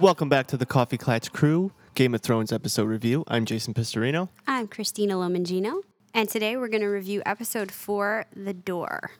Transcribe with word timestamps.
Welcome 0.00 0.28
back 0.28 0.46
to 0.48 0.56
the 0.56 0.66
Coffee 0.66 0.96
Klatch 0.98 1.32
Crew 1.32 1.72
Game 1.94 2.14
of 2.14 2.20
Thrones 2.20 2.52
episode 2.52 2.84
review. 2.84 3.24
I'm 3.26 3.44
Jason 3.44 3.74
Pistorino. 3.74 4.28
I'm 4.46 4.68
Christina 4.68 5.14
Lomangino, 5.14 5.82
and 6.14 6.28
today 6.28 6.56
we're 6.56 6.68
going 6.68 6.82
to 6.82 6.86
review 6.88 7.22
episode 7.26 7.72
four, 7.72 8.26
The 8.34 8.54
Door, 8.54 9.10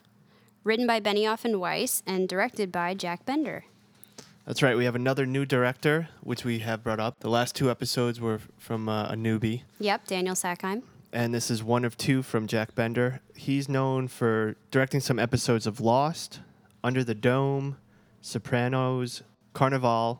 written 0.63 0.87
by 0.87 1.01
Benioff 1.01 1.43
and 1.43 1.59
Weiss 1.59 2.01
and 2.07 2.29
directed 2.29 2.71
by 2.71 2.93
Jack 2.93 3.25
Bender. 3.25 3.65
That's 4.45 4.61
right. 4.63 4.77
We 4.77 4.85
have 4.85 4.95
another 4.95 5.25
new 5.25 5.45
director, 5.45 6.07
which 6.21 6.45
we 6.45 6.59
have 6.59 6.83
brought 6.83 6.99
up. 6.99 7.19
The 7.19 7.29
last 7.29 7.55
two 7.55 7.69
episodes 7.69 8.21
were 8.21 8.39
from 8.57 8.87
uh, 8.87 9.09
a 9.09 9.13
newbie, 9.15 9.63
Yep, 9.79 10.07
Daniel 10.07 10.35
Sackheim. 10.35 10.83
and 11.11 11.33
this 11.33 11.51
is 11.51 11.61
one 11.63 11.83
of 11.83 11.97
two 11.97 12.23
from 12.23 12.47
Jack 12.47 12.73
Bender. 12.73 13.19
He's 13.35 13.67
known 13.67 14.07
for 14.07 14.55
directing 14.71 15.01
some 15.01 15.19
episodes 15.19 15.67
of 15.67 15.81
Lost, 15.81 16.39
Under 16.83 17.03
the 17.03 17.15
Dome, 17.15 17.77
Sopranos, 18.21 19.23
Carnivàle, 19.53 20.19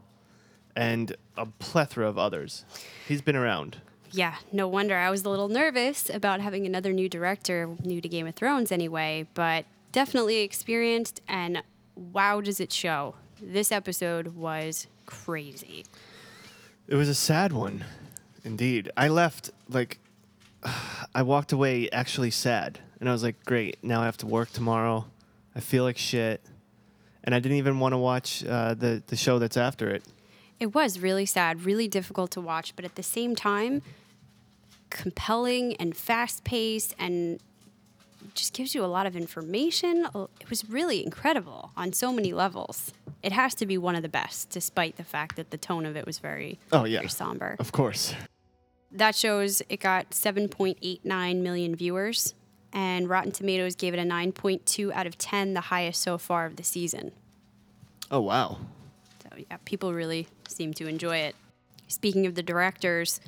and 0.76 1.16
a 1.38 1.46
plethora 1.46 2.08
of 2.08 2.18
others. 2.18 2.66
He's 3.08 3.22
been 3.22 3.36
around. 3.36 3.78
Yeah, 4.12 4.36
no 4.52 4.68
wonder 4.68 4.96
I 4.96 5.10
was 5.10 5.24
a 5.24 5.30
little 5.30 5.50
nervous 5.50 6.10
about 6.10 6.42
having 6.42 6.66
another 6.66 6.92
new 6.94 7.08
director, 7.08 7.70
new 7.84 8.02
to 8.02 8.10
Game 8.10 8.26
of 8.28 8.36
Thrones 8.36 8.72
anyway, 8.72 9.28
but 9.34 9.66
definitely 9.92 10.40
experienced, 10.40 11.22
and 11.28 11.62
wow, 11.96 12.42
does 12.42 12.60
it 12.60 12.72
show. 12.72 13.16
This 13.42 13.72
episode 13.72 14.30
was 14.36 14.88
crazy. 15.06 15.86
It 16.88 16.96
was 16.96 17.08
a 17.08 17.16
sad 17.16 17.54
one, 17.54 17.86
indeed. 18.44 18.92
I 18.98 19.10
left 19.10 19.52
like 19.70 20.00
I 21.16 21.22
walked 21.22 21.52
away 21.52 21.90
actually 21.92 22.32
sad, 22.32 22.80
and 23.00 23.08
I 23.08 23.12
was 23.12 23.24
like, 23.24 23.44
"Great, 23.46 23.78
now 23.84 24.02
I 24.02 24.06
have 24.06 24.18
to 24.18 24.28
work 24.28 24.52
tomorrow. 24.52 25.06
I 25.56 25.60
feel 25.60 25.84
like 25.84 25.98
shit," 25.98 26.42
and 27.24 27.36
I 27.36 27.40
didn't 27.40 27.58
even 27.60 27.80
want 27.80 27.94
to 27.94 27.98
watch 27.98 28.44
uh, 28.44 28.74
the 28.74 29.04
the 29.06 29.16
show 29.16 29.40
that's 29.40 29.58
after 29.58 29.90
it. 29.90 30.04
It 30.60 30.74
was 30.76 31.00
really 31.00 31.26
sad, 31.26 31.64
really 31.66 31.88
difficult 31.88 32.32
to 32.32 32.42
watch, 32.42 32.76
but 32.76 32.84
at 32.86 32.96
the 32.96 33.04
same 33.04 33.36
time, 33.36 33.82
compelling 34.90 35.76
and 35.78 35.96
fast 35.96 36.44
paced 36.44 36.96
and 37.00 37.40
just 38.34 38.54
gives 38.54 38.76
you 38.76 38.84
a 38.84 38.88
lot 38.88 39.06
of 39.06 39.16
information. 39.16 40.08
It 40.42 40.50
was 40.50 40.70
really 40.70 41.04
incredible 41.04 41.72
on 41.78 41.94
so 41.94 42.12
many 42.12 42.34
levels. 42.34 42.92
It 43.24 43.32
has 43.32 43.56
to 43.56 43.66
be 43.66 43.78
one 43.78 43.96
of 43.96 44.02
the 44.02 44.10
best, 44.10 44.50
despite 44.50 44.98
the 44.98 45.04
fact 45.04 45.36
that 45.36 45.52
the 45.52 45.58
tone 45.58 45.86
of 45.86 45.96
it 45.96 46.06
was 46.06 46.20
very, 46.20 46.60
Oh 46.72 46.86
yeah, 46.86 47.00
very 47.00 47.10
somber. 47.10 47.56
of 47.60 47.72
course. 47.72 48.14
That 48.92 49.16
shows 49.16 49.62
it 49.70 49.80
got 49.80 50.12
7.89 50.12 51.42
million 51.42 51.76
viewers, 51.76 52.34
and 52.74 53.08
Rotten 53.10 53.32
Tomatoes 53.32 53.76
gave 53.76 53.94
it 53.94 54.00
a 54.00 54.04
9.2 54.04 54.92
out 54.92 55.06
of 55.08 55.18
10, 55.18 55.54
the 55.54 55.62
highest 55.62 56.02
so 56.02 56.18
far 56.18 56.46
of 56.46 56.56
the 56.56 56.64
season. 56.64 57.12
Oh 58.12 58.22
wow. 58.22 58.58
Yeah, 59.50 59.58
people 59.66 59.94
really 59.94 60.28
seem 60.48 60.74
to 60.76 60.88
enjoy 60.88 61.18
it. 61.18 61.36
Speaking 61.88 62.26
of 62.26 62.36
the 62.36 62.44
directors, 62.44 63.20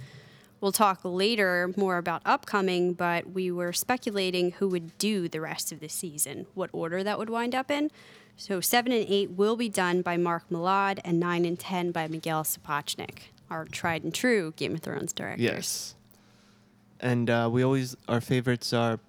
we'll 0.59 0.71
talk 0.71 0.99
later 1.03 1.73
more 1.75 1.97
about 1.97 2.21
upcoming, 2.25 2.93
but 2.93 3.31
we 3.31 3.51
were 3.51 3.73
speculating 3.73 4.51
who 4.51 4.67
would 4.69 4.97
do 4.97 5.27
the 5.27 5.41
rest 5.41 5.71
of 5.71 5.79
the 5.79 5.89
season, 5.89 6.45
what 6.53 6.69
order 6.73 7.03
that 7.03 7.17
would 7.17 7.29
wind 7.29 7.55
up 7.55 7.71
in. 7.71 7.91
So 8.37 8.61
seven 8.61 8.91
and 8.91 9.05
eight 9.07 9.31
will 9.31 9.55
be 9.55 9.69
done 9.69 10.01
by 10.01 10.17
Mark 10.17 10.43
Mylod, 10.49 10.99
and 11.03 11.19
nine 11.19 11.45
and 11.45 11.59
ten 11.59 11.91
by 11.91 12.07
Miguel 12.07 12.43
Sapochnik, 12.43 13.29
our 13.49 13.65
tried 13.65 14.03
and 14.03 14.13
true 14.13 14.53
Game 14.55 14.73
of 14.75 14.81
Thrones 14.81 15.13
directors. 15.13 15.43
Yes. 15.43 15.95
And 16.99 17.29
uh, 17.29 17.49
we 17.51 17.63
always 17.63 17.95
our 18.07 18.21
favorites 18.21 18.73
are 18.73 18.99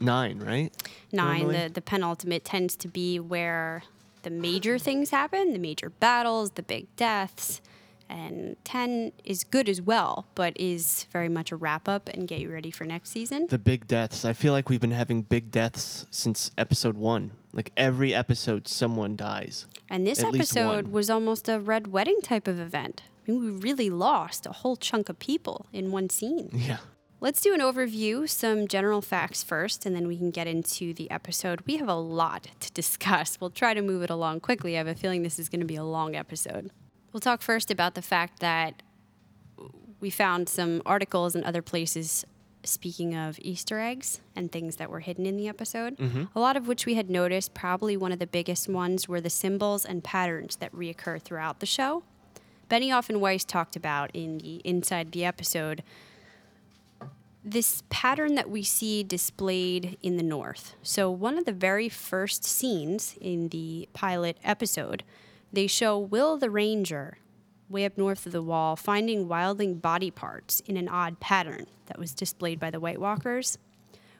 nine, 0.00 0.38
right? 0.38 0.72
Nine, 1.12 1.42
Normally? 1.42 1.62
the, 1.64 1.74
the 1.74 1.80
penultimate 1.80 2.44
tends 2.44 2.76
to 2.76 2.88
be 2.88 3.18
where 3.18 3.82
the 4.24 4.30
major 4.30 4.78
things 4.78 5.10
happen, 5.10 5.52
the 5.52 5.58
major 5.58 5.90
battles, 5.90 6.52
the 6.52 6.62
big 6.62 6.94
deaths. 6.96 7.60
And 8.06 8.56
10 8.64 9.12
is 9.24 9.44
good 9.44 9.68
as 9.68 9.80
well, 9.80 10.26
but 10.34 10.52
is 10.56 11.06
very 11.10 11.28
much 11.28 11.50
a 11.50 11.56
wrap 11.56 11.88
up 11.88 12.08
and 12.10 12.28
get 12.28 12.40
you 12.40 12.52
ready 12.52 12.70
for 12.70 12.84
next 12.84 13.10
season. 13.10 13.46
The 13.48 13.58
big 13.58 13.86
deaths. 13.86 14.24
I 14.26 14.34
feel 14.34 14.52
like 14.52 14.68
we've 14.68 14.80
been 14.80 14.90
having 14.90 15.22
big 15.22 15.50
deaths 15.50 16.06
since 16.10 16.50
episode 16.58 16.96
one. 16.96 17.32
Like 17.52 17.72
every 17.76 18.12
episode, 18.14 18.68
someone 18.68 19.16
dies. 19.16 19.66
And 19.88 20.06
this 20.06 20.22
at 20.22 20.34
episode 20.34 20.88
was 20.88 21.08
almost 21.08 21.48
a 21.48 21.58
red 21.58 21.86
wedding 21.88 22.20
type 22.22 22.46
of 22.46 22.60
event. 22.60 23.04
I 23.26 23.30
mean, 23.30 23.42
we 23.42 23.50
really 23.50 23.88
lost 23.88 24.44
a 24.44 24.52
whole 24.52 24.76
chunk 24.76 25.08
of 25.08 25.18
people 25.18 25.66
in 25.72 25.90
one 25.90 26.10
scene. 26.10 26.50
Yeah. 26.52 26.78
Let's 27.20 27.40
do 27.40 27.54
an 27.54 27.60
overview, 27.60 28.28
some 28.28 28.68
general 28.68 29.00
facts 29.00 29.42
first, 29.42 29.86
and 29.86 29.96
then 29.96 30.06
we 30.06 30.16
can 30.16 30.30
get 30.30 30.46
into 30.46 30.92
the 30.92 31.10
episode. 31.10 31.62
We 31.66 31.78
have 31.78 31.88
a 31.88 31.94
lot 31.94 32.48
to 32.60 32.72
discuss. 32.72 33.40
We'll 33.40 33.50
try 33.50 33.72
to 33.72 33.80
move 33.80 34.02
it 34.02 34.10
along 34.10 34.40
quickly. 34.40 34.74
I 34.74 34.78
have 34.78 34.86
a 34.86 34.94
feeling 34.94 35.22
this 35.22 35.38
is 35.38 35.48
going 35.48 35.60
to 35.60 35.66
be 35.66 35.76
a 35.76 35.84
long 35.84 36.14
episode. 36.14 36.70
We'll 37.12 37.20
talk 37.20 37.40
first 37.40 37.70
about 37.70 37.94
the 37.94 38.02
fact 38.02 38.40
that 38.40 38.82
we 40.00 40.10
found 40.10 40.48
some 40.48 40.82
articles 40.84 41.34
and 41.34 41.44
other 41.44 41.62
places 41.62 42.26
speaking 42.64 43.14
of 43.14 43.38
Easter 43.40 43.78
eggs 43.78 44.20
and 44.34 44.50
things 44.50 44.76
that 44.76 44.90
were 44.90 45.00
hidden 45.00 45.26
in 45.26 45.36
the 45.36 45.48
episode, 45.48 45.96
mm-hmm. 45.96 46.24
a 46.34 46.40
lot 46.40 46.56
of 46.56 46.66
which 46.66 46.86
we 46.86 46.94
had 46.94 47.08
noticed. 47.08 47.54
Probably 47.54 47.96
one 47.96 48.12
of 48.12 48.18
the 48.18 48.26
biggest 48.26 48.68
ones 48.68 49.08
were 49.08 49.20
the 49.20 49.30
symbols 49.30 49.84
and 49.84 50.02
patterns 50.02 50.56
that 50.56 50.72
reoccur 50.72 51.22
throughout 51.22 51.60
the 51.60 51.66
show. 51.66 52.02
Benioff 52.70 53.08
and 53.08 53.20
Weiss 53.20 53.44
talked 53.44 53.76
about 53.76 54.10
in 54.14 54.38
the 54.38 54.56
inside 54.64 55.12
the 55.12 55.24
episode 55.24 55.82
this 57.44 57.82
pattern 57.90 58.34
that 58.36 58.48
we 58.48 58.62
see 58.62 59.02
displayed 59.02 59.98
in 60.02 60.16
the 60.16 60.22
north. 60.22 60.74
So, 60.82 61.10
one 61.10 61.36
of 61.36 61.44
the 61.44 61.52
very 61.52 61.90
first 61.90 62.42
scenes 62.42 63.16
in 63.20 63.48
the 63.48 63.88
pilot 63.92 64.38
episode, 64.42 65.04
they 65.52 65.66
show 65.66 65.98
Will 65.98 66.38
the 66.38 66.50
Ranger 66.50 67.18
way 67.68 67.84
up 67.84 67.98
north 67.98 68.24
of 68.24 68.32
the 68.32 68.42
wall, 68.42 68.76
finding 68.76 69.28
wildling 69.28 69.80
body 69.80 70.10
parts 70.10 70.60
in 70.60 70.76
an 70.76 70.88
odd 70.88 71.20
pattern 71.20 71.66
that 71.86 71.98
was 71.98 72.14
displayed 72.14 72.58
by 72.58 72.70
the 72.70 72.80
White 72.80 73.00
Walkers. 73.00 73.58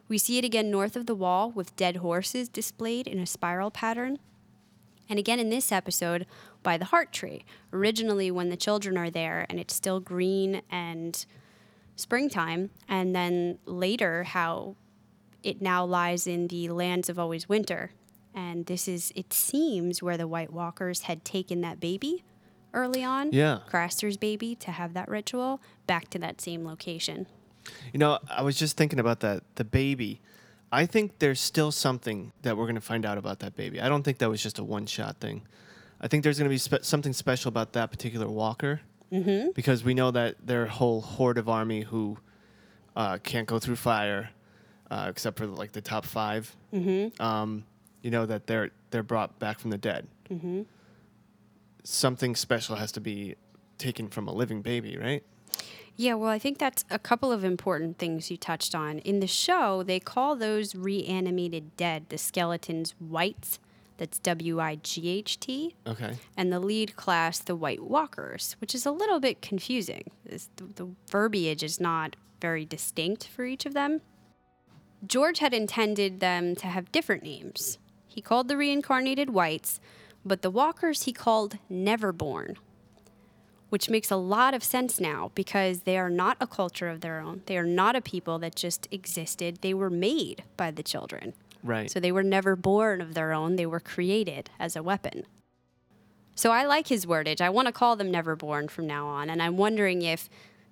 We 0.06 0.19
see 0.19 0.38
it 0.38 0.44
again 0.44 0.71
north 0.71 0.97
of 0.97 1.06
the 1.06 1.15
wall 1.15 1.50
with 1.50 1.76
dead 1.76 1.97
horses 1.97 2.49
displayed 2.49 3.06
in 3.06 3.19
a 3.19 3.26
spiral 3.26 3.71
pattern. 3.71 4.19
And 5.09 5.19
again 5.19 5.38
in 5.38 5.50
this 5.50 5.73
episode 5.73 6.26
by 6.62 6.76
the 6.76 6.87
heart 6.87 7.12
tree, 7.12 7.44
originally 7.73 8.31
when 8.31 8.50
the 8.50 8.56
children 8.56 8.99
are 8.99 9.11
there 9.11 9.47
and 9.49 9.59
it's 9.59 9.75
still 9.75 10.00
green 10.00 10.62
and 10.71 11.25
springtime, 11.96 12.70
and 12.88 13.14
then 13.14 13.58
later 13.67 14.25
how 14.25 14.76
it 15.43 15.61
now 15.61 15.85
lies 15.85 16.26
in 16.26 16.49
the 16.49 16.69
lands 16.70 17.08
of 17.08 17.19
always 17.19 17.49
winter. 17.49 17.91
And 18.35 18.67
this 18.67 18.88
is, 18.88 19.12
it 19.14 19.32
seems, 19.32 20.02
where 20.02 20.17
the 20.17 20.26
White 20.26 20.52
Walkers 20.52 21.02
had 21.02 21.25
taken 21.25 21.61
that 21.61 21.79
baby 21.79 22.25
early 22.73 23.05
on, 23.05 23.31
Yeah. 23.32 23.61
Craster's 23.67 24.17
baby, 24.17 24.56
to 24.56 24.73
have 24.73 24.94
that 24.94 25.08
ritual 25.08 25.61
back 25.87 26.08
to 26.11 26.19
that 26.19 26.41
same 26.41 26.64
location. 26.64 27.26
You 27.93 27.99
know, 27.99 28.19
I 28.29 28.43
was 28.43 28.56
just 28.58 28.76
thinking 28.76 28.99
about 28.99 29.20
that. 29.20 29.43
The 29.55 29.64
baby. 29.64 30.20
I 30.73 30.87
think 30.87 31.20
there's 31.20 31.40
still 31.40 31.70
something 31.70 32.32
that 32.43 32.56
we're 32.56 32.64
going 32.64 32.75
to 32.75 32.81
find 32.81 33.06
out 33.06 33.17
about 33.17 33.38
that 33.40 33.55
baby. 33.55 33.81
I 33.81 33.88
don't 33.88 34.02
think 34.02 34.19
that 34.19 34.29
was 34.29 34.43
just 34.43 34.58
a 34.58 34.64
one 34.64 34.87
shot 34.87 35.20
thing. 35.20 35.43
I 36.00 36.08
think 36.08 36.25
there's 36.25 36.38
going 36.38 36.49
to 36.50 36.52
be 36.52 36.58
spe- 36.58 36.82
something 36.82 37.12
special 37.12 37.49
about 37.49 37.73
that 37.75 37.90
particular 37.93 38.29
walker 38.29 38.81
mm-hmm. 39.14 39.50
because 39.55 39.84
we 39.84 39.94
know 39.94 40.11
that 40.11 40.37
their 40.44 40.66
whole 40.66 41.00
horde 41.00 41.38
of 41.38 41.49
army 41.49 41.82
who 41.82 42.19
uh, 42.96 43.19
can't 43.19 43.46
go 43.46 43.58
through 43.58 43.76
fire, 43.76 44.31
uh, 44.90 45.06
except 45.08 45.38
for 45.38 45.46
like 45.46 45.72
the 45.72 45.81
top 45.81 46.05
5 46.05 46.56
Mm-hmm. 46.75 47.22
Um, 47.22 47.64
you 48.02 48.11
know 48.11 48.26
that 48.26 48.46
they're 48.46 48.70
they're 48.90 49.02
brought 49.02 49.38
back 49.38 49.58
from 49.58 49.70
the 49.70 49.78
dead. 49.78 50.06
Mm-hmm. 50.31 50.62
Something 51.84 52.37
special 52.37 52.76
has 52.76 52.93
to 52.93 53.00
be 53.00 53.37
taken 53.78 54.08
from 54.08 54.28
a 54.28 54.32
living 54.32 54.61
baby, 54.61 54.99
right? 54.99 55.25
Yeah, 55.96 56.14
well, 56.14 56.28
I 56.28 56.38
think 56.38 56.58
that's 56.58 56.84
a 56.90 56.99
couple 56.99 57.31
of 57.32 57.44
important 57.44 57.99
things 57.99 58.31
you 58.31 58.37
touched 58.37 58.75
on. 58.75 58.99
In 59.00 59.20
the 59.20 59.26
show, 59.26 59.82
they 59.82 60.00
call 60.00 60.34
those 60.34 60.75
reanimated 60.75 61.76
dead 61.76 62.06
the 62.08 62.19
skeletons 62.19 62.94
whites. 62.99 63.58
That's 63.96 64.19
W 64.19 64.61
I 64.61 64.76
G 64.76 65.08
H 65.08 65.38
T. 65.38 65.76
Okay. 65.87 66.17
And 66.37 66.52
the 66.52 66.61
lead 66.61 66.96
class, 66.96 67.38
the 67.38 67.55
White 67.55 67.82
Walkers, 67.82 68.56
which 68.61 68.75
is 68.75 68.85
a 68.85 68.91
little 68.91 69.20
bit 69.20 69.41
confusing. 69.41 70.11
This, 70.25 70.49
the, 70.56 70.64
the 70.64 70.88
verbiage 71.08 71.62
is 71.62 71.79
not 71.79 72.17
very 72.41 72.64
distinct 72.64 73.29
for 73.29 73.44
each 73.44 73.67
of 73.67 73.75
them. 73.75 74.00
George 75.06 75.38
had 75.38 75.55
intended 75.55 76.20
them 76.20 76.56
to 76.56 76.67
have 76.67 76.91
different 76.91 77.23
names. 77.23 77.79
He 78.06 78.20
called 78.20 78.49
the 78.49 78.56
reincarnated 78.56 79.31
whites, 79.31 79.81
but 80.25 80.43
the 80.43 80.50
walkers 80.50 81.02
he 81.02 81.12
called 81.12 81.58
Neverborn, 81.70 82.56
which 83.69 83.90
makes 83.90 84.11
a 84.11 84.17
lot 84.17 84.55
of 84.55 84.64
sense 84.64 85.00
now 85.00 85.31
because 85.35 85.81
they 85.81 85.99
are 85.99 86.11
not 86.11 86.37
a 86.40 86.47
culture 86.47 86.88
of 86.88 87.00
their 87.00 87.20
own. 87.20 87.43
They 87.47 87.58
are 87.58 87.67
not 87.67 87.97
a 87.97 88.00
people 88.00 88.38
that 88.38 88.56
just 88.56 88.88
existed. 88.90 89.58
They 89.61 89.75
were 89.75 89.90
made 89.90 90.44
by 90.56 90.70
the 90.70 90.82
children. 90.82 91.35
Right. 91.64 91.90
So 91.90 91.99
they 91.99 92.12
were 92.12 92.22
never 92.22 92.55
born 92.55 93.00
of 93.00 93.14
their 93.14 93.32
own, 93.32 93.56
they 93.56 93.66
were 93.66 93.81
created 93.81 94.50
as 94.61 94.76
a 94.76 94.82
weapon. 94.82 95.25
So 96.37 96.50
I 96.52 96.64
like 96.64 96.88
his 96.88 97.06
wordage. 97.06 97.40
I 97.40 97.49
want 97.50 97.66
to 97.66 97.72
call 97.72 97.96
them 97.96 98.12
Neverborn 98.12 98.70
from 98.70 98.87
now 98.87 99.06
on, 99.06 99.31
and 99.31 99.43
I'm 99.43 99.56
wondering 99.56 100.02
if 100.02 100.28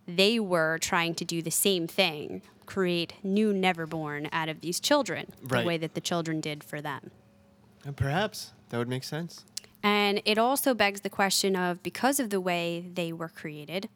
they 0.07 0.39
were 0.39 0.79
trying 0.79 1.15
to 1.15 1.25
do 1.25 1.41
the 1.41 1.51
same 1.51 1.87
thing, 1.87 2.43
create 2.67 3.15
new 3.23 3.53
Neverborn 3.55 4.29
out 4.33 4.49
of 4.49 4.61
these 4.61 4.81
children, 4.81 5.33
Right. 5.43 5.63
the 5.63 5.67
way 5.67 5.79
that 5.79 5.95
the 5.95 6.01
children 6.01 6.41
did 6.41 6.63
for 6.63 6.81
them. 6.81 7.11
Uh, 7.87 7.93
Perhaps 7.93 8.53
that 8.69 8.79
would 8.79 8.89
make 8.89 9.05
sense. 9.05 9.45
And 9.83 10.21
it 10.25 10.37
also 10.39 10.75
begs 10.75 11.01
the 11.01 11.11
question 11.11 11.57
of 11.57 11.83
because 11.83 12.21
of 12.21 12.31
the 12.31 12.41
way 12.41 12.89
they 12.93 13.13
were 13.13 13.29
created, 13.29 13.89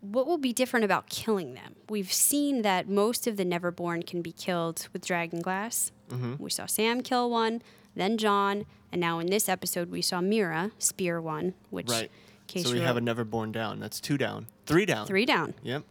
what 0.00 0.26
will 0.26 0.38
be 0.38 0.52
different 0.52 0.84
about 0.84 1.08
killing 1.08 1.54
them? 1.54 1.74
We've 1.88 2.12
seen 2.12 2.62
that 2.62 2.88
most 2.88 3.26
of 3.26 3.36
the 3.36 3.44
Neverborn 3.44 4.06
can 4.06 4.22
be 4.22 4.32
killed 4.32 4.88
with 4.92 5.04
dragon 5.04 5.40
glass. 5.42 5.90
Mm-hmm. 6.08 6.34
We 6.42 6.50
saw 6.50 6.66
Sam 6.66 7.02
kill 7.02 7.30
one, 7.30 7.62
then 7.94 8.16
Jon, 8.18 8.66
and 8.92 9.00
now 9.00 9.18
in 9.18 9.26
this 9.28 9.48
episode 9.48 9.90
we 9.90 10.02
saw 10.02 10.20
Meera 10.20 10.70
spear 10.78 11.20
one, 11.20 11.54
which 11.70 11.88
Right. 11.88 12.10
Case 12.46 12.64
so 12.66 12.72
we 12.72 12.78
have 12.80 12.90
a 12.96 13.00
wrote- 13.00 13.04
never 13.04 13.24
born 13.24 13.50
down. 13.52 13.80
That's 13.80 14.00
two 14.00 14.16
down. 14.16 14.46
Three 14.66 14.86
down. 14.86 15.06
three 15.06 15.26
down. 15.26 15.54
Yep. 15.64 15.82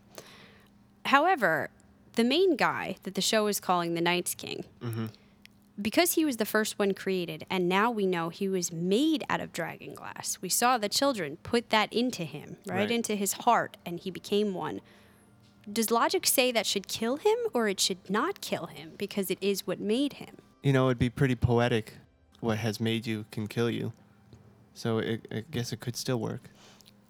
However, 1.06 1.70
the 2.14 2.24
main 2.24 2.56
guy 2.56 2.96
that 3.04 3.16
the 3.16 3.22
show 3.22 3.48
is 3.48 3.60
calling 3.60 3.94
the 3.94 4.02
Night's 4.02 4.34
King, 4.36 4.64
mm-hmm. 4.82 5.08
because 5.82 6.14
he 6.14 6.26
was 6.26 6.38
the 6.38 6.46
first 6.46 6.80
one 6.80 6.94
created, 6.94 7.46
and 7.50 7.68
now 7.70 7.92
we 7.92 8.06
know 8.06 8.30
he 8.30 8.48
was 8.48 8.72
made 8.72 9.24
out 9.30 9.42
of 9.42 9.52
dragon 9.52 9.94
glass. 9.94 10.38
We 10.42 10.50
saw 10.50 10.78
the 10.78 10.90
children 10.90 11.38
put 11.44 11.70
that 11.72 11.92
into 11.94 12.24
him, 12.24 12.56
right, 12.68 12.78
Right. 12.78 12.92
into 12.92 13.16
his 13.16 13.34
heart, 13.34 13.78
and 13.86 14.00
he 14.00 14.10
became 14.10 14.54
one. 14.54 14.80
Does 15.72 15.92
logic 15.92 16.28
say 16.28 16.52
that 16.52 16.66
should 16.66 16.88
kill 16.88 17.18
him, 17.18 17.38
or 17.54 17.68
it 17.68 17.80
should 17.80 18.10
not 18.10 18.42
kill 18.42 18.68
him 18.68 18.92
because 18.98 19.32
it 19.32 19.40
is 19.42 19.66
what 19.66 19.80
made 19.80 20.14
him? 20.14 20.38
You 20.62 20.74
know, 20.74 20.88
it'd 20.88 21.00
be 21.00 21.10
pretty 21.10 21.36
poetic. 21.36 21.94
What 22.40 22.60
has 22.60 22.80
made 22.80 23.08
you 23.08 23.26
can 23.32 23.48
kill 23.48 23.70
you. 23.70 23.94
So 24.74 25.00
it, 25.00 25.28
I 25.32 25.44
guess 25.50 25.72
it 25.74 25.80
could 25.80 25.96
still 25.96 26.20
work. 26.20 26.50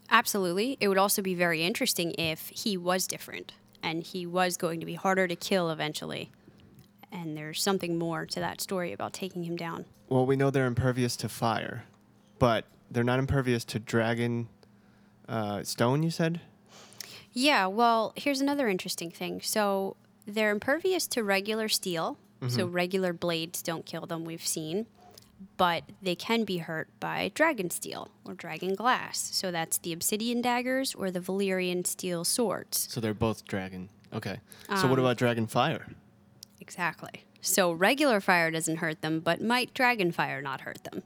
Absolutely. 0.09 0.77
It 0.79 0.87
would 0.87 0.97
also 0.97 1.21
be 1.21 1.33
very 1.33 1.63
interesting 1.63 2.13
if 2.17 2.49
he 2.49 2.77
was 2.77 3.07
different 3.07 3.53
and 3.81 4.03
he 4.03 4.25
was 4.25 4.55
going 4.55 4.79
to 4.79 4.85
be 4.85 4.95
harder 4.95 5.27
to 5.27 5.35
kill 5.35 5.69
eventually. 5.69 6.31
And 7.11 7.35
there's 7.35 7.61
something 7.61 7.97
more 7.97 8.25
to 8.25 8.39
that 8.39 8.61
story 8.61 8.91
about 8.93 9.13
taking 9.13 9.43
him 9.43 9.55
down. 9.55 9.85
Well, 10.09 10.25
we 10.25 10.35
know 10.35 10.49
they're 10.49 10.65
impervious 10.67 11.15
to 11.17 11.29
fire, 11.29 11.85
but 12.39 12.65
they're 12.91 13.03
not 13.03 13.19
impervious 13.19 13.65
to 13.65 13.79
dragon 13.79 14.47
uh, 15.27 15.63
stone. 15.63 16.03
You 16.03 16.11
said. 16.11 16.41
Yeah, 17.35 17.67
well, 17.67 18.13
here's 18.15 18.39
another 18.39 18.69
interesting 18.69 19.11
thing. 19.11 19.41
So 19.41 19.97
they're 20.25 20.51
impervious 20.51 21.05
to 21.07 21.23
regular 21.23 21.67
steel, 21.67 22.17
so 22.47 22.65
mm-hmm. 22.65 22.71
regular 22.71 23.13
blades 23.13 23.61
don't 23.61 23.85
kill 23.85 24.05
them, 24.05 24.23
we've 24.23 24.45
seen. 24.45 24.87
But 25.57 25.83
they 26.01 26.15
can 26.15 26.45
be 26.45 26.59
hurt 26.59 26.87
by 27.01 27.31
dragon 27.35 27.69
steel 27.69 28.07
or 28.23 28.33
dragon 28.33 28.73
glass. 28.73 29.29
So 29.33 29.51
that's 29.51 29.77
the 29.77 29.91
obsidian 29.91 30.41
daggers 30.41 30.95
or 30.95 31.11
the 31.11 31.19
Valyrian 31.19 31.85
steel 31.85 32.23
swords. 32.23 32.87
So 32.89 33.01
they're 33.01 33.13
both 33.13 33.45
dragon. 33.45 33.89
Okay. 34.13 34.39
So 34.67 34.87
what 34.87 34.97
um, 34.97 34.99
about 34.99 35.17
dragon 35.17 35.45
fire? 35.45 35.87
Exactly. 36.61 37.25
So 37.41 37.73
regular 37.73 38.21
fire 38.21 38.49
doesn't 38.49 38.77
hurt 38.77 39.01
them, 39.01 39.19
but 39.19 39.41
might 39.41 39.73
dragon 39.73 40.13
fire 40.13 40.41
not 40.41 40.61
hurt 40.61 40.83
them? 40.85 41.03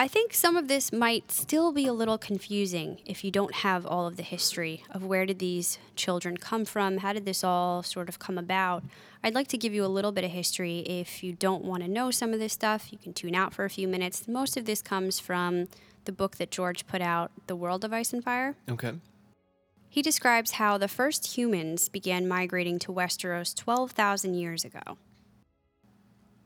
I 0.00 0.06
think 0.06 0.32
some 0.32 0.56
of 0.56 0.68
this 0.68 0.92
might 0.92 1.32
still 1.32 1.72
be 1.72 1.88
a 1.88 1.92
little 1.92 2.18
confusing 2.18 3.00
if 3.04 3.24
you 3.24 3.32
don't 3.32 3.52
have 3.52 3.84
all 3.84 4.06
of 4.06 4.16
the 4.16 4.22
history 4.22 4.84
of 4.92 5.04
where 5.04 5.26
did 5.26 5.40
these 5.40 5.80
children 5.96 6.36
come 6.36 6.64
from, 6.64 6.98
how 6.98 7.12
did 7.12 7.24
this 7.24 7.42
all 7.42 7.82
sort 7.82 8.08
of 8.08 8.20
come 8.20 8.38
about. 8.38 8.84
I'd 9.24 9.34
like 9.34 9.48
to 9.48 9.58
give 9.58 9.74
you 9.74 9.84
a 9.84 9.88
little 9.90 10.12
bit 10.12 10.22
of 10.22 10.30
history. 10.30 10.78
If 10.86 11.24
you 11.24 11.32
don't 11.32 11.64
want 11.64 11.82
to 11.82 11.88
know 11.88 12.12
some 12.12 12.32
of 12.32 12.38
this 12.38 12.52
stuff, 12.52 12.92
you 12.92 12.98
can 12.98 13.12
tune 13.12 13.34
out 13.34 13.52
for 13.52 13.64
a 13.64 13.70
few 13.70 13.88
minutes. 13.88 14.28
Most 14.28 14.56
of 14.56 14.66
this 14.66 14.82
comes 14.82 15.18
from 15.18 15.66
the 16.04 16.12
book 16.12 16.36
that 16.36 16.52
George 16.52 16.86
put 16.86 17.02
out, 17.02 17.32
The 17.48 17.56
World 17.56 17.84
of 17.84 17.92
Ice 17.92 18.12
and 18.12 18.22
Fire. 18.22 18.54
Okay. 18.70 18.92
He 19.88 20.00
describes 20.00 20.52
how 20.52 20.78
the 20.78 20.86
first 20.86 21.36
humans 21.36 21.88
began 21.88 22.28
migrating 22.28 22.78
to 22.80 22.92
Westeros 22.92 23.52
12,000 23.52 24.34
years 24.34 24.64
ago. 24.64 24.96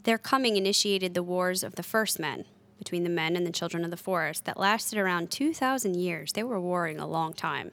Their 0.04 0.16
coming 0.16 0.56
initiated 0.56 1.12
the 1.12 1.22
wars 1.22 1.62
of 1.62 1.74
the 1.74 1.82
first 1.82 2.18
men 2.18 2.46
between 2.82 3.04
the 3.04 3.08
men 3.08 3.36
and 3.36 3.46
the 3.46 3.52
children 3.52 3.84
of 3.84 3.92
the 3.92 3.96
forest 3.96 4.44
that 4.44 4.58
lasted 4.58 4.98
around 4.98 5.30
2,000 5.30 5.94
years. 5.94 6.32
They 6.32 6.42
were 6.42 6.60
warring 6.60 6.98
a 6.98 7.06
long 7.06 7.32
time. 7.32 7.70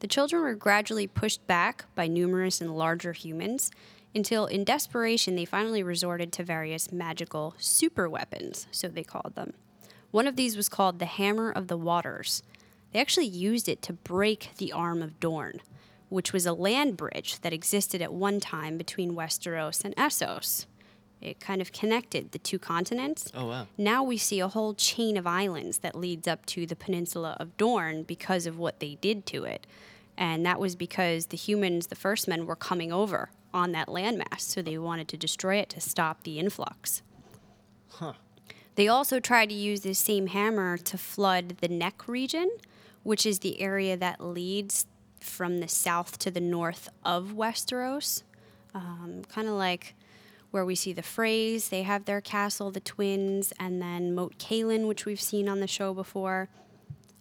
The 0.00 0.06
children 0.06 0.40
were 0.40 0.54
gradually 0.54 1.06
pushed 1.06 1.46
back 1.46 1.84
by 1.94 2.06
numerous 2.06 2.62
and 2.62 2.74
larger 2.74 3.12
humans 3.12 3.70
until, 4.14 4.46
in 4.46 4.64
desperation, 4.64 5.36
they 5.36 5.44
finally 5.44 5.82
resorted 5.82 6.32
to 6.32 6.42
various 6.42 6.90
magical 6.90 7.54
super 7.58 8.08
weapons, 8.08 8.66
so 8.70 8.88
they 8.88 9.04
called 9.04 9.34
them. 9.34 9.52
One 10.12 10.26
of 10.26 10.36
these 10.36 10.56
was 10.56 10.70
called 10.70 10.98
the 10.98 11.04
Hammer 11.04 11.50
of 11.50 11.68
the 11.68 11.76
Waters. 11.76 12.42
They 12.92 13.00
actually 13.00 13.26
used 13.26 13.68
it 13.68 13.82
to 13.82 13.92
break 13.92 14.52
the 14.56 14.72
arm 14.72 15.02
of 15.02 15.20
Dorne, 15.20 15.60
which 16.08 16.32
was 16.32 16.46
a 16.46 16.54
land 16.54 16.96
bridge 16.96 17.40
that 17.40 17.52
existed 17.52 18.00
at 18.00 18.14
one 18.14 18.40
time 18.40 18.78
between 18.78 19.14
Westeros 19.14 19.84
and 19.84 19.94
Essos. 19.96 20.64
It 21.20 21.40
kind 21.40 21.60
of 21.60 21.72
connected 21.72 22.32
the 22.32 22.38
two 22.38 22.58
continents. 22.58 23.30
Oh 23.34 23.46
wow. 23.46 23.66
Now 23.76 24.02
we 24.02 24.16
see 24.16 24.40
a 24.40 24.48
whole 24.48 24.74
chain 24.74 25.16
of 25.16 25.26
islands 25.26 25.78
that 25.78 25.94
leads 25.94 26.28
up 26.28 26.46
to 26.46 26.66
the 26.66 26.76
peninsula 26.76 27.36
of 27.40 27.56
Dorne 27.56 28.04
because 28.04 28.46
of 28.46 28.58
what 28.58 28.80
they 28.80 28.96
did 29.00 29.26
to 29.26 29.44
it. 29.44 29.66
And 30.16 30.44
that 30.46 30.58
was 30.58 30.76
because 30.76 31.26
the 31.26 31.36
humans, 31.36 31.88
the 31.88 31.94
first 31.94 32.28
men, 32.28 32.46
were 32.46 32.56
coming 32.56 32.92
over 32.92 33.30
on 33.54 33.72
that 33.72 33.88
landmass, 33.88 34.40
so 34.40 34.62
they 34.62 34.76
wanted 34.76 35.08
to 35.08 35.16
destroy 35.16 35.56
it 35.56 35.68
to 35.70 35.80
stop 35.80 36.22
the 36.22 36.38
influx. 36.38 37.02
Huh. 37.88 38.14
They 38.74 38.88
also 38.88 39.18
tried 39.18 39.48
to 39.48 39.54
use 39.54 39.80
this 39.80 39.98
same 39.98 40.28
hammer 40.28 40.76
to 40.78 40.98
flood 40.98 41.56
the 41.60 41.68
neck 41.68 42.06
region, 42.06 42.50
which 43.02 43.26
is 43.26 43.40
the 43.40 43.60
area 43.60 43.96
that 43.96 44.20
leads 44.20 44.86
from 45.20 45.58
the 45.58 45.68
south 45.68 46.18
to 46.18 46.30
the 46.30 46.40
north 46.40 46.88
of 47.04 47.32
Westeros. 47.32 48.22
Um, 48.74 49.22
kind 49.28 49.48
of 49.48 49.54
like 49.54 49.94
where 50.50 50.64
we 50.64 50.74
see 50.74 50.92
the 50.92 51.02
Freys. 51.02 51.68
They 51.68 51.82
have 51.82 52.04
their 52.04 52.20
castle, 52.20 52.70
the 52.70 52.80
twins, 52.80 53.52
and 53.58 53.80
then 53.80 54.14
Moat 54.14 54.38
Cailin, 54.38 54.86
which 54.86 55.04
we've 55.04 55.20
seen 55.20 55.48
on 55.48 55.60
the 55.60 55.66
show 55.66 55.92
before. 55.92 56.48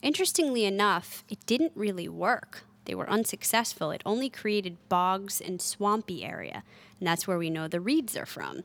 Interestingly 0.02 0.66
enough, 0.66 1.24
it 1.30 1.46
didn't 1.46 1.74
really 1.76 2.08
work. 2.08 2.64
They 2.86 2.96
were 2.96 3.10
unsuccessful. 3.10 3.92
It 3.92 4.02
only 4.06 4.30
created 4.30 4.78
bogs 4.88 5.42
and 5.42 5.62
swampy 5.62 6.24
area, 6.24 6.64
and 7.00 7.08
that's 7.08 7.28
where 7.28 7.38
we 7.38 7.50
know 7.50 7.68
the 7.68 7.82
reeds 7.82 8.16
are 8.16 8.26
from. 8.26 8.64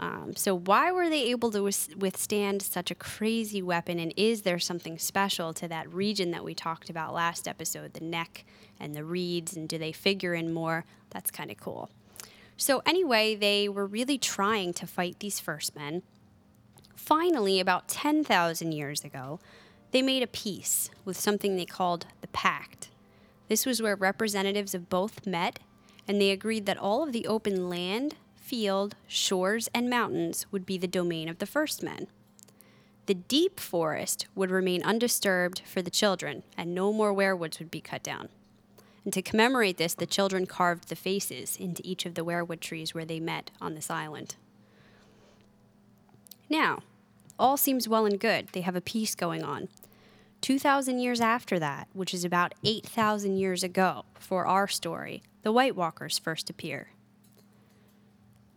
Um, 0.00 0.34
so, 0.34 0.56
why 0.58 0.90
were 0.90 1.08
they 1.08 1.30
able 1.30 1.52
to 1.52 1.62
withstand 1.62 2.62
such 2.62 2.90
a 2.90 2.96
crazy 2.96 3.62
weapon? 3.62 4.00
And 4.00 4.12
is 4.16 4.42
there 4.42 4.58
something 4.58 4.98
special 4.98 5.54
to 5.54 5.68
that 5.68 5.92
region 5.92 6.32
that 6.32 6.44
we 6.44 6.52
talked 6.52 6.90
about 6.90 7.14
last 7.14 7.46
episode, 7.46 7.94
the 7.94 8.04
neck 8.04 8.44
and 8.80 8.94
the 8.94 9.04
reeds? 9.04 9.56
And 9.56 9.68
do 9.68 9.78
they 9.78 9.92
figure 9.92 10.34
in 10.34 10.52
more? 10.52 10.84
That's 11.10 11.30
kind 11.30 11.50
of 11.50 11.58
cool. 11.58 11.90
So, 12.56 12.82
anyway, 12.86 13.34
they 13.34 13.68
were 13.68 13.86
really 13.86 14.18
trying 14.18 14.72
to 14.74 14.86
fight 14.86 15.18
these 15.18 15.40
first 15.40 15.74
men. 15.74 16.02
Finally, 16.94 17.60
about 17.60 17.88
10,000 17.88 18.72
years 18.72 19.04
ago, 19.04 19.40
they 19.90 20.02
made 20.02 20.22
a 20.22 20.28
peace 20.28 20.90
with 21.04 21.18
something 21.18 21.56
they 21.56 21.66
called 21.66 22.06
the 22.20 22.28
Pact. 22.28 22.88
This 23.48 23.66
was 23.66 23.82
where 23.82 23.96
representatives 23.96 24.74
of 24.74 24.88
both 24.88 25.26
met, 25.26 25.58
and 26.08 26.20
they 26.20 26.30
agreed 26.30 26.66
that 26.66 26.78
all 26.78 27.02
of 27.02 27.12
the 27.12 27.26
open 27.26 27.68
land, 27.68 28.16
field, 28.34 28.94
shores, 29.06 29.68
and 29.74 29.90
mountains 29.90 30.46
would 30.50 30.64
be 30.64 30.78
the 30.78 30.86
domain 30.86 31.28
of 31.28 31.38
the 31.38 31.46
first 31.46 31.82
men. 31.82 32.06
The 33.06 33.14
deep 33.14 33.60
forest 33.60 34.26
would 34.34 34.50
remain 34.50 34.82
undisturbed 34.82 35.62
for 35.66 35.82
the 35.82 35.90
children, 35.90 36.42
and 36.56 36.74
no 36.74 36.92
more 36.92 37.12
weirwoods 37.12 37.58
would 37.58 37.70
be 37.70 37.80
cut 37.80 38.02
down. 38.02 38.30
And 39.04 39.12
to 39.12 39.22
commemorate 39.22 39.76
this, 39.76 39.94
the 39.94 40.06
children 40.06 40.46
carved 40.46 40.88
the 40.88 40.96
faces 40.96 41.56
into 41.56 41.82
each 41.84 42.06
of 42.06 42.14
the 42.14 42.24
weirwood 42.24 42.60
trees 42.60 42.94
where 42.94 43.04
they 43.04 43.20
met 43.20 43.50
on 43.60 43.74
this 43.74 43.90
island. 43.90 44.36
Now, 46.48 46.82
all 47.38 47.56
seems 47.56 47.88
well 47.88 48.06
and 48.06 48.18
good. 48.18 48.48
They 48.52 48.62
have 48.62 48.76
a 48.76 48.80
peace 48.80 49.14
going 49.14 49.42
on. 49.42 49.68
2,000 50.40 50.98
years 50.98 51.20
after 51.20 51.58
that, 51.58 51.88
which 51.92 52.12
is 52.14 52.24
about 52.24 52.54
8,000 52.64 53.36
years 53.36 53.62
ago 53.62 54.04
for 54.14 54.46
our 54.46 54.68
story, 54.68 55.22
the 55.42 55.52
White 55.52 55.74
Walkers 55.74 56.18
first 56.18 56.50
appear. 56.50 56.88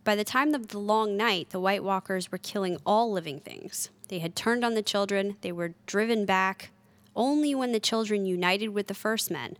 By 0.04 0.14
the 0.14 0.24
time 0.24 0.54
of 0.54 0.68
the 0.68 0.78
long 0.78 1.16
night, 1.16 1.50
the 1.50 1.60
White 1.60 1.84
Walkers 1.84 2.30
were 2.32 2.38
killing 2.38 2.78
all 2.86 3.10
living 3.10 3.40
things. 3.40 3.90
They 4.08 4.20
had 4.20 4.36
turned 4.36 4.64
on 4.64 4.74
the 4.74 4.82
children, 4.82 5.36
they 5.42 5.52
were 5.52 5.74
driven 5.86 6.24
back. 6.24 6.70
Only 7.16 7.54
when 7.54 7.72
the 7.72 7.80
children 7.80 8.26
united 8.26 8.68
with 8.68 8.86
the 8.86 8.94
first 8.94 9.30
men, 9.30 9.56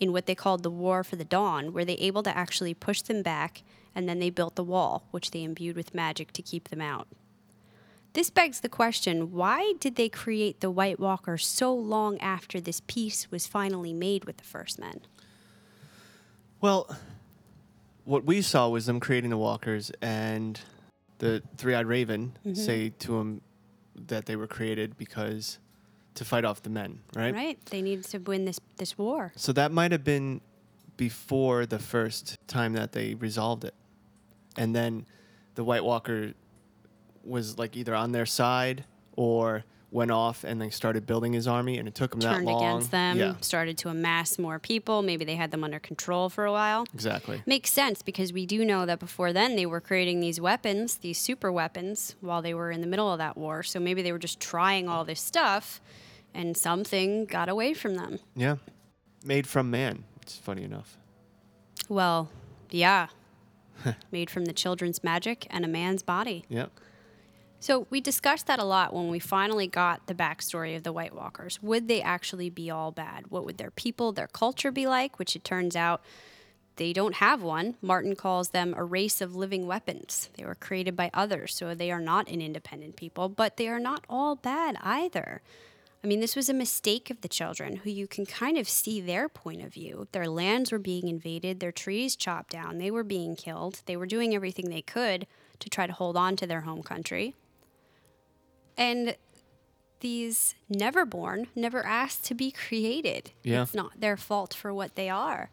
in 0.00 0.12
what 0.12 0.26
they 0.26 0.34
called 0.34 0.62
the 0.62 0.70
War 0.70 1.04
for 1.04 1.16
the 1.16 1.24
Dawn, 1.24 1.72
were 1.72 1.84
they 1.84 1.94
able 1.94 2.22
to 2.24 2.36
actually 2.36 2.74
push 2.74 3.02
them 3.02 3.22
back, 3.22 3.62
and 3.94 4.08
then 4.08 4.18
they 4.18 4.30
built 4.30 4.56
the 4.56 4.64
wall, 4.64 5.04
which 5.10 5.30
they 5.30 5.44
imbued 5.44 5.76
with 5.76 5.94
magic 5.94 6.32
to 6.32 6.42
keep 6.42 6.68
them 6.70 6.80
out. 6.80 7.06
This 8.12 8.30
begs 8.30 8.60
the 8.60 8.68
question 8.68 9.30
why 9.32 9.74
did 9.78 9.94
they 9.94 10.08
create 10.08 10.60
the 10.60 10.70
White 10.70 10.98
Walker 10.98 11.38
so 11.38 11.72
long 11.72 12.18
after 12.18 12.60
this 12.60 12.80
peace 12.88 13.30
was 13.30 13.46
finally 13.46 13.92
made 13.92 14.24
with 14.24 14.38
the 14.38 14.44
first 14.44 14.80
men? 14.80 15.02
Well, 16.60 16.88
what 18.04 18.24
we 18.24 18.42
saw 18.42 18.68
was 18.68 18.86
them 18.86 18.98
creating 18.98 19.30
the 19.30 19.36
walkers, 19.38 19.92
and 20.02 20.60
the 21.18 21.42
three-eyed 21.56 21.86
raven 21.86 22.32
Mm-hmm. 22.44 22.54
say 22.54 22.88
to 23.00 23.18
them 23.18 23.42
that 23.94 24.26
they 24.26 24.34
were 24.34 24.46
created 24.46 24.96
because 24.96 25.58
to 26.14 26.24
fight 26.24 26.44
off 26.44 26.62
the 26.62 26.70
men, 26.70 27.00
right? 27.14 27.34
Right? 27.34 27.66
They 27.66 27.82
needed 27.82 28.04
to 28.06 28.18
win 28.18 28.44
this, 28.44 28.60
this 28.76 28.98
war. 28.98 29.32
So 29.36 29.52
that 29.52 29.72
might 29.72 29.92
have 29.92 30.04
been 30.04 30.40
before 30.96 31.66
the 31.66 31.78
first 31.78 32.36
time 32.46 32.72
that 32.74 32.92
they 32.92 33.14
resolved 33.14 33.64
it, 33.64 33.74
and 34.56 34.74
then 34.74 35.06
the 35.54 35.64
White 35.64 35.84
Walker 35.84 36.34
was 37.24 37.58
like 37.58 37.76
either 37.76 37.94
on 37.94 38.12
their 38.12 38.26
side 38.26 38.84
or 39.16 39.64
went 39.92 40.10
off 40.10 40.44
and 40.44 40.60
they 40.60 40.70
started 40.70 41.06
building 41.06 41.32
his 41.32 41.46
army, 41.48 41.76
and 41.78 41.88
it 41.88 41.94
took 41.94 42.14
him 42.14 42.20
Turned 42.20 42.46
that 42.46 42.50
long. 42.50 42.60
Turned 42.60 42.72
against 42.74 42.90
them, 42.90 43.18
Yeah, 43.18 43.34
started 43.40 43.76
to 43.78 43.88
amass 43.88 44.38
more 44.38 44.58
people. 44.58 45.02
Maybe 45.02 45.24
they 45.24 45.34
had 45.36 45.50
them 45.50 45.64
under 45.64 45.78
control 45.80 46.28
for 46.28 46.44
a 46.44 46.52
while. 46.52 46.86
exactly. 46.94 47.42
Makes 47.46 47.72
sense 47.72 48.02
because 48.02 48.32
we 48.32 48.46
do 48.46 48.64
know 48.64 48.86
that 48.86 49.00
before 49.00 49.32
then 49.32 49.56
they 49.56 49.66
were 49.66 49.80
creating 49.80 50.20
these 50.20 50.40
weapons, 50.40 50.96
these 50.98 51.18
super 51.18 51.50
weapons, 51.50 52.14
while 52.20 52.40
they 52.42 52.54
were 52.54 52.70
in 52.70 52.80
the 52.80 52.86
middle 52.86 53.10
of 53.12 53.18
that 53.18 53.36
war. 53.36 53.62
So 53.62 53.80
maybe 53.80 54.02
they 54.02 54.12
were 54.12 54.18
just 54.18 54.38
trying 54.40 54.88
all 54.88 55.04
this 55.04 55.20
stuff 55.20 55.80
and 56.32 56.56
something 56.56 57.24
got 57.24 57.48
away 57.48 57.74
from 57.74 57.96
them. 57.96 58.20
Yeah, 58.36 58.56
made 59.24 59.46
from 59.48 59.70
man. 59.70 60.04
It's 60.22 60.36
funny 60.36 60.62
enough. 60.62 60.96
Well, 61.88 62.30
yeah. 62.70 63.08
Made 64.12 64.28
from 64.30 64.44
the 64.44 64.52
children's 64.52 65.02
magic 65.02 65.46
and 65.50 65.64
a 65.64 65.68
man's 65.68 66.02
body. 66.02 66.44
Yep. 66.50 66.70
So 67.62 67.86
we 67.90 68.00
discussed 68.00 68.46
that 68.46 68.58
a 68.58 68.64
lot 68.64 68.94
when 68.94 69.10
we 69.10 69.18
finally 69.18 69.66
got 69.66 70.06
the 70.06 70.14
backstory 70.14 70.74
of 70.76 70.82
the 70.82 70.94
White 70.94 71.14
Walkers. 71.14 71.62
Would 71.62 71.88
they 71.88 72.00
actually 72.00 72.48
be 72.48 72.70
all 72.70 72.90
bad? 72.90 73.26
What 73.28 73.44
would 73.44 73.58
their 73.58 73.70
people, 73.70 74.12
their 74.12 74.26
culture 74.26 74.72
be 74.72 74.86
like? 74.86 75.18
Which 75.18 75.36
it 75.36 75.44
turns 75.44 75.76
out 75.76 76.02
they 76.76 76.94
don't 76.94 77.16
have 77.16 77.42
one. 77.42 77.76
Martin 77.82 78.16
calls 78.16 78.48
them 78.48 78.72
a 78.74 78.82
race 78.82 79.20
of 79.20 79.36
living 79.36 79.66
weapons. 79.66 80.30
They 80.38 80.46
were 80.46 80.54
created 80.54 80.96
by 80.96 81.10
others, 81.12 81.54
so 81.54 81.74
they 81.74 81.90
are 81.90 82.00
not 82.00 82.30
an 82.30 82.40
independent 82.40 82.96
people, 82.96 83.28
but 83.28 83.58
they 83.58 83.68
are 83.68 83.78
not 83.78 84.06
all 84.08 84.36
bad 84.36 84.76
either. 84.82 85.42
I 86.02 86.06
mean, 86.06 86.20
this 86.20 86.34
was 86.34 86.48
a 86.48 86.54
mistake 86.54 87.10
of 87.10 87.20
the 87.20 87.28
children, 87.28 87.76
who 87.76 87.90
you 87.90 88.06
can 88.06 88.24
kind 88.24 88.56
of 88.56 88.66
see 88.66 89.02
their 89.02 89.28
point 89.28 89.62
of 89.62 89.74
view. 89.74 90.08
Their 90.12 90.28
lands 90.28 90.72
were 90.72 90.78
being 90.78 91.08
invaded, 91.08 91.60
their 91.60 91.72
trees 91.72 92.16
chopped 92.16 92.48
down, 92.48 92.78
they 92.78 92.90
were 92.90 93.04
being 93.04 93.36
killed, 93.36 93.82
they 93.84 93.98
were 93.98 94.06
doing 94.06 94.34
everything 94.34 94.70
they 94.70 94.80
could 94.80 95.26
to 95.58 95.68
try 95.68 95.86
to 95.86 95.92
hold 95.92 96.16
on 96.16 96.36
to 96.36 96.46
their 96.46 96.62
home 96.62 96.82
country. 96.82 97.34
And 98.76 99.16
these 100.00 100.54
never 100.68 101.04
born 101.04 101.48
never 101.54 101.84
asked 101.84 102.24
to 102.24 102.34
be 102.34 102.50
created. 102.50 103.32
Yeah. 103.42 103.62
It's 103.62 103.74
not 103.74 104.00
their 104.00 104.16
fault 104.16 104.54
for 104.54 104.72
what 104.72 104.94
they 104.94 105.08
are. 105.10 105.50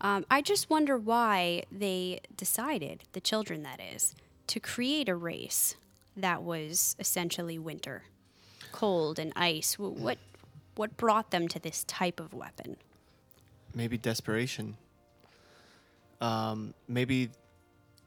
Um, 0.00 0.24
I 0.30 0.40
just 0.42 0.70
wonder 0.70 0.96
why 0.96 1.64
they 1.72 2.20
decided, 2.36 3.02
the 3.12 3.20
children 3.20 3.64
that 3.64 3.80
is, 3.80 4.14
to 4.46 4.60
create 4.60 5.08
a 5.08 5.16
race 5.16 5.74
that 6.16 6.42
was 6.44 6.94
essentially 7.00 7.58
winter, 7.58 8.04
cold 8.70 9.18
and 9.18 9.32
ice. 9.34 9.74
Wh- 9.74 9.96
What, 10.00 10.18
what 10.76 10.96
brought 10.96 11.32
them 11.32 11.48
to 11.48 11.58
this 11.58 11.82
type 11.84 12.20
of 12.20 12.32
weapon? 12.32 12.76
maybe 13.74 13.98
desperation. 13.98 14.76
Um, 16.20 16.74
maybe 16.88 17.30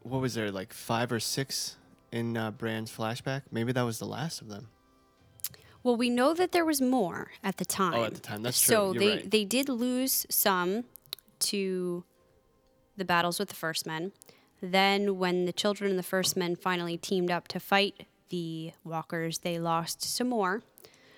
what 0.03 0.20
was 0.22 0.34
there 0.34 0.51
like 0.51 0.74
five 0.74 1.12
or 1.12 1.20
six 1.20 1.75
in 2.12 2.38
uh, 2.38 2.51
Bran's 2.51 2.91
flashback? 2.91 3.44
Maybe 3.51 3.72
that 3.72 3.84
was 3.84 4.00
the 4.00 4.06
last 4.06 4.41
of 4.41 4.50
them. 4.50 4.70
Well, 5.84 5.96
we 5.96 6.10
know 6.10 6.34
that 6.34 6.51
there 6.51 6.65
was 6.65 6.80
more 6.82 7.32
at 7.44 7.58
the 7.58 7.65
time. 7.65 7.96
Oh, 7.96 8.03
at 8.03 8.13
the 8.13 8.20
time. 8.20 8.44
That's 8.44 8.58
so 8.58 8.94
true. 8.94 9.01
You're 9.01 9.10
they 9.10 9.22
right. 9.22 9.32
they 9.32 9.46
did 9.46 9.70
lose 9.70 10.25
some 10.30 10.84
to 11.39 12.03
the 12.98 13.06
battles 13.06 13.39
with 13.39 13.50
the 13.50 13.56
first 13.56 13.88
men. 13.88 14.12
Then, 14.62 15.18
when 15.18 15.46
the 15.46 15.53
children 15.53 15.89
and 15.89 15.98
the 15.98 16.03
first 16.03 16.38
men 16.38 16.56
finally 16.56 16.98
teamed 16.98 17.32
up 17.32 17.48
to 17.48 17.60
fight 17.60 18.06
the 18.30 18.74
walkers, 18.84 19.39
they 19.39 19.58
lost 19.58 20.03
some 20.03 20.30
more. 20.30 20.62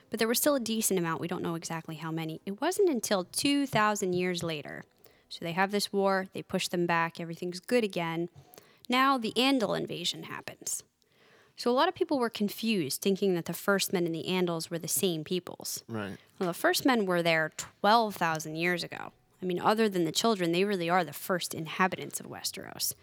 But 0.10 0.20
there 0.20 0.28
was 0.28 0.38
still 0.38 0.56
a 0.56 0.60
decent 0.60 0.98
amount. 0.98 1.20
We 1.20 1.28
don't 1.28 1.42
know 1.42 1.56
exactly 1.56 1.96
how 1.96 2.12
many. 2.12 2.40
It 2.46 2.62
wasn't 2.62 2.90
until 2.90 3.26
2,000 3.26 4.14
years 4.14 4.44
later. 4.44 4.86
So 5.28 5.40
they 5.44 5.54
have 5.54 5.72
this 5.72 5.92
war, 5.92 6.28
they 6.34 6.44
push 6.44 6.68
them 6.68 6.86
back, 6.86 7.20
everything's 7.20 7.60
good 7.60 7.84
again. 7.84 8.30
Now 8.90 9.18
the 9.18 9.34
Andal 9.36 9.78
invasion 9.78 10.24
happens. 10.24 10.84
So 11.56 11.70
a 11.70 11.74
lot 11.74 11.88
of 11.88 11.96
people 11.96 12.20
were 12.20 12.30
confused, 12.30 13.02
thinking 13.02 13.36
that 13.36 13.46
the 13.46 13.54
first 13.54 13.94
men 13.94 14.06
and 14.06 14.16
the 14.16 14.25
Andals 14.28 14.70
were 14.70 14.80
the 14.80 14.88
same 14.88 15.24
peoples. 15.24 15.84
Right. 15.88 16.18
Well, 16.40 16.48
the 16.48 16.54
first 16.54 16.86
men 16.86 17.06
were 17.06 17.22
there 17.22 17.52
12,000 17.82 18.56
years 18.56 18.84
ago. 18.84 19.12
I 19.42 19.46
mean, 19.46 19.60
other 19.60 19.88
than 19.88 20.06
the 20.06 20.12
children, 20.12 20.52
they 20.52 20.63
really 20.63 20.90
are 20.90 21.04
the 21.04 21.13
first 21.13 21.54
inhabitants 21.54 22.20
of 22.20 22.28
Westeros. 22.28 22.94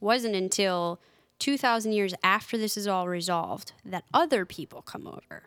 Wasn't 0.00 0.34
until 0.34 1.00
2,000 1.38 1.92
years 1.92 2.14
after 2.24 2.58
this 2.58 2.76
is 2.76 2.88
all 2.88 3.08
resolved 3.08 3.72
that 3.84 4.04
other 4.12 4.44
people 4.44 4.82
come 4.82 5.06
over. 5.06 5.44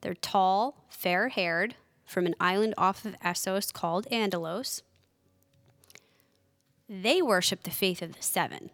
They're 0.00 0.14
tall, 0.14 0.84
fair 0.88 1.28
haired, 1.28 1.74
from 2.06 2.26
an 2.26 2.34
island 2.40 2.74
off 2.78 3.04
of 3.04 3.18
Essos 3.20 3.72
called 3.72 4.06
Andalos. 4.10 4.82
They 6.88 7.20
worship 7.22 7.62
the 7.62 7.70
faith 7.70 8.00
of 8.02 8.16
the 8.16 8.22
Seven. 8.22 8.70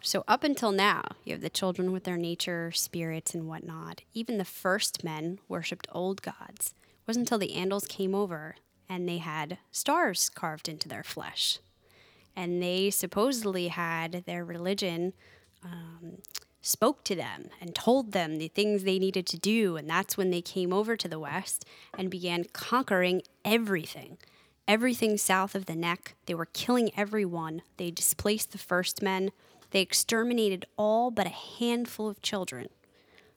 So 0.00 0.24
up 0.28 0.44
until 0.44 0.72
now, 0.72 1.02
you 1.24 1.32
have 1.32 1.42
the 1.42 1.50
children 1.50 1.92
with 1.92 2.04
their 2.04 2.16
nature, 2.16 2.70
spirits, 2.72 3.34
and 3.34 3.48
whatnot. 3.48 4.02
Even 4.14 4.38
the 4.38 4.44
first 4.44 5.02
men 5.04 5.38
worshipped 5.48 5.88
old 5.92 6.22
gods. 6.22 6.74
It 6.84 7.08
wasn't 7.08 7.24
until 7.24 7.38
the 7.38 7.54
Andals 7.54 7.88
came 7.88 8.14
over 8.14 8.56
and 8.88 9.08
they 9.08 9.18
had 9.18 9.58
stars 9.70 10.28
carved 10.28 10.68
into 10.68 10.88
their 10.88 11.02
flesh. 11.02 11.58
And 12.36 12.62
they 12.62 12.90
supposedly 12.90 13.68
had 13.68 14.24
their 14.26 14.44
religion 14.44 15.12
um, 15.64 16.18
spoke 16.60 17.04
to 17.04 17.14
them 17.14 17.48
and 17.60 17.74
told 17.74 18.12
them 18.12 18.38
the 18.38 18.48
things 18.48 18.84
they 18.84 18.98
needed 18.98 19.26
to 19.26 19.38
do. 19.38 19.76
And 19.76 19.88
that's 19.88 20.16
when 20.16 20.30
they 20.30 20.40
came 20.40 20.72
over 20.72 20.96
to 20.96 21.08
the 21.08 21.18
West 21.18 21.64
and 21.96 22.10
began 22.10 22.44
conquering 22.52 23.22
everything. 23.44 24.18
Everything 24.68 25.16
south 25.16 25.54
of 25.54 25.66
the 25.66 25.74
neck. 25.74 26.14
They 26.26 26.34
were 26.34 26.46
killing 26.46 26.90
everyone. 26.96 27.62
They 27.76 27.90
displaced 27.90 28.52
the 28.52 28.58
first 28.58 29.02
men. 29.02 29.30
They 29.70 29.80
exterminated 29.80 30.66
all 30.76 31.10
but 31.10 31.26
a 31.26 31.30
handful 31.30 32.08
of 32.08 32.22
children 32.22 32.68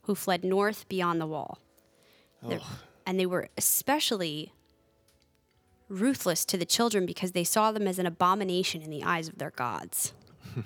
who 0.03 0.15
fled 0.15 0.43
north 0.43 0.87
beyond 0.87 1.19
the 1.19 1.25
wall. 1.27 1.59
They're- 2.43 2.61
And 3.07 3.19
they 3.19 3.25
were 3.25 3.49
especially 3.57 4.51
ruthless 5.89 6.45
to 6.45 6.57
the 6.57 6.65
children 6.65 7.05
because 7.05 7.31
they 7.33 7.43
saw 7.43 7.71
them 7.71 7.87
as 7.87 7.99
an 7.99 8.05
abomination 8.05 8.81
in 8.81 8.89
the 8.89 9.03
eyes 9.03 9.27
of 9.27 9.37
their 9.37 9.51
gods. 9.51 10.13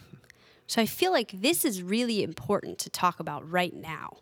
so 0.68 0.82
I 0.82 0.86
feel 0.86 1.12
like 1.12 1.32
this 1.42 1.66
is 1.66 1.84
really 1.84 2.24
important 2.24 2.80
to 2.80 2.90
talk 2.90 3.20
about 3.20 3.50
right 3.50 3.74
now. 3.74 4.18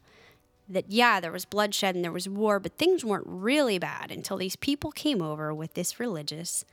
That, 0.70 0.86
yeah, 0.90 1.20
there 1.20 1.32
was 1.32 1.46
bloodshed 1.46 1.96
and 1.96 2.04
there 2.04 2.12
was 2.12 2.28
war, 2.28 2.60
but 2.60 2.78
things 2.78 3.06
weren't 3.06 3.28
really 3.28 3.80
bad 3.80 4.12
until 4.12 4.38
these 4.38 4.58
people 4.58 4.92
came 4.92 5.22
over 5.22 5.54
with 5.54 5.76
this 5.76 6.00
religious 6.00 6.66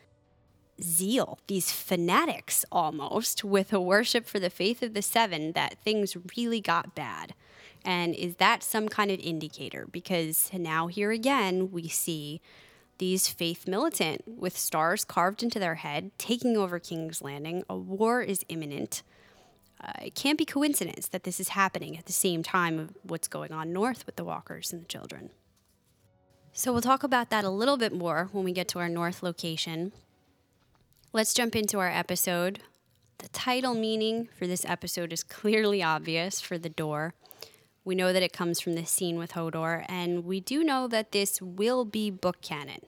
zeal, 0.82 1.38
these 1.46 1.70
fanatics 1.70 2.64
almost, 2.72 3.44
with 3.44 3.72
a 3.72 3.80
worship 3.80 4.26
for 4.26 4.40
the 4.40 4.50
faith 4.50 4.82
of 4.82 4.94
the 4.94 5.02
seven, 5.02 5.52
that 5.52 5.78
things 5.84 6.16
really 6.36 6.60
got 6.60 6.94
bad. 6.94 7.34
And 7.84 8.14
is 8.14 8.36
that 8.36 8.62
some 8.62 8.88
kind 8.88 9.10
of 9.10 9.20
indicator? 9.20 9.86
Because 9.90 10.50
now, 10.52 10.86
here 10.86 11.10
again, 11.12 11.70
we 11.70 11.88
see 11.88 12.40
these 12.98 13.28
faith 13.28 13.68
militant 13.68 14.22
with 14.26 14.56
stars 14.56 15.04
carved 15.04 15.42
into 15.42 15.58
their 15.58 15.76
head 15.76 16.10
taking 16.18 16.56
over 16.56 16.78
King's 16.78 17.22
Landing. 17.22 17.62
A 17.68 17.76
war 17.76 18.22
is 18.22 18.44
imminent. 18.48 19.02
Uh, 19.84 19.92
it 20.04 20.14
can't 20.14 20.38
be 20.38 20.44
coincidence 20.44 21.08
that 21.08 21.24
this 21.24 21.38
is 21.38 21.50
happening 21.50 21.98
at 21.98 22.06
the 22.06 22.12
same 22.12 22.42
time 22.42 22.78
of 22.78 22.90
what's 23.02 23.28
going 23.28 23.52
on 23.52 23.72
north 23.72 24.06
with 24.06 24.16
the 24.16 24.24
walkers 24.24 24.72
and 24.72 24.82
the 24.82 24.86
children. 24.86 25.30
So 26.52 26.72
we'll 26.72 26.80
talk 26.80 27.02
about 27.02 27.30
that 27.30 27.44
a 27.44 27.50
little 27.50 27.76
bit 27.76 27.92
more 27.92 28.28
when 28.32 28.44
we 28.44 28.52
get 28.52 28.68
to 28.68 28.78
our 28.78 28.88
north 28.88 29.22
location. 29.22 29.92
Let's 31.12 31.34
jump 31.34 31.54
into 31.54 31.78
our 31.80 31.90
episode. 31.90 32.60
The 33.18 33.28
title 33.28 33.74
meaning 33.74 34.28
for 34.38 34.46
this 34.46 34.64
episode 34.64 35.12
is 35.12 35.22
clearly 35.22 35.82
obvious 35.82 36.40
for 36.40 36.56
the 36.56 36.68
door. 36.68 37.14
We 37.84 37.94
know 37.94 38.12
that 38.12 38.22
it 38.22 38.32
comes 38.32 38.60
from 38.60 38.76
the 38.76 38.86
scene 38.86 39.18
with 39.18 39.32
Hodor, 39.32 39.84
and 39.88 40.24
we 40.24 40.40
do 40.40 40.64
know 40.64 40.88
that 40.88 41.12
this 41.12 41.42
will 41.42 41.84
be 41.84 42.10
book 42.10 42.40
canon. 42.40 42.80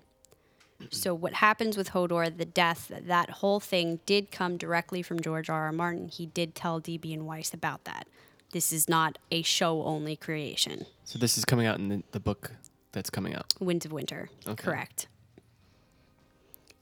So, 0.90 1.14
what 1.14 1.34
happens 1.34 1.76
with 1.76 1.90
Hodor, 1.90 2.36
the 2.36 2.44
death, 2.44 2.90
that 3.06 3.30
whole 3.30 3.60
thing 3.60 4.00
did 4.04 4.30
come 4.30 4.56
directly 4.56 5.02
from 5.02 5.20
George 5.20 5.48
R. 5.48 5.64
R. 5.64 5.72
Martin. 5.72 6.08
He 6.08 6.26
did 6.26 6.54
tell 6.54 6.80
DB 6.80 7.14
and 7.14 7.26
Weiss 7.26 7.54
about 7.54 7.84
that. 7.84 8.06
This 8.52 8.72
is 8.72 8.88
not 8.88 9.18
a 9.30 9.42
show 9.42 9.82
only 9.82 10.16
creation. 10.16 10.86
So 11.04 11.18
this 11.18 11.36
is 11.38 11.44
coming 11.44 11.66
out 11.66 11.78
in 11.78 11.88
the, 11.88 12.02
the 12.12 12.20
book 12.20 12.52
that's 12.92 13.10
coming 13.10 13.34
out. 13.34 13.54
Winds 13.60 13.84
of 13.84 13.92
Winter. 13.92 14.28
Okay. 14.46 14.62
Correct. 14.62 15.08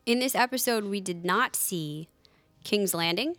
In 0.06 0.18
this 0.18 0.34
episode, 0.34 0.84
we 0.84 1.00
did 1.00 1.24
not 1.24 1.56
see 1.56 2.08
King's 2.62 2.94
Landing, 2.94 3.36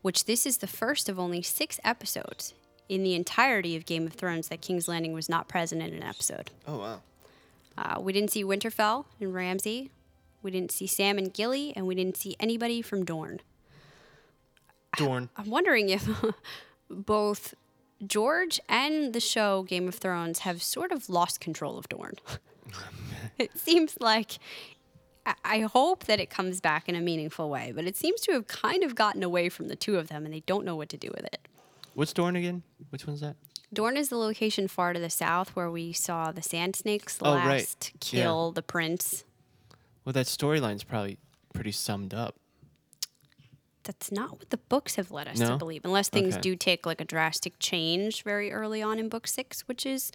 which 0.00 0.24
this 0.24 0.46
is 0.46 0.58
the 0.58 0.66
first 0.66 1.08
of 1.08 1.18
only 1.18 1.42
six 1.42 1.78
episodes 1.84 2.54
in 2.88 3.02
the 3.02 3.14
entirety 3.14 3.76
of 3.76 3.86
Game 3.86 4.06
of 4.06 4.14
Thrones 4.14 4.48
that 4.48 4.60
King's 4.60 4.88
Landing 4.88 5.12
was 5.12 5.28
not 5.28 5.48
present 5.48 5.82
in 5.82 5.92
an 5.92 6.02
episode. 6.02 6.50
Oh 6.66 6.78
wow. 6.78 7.00
Uh, 7.76 8.00
we 8.00 8.12
didn't 8.12 8.30
see 8.30 8.44
Winterfell 8.44 9.06
and 9.20 9.34
Ramsay. 9.34 9.90
We 10.42 10.50
didn't 10.50 10.72
see 10.72 10.86
Sam 10.86 11.18
and 11.18 11.32
Gilly, 11.32 11.72
and 11.76 11.86
we 11.86 11.94
didn't 11.94 12.16
see 12.16 12.36
anybody 12.40 12.82
from 12.82 13.04
Dorne. 13.04 13.40
Dorn. 14.96 15.30
I'm 15.36 15.48
wondering 15.48 15.88
if 15.88 16.08
both 16.90 17.54
George 18.06 18.60
and 18.68 19.12
the 19.12 19.20
show 19.20 19.62
Game 19.62 19.88
of 19.88 19.94
Thrones 19.94 20.40
have 20.40 20.62
sort 20.62 20.92
of 20.92 21.08
lost 21.08 21.40
control 21.40 21.78
of 21.78 21.88
Dorne. 21.88 22.16
it 23.38 23.56
seems 23.58 23.96
like 24.00 24.38
I 25.44 25.60
hope 25.60 26.04
that 26.04 26.18
it 26.18 26.30
comes 26.30 26.60
back 26.60 26.88
in 26.88 26.96
a 26.96 27.00
meaningful 27.00 27.48
way, 27.48 27.72
but 27.74 27.84
it 27.84 27.96
seems 27.96 28.20
to 28.22 28.32
have 28.32 28.48
kind 28.48 28.82
of 28.82 28.96
gotten 28.96 29.22
away 29.22 29.48
from 29.48 29.68
the 29.68 29.76
two 29.76 29.96
of 29.96 30.08
them 30.08 30.24
and 30.24 30.34
they 30.34 30.40
don't 30.40 30.64
know 30.64 30.74
what 30.74 30.88
to 30.90 30.96
do 30.96 31.10
with 31.14 31.24
it. 31.24 31.46
What's 31.94 32.12
Dorne 32.12 32.36
again? 32.36 32.62
Which 32.90 33.06
one's 33.06 33.20
that? 33.20 33.36
Dorne 33.72 33.96
is 33.96 34.08
the 34.08 34.16
location 34.16 34.68
far 34.68 34.92
to 34.92 35.00
the 35.00 35.10
south 35.10 35.56
where 35.56 35.70
we 35.70 35.92
saw 35.92 36.30
the 36.32 36.42
Sand 36.42 36.76
Snakes 36.76 37.18
Oh, 37.22 37.32
last 37.32 37.46
right. 37.46 37.92
kill 38.00 38.52
the 38.52 38.62
prince. 38.62 39.24
Well, 40.04 40.12
that 40.12 40.26
storyline's 40.26 40.84
probably 40.84 41.18
pretty 41.54 41.72
summed 41.72 42.12
up. 42.12 42.36
That's 43.84 44.12
not 44.12 44.38
what 44.38 44.50
the 44.50 44.58
books 44.58 44.94
have 44.94 45.10
led 45.10 45.26
us 45.26 45.38
to 45.40 45.56
believe, 45.56 45.84
unless 45.84 46.08
things 46.08 46.34
Okay. 46.34 46.40
do 46.40 46.56
take 46.56 46.86
like 46.86 47.00
a 47.00 47.04
drastic 47.04 47.54
change 47.58 48.22
very 48.22 48.52
early 48.52 48.80
on 48.80 48.98
in 48.98 49.08
book 49.08 49.26
six, 49.26 49.62
which 49.62 49.84
is 49.84 50.12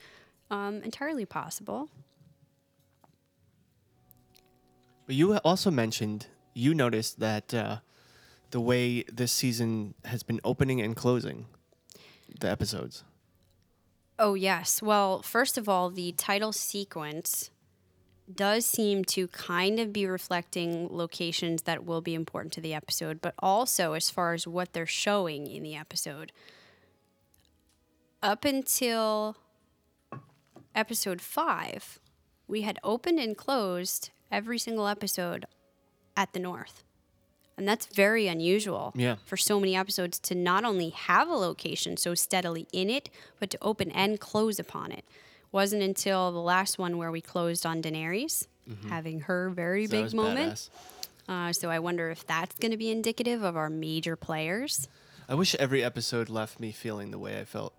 um, 0.50 0.82
entirely 0.84 1.26
possible. 1.26 1.90
But 5.06 5.16
you 5.16 5.36
also 5.38 5.70
mentioned 5.72 6.28
you 6.54 6.74
noticed 6.74 7.20
that 7.20 7.54
uh, 7.54 7.78
the 8.52 8.62
way 8.62 9.04
this 9.04 9.32
season 9.32 9.96
has 10.06 10.24
been 10.24 10.40
opening 10.44 10.80
and 10.82 10.96
closing 10.96 11.48
the 12.40 12.50
episodes. 12.50 13.04
Oh, 14.20 14.34
yes. 14.34 14.82
Well, 14.82 15.22
first 15.22 15.58
of 15.58 15.70
all, 15.70 15.90
the 15.90 16.12
title 16.14 16.52
sequence 16.52 17.52
does 18.34 18.66
seem 18.66 19.06
to 19.06 19.28
kind 19.28 19.80
of 19.80 19.94
be 19.94 20.06
reflecting 20.06 20.90
locations 20.92 21.64
that 21.64 21.86
will 21.86 22.02
be 22.02 22.14
important 22.14 22.52
to 22.54 22.62
the 22.62 22.74
episode, 22.74 23.22
but 23.22 23.34
also 23.40 23.94
as 23.94 24.10
far 24.10 24.34
as 24.34 24.48
what 24.48 24.74
they're 24.74 24.86
showing 24.86 25.48
in 25.48 25.64
the 25.64 25.76
episode. 25.76 26.32
Up 28.22 28.44
until 28.44 29.38
episode 30.76 31.22
five, 31.22 32.00
we 32.48 32.62
had 32.62 32.80
opened 32.84 33.20
and 33.20 33.38
closed 33.38 34.10
every 34.32 34.58
single 34.58 34.88
episode 34.88 35.46
at 36.18 36.34
the 36.34 36.40
North. 36.40 36.84
And 37.58 37.68
that's 37.68 37.88
very 37.88 38.28
unusual 38.28 38.94
Yeah. 38.96 39.16
for 39.26 39.36
so 39.36 39.60
many 39.60 39.76
episodes 39.76 40.20
to 40.20 40.36
not 40.36 40.64
only 40.64 40.90
have 40.90 41.28
a 41.28 41.34
location 41.36 41.98
so 41.98 42.14
steadily 42.14 42.68
in 42.72 42.90
it, 42.90 43.10
but 43.40 43.50
to 43.50 43.58
open 43.62 43.90
and 43.92 44.20
close 44.20 44.60
upon 44.60 44.92
it. 44.92 45.04
Wasn't 45.52 45.82
until 45.82 46.32
the 46.32 46.40
last 46.42 46.78
one 46.78 46.98
where 46.98 47.10
we 47.12 47.20
closed 47.22 47.66
on 47.66 47.82
Daenerys, 47.82 48.46
having 48.90 49.22
her 49.22 49.50
very 49.50 49.88
Mm-hmm. 49.88 50.04
Big 50.06 50.14
moment. 50.14 50.70
Uh, 51.28 51.52
so 51.52 51.70
I 51.70 51.80
wonder 51.80 52.10
if 52.12 52.26
that's 52.28 52.56
going 52.60 52.72
to 52.72 52.78
be 52.78 52.92
indicative 52.92 53.42
of 53.44 53.58
our 53.58 53.70
major 53.70 54.16
players. 54.16 54.88
I 55.28 55.34
wish 55.36 55.56
every 55.56 55.84
episode 55.84 56.30
left 56.30 56.60
me 56.60 56.72
feeling 56.72 57.12
the 57.12 57.20
way 57.20 57.40
I 57.40 57.44
felt 57.46 57.74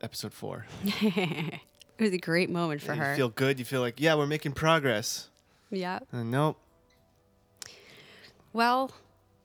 episode 0.00 0.32
four. 0.32 0.66
It 1.98 2.04
was 2.06 2.12
a 2.14 2.18
great 2.18 2.50
moment 2.50 2.80
for 2.82 2.94
you 2.94 3.00
her. 3.00 3.10
You 3.10 3.16
feel 3.16 3.28
good. 3.28 3.58
You 3.58 3.64
feel 3.64 3.80
like, 3.80 4.00
yeah, 4.00 4.14
we're 4.14 4.26
making 4.26 4.52
progress. 4.52 5.28
yeah. 5.70 6.00
Uh, 6.12 6.22
nope. 6.22 6.58
Well, 8.52 8.90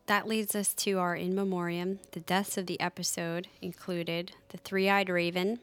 that 0.08 0.28
leads 0.28 0.56
us 0.56 0.74
to 0.76 0.94
our 1.00 1.16
in 1.16 1.36
memoriam. 1.36 2.00
The 2.12 2.20
deaths 2.20 2.58
of 2.58 2.66
the 2.66 2.80
episode 2.80 3.48
included 3.62 4.34
the 4.50 4.58
three 4.58 4.90
eyed 4.90 5.10
raven, 5.10 5.60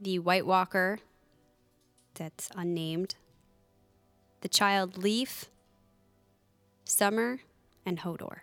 the 0.00 0.18
White 0.18 0.46
Walker, 0.46 0.98
that's 2.14 2.48
unnamed, 2.54 3.16
the 4.42 4.48
child 4.48 4.96
Leaf, 4.96 5.46
Summer, 6.84 7.40
and 7.84 8.00
Hodor. 8.00 8.40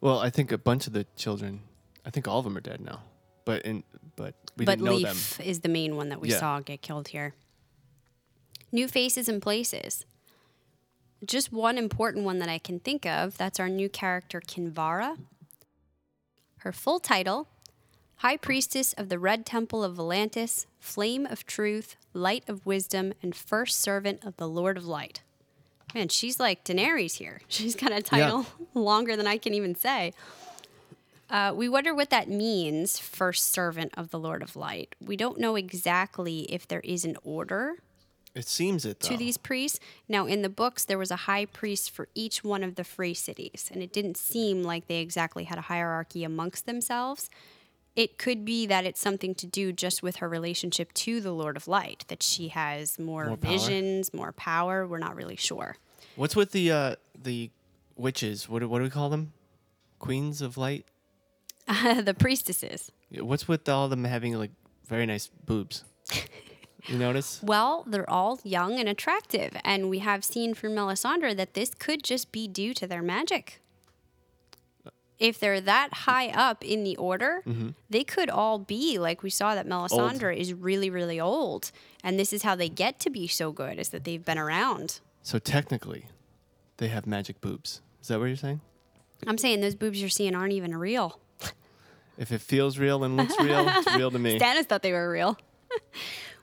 Well, 0.00 0.18
I 0.18 0.30
think 0.30 0.52
a 0.52 0.58
bunch 0.58 0.86
of 0.86 0.92
the 0.92 1.06
children, 1.16 1.60
I 2.04 2.10
think 2.10 2.28
all 2.28 2.38
of 2.38 2.44
them 2.44 2.56
are 2.56 2.60
dead 2.60 2.80
now. 2.80 3.02
But 3.44 3.62
in 3.62 3.82
but 4.16 4.34
we 4.58 4.66
but 4.66 4.72
didn't 4.72 4.84
know 4.84 4.98
them. 4.98 5.14
Leaf 5.16 5.40
is 5.40 5.60
the 5.60 5.68
main 5.70 5.96
one 5.96 6.10
that 6.10 6.20
we 6.20 6.28
Yeah. 6.28 6.38
saw 6.38 6.60
get 6.60 6.82
killed 6.82 7.08
here. 7.08 7.34
New 8.70 8.86
faces 8.86 9.26
and 9.28 9.40
places. 9.40 10.04
Just 11.24 11.52
one 11.52 11.78
important 11.78 12.24
one 12.24 12.38
that 12.38 12.48
I 12.48 12.58
can 12.58 12.78
think 12.78 13.04
of 13.04 13.36
that's 13.36 13.58
our 13.58 13.68
new 13.68 13.88
character, 13.88 14.40
Kinvara. 14.40 15.18
Her 16.58 16.72
full 16.72 17.00
title 17.00 17.48
High 18.16 18.36
Priestess 18.36 18.92
of 18.94 19.08
the 19.08 19.18
Red 19.18 19.46
Temple 19.46 19.84
of 19.84 19.96
Volantis, 19.96 20.66
Flame 20.80 21.26
of 21.26 21.46
Truth, 21.46 21.96
Light 22.12 22.44
of 22.48 22.66
Wisdom, 22.66 23.12
and 23.22 23.34
First 23.34 23.80
Servant 23.80 24.24
of 24.24 24.36
the 24.36 24.48
Lord 24.48 24.76
of 24.76 24.86
Light. 24.86 25.22
Man, 25.94 26.08
she's 26.08 26.38
like 26.38 26.64
Daenerys 26.64 27.14
here. 27.14 27.40
She's 27.48 27.74
got 27.74 27.92
a 27.92 28.02
title 28.02 28.46
longer 28.74 29.16
than 29.16 29.26
I 29.26 29.38
can 29.38 29.54
even 29.54 29.74
say. 29.74 30.12
Uh, 31.30 31.52
we 31.54 31.68
wonder 31.68 31.94
what 31.94 32.10
that 32.10 32.28
means, 32.28 32.98
first 32.98 33.52
servant 33.52 33.92
of 33.96 34.10
the 34.10 34.18
Lord 34.18 34.42
of 34.42 34.56
Light. 34.56 34.94
We 35.00 35.16
don't 35.16 35.38
know 35.38 35.56
exactly 35.56 36.40
if 36.52 36.66
there 36.66 36.80
is 36.80 37.04
an 37.04 37.16
order 37.22 37.76
It 38.34 38.46
seems 38.46 38.84
it 38.84 39.00
though. 39.00 39.08
to 39.08 39.16
these 39.16 39.36
priests. 39.36 39.80
Now, 40.08 40.26
in 40.26 40.42
the 40.42 40.48
books, 40.48 40.84
there 40.84 40.98
was 40.98 41.10
a 41.10 41.16
high 41.16 41.46
priest 41.46 41.90
for 41.90 42.08
each 42.14 42.44
one 42.44 42.62
of 42.62 42.74
the 42.76 42.84
free 42.84 43.14
cities, 43.14 43.70
and 43.72 43.82
it 43.82 43.92
didn't 43.92 44.16
seem 44.16 44.62
like 44.62 44.86
they 44.86 45.00
exactly 45.00 45.44
had 45.44 45.58
a 45.58 45.62
hierarchy 45.62 46.24
amongst 46.24 46.66
themselves. 46.66 47.30
It 47.96 48.16
could 48.18 48.44
be 48.44 48.64
that 48.66 48.84
it's 48.84 49.00
something 49.00 49.34
to 49.36 49.46
do 49.46 49.72
just 49.72 50.02
with 50.04 50.16
her 50.16 50.28
relationship 50.28 50.92
to 50.94 51.20
the 51.20 51.32
Lord 51.32 51.56
of 51.56 51.66
Light, 51.66 52.04
that 52.08 52.22
she 52.22 52.48
has 52.48 52.96
more, 52.98 53.26
More 53.26 53.36
power? 53.36 53.50
visions, 53.50 54.14
more 54.14 54.30
power. 54.32 54.86
We're 54.86 54.98
not 54.98 55.16
really 55.16 55.34
sure. 55.36 55.76
What's 56.14 56.36
with 56.36 56.52
the 56.52 56.70
uh 56.70 56.96
the 57.20 57.50
witches? 57.96 58.48
What 58.48 58.60
do, 58.60 58.68
what 58.68 58.78
do 58.78 58.84
we 58.84 58.90
call 58.90 59.08
them? 59.08 59.32
Queens 59.98 60.40
of 60.42 60.56
light. 60.56 60.86
the 61.66 62.14
priestesses. 62.16 62.92
Yeah, 63.10 63.22
What's 63.22 63.48
with 63.48 63.68
all 63.68 63.84
of 63.84 63.90
them 63.90 64.04
having 64.04 64.34
like 64.38 64.52
very 64.86 65.06
nice 65.06 65.28
boobs? 65.46 65.82
you 66.88 66.98
notice? 66.98 67.40
Well, 67.42 67.84
they're 67.86 68.08
all 68.08 68.40
young 68.44 68.78
and 68.78 68.88
attractive, 68.88 69.52
and 69.64 69.88
we 69.90 69.98
have 70.00 70.24
seen 70.24 70.54
from 70.54 70.72
Melisandre 70.72 71.36
that 71.36 71.54
this 71.54 71.72
could 71.78 72.02
just 72.02 72.32
be 72.32 72.48
due 72.48 72.74
to 72.74 72.86
their 72.86 73.02
magic. 73.02 73.60
if 75.18 75.40
they're 75.40 75.60
that 75.60 75.92
high 75.92 76.28
up 76.28 76.64
in 76.64 76.84
the 76.84 76.96
order, 76.96 77.42
Mm-hmm. 77.44 77.70
they 77.90 78.04
could 78.04 78.30
all 78.30 78.58
be 78.60 78.98
like 79.00 79.22
we 79.24 79.30
saw 79.30 79.54
that 79.56 79.66
Melisandre 79.66 80.36
is 80.36 80.54
really, 80.54 80.90
really 80.90 81.18
old. 81.18 81.72
And 82.04 82.18
this 82.20 82.32
is 82.32 82.42
how 82.44 82.54
they 82.54 82.68
get 82.68 83.00
to 83.00 83.10
be 83.10 83.26
so 83.26 83.50
good, 83.50 83.78
is 83.80 83.88
that 83.88 84.04
they've 84.04 84.24
been 84.24 84.38
around. 84.38 85.00
So 85.24 85.40
technically, 85.40 86.06
they 86.76 86.86
have 86.88 87.04
magic 87.04 87.40
boobs. 87.40 87.80
Is 88.00 88.06
that 88.08 88.20
what 88.20 88.26
you're 88.26 88.36
saying? 88.36 88.60
I'm 89.26 89.38
saying 89.38 89.60
those 89.60 89.74
boobs 89.74 90.00
you're 90.00 90.08
seeing 90.08 90.36
aren't 90.36 90.52
even 90.52 90.76
real. 90.76 91.18
If 92.16 92.30
it 92.30 92.40
feels 92.40 92.78
real 92.78 93.02
and 93.02 93.16
looks 93.16 93.34
real, 93.40 93.66
it's 93.68 93.96
real 93.96 94.12
to 94.12 94.18
me. 94.20 94.38
Stannis 94.38 94.66
thought 94.66 94.82
they 94.82 94.92
were 94.92 95.10
real. 95.10 95.36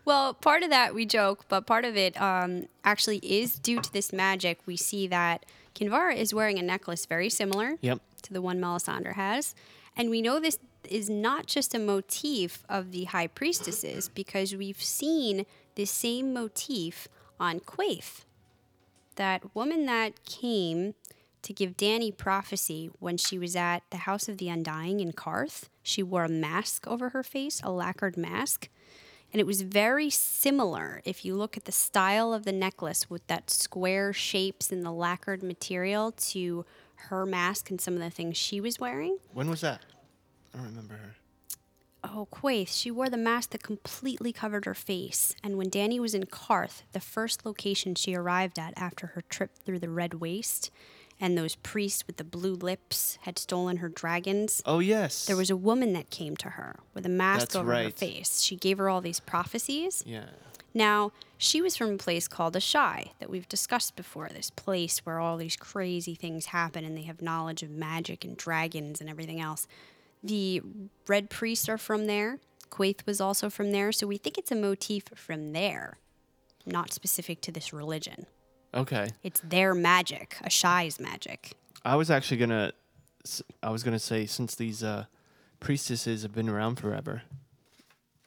well, 0.06 0.34
part 0.34 0.64
of 0.64 0.70
that 0.70 0.94
we 0.96 1.06
joke, 1.06 1.46
but 1.50 1.66
part 1.66 1.84
of 1.86 1.98
it 1.98 2.20
um, 2.22 2.68
actually 2.84 3.18
is 3.18 3.58
due 3.60 3.82
to 3.82 3.92
this 3.92 4.14
magic. 4.14 4.60
We 4.66 4.78
see 4.78 5.08
that 5.08 5.46
Kinvara 5.74 6.16
is 6.16 6.34
wearing 6.34 6.58
a 6.60 6.62
necklace 6.62 7.06
very 7.06 7.30
similar 7.30 7.78
Yep. 7.82 8.00
to 8.24 8.34
the 8.34 8.42
one 8.42 8.60
Melisandre 8.62 9.14
has. 9.16 9.56
And 9.98 10.10
we 10.10 10.22
know 10.22 10.40
this 10.40 10.60
is 10.88 11.10
not 11.10 11.48
just 11.48 11.74
a 11.74 11.80
motif 11.80 12.64
of 12.70 12.92
the 12.92 13.06
high 13.06 13.28
priestesses 13.28 14.08
because 14.10 14.56
we've 14.56 14.82
seen 14.82 15.46
the 15.76 15.86
same 15.86 16.34
motif 16.34 17.08
on 17.40 17.60
Quaithe. 17.60 18.22
That 19.16 19.56
woman 19.56 19.86
that 19.88 20.24
came 20.26 20.94
to 21.42 21.54
give 21.54 21.78
Dany 21.78 22.16
prophecy 22.16 22.90
when 23.00 23.18
she 23.18 23.38
was 23.38 23.56
at 23.56 23.84
the 23.90 23.98
House 23.98 24.28
of 24.28 24.38
the 24.38 24.50
Undying 24.50 25.00
in 25.00 25.14
Qarth. 25.14 25.66
She 25.84 26.02
wore 26.04 26.26
a 26.26 26.30
mask 26.30 26.88
over 26.88 27.10
her 27.10 27.24
face, 27.24 27.62
a 27.64 27.72
lacquered 27.72 28.18
mask. 28.18 28.70
And 29.36 29.42
it 29.42 29.46
was 29.46 29.64
very 29.64 30.10
similar 30.10 31.02
if 31.04 31.26
you 31.26 31.36
look 31.36 31.58
at 31.58 31.66
the 31.66 31.72
style 31.74 32.34
of 32.34 32.46
the 32.46 32.54
necklace 32.54 33.10
with 33.10 33.28
that 33.28 33.50
square 33.50 34.14
shapes 34.14 34.72
and 34.72 34.82
the 34.82 34.94
lacquered 34.94 35.44
material 35.44 36.14
to 36.14 36.66
her 37.10 37.26
mask 37.26 37.70
and 37.70 37.82
some 37.82 37.96
of 37.96 38.00
the 38.00 38.10
things 38.10 38.38
she 38.38 38.62
was 38.62 38.80
wearing. 38.80 39.18
When 39.34 39.50
was 39.50 39.60
that? 39.60 39.82
I 40.54 40.60
don't 40.60 40.68
remember 40.68 40.94
her. 40.94 41.16
Oh, 42.02 42.30
Quaithe, 42.32 42.70
she 42.70 42.90
wore 42.90 43.10
the 43.10 43.18
mask 43.18 43.50
that 43.50 43.62
completely 43.62 44.32
covered 44.32 44.64
her 44.64 44.74
face. 44.74 45.36
And 45.44 45.58
when 45.58 45.70
Dany 45.70 46.00
was 46.00 46.14
in 46.14 46.28
Qarth, 46.28 46.84
the 46.94 47.02
first 47.02 47.46
location 47.46 47.94
she 47.94 48.16
arrived 48.16 48.58
at 48.58 48.74
after 48.78 49.08
her 49.08 49.22
trip 49.24 49.52
through 49.66 49.80
the 49.80 49.90
Red 49.90 50.14
Waste, 50.14 50.72
and 51.20 51.38
those 51.38 51.56
priests 51.56 52.06
with 52.08 52.18
the 52.18 52.24
blue 52.24 52.54
lips 52.56 53.18
had 53.22 53.40
stolen 53.40 53.78
her 53.78 53.90
dragons, 53.90 54.62
Oh 54.66 54.80
yes. 54.80 55.26
there 55.26 55.36
was 55.38 55.50
a 55.50 55.56
woman 55.56 55.94
that 55.94 56.10
came 56.10 56.36
to 56.38 56.50
her 56.52 56.78
with 56.94 57.06
a 57.06 57.10
mask 57.10 57.40
That's 57.40 57.56
over 57.56 57.72
her 57.74 57.84
right. 57.86 57.98
face. 57.98 58.42
She 58.42 58.56
gave 58.56 58.78
her 58.78 58.90
all 58.90 59.02
these 59.02 59.20
prophecies. 59.20 60.04
Yeah. 60.06 60.26
Now, 60.74 61.14
she 61.38 61.62
was 61.62 61.78
from 61.78 61.92
a 61.92 61.98
place 61.98 62.28
called 62.28 62.54
Asshai 62.56 63.12
that 63.20 63.30
we've 63.30 63.48
discussed 63.48 63.96
before, 63.96 64.28
this 64.28 64.50
place 64.50 65.06
where 65.06 65.20
all 65.20 65.38
these 65.38 65.56
crazy 65.56 66.16
things 66.16 66.48
happen 66.48 66.84
and 66.84 66.98
they 66.98 67.04
have 67.04 67.22
knowledge 67.22 67.64
of 67.64 67.70
magic 67.70 68.26
and 68.26 68.36
dragons 68.36 69.00
and 69.00 69.10
everything 69.10 69.40
else. 69.40 69.68
The 70.22 70.62
red 71.08 71.30
priests 71.30 71.70
are 71.70 71.78
from 71.78 72.08
there. 72.08 72.40
Quaithe 72.70 73.06
was 73.06 73.22
also 73.22 73.50
from 73.50 73.72
there, 73.72 73.94
so 73.94 74.06
we 74.06 74.18
think 74.18 74.38
it's 74.38 74.52
a 74.52 74.56
motif 74.56 75.06
from 75.16 75.54
there, 75.54 75.98
not 76.66 76.92
specific 76.92 77.40
to 77.42 77.52
this 77.54 77.72
religion. 77.72 78.26
Okay. 78.76 79.08
It's 79.24 79.40
their 79.42 79.74
magic, 79.74 80.38
Asshai's 80.44 81.00
magic. 81.00 81.54
I 81.84 81.96
was 81.96 82.12
actually 82.12 82.38
gonna, 82.38 82.74
I 83.64 83.70
was 83.70 83.84
gonna 83.84 84.00
say 84.00 84.26
since 84.26 84.56
these 84.56 84.84
uh, 84.84 85.06
priestesses 85.60 86.24
have 86.24 86.34
been 86.34 86.50
around 86.50 86.76
forever, 86.76 87.22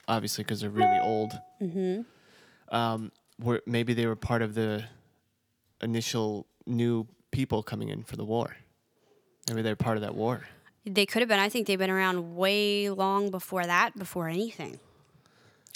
obviously 0.07 0.45
because 0.45 0.61
they're 0.61 0.71
really 0.71 0.99
old. 1.01 1.33
Mm-hmm. 1.61 2.75
Um, 2.75 3.13
were 3.39 3.63
maybe 3.67 3.95
they 3.95 4.07
were 4.07 4.17
part 4.17 4.43
of 4.43 4.55
the 4.55 4.85
initial 5.83 6.47
new 6.67 7.07
people 7.31 7.63
coming 7.63 7.89
in 7.89 8.03
for 8.03 8.17
the 8.17 8.25
war. 8.25 8.57
Maybe 9.49 9.63
they're 9.63 9.77
part 9.77 9.97
of 9.97 10.03
that 10.03 10.15
war. 10.15 10.45
They 10.85 11.07
could 11.07 11.21
have 11.21 11.29
been. 11.29 11.39
I 11.39 11.49
think 11.49 11.67
they've 11.67 11.79
been 11.79 11.91
around 11.91 12.37
way 12.37 12.91
long 12.91 13.31
before 13.31 13.67
that, 13.67 13.97
before 13.97 14.29
anything. 14.29 14.81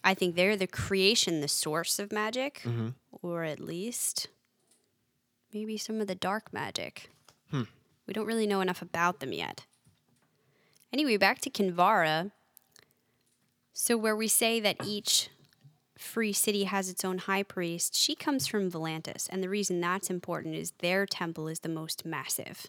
I 0.04 0.14
think 0.14 0.35
they're 0.35 0.56
the 0.56 0.66
creation, 0.66 1.40
the 1.40 1.48
source 1.48 1.98
of 1.98 2.12
magic, 2.12 2.62
or 3.22 3.44
at 3.44 3.61
least 3.61 4.28
maybe 5.53 5.77
some 5.77 6.01
of 6.01 6.07
the 6.07 6.15
dark 6.15 6.53
magic. 6.53 7.11
Hmm. 7.51 7.62
We 8.07 8.15
don't 8.15 8.27
really 8.27 8.47
know 8.47 8.61
enough 8.61 8.83
about 8.83 9.21
them 9.21 9.33
yet. 9.33 9.67
Anyway, 10.93 11.17
back 11.17 11.41
to 11.41 11.51
Kinvara. 11.51 12.33
So, 13.73 13.97
where 13.97 14.17
we 14.17 14.29
say 14.29 14.61
that 14.61 14.77
each 14.85 15.31
free 15.97 16.33
city 16.33 16.65
has 16.65 16.91
its 16.91 17.05
own 17.05 17.19
high 17.19 17.43
priest, 17.43 17.97
she 17.97 18.15
comes 18.15 18.47
from 18.47 18.71
Volantis. 18.71 19.29
And 19.31 19.43
the 19.43 19.49
reason 19.49 19.81
that's 19.81 20.11
important 20.11 20.57
is 20.57 20.73
their 20.79 21.07
temple 21.07 21.49
is 21.49 21.61
the 21.61 21.69
most 21.69 22.05
massive. 22.05 22.67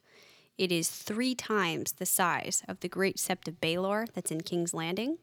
It 0.58 0.72
is 0.72 0.90
three 0.90 1.34
times 1.34 1.94
the 1.94 2.06
size 2.06 2.64
of 2.68 2.80
the 2.80 2.88
Great 2.88 3.18
Sept 3.18 3.48
of 3.48 3.60
Baelor 3.60 4.08
that's 4.14 4.32
in 4.32 4.42
King's 4.42 4.74
Landing. 4.74 5.18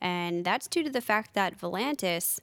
And 0.00 0.44
that's 0.44 0.68
due 0.68 0.84
to 0.84 0.90
the 0.90 1.00
fact 1.00 1.34
that 1.34 1.58
Volantis, 1.58 2.38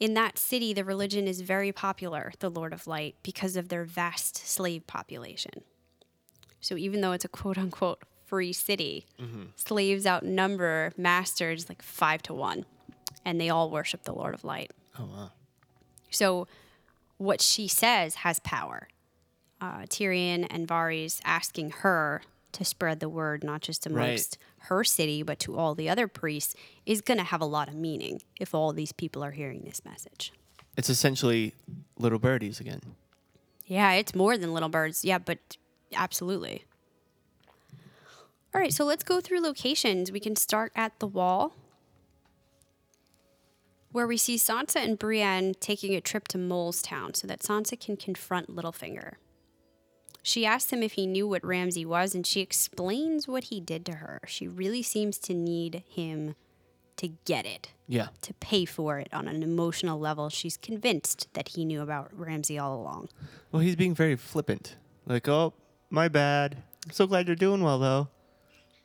in 0.00 0.14
that 0.14 0.38
city, 0.38 0.72
the 0.72 0.84
religion 0.84 1.28
is 1.28 1.42
very 1.42 1.72
popular, 1.72 2.32
the 2.40 2.48
Lord 2.48 2.72
of 2.72 2.86
Light, 2.86 3.16
because 3.22 3.54
of 3.54 3.68
their 3.68 3.84
vast 3.84 4.38
slave 4.38 4.86
population. 4.86 5.62
So 6.60 6.76
even 6.76 7.02
though 7.02 7.12
it's 7.12 7.24
a 7.24 7.28
quote 7.28 7.58
unquote 7.58 8.02
free 8.24 8.52
city, 8.52 9.06
slaves 9.56 10.06
outnumber 10.06 10.92
masters 10.96 11.68
like 11.68 11.82
five 11.82 12.22
to 12.22 12.34
one, 12.34 12.64
and 13.24 13.40
they 13.40 13.50
all 13.50 13.70
worship 13.70 14.04
the 14.04 14.14
Lord 14.14 14.34
of 14.34 14.42
Light. 14.42 14.72
Oh 14.98 15.04
wow. 15.04 15.30
So, 16.10 16.48
what 17.18 17.40
she 17.40 17.68
says 17.68 18.16
has 18.16 18.40
power. 18.40 18.88
Uh, 19.60 19.82
Tyrion 19.82 20.46
and 20.48 20.66
Varys 20.66 21.20
asking 21.22 21.70
her 21.70 22.22
to 22.52 22.64
spread 22.64 22.98
the 23.00 23.08
word, 23.10 23.44
not 23.44 23.60
just 23.60 23.86
amongst 23.86 24.38
her 24.64 24.84
city, 24.84 25.22
but 25.22 25.38
to 25.40 25.56
all 25.56 25.74
the 25.74 25.88
other 25.88 26.06
priests, 26.06 26.54
is 26.86 27.00
going 27.00 27.18
to 27.18 27.24
have 27.24 27.40
a 27.40 27.46
lot 27.46 27.68
of 27.68 27.74
meaning 27.74 28.22
if 28.38 28.54
all 28.54 28.72
these 28.72 28.92
people 28.92 29.22
are 29.24 29.32
hearing 29.32 29.62
this 29.64 29.84
message. 29.84 30.32
It's 30.76 30.90
essentially 30.90 31.54
little 31.98 32.18
birdies 32.18 32.60
again. 32.60 32.80
Yeah, 33.66 33.92
it's 33.92 34.14
more 34.14 34.36
than 34.36 34.52
little 34.52 34.68
birds. 34.68 35.04
Yeah, 35.04 35.18
but 35.18 35.56
absolutely. 35.94 36.64
All 38.54 38.60
right, 38.60 38.72
so 38.72 38.84
let's 38.84 39.04
go 39.04 39.20
through 39.20 39.40
locations. 39.40 40.10
We 40.10 40.20
can 40.20 40.34
start 40.34 40.72
at 40.74 40.98
the 40.98 41.06
wall, 41.06 41.54
where 43.92 44.06
we 44.06 44.16
see 44.16 44.36
Sansa 44.36 44.76
and 44.76 44.98
Brienne 44.98 45.54
taking 45.60 45.94
a 45.94 46.00
trip 46.00 46.28
to 46.28 46.38
Molestown 46.38 47.14
so 47.16 47.26
that 47.26 47.40
Sansa 47.40 47.78
can 47.78 47.96
confront 47.96 48.48
Littlefinger. 48.48 49.14
She 50.22 50.44
asks 50.44 50.72
him 50.72 50.82
if 50.82 50.92
he 50.92 51.06
knew 51.06 51.26
what 51.28 51.44
Ramsay 51.44 51.84
was, 51.84 52.14
and 52.14 52.26
she 52.26 52.40
explains 52.40 53.26
what 53.26 53.44
he 53.44 53.60
did 53.60 53.86
to 53.86 53.94
her. 53.96 54.20
She 54.26 54.46
really 54.46 54.82
seems 54.82 55.18
to 55.20 55.34
need 55.34 55.82
him 55.88 56.34
to 56.96 57.08
get 57.24 57.46
it, 57.46 57.70
Yeah. 57.88 58.08
to 58.22 58.34
pay 58.34 58.66
for 58.66 58.98
it 58.98 59.08
on 59.12 59.26
an 59.26 59.42
emotional 59.42 59.98
level. 59.98 60.28
She's 60.28 60.58
convinced 60.58 61.28
that 61.32 61.48
he 61.50 61.64
knew 61.64 61.80
about 61.80 62.10
Ramsay 62.12 62.58
all 62.58 62.78
along. 62.78 63.08
Well, 63.50 63.62
he's 63.62 63.76
being 63.76 63.94
very 63.94 64.16
flippant. 64.16 64.76
Like, 65.06 65.26
oh, 65.26 65.54
my 65.88 66.08
bad. 66.08 66.62
I'm 66.84 66.92
so 66.92 67.06
glad 67.06 67.26
you're 67.26 67.36
doing 67.36 67.62
well, 67.62 67.78
though. 67.78 68.08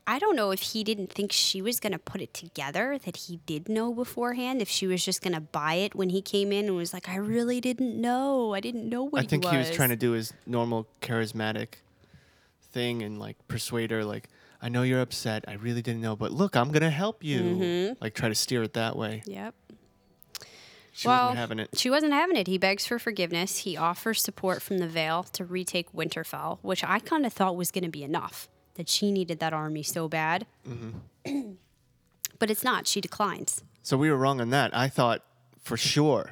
I 0.08 0.20
don't 0.20 0.36
know 0.36 0.52
if 0.52 0.62
he 0.62 0.84
didn't 0.84 1.12
think 1.12 1.32
she 1.32 1.62
was 1.62 1.80
going 1.80 1.94
to 1.94 2.00
put 2.00 2.22
it 2.22 2.34
together, 2.34 3.00
that 3.06 3.18
he 3.18 3.39
did 3.46 3.68
know 3.68 3.94
beforehand, 3.94 4.62
if 4.62 4.70
she 4.70 4.86
was 4.86 5.04
just 5.04 5.22
going 5.22 5.34
to 5.34 5.41
buy 5.41 5.76
it 5.76 5.96
when 5.96 6.10
he 6.10 6.22
came 6.22 6.52
in 6.52 6.65
and 6.65 6.76
was 6.76 6.94
like, 6.94 7.10
I 7.10 7.15
really 7.15 7.60
didn't 7.60 8.00
know. 8.00 8.54
I 8.54 8.60
didn't 8.60 8.88
know 8.88 9.04
what 9.04 9.24
I 9.24 9.26
think 9.26 9.46
he 9.46 9.58
was. 9.58 9.72
trying 9.72 9.89
to 9.89 9.96
do 9.96 10.12
his 10.12 10.32
normal 10.46 10.88
charismatic 11.02 11.76
thing 12.72 13.02
and 13.02 13.20
like 13.20 13.36
persuade 13.48 13.89
her, 13.91 14.06
like, 14.06 14.30
I 14.62 14.70
know 14.70 14.84
you're 14.84 15.02
upset. 15.02 15.46
I 15.48 15.54
really 15.54 15.82
didn't 15.82 16.02
know, 16.02 16.15
but 16.15 16.32
look, 16.32 16.56
I'm 16.56 16.72
gonna 16.72 16.89
help 16.89 17.24
you. 17.24 17.39
Mm-hmm. 17.39 17.94
Like, 18.02 18.13
try 18.13 18.30
to 18.30 18.36
steer 18.36 18.63
it 18.63 18.74
that 18.74 18.96
way. 18.96 19.24
Yep. 19.26 19.54
She 20.91 21.08
well, 21.08 21.26
wasn't 21.26 21.39
having 21.39 21.60
it. 21.60 21.70
She 21.74 21.89
wasn't 21.89 22.13
having 22.13 22.38
it. 22.38 22.48
He 22.48 22.58
begs 22.58 22.86
for 22.88 22.98
forgiveness. 22.98 23.58
He 23.58 23.76
offers 23.76 24.22
support 24.22 24.62
from 24.62 24.78
the 24.78 24.88
Vale 24.88 25.24
to 25.34 25.44
retake 25.44 25.91
Winterfell, 25.91 26.60
which 26.62 26.84
I 26.86 27.00
kind 27.00 27.26
of 27.26 27.34
thought 27.34 27.58
was 27.58 27.70
going 27.70 27.84
to 27.84 27.89
be 27.89 28.02
enough. 28.02 28.48
That 28.76 28.90
she 28.90 29.12
needed 29.12 29.40
that 29.40 29.54
army 29.54 29.84
so 29.84 30.08
bad. 30.08 30.46
Mm-hmm. 30.68 31.52
but 32.40 32.52
it's 32.52 32.64
not. 32.64 32.88
She 32.88 33.02
declines. 33.02 33.64
So 33.82 33.98
we 33.98 34.10
were 34.10 34.18
wrong 34.18 34.42
on 34.42 34.50
that. 34.52 34.76
I 34.76 34.88
thought 34.88 35.24
for 35.62 35.78
sure 35.78 36.32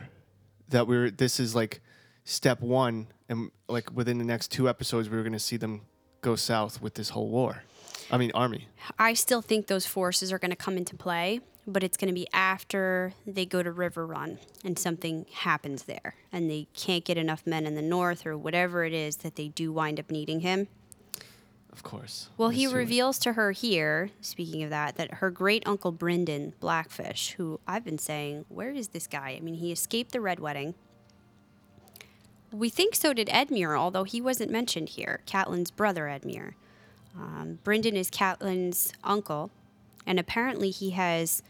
that 0.70 0.88
we 0.88 0.98
were. 0.98 1.10
This 1.10 1.40
is 1.40 1.56
like 1.56 1.82
step 2.26 2.62
one, 2.62 3.08
and 3.30 3.52
like 3.68 3.92
within 3.94 4.18
the 4.18 4.26
next 4.26 4.52
two 4.52 4.68
episodes, 4.68 5.10
we 5.10 5.18
were 5.18 5.24
gonna 5.24 5.40
see 5.40 5.58
them 5.58 5.82
go 6.22 6.36
south 6.36 6.82
with 6.82 6.96
this 6.96 7.10
whole 7.10 7.30
war. 7.30 7.64
I 8.12 8.18
mean, 8.18 8.32
army. 8.34 8.68
I 9.00 9.14
still 9.14 9.42
think 9.42 9.68
those 9.68 9.86
forces 9.86 10.32
are 10.32 10.40
going 10.40 10.52
to 10.52 10.58
come 10.58 10.78
into 10.78 10.96
play, 10.96 11.40
but 11.66 11.84
it's 11.84 11.98
going 11.98 12.10
to 12.10 12.14
be 12.14 12.28
after 12.34 13.14
they 13.26 13.46
go 13.46 13.64
to 13.64 13.72
Riverrun 13.72 14.38
and 14.64 14.78
something 14.78 15.26
happens 15.32 15.84
there 15.84 16.16
and 16.32 16.50
they 16.50 16.68
can't 16.74 17.06
get 17.06 17.18
enough 17.18 17.46
men 17.46 17.66
in 17.66 17.76
the 17.76 17.82
north 17.82 18.26
or 18.26 18.38
whatever 18.38 18.84
it 18.84 18.94
is 18.94 19.18
that 19.18 19.36
they 19.36 19.48
do 19.48 19.72
wind 19.72 20.00
up 20.00 20.12
needing 20.12 20.42
him. 20.42 20.68
Of 21.74 21.82
course. 21.82 22.30
Well, 22.38 22.50
he 22.50 22.68
reveals 22.68 23.18
to 23.20 23.34
her 23.34 23.52
here, 23.52 24.12
speaking 24.22 24.62
of 24.62 24.70
that, 24.70 24.96
that 24.96 25.16
her 25.16 25.32
great 25.32 25.64
uncle 25.66 25.92
Brynden 25.92 26.54
Blackfish, 26.60 27.32
who 27.32 27.60
I've 27.68 27.84
been 27.84 27.98
saying, 27.98 28.46
where 28.48 28.70
is 28.70 28.90
this 28.90 29.08
guy? 29.08 29.36
I 29.36 29.40
mean, 29.40 29.56
he 29.56 29.72
escaped 29.72 30.12
the 30.12 30.22
Red 30.22 30.40
Wedding. 30.40 30.76
We 32.52 32.70
think 32.70 32.94
so 32.94 33.12
did 33.12 33.28
Edmure, 33.30 33.76
although 33.76 34.04
he 34.04 34.22
wasn't 34.22 34.52
mentioned 34.52 34.90
here, 34.90 35.22
Catelyn's 35.26 35.72
brother 35.72 36.04
Edmure. 36.04 36.54
Um, 37.20 37.58
Brynden 37.64 37.96
is 37.96 38.12
Catelyn's 38.12 38.94
uncle, 39.04 39.50
and 40.06 40.20
apparently 40.20 40.70
he 40.70 40.92
has 40.92 41.42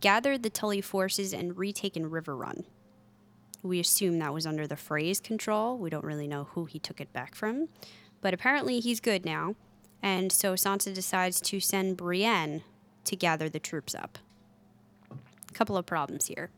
gathered 0.00 0.44
the 0.44 0.50
Tully 0.50 0.80
forces 0.80 1.32
and 1.32 1.58
retaken 1.58 2.08
Riverrun. 2.08 2.64
We 3.64 3.80
assume 3.80 4.20
that 4.20 4.32
was 4.32 4.46
under 4.46 4.68
the 4.68 4.76
Frey's 4.76 5.18
control. 5.18 5.76
We 5.76 5.90
don't 5.90 6.04
really 6.04 6.28
know 6.28 6.44
who 6.52 6.66
he 6.66 6.78
took 6.78 7.00
it 7.00 7.12
back 7.12 7.34
from, 7.34 7.68
but 8.20 8.32
apparently 8.32 8.78
he's 8.78 9.00
good 9.00 9.24
now. 9.24 9.56
And 10.02 10.32
so 10.32 10.54
Sansa 10.54 10.92
decides 10.92 11.40
to 11.42 11.60
send 11.60 11.96
Brienne 11.96 12.62
to 13.04 13.16
gather 13.16 13.48
the 13.48 13.60
troops 13.60 13.94
up. 13.94 14.18
A 15.10 15.54
couple 15.54 15.76
of 15.76 15.86
problems 15.86 16.26
here. 16.26 16.50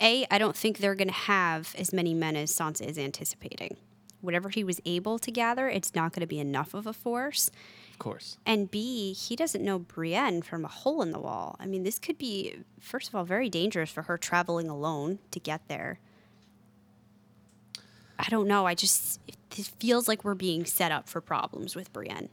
A, 0.00 0.26
I 0.30 0.38
don't 0.38 0.56
think 0.56 0.78
they're 0.78 0.94
going 0.94 1.08
to 1.08 1.14
have 1.14 1.74
as 1.76 1.92
many 1.92 2.14
men 2.14 2.36
as 2.36 2.50
Sansa 2.50 2.88
is 2.88 2.98
anticipating. 2.98 3.76
Whatever 4.22 4.48
he 4.48 4.64
was 4.64 4.80
able 4.86 5.18
to 5.18 5.30
gather, 5.30 5.68
it's 5.68 5.94
not 5.94 6.12
going 6.12 6.20
to 6.20 6.26
be 6.26 6.40
enough 6.40 6.72
of 6.74 6.86
a 6.86 6.92
force. 6.92 7.50
Of 7.92 7.98
course. 7.98 8.38
And 8.46 8.70
B, 8.70 9.12
he 9.12 9.36
doesn't 9.36 9.64
know 9.64 9.78
Brienne 9.78 10.40
from 10.42 10.64
a 10.64 10.68
hole 10.68 11.02
in 11.02 11.12
the 11.12 11.18
wall. 11.18 11.56
I 11.60 11.66
mean, 11.66 11.82
this 11.82 11.98
could 11.98 12.16
be, 12.16 12.60
first 12.80 13.08
of 13.08 13.14
all, 13.14 13.24
very 13.24 13.50
dangerous 13.50 13.90
for 13.90 14.02
her 14.02 14.16
traveling 14.16 14.68
alone 14.70 15.18
to 15.32 15.40
get 15.40 15.68
there. 15.68 15.98
I 18.18 18.28
don't 18.28 18.46
know. 18.46 18.66
I 18.66 18.74
just, 18.74 19.20
it 19.28 19.70
feels 19.78 20.08
like 20.08 20.24
we're 20.24 20.34
being 20.34 20.64
set 20.64 20.92
up 20.92 21.08
for 21.08 21.20
problems 21.20 21.74
with 21.74 21.92
Brienne. 21.92 22.28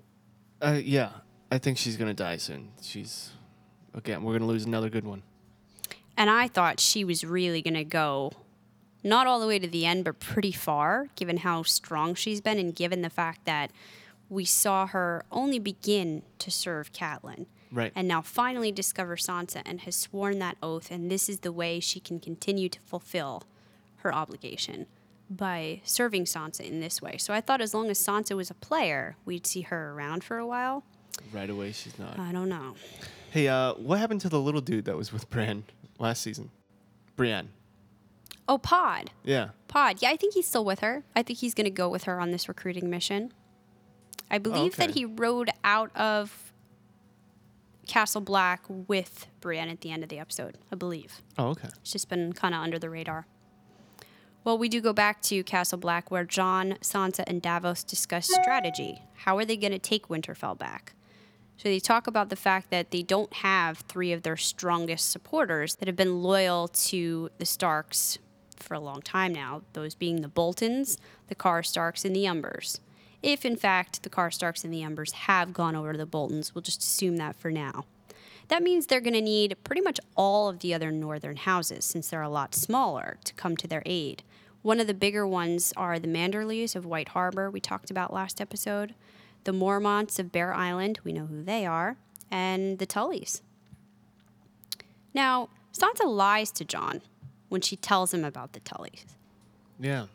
Uh, 0.62 0.80
yeah, 0.84 1.12
I 1.52 1.58
think 1.58 1.78
she's 1.78 1.98
gonna 1.98 2.14
die 2.14 2.38
soon. 2.38 2.72
She's 2.82 3.32
again. 3.94 4.24
We're 4.24 4.34
gonna 4.34 4.50
lose 4.50 4.66
another 4.66 4.90
good 4.90 5.06
one. 5.06 5.24
And 6.18 6.32
I 6.32 6.48
thought 6.48 6.80
she 6.80 7.04
was 7.04 7.24
really 7.24 7.62
going 7.62 7.76
to 7.76 7.84
go 7.84 8.32
not 9.04 9.28
all 9.28 9.40
the 9.40 9.48
way 9.48 9.60
to 9.60 9.68
the 9.68 9.86
end, 9.86 10.04
but 10.04 10.20
pretty 10.20 10.52
far, 10.52 11.10
given 11.16 11.38
how 11.38 11.62
strong 11.62 12.16
she's 12.16 12.42
been 12.42 12.58
and 12.58 12.76
given 12.76 13.04
the 13.04 13.10
fact 13.10 13.46
that 13.46 13.72
we 14.28 14.44
saw 14.44 14.88
her 14.88 15.24
only 15.32 15.60
begin 15.60 16.24
to 16.40 16.50
serve 16.50 16.92
Catelyn. 16.92 17.46
Right. 17.72 17.92
And 17.96 18.08
now 18.08 18.22
finally 18.22 18.72
discover 18.72 19.16
Sansa 19.16 19.62
and 19.66 19.82
has 19.82 19.96
sworn 19.96 20.40
that 20.40 20.58
oath, 20.64 20.90
and 20.90 21.12
this 21.12 21.30
is 21.30 21.42
the 21.42 21.52
way 21.52 21.80
she 21.80 22.00
can 22.00 22.20
continue 22.20 22.68
to 22.70 22.80
fulfill 22.80 23.44
her 23.98 24.14
obligation 24.14 24.88
by 25.30 25.82
serving 25.84 26.26
Sansa 26.26 26.62
in 26.62 26.80
this 26.80 27.02
way. 27.02 27.18
So 27.18 27.34
I 27.34 27.42
thought 27.42 27.62
as 27.62 27.74
long 27.74 27.90
as 27.90 28.00
Sansa 28.00 28.36
was 28.36 28.50
a 28.50 28.54
player, 28.54 29.16
we'd 29.26 29.46
see 29.46 29.62
her 29.62 29.92
around 29.94 30.24
for 30.24 30.38
a 30.38 30.46
while. 30.46 30.84
Right 31.34 31.50
away, 31.50 31.72
she's 31.72 31.98
not. 32.00 32.18
I 32.20 32.32
don't 32.32 32.50
know. 32.50 32.76
Hey, 33.32 33.48
uh, 33.48 33.74
what 33.74 34.00
happened 34.00 34.22
to 34.22 34.30
the 34.30 34.40
little 34.40 34.62
dude 34.62 34.86
that 34.86 34.96
was 34.96 35.12
with 35.12 35.30
Bran 35.30 35.64
last 36.00 36.22
season? 36.22 36.50
Brienne. 37.16 37.50
Oh, 38.48 38.58
Pod. 38.58 39.12
Yeah. 39.24 39.50
Pod. 39.68 40.02
Yeah, 40.02 40.12
I 40.12 40.16
think 40.16 40.34
he's 40.34 40.48
still 40.48 40.64
with 40.64 40.80
her. 40.80 41.04
I 41.16 41.24
think 41.24 41.40
he's 41.40 41.54
going 41.54 41.66
to 41.66 41.72
go 41.72 41.90
with 41.90 42.04
her 42.04 42.20
on 42.20 42.32
this 42.32 42.48
recruiting 42.48 42.90
mission. 42.90 43.34
I 44.32 44.38
believe 44.38 44.76
that 44.78 44.92
okay. 44.92 45.00
he 45.00 45.06
rode 45.06 45.50
out 45.64 45.94
of 45.96 46.54
Castle 47.88 48.22
Black 48.22 48.64
with 48.68 49.28
Brienne 49.42 49.70
at 49.70 49.82
the 49.82 49.92
end 49.92 50.04
of 50.04 50.10
the 50.10 50.20
episode. 50.20 50.58
I 50.72 50.76
believe. 50.76 51.22
Oh, 51.38 51.50
okay. 51.50 51.70
It's 51.82 51.92
just 51.92 52.10
been 52.10 52.34
kind 52.34 52.54
of 52.54 52.62
under 52.62 52.80
the 52.80 52.90
radar. 52.90 53.26
Well, 54.48 54.58
we 54.58 54.70
do 54.70 54.80
go 54.80 54.94
back 54.94 55.22
to 55.24 55.44
Castle 55.44 55.78
Black 55.78 56.10
where 56.10 56.24
Jon, 56.24 56.78
Sansa, 56.80 57.26
and 57.28 57.42
Davos 57.42 57.84
discuss 57.84 58.34
strategy. 58.34 59.02
How 59.14 59.38
are 59.38 59.44
they 59.44 59.58
going 59.58 59.74
to 59.74 59.78
take 59.78 60.08
Winterfell 60.08 60.58
back? 60.58 60.94
So 61.58 61.68
they 61.68 61.82
talk 61.82 62.08
about 62.08 62.30
the 62.30 62.38
fact 62.38 62.70
that 62.70 62.92
they 62.92 63.04
don't 63.04 63.34
have 63.34 63.80
three 63.80 64.14
of 64.14 64.24
their 64.24 64.38
strongest 64.38 65.12
supporters 65.12 65.76
that 65.76 65.90
have 65.90 65.98
been 65.98 66.24
loyal 66.24 66.70
to 66.70 67.30
the 67.40 67.46
Starks 67.46 68.20
for 68.56 68.74
a 68.74 68.80
long 68.80 69.02
time 69.02 69.34
now, 69.34 69.64
those 69.74 69.96
being 69.96 70.22
the 70.22 70.30
Boltons, 70.30 70.98
the 71.28 71.36
Karstarks, 71.36 72.06
and 72.06 72.16
the 72.16 72.24
Umbers. 72.24 72.80
If, 73.22 73.44
in 73.44 73.58
fact, 73.58 74.04
the 74.04 74.10
Karstarks 74.10 74.64
and 74.64 74.74
the 74.74 74.84
Umbers 74.84 75.12
have 75.12 75.52
gone 75.52 75.76
over 75.76 75.92
to 75.92 75.98
the 75.98 76.06
Boltons, 76.06 76.56
we'll 76.56 76.62
just 76.62 76.84
assume 76.84 77.18
that 77.18 77.36
for 77.36 77.52
now. 77.52 77.84
That 78.48 78.64
means 78.64 78.86
they're 78.86 79.02
going 79.02 79.14
to 79.14 79.20
need 79.20 79.58
pretty 79.66 79.82
much 79.82 80.00
all 80.16 80.48
of 80.48 80.60
the 80.60 80.74
other 80.74 80.90
northern 80.90 81.36
houses, 81.36 81.84
since 81.84 82.10
they're 82.10 82.22
a 82.22 82.30
lot 82.30 82.56
smaller, 82.56 83.18
to 83.26 83.34
come 83.34 83.58
to 83.58 83.68
their 83.68 83.84
aid. 83.86 84.24
One 84.62 84.80
of 84.80 84.88
the 84.88 84.94
bigger 84.94 85.26
ones 85.28 85.74
are 85.78 86.00
the 86.00 86.08
Manderleys 86.08 86.76
of 86.76 86.86
White 86.86 87.10
Harbor, 87.10 87.50
we 87.50 87.60
talked 87.60 87.92
about 87.92 88.14
last 88.14 88.42
episode, 88.42 88.96
the 89.44 89.52
Mormonts 89.52 90.20
of 90.20 90.32
Bear 90.32 90.54
Island, 90.54 91.00
we 91.04 91.14
know 91.14 91.26
who 91.26 91.44
they 91.44 91.66
are, 91.66 91.98
and 92.30 92.80
the 92.80 92.88
Tullys. 92.88 93.42
Now, 95.14 95.50
Sansa 95.74 96.06
lies 96.06 96.52
to 96.52 96.66
Jon 96.66 97.02
when 97.50 97.62
she 97.62 97.76
tells 97.76 98.14
him 98.14 98.26
about 98.26 98.54
the 98.54 98.60
Tullys. 98.60 99.06
Yeah. 99.80 100.08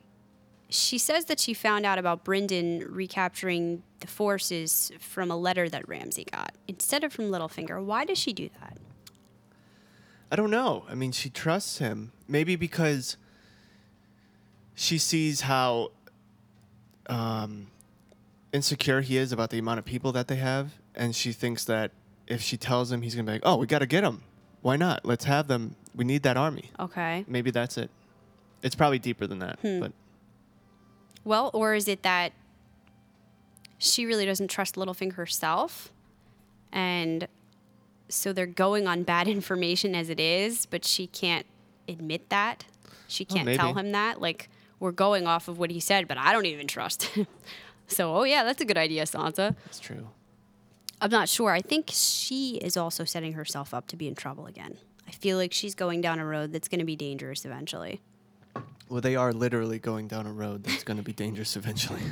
She 0.68 0.98
says 0.98 1.26
that 1.26 1.38
she 1.38 1.54
found 1.54 1.84
out 1.84 1.98
about 1.98 2.24
Brynden 2.24 2.84
recapturing 2.88 3.82
the 4.00 4.06
forces 4.06 4.90
from 4.98 5.30
a 5.30 5.36
letter 5.36 5.68
that 5.68 5.88
Ramsay 5.88 6.24
got 6.32 6.54
instead 6.66 7.04
of 7.04 7.12
from 7.12 7.30
Littlefinger. 7.30 7.82
Why 7.82 8.04
does 8.04 8.18
she 8.18 8.32
do 8.32 8.48
that? 8.60 8.78
I 10.30 10.36
don't 10.36 10.50
know. 10.50 10.84
I 10.88 10.94
mean, 10.94 11.12
she 11.12 11.28
trusts 11.28 11.78
him. 11.78 12.12
Maybe 12.26 12.56
because 12.56 13.18
she 14.74 14.98
sees 14.98 15.42
how 15.42 15.90
um, 17.06 17.68
insecure 18.52 19.00
he 19.00 19.16
is 19.16 19.32
about 19.32 19.50
the 19.50 19.58
amount 19.58 19.78
of 19.78 19.84
people 19.84 20.12
that 20.12 20.28
they 20.28 20.36
have, 20.36 20.72
and 20.94 21.14
she 21.14 21.32
thinks 21.32 21.64
that 21.66 21.90
if 22.26 22.40
she 22.40 22.56
tells 22.56 22.90
him, 22.90 23.02
he's 23.02 23.14
gonna 23.14 23.26
be 23.26 23.32
like, 23.32 23.42
"Oh, 23.44 23.56
we 23.56 23.66
got 23.66 23.80
to 23.80 23.86
get 23.86 24.02
them. 24.02 24.22
Why 24.62 24.76
not? 24.76 25.04
Let's 25.04 25.24
have 25.24 25.48
them. 25.48 25.76
We 25.94 26.04
need 26.04 26.22
that 26.22 26.36
army." 26.36 26.70
Okay. 26.78 27.24
Maybe 27.28 27.50
that's 27.50 27.76
it. 27.76 27.90
It's 28.62 28.74
probably 28.74 28.98
deeper 28.98 29.26
than 29.26 29.40
that, 29.40 29.58
but 29.62 29.92
Well, 31.24 31.50
or 31.52 31.74
is 31.74 31.88
it 31.88 32.02
that 32.04 32.32
she 33.78 34.06
really 34.06 34.24
doesn't 34.24 34.48
trust 34.48 34.76
Littlefinger 34.76 35.14
herself? 35.14 35.92
And 36.72 37.26
so 38.08 38.32
they're 38.32 38.46
going 38.46 38.86
on 38.86 39.02
bad 39.02 39.26
information 39.38 39.94
as 39.94 40.08
it 40.08 40.20
is, 40.20 40.66
but 40.66 40.84
she 40.84 41.06
can't 41.08 41.46
admit 41.88 42.28
that. 42.28 42.64
She 43.08 43.24
can't 43.24 43.48
tell 43.56 43.74
maybe. 43.74 43.88
him 43.88 43.92
that. 43.92 44.20
Like, 44.20 44.48
we're 44.82 44.90
going 44.90 45.28
off 45.28 45.46
of 45.46 45.60
what 45.60 45.70
he 45.70 45.78
said, 45.78 46.08
but 46.08 46.18
I 46.18 46.32
don't 46.32 46.44
even 46.44 46.66
trust 46.66 47.02
him. 47.14 47.28
so, 47.86 48.16
oh, 48.16 48.24
yeah, 48.24 48.42
that's 48.42 48.60
a 48.60 48.64
good 48.64 48.76
idea, 48.76 49.04
Sansa. 49.04 49.54
That's 49.64 49.78
true. 49.78 50.08
I'm 51.00 51.10
not 51.10 51.28
sure. 51.28 51.52
I 51.52 51.60
think 51.60 51.86
she 51.92 52.56
is 52.56 52.76
also 52.76 53.04
setting 53.04 53.34
herself 53.34 53.72
up 53.72 53.86
to 53.88 53.96
be 53.96 54.08
in 54.08 54.16
trouble 54.16 54.46
again. 54.46 54.78
I 55.06 55.12
feel 55.12 55.36
like 55.36 55.52
she's 55.52 55.76
going 55.76 56.00
down 56.00 56.18
a 56.18 56.26
road 56.26 56.52
that's 56.52 56.66
going 56.66 56.80
to 56.80 56.84
be 56.84 56.96
dangerous 56.96 57.44
eventually. 57.44 58.00
Well, 58.88 59.00
they 59.00 59.14
are 59.14 59.32
literally 59.32 59.78
going 59.78 60.08
down 60.08 60.26
a 60.26 60.32
road 60.32 60.64
that's 60.64 60.82
going 60.82 60.96
to 60.96 61.02
be 61.02 61.12
dangerous 61.12 61.56
eventually. 61.56 62.02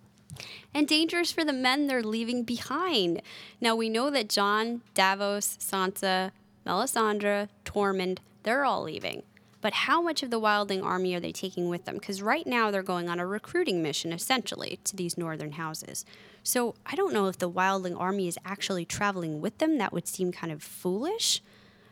and 0.74 0.88
dangerous 0.88 1.30
for 1.30 1.44
the 1.44 1.52
men 1.52 1.86
they're 1.86 2.02
leaving 2.02 2.42
behind. 2.42 3.22
Now 3.60 3.76
we 3.76 3.88
know 3.88 4.10
that 4.10 4.28
Jon, 4.28 4.82
Davos, 4.94 5.58
Sansa, 5.60 6.32
Melisandre, 6.66 7.48
Tormund, 7.64 8.18
they're 8.42 8.64
all 8.64 8.82
leaving. 8.82 9.22
But 9.60 9.74
how 9.74 10.00
much 10.00 10.22
of 10.22 10.30
the 10.30 10.40
Wildling 10.40 10.82
army 10.82 11.14
are 11.14 11.20
they 11.20 11.32
taking 11.32 11.68
with 11.68 11.84
them? 11.84 11.96
Because 11.96 12.22
right 12.22 12.46
now 12.46 12.70
they're 12.70 12.82
going 12.82 13.08
on 13.08 13.20
a 13.20 13.26
recruiting 13.26 13.82
mission, 13.82 14.12
essentially, 14.12 14.78
to 14.84 14.96
these 14.96 15.18
northern 15.18 15.52
houses. 15.52 16.04
So 16.42 16.74
I 16.86 16.94
don't 16.94 17.12
know 17.12 17.26
if 17.26 17.38
the 17.38 17.50
Wildling 17.50 17.98
army 18.00 18.26
is 18.26 18.38
actually 18.44 18.86
traveling 18.86 19.40
with 19.40 19.58
them. 19.58 19.76
That 19.78 19.92
would 19.92 20.08
seem 20.08 20.32
kind 20.32 20.52
of 20.52 20.62
foolish. 20.62 21.42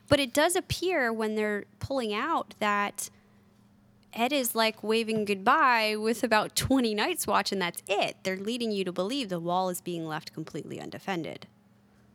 But 0.08 0.18
it 0.18 0.32
does 0.32 0.56
appear 0.56 1.12
when 1.12 1.34
they're 1.34 1.64
pulling 1.78 2.14
out 2.14 2.54
that 2.58 3.10
Edd 4.14 4.32
is 4.32 4.54
like 4.54 4.82
waving 4.82 5.26
goodbye 5.26 5.94
with 5.96 6.24
about 6.24 6.56
20 6.56 6.94
Night's 6.94 7.26
Watch, 7.26 7.52
and 7.52 7.60
that's 7.60 7.82
it. 7.86 8.16
They're 8.22 8.36
leading 8.38 8.70
you 8.72 8.84
to 8.84 8.92
believe 8.92 9.28
the 9.28 9.38
wall 9.38 9.68
is 9.68 9.82
being 9.82 10.06
left 10.06 10.32
completely 10.32 10.80
undefended. 10.80 11.46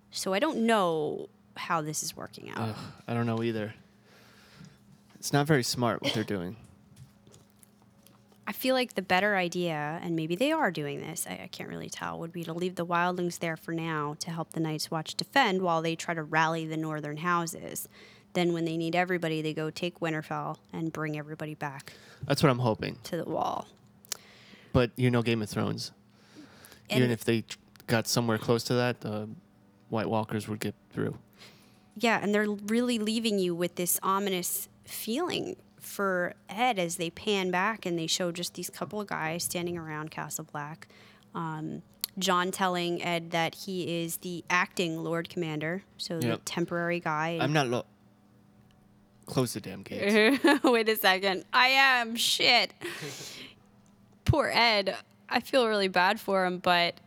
So 0.10 0.34
I 0.34 0.40
don't 0.40 0.66
know 0.66 1.30
how 1.56 1.82
this 1.82 2.02
is 2.02 2.18
working 2.18 2.50
out. 2.50 2.70
Ugh, 2.70 2.76
I 3.08 3.14
don't 3.14 3.28
know 3.28 3.44
either. 3.44 3.76
It's 5.24 5.32
not 5.32 5.48
very 5.48 5.64
smart 5.64 6.02
what 6.02 6.14
they're 6.14 6.26
doing. 6.26 6.58
I 8.46 8.52
feel 8.52 8.76
like 8.76 8.96
the 8.96 9.02
better 9.02 9.38
idea, 9.38 9.98
and 10.04 10.18
maybe 10.18 10.36
they 10.36 10.52
are 10.52 10.70
doing 10.70 11.00
this, 11.00 11.26
I, 11.26 11.44
I 11.44 11.50
can't 11.50 11.70
really 11.70 11.90
tell, 11.90 12.20
would 12.20 12.34
be 12.34 12.44
to 12.44 12.52
leave 12.52 12.76
the 12.76 12.86
wildlings 12.86 13.40
there 13.40 13.56
for 13.56 13.72
now 13.72 14.18
to 14.20 14.32
help 14.32 14.52
the 14.52 14.60
Night's 14.60 14.92
Watch 14.92 15.16
defend 15.16 15.62
while 15.62 15.82
they 15.82 15.96
try 15.96 16.14
to 16.14 16.24
rally 16.24 16.66
the 16.66 16.76
northern 16.76 17.16
houses. 17.16 17.88
Then, 18.34 18.52
when 18.52 18.66
they 18.66 18.76
need 18.76 18.98
everybody, 18.98 19.42
they 19.42 19.54
go 19.54 19.70
take 19.70 20.02
Winterfell 20.02 20.58
and 20.74 20.92
bring 20.92 21.18
everybody 21.18 21.56
back 21.56 21.94
That's 22.26 22.44
what 22.44 22.50
I'm 22.50 22.60
hoping. 22.60 22.98
to 23.04 23.16
the 23.16 23.24
wall. 23.24 23.70
But 24.74 24.92
you 24.98 25.10
know, 25.10 25.22
Game 25.22 25.42
of 25.42 25.50
Thrones. 25.50 25.94
And- 26.90 26.98
Even 27.00 27.12
if 27.12 27.24
they 27.24 27.46
got 27.88 28.10
somewhere 28.10 28.38
close 28.38 28.66
to 28.66 28.74
that, 28.74 29.00
the 29.00 29.30
White 29.88 30.10
Walkers 30.10 30.50
would 30.50 30.60
get 30.60 30.76
through. 30.92 31.18
Yeah, 31.96 32.20
and 32.22 32.36
they're 32.36 32.50
really 32.50 33.00
leaving 33.00 33.40
you 33.40 33.56
with 33.56 33.76
this 33.76 34.02
ominous 34.04 34.68
feeling 34.86 35.56
for 35.80 36.34
Edd 36.50 36.80
as 36.80 36.96
they 36.96 37.10
pan 37.10 37.52
back 37.52 37.86
and 37.86 37.98
they 38.00 38.08
show 38.08 38.32
just 38.32 38.54
these 38.54 38.70
couple 38.70 39.02
of 39.02 39.08
guys 39.08 39.44
standing 39.44 39.78
around 39.78 40.12
Castle 40.12 40.46
Black. 40.52 40.88
Um, 41.36 41.82
Jon 42.20 42.52
telling 42.52 43.02
Edd 43.04 43.32
that 43.32 43.56
he 43.56 44.04
is 44.04 44.18
the 44.18 44.44
acting 44.50 45.04
Lord 45.04 45.30
Commander, 45.30 45.84
so 45.98 46.20
the 46.20 46.38
temporary 46.46 47.00
guy. 47.00 47.38
I'm 47.42 47.54
not. 47.54 47.68
Lo- 47.68 47.86
Close 49.26 49.54
the 49.54 49.62
damn 49.62 49.82
gates. 49.84 50.44
Wait 50.64 50.90
a 50.90 50.96
second. 50.96 51.46
I 51.54 51.68
am. 51.70 52.16
Shit. 52.16 52.74
Poor 54.26 54.52
Edd. 54.54 54.96
I 55.30 55.40
feel 55.40 55.68
really 55.68 55.88
bad 55.88 56.20
for 56.20 56.46
him, 56.46 56.60
but 56.60 57.00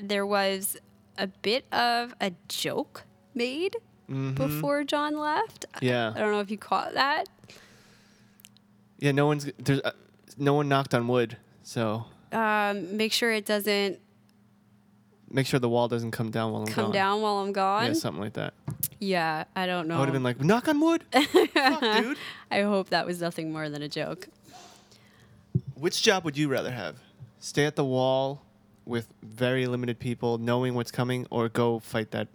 there 0.00 0.26
was 0.26 0.76
a 1.16 1.26
bit 1.26 1.64
of 1.72 2.14
a 2.20 2.32
joke 2.48 3.04
made 3.34 3.76
before 4.08 4.84
Jon 4.84 5.18
left. 5.18 5.66
Yeah. 5.80 6.12
I 6.14 6.18
don't 6.18 6.32
know 6.32 6.40
if 6.40 6.50
you 6.50 6.58
caught 6.58 6.94
that. 6.94 7.28
Yeah, 8.98 9.12
no 9.12 9.26
one's 9.26 9.50
there's 9.58 9.80
uh, 9.82 9.92
no 10.36 10.54
one 10.54 10.68
knocked 10.68 10.92
on 10.94 11.06
wood, 11.06 11.36
so 11.62 12.06
Um, 12.32 12.96
make 12.96 13.12
sure 13.12 13.30
it 13.32 13.46
doesn't 13.46 14.00
make 15.30 15.46
sure 15.46 15.60
the 15.60 15.68
wall 15.68 15.86
doesn't 15.88 16.10
come 16.10 16.30
down 16.30 16.52
while 16.52 16.62
I'm 16.62 16.66
come 16.68 16.74
gone. 16.74 16.84
Come 16.86 16.92
down 16.92 17.22
while 17.22 17.36
I'm 17.38 17.52
gone. 17.52 17.86
Yeah, 17.86 17.92
something 17.92 18.20
like 18.22 18.32
that. 18.32 18.54
Yeah, 18.98 19.44
I 19.54 19.66
don't 19.66 19.86
know. 19.86 19.96
I 19.96 19.98
would 20.00 20.08
have 20.08 20.12
been 20.14 20.22
like, 20.24 20.42
knock 20.42 20.66
on 20.66 20.80
wood. 20.80 21.04
Fuck, 21.12 21.80
dude. 21.80 22.16
I 22.50 22.62
hope 22.62 22.88
that 22.90 23.06
was 23.06 23.20
nothing 23.20 23.52
more 23.52 23.68
than 23.68 23.82
a 23.82 23.88
joke. 23.88 24.28
Which 25.74 26.02
job 26.02 26.24
would 26.24 26.36
you 26.36 26.48
rather 26.48 26.72
have? 26.72 26.96
Stay 27.38 27.64
at 27.66 27.76
the 27.76 27.84
wall 27.84 28.42
with 28.84 29.06
very 29.22 29.66
limited 29.66 30.00
people, 30.00 30.38
knowing 30.38 30.74
what's 30.74 30.90
coming, 30.90 31.26
or 31.30 31.48
go 31.48 31.78
fight 31.78 32.10
that 32.10 32.26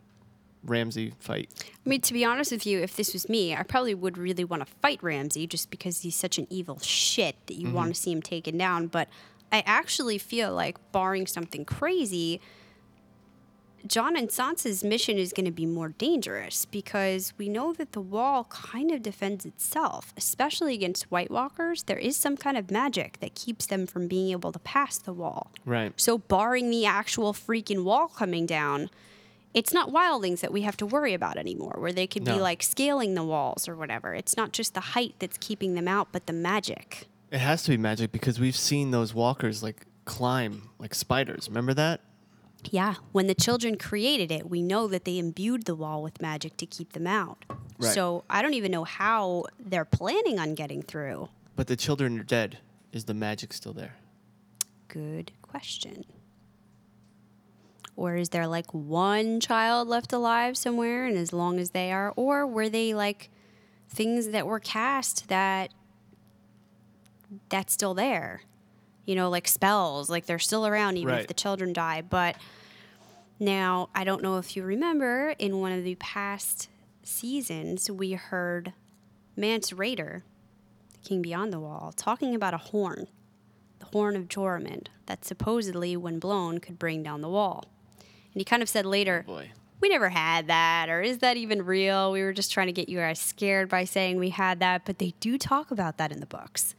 Ramsay 0.65 1.13
fight? 1.19 1.49
I 1.86 1.89
mean, 1.89 2.02
to 2.02 2.13
be 2.13 2.23
honest 2.26 2.52
with 2.52 2.65
you, 2.65 2.80
if 2.80 2.95
this 2.95 3.13
was 3.13 3.30
me, 3.30 3.56
I 3.56 3.63
probably 3.63 3.93
would 3.93 4.17
really 4.17 4.43
want 4.43 4.65
to 4.65 4.73
fight 4.82 5.02
Ramsay 5.02 5.47
just 5.47 5.69
because 5.69 6.02
he's 6.02 6.15
such 6.15 6.38
an 6.38 6.47
evil 6.49 6.80
shit 6.80 7.36
that 7.47 7.56
you 7.56 7.69
want 7.69 7.88
to 7.88 7.99
mm-hmm. 7.99 8.04
see 8.04 8.12
him 8.12 8.21
taken 8.21 8.58
down. 8.58 8.88
But 8.88 9.10
I 9.52 9.63
actually 9.65 10.17
feel 10.17 10.54
like, 10.54 10.78
barring 10.91 11.28
something 11.28 11.65
crazy, 11.65 12.41
Jon 13.86 14.15
and 14.15 14.30
Sansa's 14.30 14.82
mission 14.84 15.17
is 15.17 15.34
going 15.34 15.45
to 15.45 15.52
be 15.52 15.65
more 15.65 15.89
dangerous 15.89 16.63
because 16.65 17.34
we 17.38 17.49
know 17.49 17.73
that 17.73 17.91
the 17.91 17.99
wall 17.99 18.45
kind 18.45 18.91
of 18.91 19.02
defends 19.02 19.45
itself, 19.45 20.13
especially 20.15 20.73
against 20.73 21.12
White 21.12 21.30
Walkers. 21.30 21.84
There 21.84 21.97
is 21.97 22.15
some 22.15 22.38
kind 22.38 22.58
of 22.58 22.71
magic 22.71 23.19
that 23.19 23.36
keeps 23.36 23.65
them 23.65 23.86
from 23.86 24.08
being 24.08 24.32
able 24.32 24.54
to 24.54 24.60
pass 24.60 24.97
the 24.97 25.12
wall. 25.12 25.52
Right. 25.65 25.91
So, 25.97 26.17
barring 26.17 26.69
the 26.69 26.86
actual 26.86 27.34
freaking 27.34 27.84
wall 27.84 28.08
coming 28.08 28.45
down, 28.45 28.89
it's 29.54 29.74
not 29.74 29.89
wildlings 29.89 30.39
that 30.39 30.52
we 30.52 30.62
have 30.62 30.78
to 30.78 30.86
worry 30.86 31.13
about 31.13 31.38
anymore, 31.38 31.76
where 31.78 31.94
they 31.94 32.08
could 32.08 32.24
be 32.26 32.34
like 32.34 32.63
scaling 32.63 33.13
the 33.13 33.24
walls 33.24 33.68
or 33.68 33.76
whatever. 33.76 34.13
It's 34.13 34.36
not 34.36 34.52
just 34.52 34.74
the 34.74 34.80
height 34.80 35.16
that's 35.20 35.38
keeping 35.38 35.76
them 35.76 35.88
out, 35.88 36.10
but 36.12 36.26
the 36.26 36.34
magic. 36.34 37.08
It 37.32 37.39
has 37.39 37.63
to 37.63 37.72
be 37.72 37.78
magic 37.78 38.12
because 38.12 38.39
we've 38.39 38.56
seen 38.56 38.92
those 38.92 39.13
walkers 39.13 39.63
like 39.63 39.86
climb 40.06 40.70
like 40.80 40.96
spiders. 40.96 41.48
Remember 41.50 41.74
that? 41.74 42.02
Yeah, 42.72 42.96
when 43.12 43.28
the 43.28 43.36
children 43.36 43.78
created 43.78 44.32
it, 44.32 44.50
we 44.50 44.62
know 44.62 44.88
that 44.88 45.06
they 45.06 45.18
imbued 45.18 45.66
the 45.66 45.76
wall 45.76 46.02
with 46.02 46.22
magic 46.22 46.58
to 46.58 46.66
keep 46.66 46.94
them 46.94 47.08
out. 47.08 47.44
Right. 47.78 47.94
So, 47.94 48.24
I 48.30 48.42
don't 48.42 48.54
even 48.54 48.72
know 48.72 48.86
how 48.86 49.46
they're 49.60 49.84
planning 49.84 50.39
on 50.39 50.54
getting 50.56 50.82
through. 50.82 51.28
But 51.56 51.68
the 51.68 51.76
children 51.76 52.20
are 52.20 52.24
dead. 52.24 52.60
Is 52.94 53.06
the 53.06 53.13
magic 53.13 53.52
still 53.52 53.74
there? 53.74 53.96
Good 54.88 55.32
question. 55.42 56.06
Or 57.96 58.16
is 58.16 58.30
there 58.30 58.48
like 58.48 58.74
one 58.74 59.40
child 59.40 59.88
left 59.88 60.14
alive 60.14 60.58
somewhere, 60.58 61.06
and 61.06 61.16
as 61.18 61.32
long 61.32 61.60
as 61.60 61.72
they 61.72 61.92
are, 61.92 62.12
or 62.16 62.48
were 62.48 62.70
they 62.70 62.94
like 62.94 63.30
things 63.90 64.30
that 64.30 64.48
were 64.48 64.60
cast 64.60 65.28
that 65.28 65.72
that's 67.50 67.74
still 67.74 67.94
there? 67.94 68.42
You 69.06 69.16
know, 69.16 69.30
like 69.30 69.48
spells, 69.48 70.10
like 70.10 70.26
they're 70.26 70.40
still 70.40 70.66
around 70.66 70.98
even 70.98 71.14
Right. 71.14 71.22
if 71.22 71.28
the 71.28 71.34
children 71.34 71.74
die. 71.74 72.02
But 72.02 72.36
now, 73.40 73.90
I 73.94 74.04
don't 74.04 74.24
know 74.24 74.38
if 74.38 74.56
you 74.56 74.64
remember 74.64 75.36
in 75.38 75.60
one 75.60 75.72
of 75.72 75.84
the 75.84 75.96
past 75.96 76.70
seasons, 77.04 77.92
we 77.92 78.14
heard 78.14 78.74
Mance 79.36 79.72
Rayder, 79.72 80.22
the 80.94 81.00
King 81.00 81.22
Beyond 81.22 81.52
the 81.52 81.60
Wall, 81.60 81.94
talking 81.96 82.34
about 82.34 82.54
a 82.54 82.58
horn 82.58 83.08
the 83.80 83.86
horn 83.88 84.16
of 84.16 84.30
Joramun 84.30 84.88
that 85.08 85.26
supposedly, 85.26 85.98
when 85.98 86.18
blown, 86.18 86.60
could 86.60 86.80
bring 86.80 87.04
down 87.04 87.20
the 87.20 87.28
wall. 87.30 87.66
And 88.34 88.41
he 88.41 88.46
kind 88.46 88.62
of 88.62 88.69
said 88.69 88.86
later, 88.86 89.26
oh, 89.28 89.34
Boy. 89.34 89.52
We 89.84 89.89
never 89.89 90.08
had 90.08 90.48
that, 90.48 90.88
or 90.88 91.02
is 91.02 91.17
that 91.17 91.36
even 91.36 91.65
real? 91.65 92.13
We 92.13 92.22
were 92.24 92.32
just 92.32 92.54
trying 92.54 92.67
to 92.67 92.72
get 92.72 92.88
you 92.88 93.00
guys 93.00 93.19
scared 93.19 93.67
by 93.67 93.84
saying 93.84 94.17
we 94.17 94.30
had 94.30 94.62
that, 94.62 94.86
but 94.86 94.98
they 94.98 95.13
do 95.19 95.38
talk 95.38 95.72
about 95.72 95.98
that 95.98 96.10
in 96.10 96.22
the 96.22 96.26
books. 96.26 96.74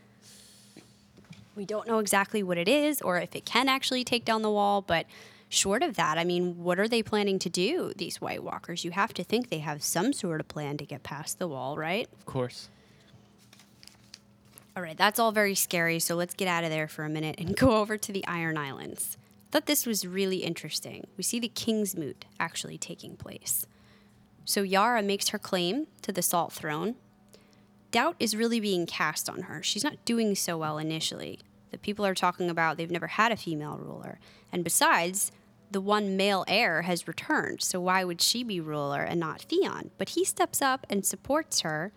We 1.55 1.67
don't 1.67 1.87
know 1.87 1.99
exactly 1.99 2.43
what 2.43 2.57
it 2.57 2.67
is 2.67 3.03
or 3.03 3.19
if 3.19 3.37
it 3.37 3.45
can 3.45 3.69
actually 3.69 4.05
take 4.05 4.25
down 4.25 4.41
the 4.41 4.51
wall, 4.51 4.81
but 4.81 5.05
short 5.51 5.83
of 5.83 5.97
that, 5.97 6.17
I 6.17 6.25
mean, 6.25 6.65
what 6.65 6.79
are 6.79 6.89
they 6.89 7.03
planning 7.03 7.39
to 7.41 7.51
do, 7.51 7.93
these 7.95 8.23
White 8.23 8.43
Walkers? 8.43 8.87
You 8.87 8.93
have 8.93 9.13
to 9.13 9.23
think 9.23 9.51
they 9.51 9.59
have 9.59 9.83
some 9.83 10.15
sort 10.15 10.41
of 10.41 10.49
plan 10.49 10.79
to 10.79 10.87
get 10.87 11.03
past 11.03 11.39
the 11.39 11.47
wall, 11.47 11.77
right? 11.77 12.09
Of 12.21 12.25
course. 12.25 12.71
All 14.75 14.83
right, 14.83 14.97
that's 14.97 15.19
all 15.19 15.31
very 15.31 15.55
scary, 15.55 15.99
so 16.01 16.17
let's 16.17 16.33
get 16.33 16.49
out 16.49 16.65
of 16.65 16.71
there 16.71 16.89
for 16.89 17.05
a 17.05 17.11
minute 17.11 17.37
and 17.39 17.55
go 17.65 17.77
over 17.77 17.99
to 17.99 18.13
the 18.13 18.27
Iron 18.27 18.57
Islands. 18.57 19.19
Thought 19.55 19.67
this 19.67 19.87
was 19.87 20.05
really 20.05 20.39
interesting. 20.39 21.07
We 21.17 21.23
see 21.23 21.39
the 21.39 21.47
King's 21.47 21.97
Moot 21.97 22.25
actually 22.41 22.77
taking 22.77 23.15
place. 23.15 23.67
So 24.45 24.63
Yara 24.63 25.01
makes 25.01 25.29
her 25.29 25.39
claim 25.39 25.87
to 26.03 26.11
the 26.11 26.23
Salt 26.23 26.53
Throne. 26.53 26.97
Doubt 27.93 28.17
is 28.19 28.35
really 28.35 28.59
being 28.59 28.85
cast 28.85 29.31
on 29.31 29.43
her. 29.43 29.63
She's 29.63 29.85
not 29.85 30.05
doing 30.05 30.35
so 30.35 30.59
well 30.59 30.77
initially. 30.77 31.39
The 31.71 31.79
people 31.79 32.05
are 32.05 32.17
talking 32.17 32.51
about 32.51 32.79
they've 32.79 32.91
never 32.91 33.07
had 33.07 33.31
a 33.31 33.37
female 33.37 33.79
ruler. 33.79 34.19
And 34.51 34.65
besides, 34.65 35.31
the 35.71 35.81
one 35.81 36.17
male 36.17 36.45
heir 36.49 36.83
has 36.83 37.07
returned, 37.07 37.63
so 37.63 37.81
why 37.81 38.03
would 38.03 38.21
she 38.21 38.43
be 38.43 38.59
ruler 38.59 39.03
and 39.03 39.21
not 39.21 39.43
Theon? 39.43 39.93
But 39.99 40.09
he 40.09 40.25
steps 40.25 40.63
up 40.63 40.85
and 40.91 41.07
supports 41.07 41.61
her 41.61 41.93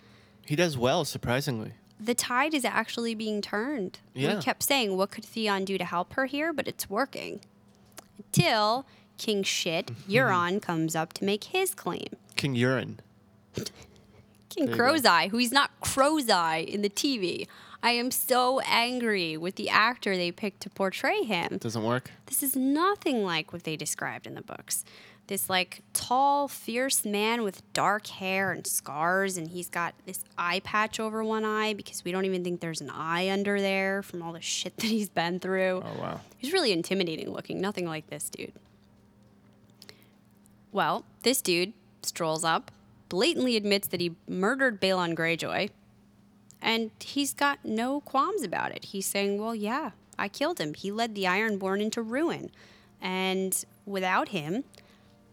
He 0.46 0.56
does 0.56 0.78
well, 0.78 1.06
surprisingly. 1.06 1.74
The 2.00 2.14
tide 2.14 2.54
is 2.54 2.66
actually 2.66 3.16
being 3.16 3.42
turned. 3.42 4.00
Yeah. 4.14 4.36
We 4.36 4.42
kept 4.42 4.64
saying, 4.64 4.96
what 4.96 5.12
could 5.12 5.26
Theon 5.26 5.66
do 5.66 5.78
to 5.78 5.86
help 5.86 6.14
her 6.14 6.26
here? 6.26 6.54
But 6.54 6.68
it's 6.68 6.90
working. 6.90 7.42
Until 8.18 8.86
King 9.18 9.44
Shit, 9.44 9.88
mm-hmm. 9.88 10.12
Euron, 10.12 10.62
comes 10.62 10.96
up 10.96 11.14
to 11.14 11.26
make 11.26 11.46
his 11.46 11.74
claim. 11.74 12.08
King 12.36 12.56
Urine. 12.56 13.00
King 14.50 14.72
Crow's 14.72 15.06
Eye, 15.06 15.28
who 15.28 15.38
he's 15.38 15.52
not 15.52 15.72
Crow's 15.82 16.30
Eye 16.30 16.66
in 16.68 16.82
the 16.82 16.90
TV. 16.90 17.48
I 17.84 17.92
am 17.92 18.10
so 18.10 18.60
angry 18.62 19.38
with 19.38 19.56
the 19.56 19.70
actor 19.70 20.18
they 20.18 20.32
picked 20.32 20.62
to 20.62 20.70
portray 20.70 21.24
him. 21.24 21.58
Doesn't 21.60 21.84
work. 21.84 22.12
This 22.26 22.42
is 22.42 22.56
nothing 22.56 23.24
like 23.24 23.54
what 23.54 23.64
they 23.64 23.76
described 23.76 24.26
in 24.26 24.34
the 24.34 24.42
books. 24.42 24.84
This 25.28 25.50
like 25.50 25.82
tall, 25.94 26.48
fierce 26.48 27.04
man 27.04 27.44
with 27.44 27.62
dark 27.74 28.08
hair 28.08 28.52
and 28.54 28.66
scars, 28.66 29.36
and 29.36 29.50
he's 29.50 29.68
got 29.68 29.94
this 30.06 30.24
eye 30.38 30.62
patch 30.62 31.00
over 31.00 31.22
one 31.24 31.44
eye 31.44 31.74
because 31.74 32.06
we 32.06 32.14
don't 32.14 32.24
even 32.24 32.44
think 32.46 32.62
there's 32.62 32.80
an 32.80 32.90
eye 32.90 33.30
under 33.30 33.60
there 33.60 34.02
from 34.02 34.22
all 34.22 34.32
the 34.32 34.42
shit 34.42 34.78
that 34.78 34.88
he's 34.88 35.10
been 35.10 35.40
through. 35.40 35.84
Oh 35.84 36.02
wow. 36.02 36.22
He's 36.38 36.54
really 36.54 36.72
intimidating 36.72 37.32
looking. 37.32 37.60
Nothing 37.60 37.86
like 37.86 38.08
this 38.08 38.30
dude. 38.30 38.54
Well, 40.72 41.04
this 41.24 41.42
dude 41.42 41.74
strolls 42.04 42.44
up, 42.44 42.72
blatantly 43.10 43.58
admits 43.58 43.88
that 43.90 44.00
he 44.00 44.16
murdered 44.28 44.80
Balon 44.80 45.14
Greyjoy, 45.14 45.72
and 46.62 46.92
he's 47.00 47.34
got 47.34 47.66
no 47.66 48.00
qualms 48.02 48.44
about 48.44 48.72
it. 48.72 48.86
He's 48.86 49.06
saying, 49.06 49.40
Well, 49.40 49.56
yeah, 49.56 49.92
I 50.18 50.28
killed 50.28 50.60
him. 50.60 50.74
He 50.74 50.92
led 50.92 51.16
the 51.16 51.24
Ironborn 51.24 51.82
into 51.82 52.02
ruin. 52.02 52.50
And 53.02 53.64
without 53.86 54.30
him, 54.30 54.64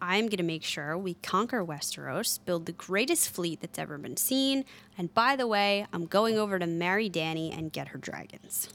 I'm 0.07 0.27
going 0.27 0.37
to 0.37 0.43
make 0.43 0.63
sure 0.65 0.99
we 0.99 1.15
conquer 1.15 1.65
Westeros, 1.65 2.39
build 2.45 2.67
the 2.67 2.73
greatest 2.73 3.31
fleet 3.31 3.63
that's 3.63 3.79
ever 3.79 3.97
been 3.97 4.19
seen, 4.19 4.67
and 4.99 5.13
by 5.15 5.35
the 5.35 5.47
way, 5.47 5.87
I'm 5.95 6.05
going 6.05 6.37
over 6.39 6.59
to 6.59 6.67
marry 6.67 7.09
Dany 7.09 7.57
and 7.57 7.73
get 7.73 7.89
her 7.89 7.99
dragons. 7.99 8.69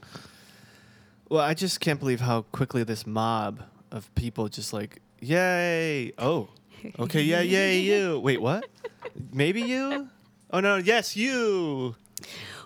Well, 1.28 1.42
I 1.42 1.54
just 1.54 1.78
can't 1.78 2.00
believe 2.00 2.20
how 2.20 2.42
quickly 2.42 2.82
this 2.82 3.06
mob 3.06 3.62
of 3.92 4.12
people 4.16 4.48
just 4.48 4.72
like, 4.72 5.00
yay! 5.20 6.12
Oh, 6.18 6.48
okay, 6.98 7.22
yeah, 7.22 7.42
yay, 7.42 7.78
you. 7.90 8.18
Wait, 8.18 8.42
what? 8.42 8.66
Maybe 9.32 9.62
you? 9.62 10.08
Oh 10.50 10.58
no, 10.58 10.76
yes, 10.78 11.16
you. 11.16 11.94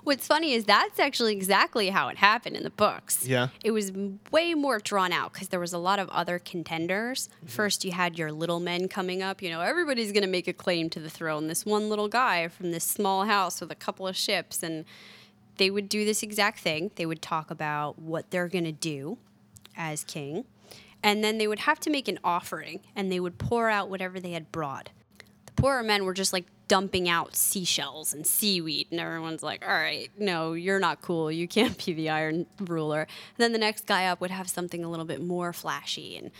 What's 0.04 0.26
funny 0.26 0.52
is 0.52 0.64
that's 0.64 1.00
actually 1.00 1.32
exactly 1.32 1.88
how 1.88 2.08
it 2.08 2.18
happened 2.18 2.56
in 2.56 2.62
the 2.62 2.70
books. 2.70 3.26
Yeah. 3.26 3.48
It 3.62 3.70
was 3.70 3.90
way 4.30 4.52
more 4.52 4.78
drawn 4.78 5.12
out 5.12 5.32
because 5.32 5.48
there 5.48 5.60
was 5.60 5.72
a 5.72 5.78
lot 5.78 5.98
of 5.98 6.10
other 6.10 6.38
contenders. 6.38 7.28
Mm-hmm. 7.28 7.46
First, 7.46 7.84
you 7.86 7.92
had 7.92 8.18
your 8.18 8.30
little 8.30 8.60
men 8.60 8.88
coming 8.88 9.22
up. 9.22 9.40
You 9.40 9.48
know, 9.48 9.62
everybody's 9.62 10.12
going 10.12 10.22
to 10.22 10.28
make 10.28 10.46
a 10.46 10.52
claim 10.52 10.90
to 10.90 11.00
the 11.00 11.08
throne. 11.08 11.48
This 11.48 11.64
one 11.64 11.88
little 11.88 12.08
guy 12.08 12.48
from 12.48 12.70
this 12.70 12.84
small 12.84 13.24
house 13.24 13.62
with 13.62 13.70
a 13.70 13.74
couple 13.74 14.06
of 14.06 14.14
ships. 14.14 14.62
And 14.62 14.84
they 15.56 15.70
would 15.70 15.88
do 15.88 16.04
this 16.04 16.22
exact 16.22 16.60
thing. 16.60 16.90
They 16.96 17.06
would 17.06 17.22
talk 17.22 17.50
about 17.50 17.98
what 17.98 18.30
they're 18.30 18.48
going 18.48 18.64
to 18.64 18.72
do 18.72 19.16
as 19.74 20.04
king. 20.04 20.44
And 21.02 21.24
then 21.24 21.38
they 21.38 21.46
would 21.46 21.60
have 21.60 21.80
to 21.80 21.90
make 21.90 22.08
an 22.08 22.18
offering 22.22 22.80
and 22.94 23.10
they 23.10 23.20
would 23.20 23.38
pour 23.38 23.70
out 23.70 23.88
whatever 23.88 24.20
they 24.20 24.32
had 24.32 24.52
brought 24.52 24.90
the 25.54 25.62
poorer 25.62 25.82
men 25.82 26.04
were 26.04 26.14
just 26.14 26.32
like 26.32 26.46
dumping 26.74 27.08
out 27.08 27.36
seashells 27.36 28.12
and 28.12 28.26
seaweed 28.26 28.88
and 28.90 28.98
everyone's 28.98 29.44
like 29.44 29.64
all 29.64 29.72
right 29.72 30.10
no 30.18 30.54
you're 30.54 30.80
not 30.80 31.00
cool. 31.00 31.30
You 31.30 31.46
can't 31.46 31.78
be 31.86 31.92
the 31.92 32.10
iron 32.10 32.46
ruler. 32.58 33.02
And 33.02 33.38
then 33.38 33.52
the 33.52 33.60
next 33.60 33.86
guy 33.86 34.06
up 34.06 34.20
would 34.20 34.32
have 34.32 34.50
something 34.50 34.82
a 34.82 34.90
little 34.90 35.04
bit 35.04 35.22
more 35.22 35.52
flashy 35.52 36.16
and 36.16 36.32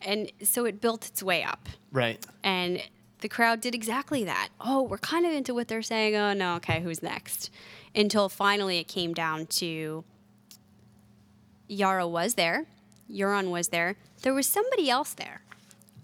and 0.00 0.30
so 0.40 0.66
it 0.66 0.80
built 0.80 1.08
its 1.08 1.20
way 1.20 1.42
up. 1.42 1.68
Right. 1.90 2.24
and 2.44 2.80
the 3.22 3.28
crowd 3.28 3.60
did 3.60 3.74
exactly 3.74 4.22
that. 4.22 4.50
Oh 4.60 4.82
we're 4.82 4.98
kind 4.98 5.26
of 5.26 5.32
into 5.32 5.52
what 5.52 5.66
they're 5.66 5.82
saying. 5.82 6.14
Oh 6.14 6.32
no 6.32 6.54
okay 6.58 6.80
who's 6.80 7.02
next? 7.02 7.50
Until 7.92 8.28
finally 8.28 8.78
it 8.78 8.86
came 8.86 9.12
down 9.14 9.46
to 9.46 10.04
Yara 11.66 12.06
was 12.06 12.34
there 12.34 12.66
Euron 13.10 13.50
was 13.50 13.70
there. 13.70 13.96
There 14.22 14.32
was 14.32 14.46
somebody 14.46 14.88
else 14.88 15.12
there 15.14 15.41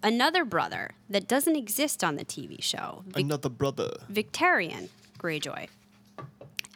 another 0.03 0.45
brother 0.45 0.91
that 1.09 1.27
doesn't 1.29 1.57
exist 1.57 2.03
on 2.05 2.17
the 2.17 2.25
TV 2.25 2.63
show, 2.63 3.03
Vic- 3.07 3.25
Another 3.25 3.49
brother. 3.49 3.91
Victarion 4.13 4.89
Greyjoy. 5.19 5.69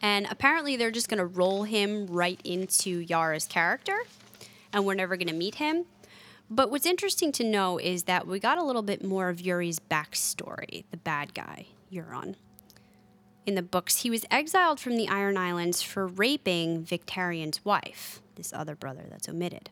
And 0.00 0.26
apparently, 0.30 0.76
they're 0.76 0.90
just 0.90 1.08
going 1.08 1.18
to 1.18 1.26
roll 1.26 1.62
him 1.62 2.06
right 2.08 2.40
into 2.42 2.98
Yara's 2.98 3.46
character, 3.46 3.96
and 4.72 4.84
we're 4.84 4.94
never 4.94 5.16
going 5.16 5.28
to 5.28 5.34
meet 5.34 5.56
him. 5.56 5.84
But 6.50 6.70
what's 6.70 6.86
interesting 6.86 7.30
to 7.32 7.44
know 7.44 7.78
is 7.78 8.02
that 8.04 8.26
we 8.26 8.40
got 8.40 8.58
a 8.58 8.64
little 8.64 8.82
bit 8.82 9.04
more 9.04 9.28
of 9.28 9.40
Yuri's 9.40 9.78
backstory, 9.78 10.84
the 10.90 10.96
bad 10.96 11.34
guy, 11.34 11.66
Euron. 11.92 12.34
In 13.46 13.54
the 13.54 13.62
books, 13.62 14.02
he 14.02 14.10
was 14.10 14.24
exiled 14.30 14.78
from 14.80 14.96
the 14.96 15.08
Iron 15.08 15.36
Islands 15.36 15.82
for 15.82 16.06
raping 16.06 16.84
Victarion's 16.84 17.64
wife, 17.64 18.20
this 18.34 18.52
other 18.52 18.74
brother 18.74 19.04
that's 19.08 19.28
omitted. 19.28 19.70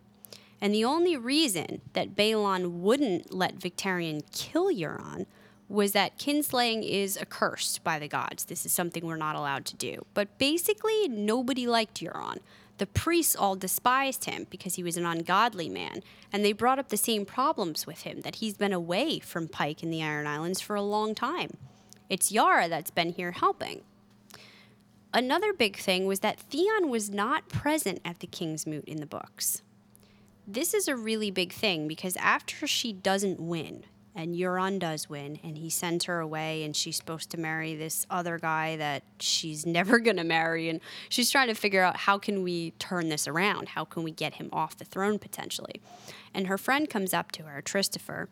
And 0.60 0.74
the 0.74 0.84
only 0.84 1.16
reason 1.16 1.80
that 1.94 2.14
Balon 2.14 2.80
wouldn't 2.80 3.32
let 3.32 3.58
Victarion 3.58 4.22
kill 4.32 4.66
Euron 4.70 5.26
was 5.68 5.92
that 5.92 6.18
kinslaying 6.18 6.86
is 6.86 7.16
accursed 7.16 7.82
by 7.84 7.98
the 7.98 8.08
gods. 8.08 8.44
This 8.44 8.66
is 8.66 8.72
something 8.72 9.06
we're 9.06 9.16
not 9.16 9.36
allowed 9.36 9.64
to 9.66 9.76
do. 9.76 10.04
But 10.14 10.36
basically, 10.36 11.08
nobody 11.08 11.66
liked 11.66 12.00
Euron. 12.00 12.38
The 12.78 12.86
priests 12.86 13.36
all 13.36 13.56
despised 13.56 14.24
him 14.24 14.46
because 14.50 14.74
he 14.74 14.82
was 14.82 14.96
an 14.96 15.06
ungodly 15.06 15.68
man, 15.68 16.02
and 16.32 16.44
they 16.44 16.52
brought 16.52 16.78
up 16.78 16.88
the 16.88 16.96
same 16.96 17.24
problems 17.24 17.86
with 17.86 18.02
him 18.02 18.22
that 18.22 18.36
he's 18.36 18.56
been 18.56 18.72
away 18.72 19.20
from 19.20 19.48
Pike 19.48 19.82
in 19.82 19.90
the 19.90 20.02
Iron 20.02 20.26
Islands 20.26 20.60
for 20.60 20.74
a 20.74 20.82
long 20.82 21.14
time. 21.14 21.50
It's 22.08 22.32
Yara 22.32 22.68
that's 22.68 22.90
been 22.90 23.12
here 23.12 23.32
helping. 23.32 23.82
Another 25.12 25.52
big 25.52 25.76
thing 25.76 26.06
was 26.06 26.20
that 26.20 26.40
Theon 26.40 26.88
was 26.88 27.10
not 27.10 27.48
present 27.48 28.00
at 28.04 28.20
the 28.20 28.26
King's 28.26 28.66
Moot 28.66 28.84
in 28.86 28.98
the 28.98 29.06
books. 29.06 29.62
This 30.46 30.74
is 30.74 30.88
a 30.88 30.96
really 30.96 31.30
big 31.30 31.52
thing 31.52 31.86
because 31.86 32.16
after 32.16 32.66
she 32.66 32.92
doesn't 32.92 33.38
win, 33.40 33.84
and 34.14 34.34
Euron 34.34 34.78
does 34.80 35.08
win, 35.08 35.38
and 35.44 35.56
he 35.56 35.70
sends 35.70 36.06
her 36.06 36.18
away, 36.18 36.64
and 36.64 36.74
she's 36.74 36.96
supposed 36.96 37.30
to 37.30 37.38
marry 37.38 37.76
this 37.76 38.06
other 38.10 38.38
guy 38.38 38.76
that 38.76 39.04
she's 39.20 39.64
never 39.78 39.98
gonna 39.98 40.24
marry, 40.24 40.68
and 40.68 40.80
she's 41.08 41.30
trying 41.30 41.48
to 41.48 41.54
figure 41.54 41.82
out 41.82 41.96
how 41.96 42.18
can 42.18 42.42
we 42.42 42.72
turn 42.72 43.08
this 43.08 43.28
around? 43.28 43.70
How 43.70 43.84
can 43.84 44.02
we 44.02 44.10
get 44.10 44.34
him 44.34 44.48
off 44.52 44.76
the 44.76 44.84
throne 44.84 45.18
potentially? 45.18 45.80
And 46.34 46.48
her 46.48 46.58
friend 46.58 46.90
comes 46.90 47.14
up 47.14 47.32
to 47.32 47.44
her, 47.44 47.62
Christopher, 47.62 48.28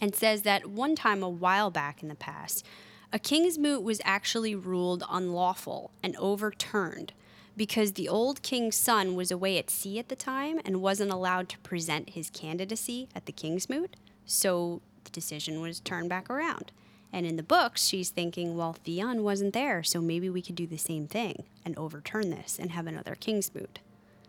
and 0.00 0.14
says 0.14 0.42
that 0.42 0.66
one 0.66 0.94
time 0.94 1.22
a 1.22 1.28
while 1.28 1.70
back 1.70 2.02
in 2.02 2.08
the 2.08 2.14
past, 2.14 2.64
a 3.12 3.18
king's 3.18 3.58
moot 3.58 3.82
was 3.82 4.00
actually 4.04 4.54
ruled 4.54 5.04
unlawful 5.10 5.90
and 6.02 6.16
overturned 6.16 7.12
because 7.56 7.92
the 7.92 8.08
old 8.08 8.42
king's 8.42 8.76
son 8.76 9.14
was 9.14 9.30
away 9.30 9.58
at 9.58 9.70
sea 9.70 9.98
at 9.98 10.08
the 10.08 10.16
time 10.16 10.60
and 10.64 10.82
wasn't 10.82 11.10
allowed 11.10 11.48
to 11.48 11.58
present 11.60 12.10
his 12.10 12.30
candidacy 12.30 13.08
at 13.14 13.26
the 13.26 13.32
king's 13.32 13.68
moot. 13.68 13.96
So 14.26 14.82
the 15.04 15.10
decision 15.10 15.60
was 15.60 15.80
turned 15.80 16.08
back 16.08 16.28
around. 16.28 16.72
And 17.12 17.24
in 17.24 17.36
the 17.36 17.42
books, 17.42 17.86
she's 17.86 18.10
thinking, 18.10 18.56
well, 18.56 18.74
Theon 18.74 19.22
wasn't 19.22 19.54
there, 19.54 19.82
so 19.82 20.00
maybe 20.00 20.28
we 20.28 20.42
could 20.42 20.56
do 20.56 20.66
the 20.66 20.76
same 20.76 21.06
thing 21.06 21.44
and 21.64 21.76
overturn 21.78 22.30
this 22.30 22.58
and 22.58 22.72
have 22.72 22.86
another 22.86 23.14
king's 23.14 23.54
moot. 23.54 23.78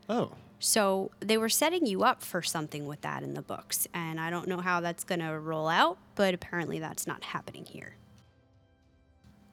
Oh. 0.08 0.32
So 0.60 1.12
they 1.20 1.38
were 1.38 1.50
setting 1.50 1.86
you 1.86 2.04
up 2.04 2.24
for 2.24 2.42
something 2.42 2.86
with 2.88 3.02
that 3.02 3.24
in 3.24 3.34
the 3.34 3.42
books, 3.42 3.88
and 3.94 4.20
I 4.20 4.30
don't 4.30 4.48
know 4.48 4.62
how 4.62 4.80
that's 4.80 5.04
going 5.04 5.20
to 5.20 5.38
roll 5.38 5.68
out, 5.68 5.98
but 6.16 6.34
apparently 6.34 6.80
that's 6.80 7.06
not 7.06 7.26
happening 7.26 7.66
here. 7.66 7.96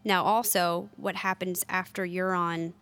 Now, 0.04 0.22
also, 0.22 0.90
what 0.96 1.16
happens 1.16 1.64
after 1.68 2.06
Euron 2.06 2.74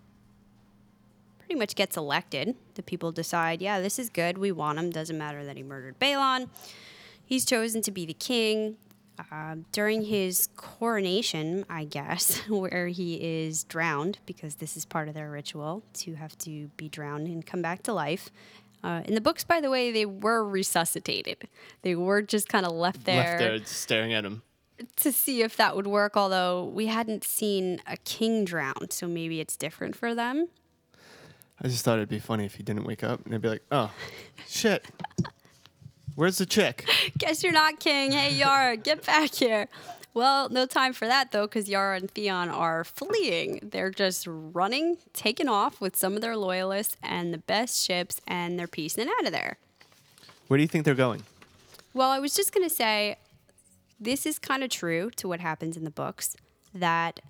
pretty 1.53 1.61
much 1.61 1.75
gets 1.75 1.97
elected? 1.99 2.57
The 2.75 2.83
people 2.83 3.13
decide, 3.13 3.61
yeah, 3.61 3.79
this 3.81 3.99
is 3.99 4.09
good, 4.09 4.39
we 4.39 4.53
want 4.53 4.79
him, 4.79 4.91
doesn't 4.91 5.19
matter 5.19 5.45
that 5.45 5.57
he 5.57 5.63
murdered 5.63 5.99
Balon. 5.99 6.49
He's 7.27 7.45
chosen 7.45 7.83
to 7.83 7.91
be 7.91 8.07
the 8.07 8.15
king. 8.15 8.77
Uh, 9.31 9.57
during 9.73 10.03
his 10.07 10.49
coronation, 10.57 11.67
I 11.69 11.85
guess, 11.85 12.39
where 12.49 12.89
he 12.89 13.17
is 13.17 13.65
drowned, 13.65 14.19
because 14.25 14.55
this 14.57 14.77
is 14.79 14.87
part 14.87 15.09
of 15.09 15.15
their 15.15 15.31
ritual 15.31 15.83
to 15.95 16.15
have 16.15 16.37
to 16.39 16.69
be 16.79 16.89
drowned 16.89 17.27
and 17.27 17.45
come 17.45 17.61
back 17.61 17.83
to 17.83 17.93
life. 17.93 18.31
Uh, 18.83 19.03
in 19.05 19.15
the 19.15 19.21
books, 19.21 19.45
by 19.45 19.61
the 19.61 19.69
way, 19.71 19.93
they 19.93 20.07
were 20.07 20.43
resuscitated. 20.43 21.47
They 21.83 21.95
were 21.95 22.23
just 22.23 22.49
kind 22.49 22.65
of 22.65 22.73
left 22.73 23.05
there, 23.05 23.17
Left 23.17 23.39
there 23.39 23.65
staring 23.67 24.15
at 24.15 24.25
him. 24.25 24.43
to 24.97 25.13
see 25.13 25.43
if 25.43 25.57
that 25.59 25.77
would 25.77 25.87
work, 25.87 26.17
although 26.17 26.65
we 26.65 26.87
hadn't 26.87 27.23
seen 27.23 27.83
a 27.87 27.99
king 27.99 28.47
drown, 28.47 28.91
so 28.91 29.07
maybe 29.07 29.39
it's 29.39 29.57
different 29.57 29.95
for 29.95 30.15
them. 30.15 30.49
I 31.63 31.69
just 31.69 31.85
thought 31.85 31.99
it'd 31.99 32.09
be 32.09 32.19
funny 32.19 32.45
if 32.45 32.57
he 32.57 32.63
didn't 32.63 32.85
wake 32.85 33.05
up 33.05 33.25
and 33.25 33.33
they'd 33.33 33.41
be 33.41 33.49
like, 33.49 33.63
oh, 33.71 33.91
shit. 34.49 34.85
Where's 36.17 36.39
the 36.39 36.47
chick? 36.47 36.87
Guess 37.19 37.43
you're 37.43 37.53
not 37.53 37.79
king. 37.79 38.13
Hey, 38.13 38.35
Yara, 38.35 38.77
get 38.77 39.07
back 39.07 39.35
here. 39.35 39.69
Well, 40.13 40.51
no 40.51 40.67
time 40.67 40.93
for 40.93 41.07
that 41.07 41.31
though, 41.33 41.47
because 41.47 41.69
Yara 41.69 41.97
and 41.97 42.11
Theon 42.11 42.49
are 42.51 42.85
fleeing. 42.85 43.61
They're 43.63 43.91
just 43.91 44.27
running, 44.29 44.99
taking 45.15 45.49
off 45.49 45.81
with 45.81 45.97
some 45.97 46.15
of 46.17 46.21
their 46.21 46.37
loyalists 46.37 46.97
and 47.03 47.33
the 47.33 47.39
best 47.39 47.83
ships, 47.87 48.21
and 48.27 48.59
they're 48.59 48.67
piecing 48.67 49.09
out 49.09 49.27
of 49.27 49.33
there. 49.33 49.57
Where 50.49 50.59
do 50.59 50.63
you 50.63 50.69
think 50.69 50.85
they're 50.85 50.95
going? 50.95 51.23
Well, 51.95 52.11
I 52.11 52.19
was 52.19 52.35
just 52.35 52.53
going 52.53 52.69
to 52.69 52.75
say 52.75 53.17
this 53.99 54.27
is 54.27 54.39
kind 54.39 54.63
of 54.63 54.69
true 54.69 55.11
to 55.17 55.29
what 55.29 55.41
happens 55.41 55.77
in 55.77 55.85
the 55.85 55.91
books 55.91 56.37
that 56.75 57.21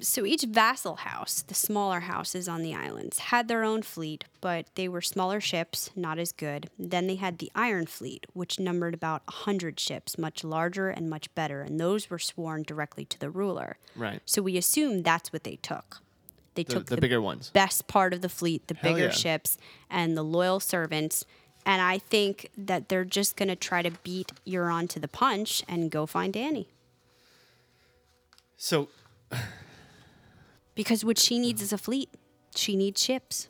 so 0.00 0.24
each 0.26 0.44
vassal 0.44 0.96
house, 0.96 1.42
the 1.42 1.54
smaller 1.54 2.00
houses 2.00 2.48
on 2.48 2.62
the 2.62 2.74
islands, 2.74 3.18
had 3.18 3.48
their 3.48 3.64
own 3.64 3.82
fleet, 3.82 4.24
but 4.40 4.66
they 4.74 4.88
were 4.88 5.00
smaller 5.00 5.40
ships, 5.40 5.90
not 5.96 6.18
as 6.18 6.30
good. 6.32 6.68
Then 6.78 7.06
they 7.06 7.14
had 7.16 7.38
the 7.38 7.50
Iron 7.54 7.86
Fleet, 7.86 8.26
which 8.34 8.60
numbered 8.60 8.94
about 8.94 9.22
100 9.26 9.80
ships, 9.80 10.18
much 10.18 10.44
larger 10.44 10.90
and 10.90 11.08
much 11.08 11.34
better, 11.34 11.62
and 11.62 11.80
those 11.80 12.10
were 12.10 12.18
sworn 12.18 12.62
directly 12.64 13.04
to 13.06 13.18
the 13.18 13.30
ruler. 13.30 13.78
Right. 13.96 14.20
So 14.26 14.42
we 14.42 14.56
assume 14.56 15.02
that's 15.02 15.32
what 15.32 15.44
they 15.44 15.56
took. 15.56 16.00
They 16.54 16.64
The, 16.64 16.72
took 16.74 16.86
the 16.86 16.96
bigger 16.98 17.20
ones. 17.22 17.50
best 17.50 17.86
part 17.86 18.12
of 18.12 18.20
the 18.20 18.28
fleet, 18.28 18.66
the 18.68 18.74
Hell 18.74 18.92
bigger 18.92 19.06
yeah. 19.06 19.12
ships, 19.12 19.56
and 19.88 20.16
the 20.16 20.22
loyal 20.22 20.60
servants. 20.60 21.24
And 21.64 21.80
I 21.80 21.98
think 21.98 22.50
that 22.58 22.88
they're 22.88 23.04
just 23.04 23.36
going 23.36 23.48
to 23.48 23.56
try 23.56 23.82
to 23.82 23.90
beat 24.02 24.32
Euron 24.46 24.88
to 24.90 25.00
the 25.00 25.08
punch 25.08 25.62
and 25.68 25.90
go 25.90 26.04
find 26.06 26.34
Dany. 26.34 26.66
So, 28.56 28.88
Because 30.78 31.04
what 31.04 31.18
she 31.18 31.40
needs 31.40 31.60
is 31.60 31.72
a 31.72 31.76
fleet. 31.76 32.08
She 32.54 32.76
needs 32.76 33.02
ships. 33.02 33.48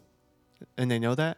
and 0.78 0.90
they 0.90 0.98
know 0.98 1.14
that? 1.14 1.36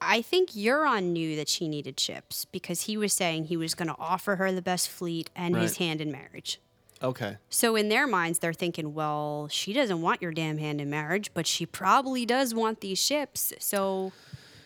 I 0.00 0.20
think 0.20 0.50
Euron 0.50 1.12
knew 1.12 1.36
that 1.36 1.48
she 1.48 1.68
needed 1.68 2.00
ships 2.00 2.44
because 2.46 2.82
he 2.82 2.96
was 2.96 3.12
saying 3.12 3.44
he 3.44 3.56
was 3.56 3.76
going 3.76 3.86
to 3.86 3.94
offer 4.00 4.34
her 4.34 4.50
the 4.50 4.60
best 4.60 4.88
fleet 4.88 5.30
and 5.36 5.54
his 5.54 5.76
hand 5.76 6.00
in 6.00 6.10
marriage. 6.10 6.60
Okay. 7.00 7.36
So 7.50 7.76
in 7.76 7.88
their 7.88 8.08
minds, 8.08 8.40
they're 8.40 8.52
thinking, 8.52 8.94
well, 8.94 9.46
she 9.48 9.72
doesn't 9.72 10.02
want 10.02 10.20
your 10.20 10.32
damn 10.32 10.58
hand 10.58 10.80
in 10.80 10.90
marriage, 10.90 11.30
but 11.34 11.46
she 11.46 11.64
probably 11.64 12.26
does 12.26 12.52
want 12.52 12.80
these 12.80 12.98
ships. 12.98 13.52
So, 13.60 14.10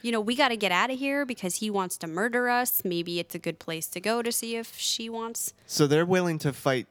you 0.00 0.10
know, 0.10 0.22
we 0.22 0.36
got 0.36 0.48
to 0.48 0.56
get 0.56 0.72
out 0.72 0.90
of 0.90 0.98
here 0.98 1.26
because 1.26 1.56
he 1.56 1.68
wants 1.68 1.98
to 1.98 2.06
murder 2.06 2.48
us. 2.48 2.80
Maybe 2.82 3.20
it's 3.20 3.34
a 3.34 3.38
good 3.38 3.58
place 3.58 3.88
to 3.88 4.00
go 4.00 4.22
to 4.22 4.32
see 4.32 4.56
if 4.56 4.78
she 4.78 5.10
wants. 5.10 5.52
So 5.66 5.86
they're 5.86 6.06
willing 6.06 6.38
to 6.38 6.54
fight 6.54 6.86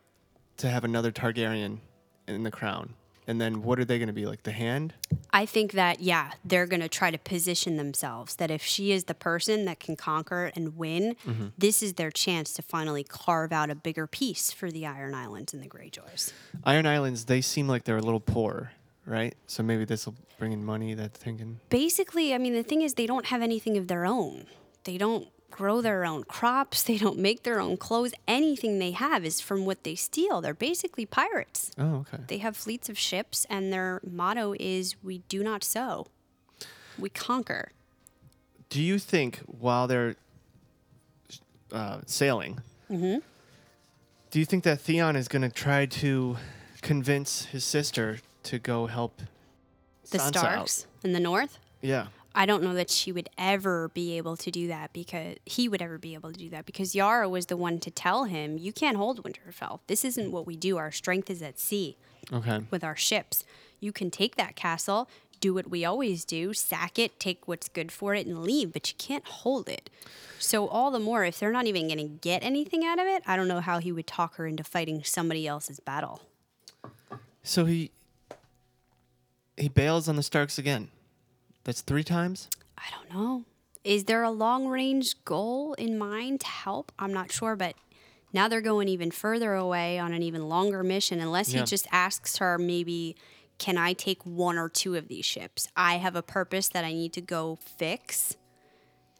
to 0.58 0.70
have 0.70 0.84
another 0.84 1.12
Targaryen 1.12 1.80
in 2.28 2.44
the 2.44 2.52
crown. 2.52 2.94
And 3.28 3.42
then 3.42 3.64
what 3.64 3.80
are 3.80 3.86
they 3.86 3.98
going 3.98 4.08
to 4.08 4.14
be 4.14 4.26
like? 4.26 4.44
The 4.44 4.52
hand? 4.52 4.94
I 5.34 5.46
think 5.46 5.72
that, 5.72 6.00
yeah, 6.00 6.32
they're 6.44 6.68
going 6.68 6.82
to 6.82 6.90
try 6.90 7.10
to 7.10 7.18
position 7.18 7.76
themselves 7.78 8.36
that 8.36 8.52
if 8.52 8.62
she 8.64 8.92
is 8.92 9.06
the 9.06 9.16
person 9.16 9.66
that 9.66 9.80
can 9.80 9.96
conquer 9.96 10.52
and 10.56 10.78
win, 10.78 11.16
mm-hmm. 11.26 11.48
this 11.58 11.82
is 11.82 11.94
their 11.94 12.12
chance 12.12 12.54
to 12.54 12.62
finally 12.62 13.04
carve 13.04 13.52
out 13.52 13.70
a 13.70 13.76
bigger 13.76 14.06
piece 14.06 14.52
for 14.52 14.72
the 14.72 14.86
Iron 14.86 15.16
Islands 15.16 15.54
and 15.54 15.64
the 15.64 15.68
Greyjoys. 15.68 16.34
Iron 16.64 16.86
Islands, 16.86 17.26
they 17.26 17.42
seem 17.42 17.68
like 17.68 17.84
they're 17.86 17.98
a 17.98 18.02
little 18.02 18.20
poor, 18.20 18.72
right? 19.06 19.34
So 19.48 19.64
maybe 19.64 19.86
this 19.86 20.06
will 20.06 20.16
bring 20.38 20.52
in 20.52 20.64
money, 20.64 20.94
that 20.94 21.14
thinking. 21.14 21.60
basically, 21.70 22.34
I 22.34 22.38
mean, 22.38 22.54
the 22.54 22.64
thing 22.64 22.82
is, 22.84 22.94
they 22.94 23.08
don't 23.08 23.26
have 23.28 23.42
anything 23.42 23.78
of 23.78 23.88
their 23.88 24.06
own. 24.06 24.46
They 24.84 25.00
don't 25.00 25.28
grow 25.56 25.80
their 25.82 26.04
own 26.06 26.24
crops. 26.26 26.84
They 26.84 26.98
don't 26.98 27.18
make 27.18 27.44
their 27.44 27.60
own 27.62 27.78
clothes. 27.78 28.14
Anything 28.28 28.80
they 28.80 28.92
have 28.92 29.24
is 29.26 29.40
from 29.40 29.66
what 29.66 29.84
they 29.84 29.96
steal. 29.96 30.42
They're 30.42 30.54
basically 30.70 31.06
pirates. 31.06 31.72
Oh, 31.78 32.04
okay. 32.04 32.24
They 32.28 32.40
have 32.40 32.58
fleets 32.58 32.90
of 32.90 32.98
ships, 32.98 33.46
and 33.50 33.72
their 33.72 34.02
motto 34.06 34.54
is 34.60 34.96
"We 35.04 35.20
do 35.30 35.44
not 35.44 35.64
sow, 35.64 36.08
we 37.00 37.10
conquer." 37.10 37.72
Do 38.70 38.82
you 38.82 39.00
think 39.00 39.40
while 39.48 39.88
they're 39.88 40.16
uh, 41.72 42.00
sailing, 42.06 42.60
Mm-hmm. 42.90 43.18
do 44.32 44.40
you 44.40 44.46
think 44.46 44.64
that 44.64 44.80
Theon 44.82 45.16
is 45.16 45.28
going 45.28 45.42
to 45.42 45.50
try 45.50 45.86
to 45.88 46.38
convince 46.82 47.46
his 47.46 47.64
sister 47.66 48.20
to 48.44 48.60
go 48.60 48.86
help 48.88 49.22
The 50.12 50.20
Sansa 50.20 50.28
Starks 50.38 50.86
out? 50.86 51.06
in 51.06 51.14
the 51.14 51.20
north. 51.20 51.58
Yeah. 51.82 52.08
I 52.36 52.46
don't 52.46 52.62
know 52.62 52.74
that 52.74 52.90
she 52.90 53.12
would 53.12 53.30
ever 53.38 53.90
be 53.90 54.18
able 54.18 54.36
to 54.38 54.52
do 54.52 54.68
that 54.68 54.92
because 54.94 55.38
he 55.46 55.68
would 55.70 55.82
ever 55.82 55.98
be 55.98 56.14
able 56.14 56.32
to 56.32 56.38
do 56.38 56.50
that 56.50 56.66
because 56.66 56.94
Yara 56.94 57.28
was 57.30 57.46
the 57.46 57.58
one 57.58 57.80
to 57.80 57.90
tell 57.90 58.26
him, 58.26 58.58
"You 58.58 58.74
can't 58.74 58.98
hold 58.98 59.24
Winterfell. 59.24 59.80
This 59.88 60.04
isn't 60.06 60.32
what 60.32 60.46
we 60.46 60.56
do. 60.58 60.78
Our 60.78 60.92
strength 60.92 61.30
is 61.30 61.42
at 61.42 61.58
sea." 61.60 61.98
Okay. 62.34 62.62
with 62.72 62.84
our 62.84 62.96
ships. 62.96 63.44
You 63.80 63.92
can 63.92 64.10
take 64.10 64.36
that 64.36 64.56
castle. 64.56 65.08
do 65.42 65.54
what 65.54 65.70
we 65.70 65.84
always 65.86 66.26
do 66.26 66.54
sack 66.54 66.98
it, 66.98 67.20
take 67.20 67.48
what's 67.48 67.68
good 67.68 67.92
for 67.92 68.16
it, 68.16 68.26
and 68.26 68.42
leave, 68.42 68.72
but 68.74 68.90
you 68.90 68.96
can't 68.98 69.26
hold 69.28 69.68
it. 69.70 69.90
So, 70.40 70.68
all 70.68 70.90
the 70.92 71.00
more, 71.00 71.24
if 71.26 71.40
they're 71.40 71.52
not 71.52 71.68
even 71.68 71.88
going 71.88 71.98
to 72.00 72.04
get 72.04 72.42
anything 72.42 72.84
out 72.86 73.00
of 73.00 73.06
it, 73.06 73.22
I 73.28 73.36
don't 73.36 73.48
know 73.48 73.60
how 73.60 73.80
he 73.80 73.92
would 73.92 74.08
talk 74.08 74.36
her 74.38 74.48
into 74.48 74.64
fighting 74.64 75.04
somebody 75.04 75.46
else's 75.46 75.80
battle. 75.80 76.22
So 77.44 77.66
he 77.66 77.92
he 79.58 79.70
bails 79.70 80.08
on 80.10 80.16
the 80.16 80.24
Starks 80.24 80.58
again. 80.58 80.90
That's 81.66 81.82
three 81.82 82.04
times. 82.04 82.50
I 82.78 82.84
don't 82.92 83.14
know. 83.14 83.44
Is 83.84 84.06
there 84.06 84.24
a 84.24 84.32
long 84.32 84.68
range 84.68 85.24
goal 85.26 85.74
in 85.74 85.98
mind 85.98 86.40
to 86.42 86.48
help? 86.48 86.92
I'm 86.98 87.14
not 87.14 87.32
sure, 87.32 87.56
but 87.56 87.76
now 88.34 88.48
they're 88.48 88.62
going 88.62 88.88
even 88.88 89.12
further 89.12 89.54
away 89.54 90.00
on 90.00 90.14
an 90.14 90.24
even 90.24 90.48
longer 90.48 90.84
mission. 90.84 91.20
Unless 91.20 91.52
he 91.52 91.62
just 91.64 91.88
asks 91.92 92.38
her, 92.38 92.58
maybe, 92.58 93.16
can 93.58 93.78
I 93.78 93.94
take 93.94 94.24
one 94.24 94.58
or 94.58 94.70
two 94.70 94.96
of 94.96 95.08
these 95.08 95.26
ships? 95.26 95.68
I 95.76 95.96
have 95.98 96.16
a 96.16 96.22
purpose 96.22 96.68
that 96.70 96.86
I 96.86 96.94
need 96.94 97.14
to 97.14 97.22
go 97.22 97.58
fix. 97.78 98.38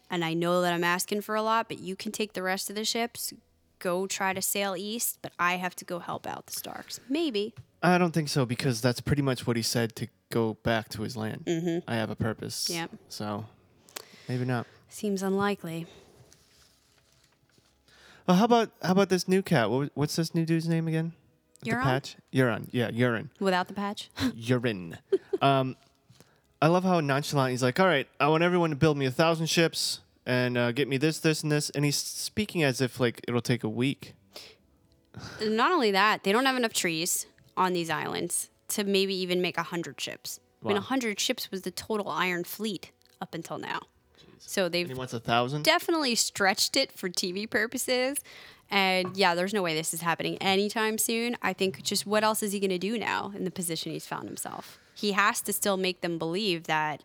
And 0.10 0.24
I 0.24 0.34
know 0.34 0.62
that 0.62 0.74
I'm 0.74 0.84
asking 0.84 1.22
for 1.22 1.36
a 1.36 1.42
lot, 1.42 1.68
but 1.68 1.80
you 1.80 1.96
can 1.96 2.12
take 2.12 2.34
the 2.34 2.44
rest 2.44 2.70
of 2.70 2.76
the 2.76 2.86
ships, 2.86 3.34
go 3.80 4.06
try 4.08 4.34
to 4.34 4.42
sail 4.42 4.76
east, 4.78 5.20
but 5.22 5.32
I 5.40 5.56
have 5.56 5.76
to 5.78 5.86
go 5.86 6.00
help 6.00 6.28
out 6.28 6.48
the 6.48 6.54
Starks. 6.54 7.00
Maybe. 7.10 7.54
I 7.86 7.98
don't 7.98 8.12
think 8.12 8.30
so 8.30 8.46
because 8.46 8.82
that's 8.82 9.00
pretty 9.00 9.22
much 9.22 9.46
what 9.46 9.56
he 9.56 9.62
said 9.62 9.96
to 9.98 10.08
go 10.32 10.56
back 10.64 10.90
to 10.90 11.04
his 11.04 11.16
land. 11.16 11.44
Mm-hmm. 11.46 11.90
I 11.90 11.96
have 11.96 12.10
a 12.10 12.16
purpose. 12.16 12.68
Yep. 12.70 12.92
So 13.10 13.46
maybe 14.28 14.46
not. 14.46 14.66
Seems 14.90 15.22
unlikely. 15.22 15.86
Well, 18.28 18.38
how 18.38 18.46
about 18.46 18.72
how 18.82 18.92
about 18.94 19.10
this 19.10 19.28
new 19.28 19.44
cat? 19.44 19.70
What, 19.70 19.92
what's 19.94 20.16
this 20.16 20.34
new 20.34 20.46
dude's 20.46 20.68
name 20.68 20.88
again? 20.88 21.14
Euron? 21.64 21.70
The 21.70 21.84
patch. 21.84 22.16
Urine. 22.32 22.68
Yeah, 22.72 22.90
urine. 22.92 23.30
Without 23.40 23.68
the 23.68 23.74
patch? 23.74 24.10
urine. 24.36 24.98
um, 25.42 25.76
I 26.62 26.68
love 26.68 26.84
how 26.84 27.00
nonchalant 27.02 27.52
he's 27.52 27.62
like, 27.62 27.80
"All 27.80 27.86
right, 27.86 28.08
I 28.20 28.28
want 28.30 28.44
everyone 28.44 28.72
to 28.72 28.76
build 28.76 28.98
me 28.98 29.06
a 29.06 29.12
thousand 29.12 29.46
ships 29.46 30.00
and 30.26 30.58
uh, 30.58 30.72
get 30.72 30.88
me 30.88 30.98
this, 30.98 31.20
this, 31.20 31.44
and 31.44 31.52
this," 31.52 31.70
and 31.70 31.86
he's 31.86 31.98
speaking 31.98 32.64
as 32.64 32.82
if 32.82 33.00
like 33.00 33.22
it'll 33.28 33.42
take 33.42 33.64
a 33.64 33.70
week. 33.70 34.16
not 35.44 35.72
only 35.72 35.92
that, 35.92 36.24
they 36.24 36.32
don't 36.32 36.46
have 36.46 36.58
enough 36.58 36.74
trees 36.74 37.28
on 37.58 37.74
these 37.74 37.90
islands 37.90 38.50
to 38.70 38.84
maybe 38.84 39.16
even 39.16 39.42
make 39.42 39.58
a 39.58 39.64
hundred 39.64 40.00
ships. 40.00 40.40
I 40.64 40.70
mean, 40.70 40.78
a 40.78 40.82
hundred 40.82 41.20
ships 41.20 41.52
was 41.52 41.62
the 41.62 41.72
total 41.72 42.10
Iron 42.10 42.44
Fleet 42.44 42.92
up 43.22 43.36
until 43.36 43.60
now. 43.60 43.82
So 44.40 44.70
they've 44.70 44.88
he 44.88 44.94
wants 44.94 45.14
a 45.14 45.20
thousand. 45.20 45.64
definitely 45.64 46.16
stretched 46.16 46.76
it 46.76 46.92
for 46.92 47.10
TV 47.10 47.50
purposes. 47.50 48.18
And 48.72 49.16
yeah, 49.16 49.36
there's 49.36 49.54
no 49.54 49.62
way 49.62 49.76
this 49.76 49.94
is 49.94 50.02
happening 50.02 50.38
anytime 50.40 50.98
soon. 50.98 51.38
I 51.42 51.54
think 51.54 51.84
just 51.84 52.08
what 52.08 52.24
else 52.24 52.42
is 52.42 52.52
he 52.52 52.60
going 52.60 52.72
to 52.72 52.80
do 52.80 52.98
now 52.98 53.32
in 53.36 53.44
the 53.44 53.52
position 53.52 53.92
he's 53.92 54.08
found 54.08 54.28
himself? 54.28 54.80
He 54.96 55.12
has 55.12 55.42
to 55.42 55.54
still 55.54 55.78
make 55.78 56.02
them 56.02 56.18
believe 56.18 56.64
that 56.64 57.04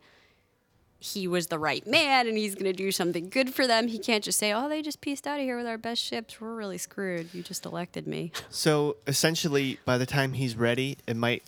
he 1.01 1.27
was 1.27 1.47
the 1.47 1.59
right 1.59 1.87
man 1.87 2.29
and 2.29 2.37
he's 2.37 2.55
going 2.55 2.67
to 2.67 2.73
do 2.75 2.93
something 2.93 3.31
good 3.31 3.55
for 3.55 3.67
them. 3.67 3.89
He 3.89 3.99
can't 3.99 4.23
just 4.23 4.39
say, 4.39 4.53
"Oh, 4.53 4.69
they 4.69 4.83
just 4.83 5.01
pieced 5.01 5.27
out 5.27 5.41
of 5.41 5.45
here 5.45 5.57
with 5.57 5.67
our 5.67 5.79
best 5.79 6.03
ships. 6.03 6.41
We're 6.41 6.55
really 6.55 6.79
screwed. 6.79 7.33
You 7.33 7.43
just 7.43 7.65
elected 7.65 8.07
me." 8.07 8.33
So 8.51 8.97
essentially, 9.07 9.81
by 9.87 9.97
the 9.99 10.07
time 10.07 10.35
he's 10.35 10.57
ready, 10.57 10.99
it 11.07 11.17
might 11.17 11.43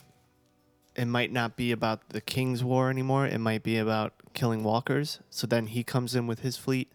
it 0.95 1.05
might 1.05 1.31
not 1.31 1.55
be 1.55 1.71
about 1.71 2.09
the 2.09 2.21
King's 2.21 2.63
War 2.63 2.89
anymore. 2.89 3.27
It 3.27 3.39
might 3.39 3.63
be 3.63 3.77
about 3.77 4.13
killing 4.33 4.63
walkers. 4.63 5.19
So 5.29 5.45
then 5.47 5.67
he 5.67 5.83
comes 5.83 6.15
in 6.15 6.25
with 6.27 6.39
his 6.39 6.57
fleet, 6.57 6.91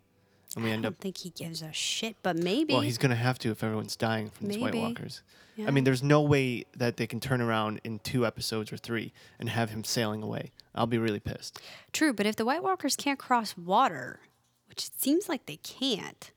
and 0.56 0.64
we 0.64 0.70
I 0.70 0.74
end 0.74 0.84
up 0.84 0.90
I 0.90 0.94
don't 0.94 1.00
think 1.00 1.18
he 1.18 1.30
gives 1.30 1.62
a 1.62 1.72
shit, 1.72 2.16
but 2.22 2.36
maybe. 2.36 2.74
Well, 2.74 2.82
he's 2.82 2.98
gonna 2.98 3.14
have 3.14 3.38
to 3.40 3.50
if 3.50 3.62
everyone's 3.62 3.96
dying 3.96 4.30
from 4.30 4.48
these 4.48 4.58
White 4.58 4.74
Maybe. 4.74 4.82
Walkers. 4.84 5.22
Yeah. 5.58 5.66
I 5.66 5.72
mean, 5.72 5.82
there's 5.82 6.04
no 6.04 6.22
way 6.22 6.64
that 6.76 6.96
they 6.98 7.06
can 7.08 7.18
turn 7.18 7.40
around 7.40 7.80
in 7.82 7.98
two 7.98 8.24
episodes 8.24 8.72
or 8.72 8.76
three 8.76 9.12
and 9.40 9.48
have 9.48 9.70
him 9.70 9.82
sailing 9.82 10.22
away. 10.22 10.52
I'll 10.72 10.86
be 10.86 10.98
really 10.98 11.18
pissed. 11.18 11.60
True, 11.92 12.12
but 12.12 12.26
if 12.26 12.36
the 12.36 12.44
White 12.44 12.62
Walkers 12.62 12.94
can't 12.94 13.18
cross 13.18 13.56
water, 13.56 14.20
which 14.68 14.86
it 14.86 14.92
seems 15.00 15.28
like 15.28 15.46
they 15.46 15.56
can't, 15.56 16.30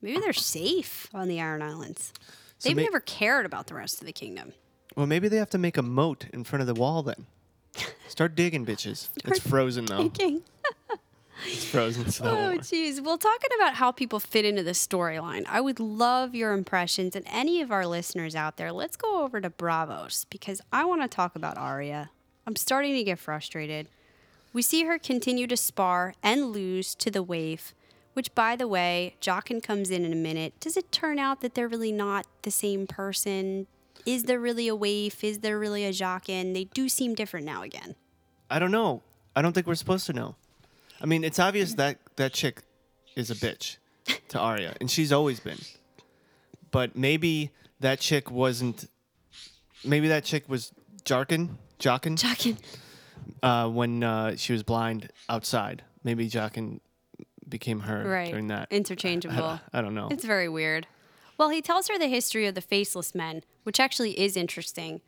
maybe 0.00 0.18
they're 0.20 0.32
safe 0.32 1.08
on 1.12 1.28
the 1.28 1.38
Iron 1.38 1.60
Islands. 1.60 2.14
So 2.56 2.70
They've 2.70 2.76
may- 2.76 2.84
never 2.84 3.00
cared 3.00 3.44
about 3.44 3.66
the 3.66 3.74
rest 3.74 4.00
of 4.00 4.06
the 4.06 4.12
kingdom. 4.14 4.54
Well, 4.96 5.06
maybe 5.06 5.28
they 5.28 5.36
have 5.36 5.50
to 5.50 5.58
make 5.58 5.76
a 5.76 5.82
moat 5.82 6.24
in 6.32 6.42
front 6.44 6.62
of 6.62 6.66
the 6.66 6.72
wall 6.80 7.02
then. 7.02 7.26
Start 8.08 8.34
digging, 8.34 8.64
bitches. 8.64 9.10
it's 9.26 9.40
frozen 9.46 9.84
though. 9.84 10.08
King. 10.08 10.42
It's 11.44 11.64
frozen. 11.64 12.10
So 12.10 12.24
Oh, 12.24 12.34
won't 12.34 12.62
jeez. 12.62 13.00
Well, 13.02 13.18
talking 13.18 13.50
about 13.58 13.74
how 13.74 13.92
people 13.92 14.18
fit 14.20 14.44
into 14.44 14.62
the 14.62 14.70
storyline, 14.72 15.44
I 15.48 15.60
would 15.60 15.78
love 15.78 16.34
your 16.34 16.52
impressions 16.52 17.14
and 17.14 17.26
any 17.28 17.60
of 17.60 17.70
our 17.70 17.86
listeners 17.86 18.34
out 18.34 18.56
there. 18.56 18.72
Let's 18.72 18.96
go 18.96 19.22
over 19.22 19.40
to 19.40 19.50
Braavos 19.50 20.26
because 20.30 20.60
I 20.72 20.84
want 20.84 21.02
to 21.02 21.08
talk 21.08 21.36
about 21.36 21.58
Arya. 21.58 22.10
I'm 22.46 22.56
starting 22.56 22.94
to 22.94 23.04
get 23.04 23.18
frustrated. 23.18 23.88
We 24.52 24.62
see 24.62 24.84
her 24.84 24.98
continue 24.98 25.46
to 25.48 25.56
spar 25.56 26.14
and 26.22 26.52
lose 26.52 26.94
to 26.94 27.10
the 27.10 27.22
waif, 27.22 27.74
which, 28.14 28.34
by 28.34 28.56
the 28.56 28.66
way, 28.68 29.16
Jaqen 29.20 29.62
comes 29.62 29.90
in 29.90 30.04
in 30.04 30.12
a 30.12 30.16
minute. 30.16 30.54
Does 30.60 30.76
it 30.76 30.90
turn 30.90 31.18
out 31.18 31.42
that 31.42 31.54
they're 31.54 31.68
really 31.68 31.92
not 31.92 32.26
the 32.42 32.50
same 32.50 32.86
person? 32.86 33.66
Is 34.06 34.24
there 34.24 34.40
really 34.40 34.68
a 34.68 34.74
waif? 34.76 35.22
Is 35.22 35.40
there 35.40 35.58
really 35.58 35.84
a 35.84 35.90
Jaqen? 35.90 36.54
They 36.54 36.64
do 36.64 36.88
seem 36.88 37.14
different 37.14 37.44
now 37.44 37.62
again. 37.62 37.96
I 38.48 38.58
don't 38.58 38.70
know. 38.70 39.02
I 39.34 39.42
don't 39.42 39.52
think 39.52 39.66
we're 39.66 39.74
supposed 39.74 40.06
to 40.06 40.12
know. 40.14 40.36
I 41.00 41.06
mean, 41.06 41.24
it's 41.24 41.38
obvious 41.38 41.74
that 41.74 41.98
that 42.16 42.32
chick 42.32 42.62
is 43.16 43.30
a 43.30 43.34
bitch 43.34 43.76
to 44.28 44.38
Arya, 44.38 44.74
and 44.80 44.90
she's 44.90 45.12
always 45.12 45.40
been. 45.40 45.58
But 46.70 46.96
maybe 46.96 47.50
that 47.80 48.00
chick 48.00 48.30
wasn't. 48.30 48.88
Maybe 49.84 50.08
that 50.08 50.24
chick 50.24 50.48
was 50.48 50.72
Jarkin, 51.04 51.56
Jaqen, 51.78 52.16
Jaqen. 52.18 52.56
uh, 53.42 53.68
when 53.68 54.02
uh, 54.02 54.36
she 54.36 54.52
was 54.52 54.62
blind 54.62 55.10
outside. 55.28 55.82
Maybe 56.02 56.28
Jaqen 56.28 56.80
became 57.48 57.80
her 57.80 58.04
Right. 58.08 58.30
during 58.30 58.48
that. 58.48 58.68
Interchangeable. 58.72 59.60
I 59.72 59.80
don't 59.80 59.94
know. 59.94 60.08
It's 60.10 60.24
very 60.24 60.48
weird. 60.48 60.86
Well, 61.38 61.50
he 61.50 61.60
tells 61.62 61.88
her 61.88 61.98
the 61.98 62.08
history 62.08 62.46
of 62.46 62.54
the 62.54 62.60
faceless 62.62 63.14
men, 63.14 63.42
which 63.62 63.78
actually 63.78 64.18
is 64.18 64.36
interesting. 64.36 65.00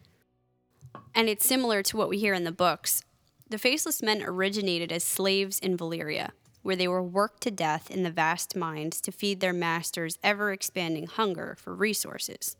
And 1.14 1.28
it's 1.28 1.46
similar 1.46 1.82
to 1.84 1.96
what 1.96 2.08
we 2.08 2.18
hear 2.18 2.34
in 2.34 2.44
the 2.44 2.52
books. 2.52 3.02
The 3.50 3.58
faceless 3.58 4.02
men 4.02 4.22
originated 4.22 4.92
as 4.92 5.04
slaves 5.04 5.58
in 5.58 5.76
Valyria, 5.76 6.32
where 6.62 6.76
they 6.76 6.88
were 6.88 7.02
worked 7.02 7.42
to 7.42 7.50
death 7.50 7.90
in 7.90 8.02
the 8.02 8.10
vast 8.10 8.54
mines 8.54 9.00
to 9.00 9.12
feed 9.12 9.40
their 9.40 9.54
masters' 9.54 10.18
ever 10.22 10.52
expanding 10.52 11.06
hunger 11.06 11.56
for 11.58 11.74
resources. 11.74 12.56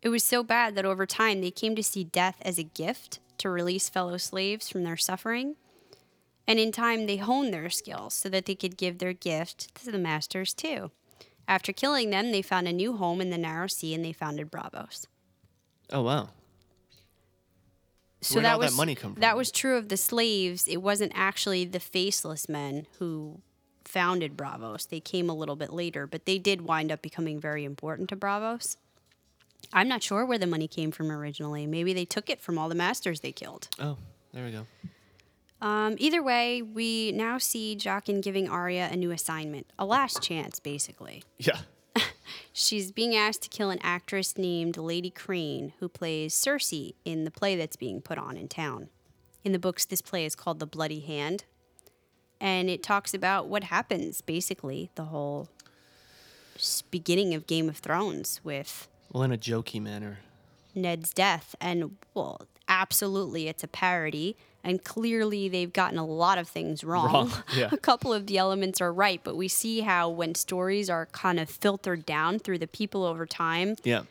It 0.00 0.08
was 0.08 0.22
so 0.22 0.42
bad 0.42 0.76
that 0.76 0.84
over 0.84 1.06
time 1.06 1.40
they 1.40 1.50
came 1.50 1.74
to 1.74 1.82
see 1.82 2.04
death 2.04 2.36
as 2.42 2.58
a 2.58 2.62
gift 2.62 3.18
to 3.38 3.50
release 3.50 3.88
fellow 3.88 4.16
slaves 4.16 4.68
from 4.68 4.84
their 4.84 4.96
suffering. 4.96 5.56
And 6.46 6.58
in 6.58 6.72
time, 6.72 7.06
they 7.06 7.16
honed 7.16 7.52
their 7.52 7.70
skills 7.70 8.14
so 8.14 8.28
that 8.28 8.46
they 8.46 8.54
could 8.54 8.76
give 8.76 8.98
their 8.98 9.12
gift 9.12 9.74
to 9.84 9.90
the 9.90 9.98
masters 9.98 10.54
too. 10.54 10.90
After 11.46 11.72
killing 11.72 12.10
them, 12.10 12.30
they 12.30 12.42
found 12.42 12.68
a 12.68 12.72
new 12.72 12.96
home 12.96 13.20
in 13.20 13.30
the 13.30 13.38
narrow 13.38 13.66
sea 13.66 13.92
and 13.94 14.04
they 14.04 14.12
founded 14.12 14.50
Braavos. 14.50 15.06
oh 15.92 16.02
wow. 16.02 16.28
So 18.20 18.34
Where'd 18.34 18.44
that 18.44 18.52
all 18.54 18.60
that 18.60 18.66
was 18.66 18.76
money 18.76 18.94
come 18.94 19.14
from? 19.14 19.20
that 19.20 19.36
was 19.36 19.50
true 19.50 19.76
of 19.76 19.88
the 19.88 19.96
slaves. 19.96 20.68
It 20.68 20.78
wasn't 20.78 21.12
actually 21.14 21.64
the 21.64 21.80
faceless 21.80 22.48
men 22.48 22.86
who 22.98 23.40
founded 23.84 24.36
Braavos. 24.36 24.88
They 24.88 25.00
came 25.00 25.30
a 25.30 25.34
little 25.34 25.56
bit 25.56 25.72
later, 25.72 26.06
but 26.06 26.26
they 26.26 26.38
did 26.38 26.62
wind 26.62 26.92
up 26.92 27.02
becoming 27.02 27.40
very 27.40 27.64
important 27.64 28.08
to 28.10 28.16
Braavos. 28.16 28.76
I'm 29.72 29.88
not 29.88 30.02
sure 30.02 30.24
where 30.24 30.38
the 30.38 30.46
money 30.46 30.68
came 30.68 30.90
from 30.90 31.10
originally. 31.10 31.66
Maybe 31.66 31.92
they 31.92 32.04
took 32.04 32.28
it 32.30 32.40
from 32.40 32.58
all 32.58 32.68
the 32.68 32.74
masters 32.74 33.20
they 33.20 33.32
killed. 33.32 33.68
Oh, 33.78 33.96
there 34.32 34.44
we 34.44 34.50
go. 34.52 34.66
Um, 35.62 35.96
either 35.98 36.22
way, 36.22 36.62
we 36.62 37.12
now 37.12 37.38
see 37.38 37.76
Jaqen 37.78 38.22
giving 38.22 38.48
Arya 38.48 38.88
a 38.90 38.96
new 38.96 39.10
assignment, 39.10 39.66
a 39.78 39.84
last 39.84 40.22
chance, 40.22 40.58
basically. 40.58 41.22
Yeah. 41.38 41.58
She's 42.62 42.92
being 42.92 43.16
asked 43.16 43.40
to 43.44 43.48
kill 43.48 43.70
an 43.70 43.78
actress 43.82 44.36
named 44.36 44.76
Lady 44.76 45.08
Crane, 45.08 45.72
who 45.80 45.88
plays 45.88 46.34
Cersei 46.34 46.92
in 47.06 47.24
the 47.24 47.30
play 47.30 47.56
that's 47.56 47.74
being 47.74 48.02
put 48.02 48.18
on 48.18 48.36
in 48.36 48.48
town. 48.48 48.90
In 49.42 49.52
the 49.52 49.58
books, 49.58 49.86
this 49.86 50.02
play 50.02 50.26
is 50.26 50.34
called 50.34 50.60
The 50.60 50.66
Bloody 50.66 51.00
Hand. 51.00 51.44
And 52.38 52.68
it 52.68 52.82
talks 52.82 53.14
about 53.14 53.48
what 53.48 53.64
happens, 53.64 54.20
basically, 54.20 54.90
the 54.94 55.04
whole 55.04 55.48
beginning 56.90 57.32
of 57.32 57.46
Game 57.46 57.70
of 57.70 57.78
Thrones 57.78 58.42
with 58.44 58.88
Well, 59.10 59.22
in 59.22 59.32
a 59.32 59.38
jokey 59.38 59.80
manner. 59.80 60.18
Ned's 60.74 61.14
death. 61.14 61.54
And, 61.62 61.96
well, 62.12 62.42
absolutely, 62.68 63.48
it's 63.48 63.64
a 63.64 63.68
parody. 63.68 64.36
And 64.62 64.84
clearly, 64.84 65.48
they've 65.48 65.72
gotten 65.72 65.96
a 65.98 66.04
lot 66.06 66.36
of 66.36 66.46
things 66.48 66.84
wrong. 66.84 67.12
Wrong, 67.12 67.32
yeah. 67.56 67.70
a 67.72 67.78
couple 67.78 68.12
of 68.12 68.26
the 68.26 68.36
elements 68.36 68.80
are 68.80 68.92
right, 68.92 69.20
but 69.24 69.34
we 69.36 69.48
see 69.48 69.80
how 69.80 70.08
when 70.10 70.34
stories 70.34 70.90
are 70.90 71.06
kind 71.06 71.40
of 71.40 71.48
filtered 71.48 72.04
down 72.04 72.38
through 72.38 72.58
the 72.58 72.66
people 72.66 73.04
over 73.04 73.24
time, 73.24 73.76
Yeah. 73.84 74.02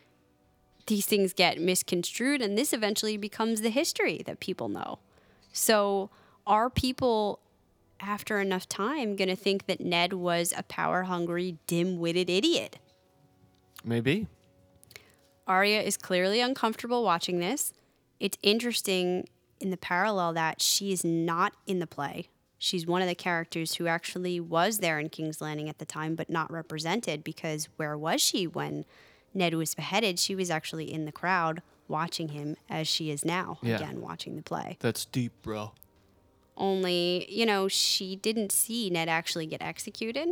these 0.87 1.05
things 1.05 1.33
get 1.33 1.61
misconstrued, 1.61 2.41
and 2.41 2.57
this 2.57 2.73
eventually 2.73 3.15
becomes 3.15 3.61
the 3.61 3.69
history 3.69 4.23
that 4.25 4.39
people 4.39 4.69
know. 4.69 4.97
So, 5.53 6.09
are 6.47 6.69
people, 6.71 7.39
after 7.99 8.39
enough 8.39 8.67
time, 8.67 9.15
going 9.15 9.27
to 9.29 9.35
think 9.35 9.67
that 9.67 9.79
Ned 9.79 10.13
was 10.13 10.51
a 10.57 10.63
power 10.63 11.03
hungry, 11.03 11.57
dim 11.67 11.99
witted 11.99 12.27
idiot? 12.27 12.79
Maybe. 13.83 14.25
Arya 15.47 15.81
is 15.81 15.95
clearly 15.95 16.41
uncomfortable 16.41 17.03
watching 17.03 17.39
this. 17.39 17.71
It's 18.19 18.37
interesting 18.43 19.27
in 19.59 19.69
the 19.69 19.77
parallel 19.77 20.33
that 20.33 20.61
she 20.61 20.91
is 20.91 21.03
not 21.03 21.53
in 21.67 21.79
the 21.79 21.87
play. 21.87 22.27
She's 22.57 22.85
one 22.85 23.01
of 23.01 23.07
the 23.07 23.15
characters 23.15 23.75
who 23.75 23.87
actually 23.87 24.39
was 24.39 24.79
there 24.79 24.99
in 24.99 25.09
King's 25.09 25.39
Landing 25.41 25.69
at 25.69 25.77
the 25.79 25.85
time, 25.85 26.15
but 26.15 26.29
not 26.29 26.51
represented 26.51 27.23
because 27.23 27.69
where 27.77 27.97
was 27.97 28.21
she 28.21 28.47
when 28.47 28.83
Ned 29.33 29.53
was 29.53 29.75
beheaded? 29.75 30.19
She 30.19 30.35
was 30.35 30.49
actually 30.49 30.91
in 30.91 31.05
the 31.05 31.11
crowd 31.11 31.61
watching 31.87 32.29
him 32.29 32.57
as 32.69 32.87
she 32.87 33.09
is 33.11 33.23
now, 33.23 33.59
Yeah. 33.61 33.77
again, 33.77 34.01
watching 34.01 34.35
the 34.35 34.41
play. 34.43 34.77
That's 34.81 35.05
deep, 35.05 35.31
bro. 35.41 35.71
Only, 36.57 37.25
you 37.29 37.45
know, 37.45 37.67
she 37.69 38.17
didn't 38.17 38.51
see 38.51 38.89
Ned 38.89 39.07
actually 39.07 39.45
get 39.45 39.61
executed 39.61 40.29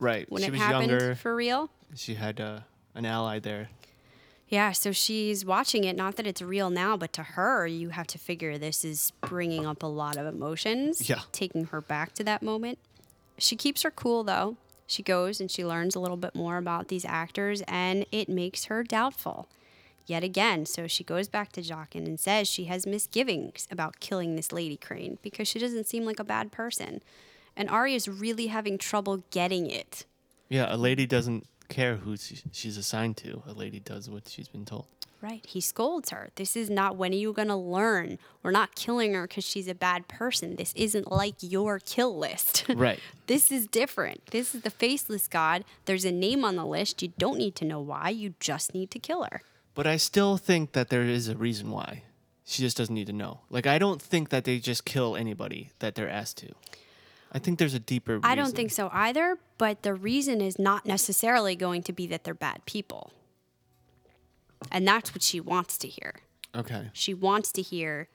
Right. 0.00 0.30
when 0.30 0.42
she 0.42 0.48
it 0.48 0.50
was 0.52 0.60
happened 0.60 0.90
younger. 0.90 1.14
for 1.14 1.34
real. 1.36 1.70
she 1.94 2.14
had 2.14 2.40
uh, 2.40 2.60
an 2.94 3.06
ally 3.06 3.38
there. 3.38 3.68
Yeah, 4.48 4.72
so 4.72 4.92
she's 4.92 5.44
watching 5.44 5.84
it. 5.84 5.96
Not 5.96 6.16
that 6.16 6.26
it's 6.26 6.40
real 6.40 6.70
now, 6.70 6.96
but 6.96 7.12
to 7.14 7.22
her, 7.22 7.66
you 7.66 7.88
have 7.88 8.06
to 8.08 8.18
figure 8.18 8.58
this 8.58 8.84
is 8.84 9.12
bringing 9.20 9.66
up 9.66 9.82
a 9.82 9.88
lot 9.88 10.16
of 10.16 10.26
emotions. 10.26 11.08
Yeah. 11.08 11.20
Taking 11.32 11.66
her 11.66 11.80
back 11.80 12.12
to 12.14 12.24
that 12.24 12.42
moment. 12.42 12.78
She 13.38 13.56
keeps 13.56 13.82
her 13.82 13.90
cool, 13.90 14.22
though. 14.22 14.56
She 14.86 15.02
goes 15.02 15.40
and 15.40 15.50
she 15.50 15.64
learns 15.64 15.96
a 15.96 16.00
little 16.00 16.16
bit 16.16 16.34
more 16.34 16.58
about 16.58 16.88
these 16.88 17.04
actors, 17.04 17.62
and 17.66 18.06
it 18.12 18.28
makes 18.28 18.66
her 18.66 18.84
doubtful. 18.84 19.48
Yet 20.06 20.22
again, 20.22 20.66
so 20.66 20.86
she 20.86 21.02
goes 21.02 21.26
back 21.26 21.50
to 21.52 21.60
Jaqen 21.60 22.06
and 22.06 22.20
says 22.20 22.46
she 22.46 22.64
has 22.66 22.86
misgivings 22.86 23.66
about 23.72 23.98
killing 23.98 24.36
this 24.36 24.52
Lady 24.52 24.76
Crane 24.76 25.18
because 25.22 25.48
she 25.48 25.58
doesn't 25.58 25.88
seem 25.88 26.04
like 26.04 26.20
a 26.20 26.24
bad 26.24 26.52
person. 26.52 27.02
And 27.56 27.68
Arya 27.68 27.96
is 27.96 28.06
really 28.06 28.46
having 28.46 28.78
trouble 28.78 29.24
getting 29.32 29.68
it. 29.68 30.04
Yeah, 30.48 30.72
a 30.72 30.76
lady 30.76 31.06
doesn't 31.06 31.44
care 31.68 31.96
who 31.96 32.16
she's 32.16 32.76
assigned 32.76 33.16
to. 33.18 33.42
A 33.46 33.52
lady 33.52 33.80
does 33.80 34.08
what 34.08 34.28
she's 34.28 34.48
been 34.48 34.64
told. 34.64 34.86
Right. 35.22 35.44
He 35.46 35.60
scolds 35.60 36.10
her. 36.10 36.28
This 36.36 36.56
is 36.56 36.68
not 36.68 36.96
when 36.96 37.12
are 37.12 37.16
you 37.16 37.32
going 37.32 37.48
to 37.48 37.56
learn? 37.56 38.18
We're 38.42 38.50
not 38.50 38.74
killing 38.74 39.14
her 39.14 39.26
because 39.26 39.44
she's 39.44 39.66
a 39.66 39.74
bad 39.74 40.08
person. 40.08 40.56
This 40.56 40.72
isn't 40.76 41.10
like 41.10 41.36
your 41.40 41.78
kill 41.78 42.16
list. 42.16 42.64
Right. 42.76 43.00
this 43.26 43.50
is 43.50 43.66
different. 43.66 44.26
This 44.30 44.54
is 44.54 44.60
the 44.60 44.70
faceless 44.70 45.26
god. 45.26 45.64
There's 45.86 46.04
a 46.04 46.12
name 46.12 46.44
on 46.44 46.56
the 46.56 46.66
list. 46.66 47.02
You 47.02 47.12
don't 47.16 47.38
need 47.38 47.56
to 47.56 47.64
know 47.64 47.80
why. 47.80 48.10
You 48.10 48.34
just 48.38 48.74
need 48.74 48.90
to 48.90 48.98
kill 48.98 49.24
her. 49.24 49.40
But 49.74 49.86
I 49.86 49.96
still 49.96 50.36
think 50.36 50.72
that 50.72 50.90
there 50.90 51.02
is 51.02 51.28
a 51.28 51.36
reason 51.36 51.70
why. 51.70 52.02
She 52.44 52.62
just 52.62 52.76
doesn't 52.76 52.94
need 52.94 53.06
to 53.06 53.12
know. 53.12 53.40
Like 53.50 53.66
I 53.66 53.78
don't 53.78 54.00
think 54.00 54.28
that 54.28 54.44
they 54.44 54.58
just 54.58 54.84
kill 54.84 55.16
anybody 55.16 55.70
that 55.78 55.94
they're 55.94 56.08
asked 56.08 56.36
to. 56.38 56.52
I 57.32 57.38
think 57.38 57.58
there's 57.58 57.74
a 57.74 57.80
deeper 57.80 58.14
reason. 58.16 58.30
I 58.30 58.34
don't 58.34 58.54
think 58.54 58.70
so 58.70 58.88
either, 58.92 59.38
but 59.58 59.82
the 59.82 59.94
reason 59.94 60.40
is 60.40 60.58
not 60.58 60.86
necessarily 60.86 61.56
going 61.56 61.82
to 61.84 61.92
be 61.92 62.06
that 62.06 62.24
they're 62.24 62.34
bad 62.34 62.64
people. 62.66 63.12
And 64.70 64.86
that's 64.86 65.14
what 65.14 65.22
she 65.22 65.40
wants 65.40 65.76
to 65.78 65.88
hear. 65.88 66.14
Okay. 66.54 66.90
She 66.92 67.12
wants 67.12 67.52
to 67.52 67.62
hear 67.62 68.08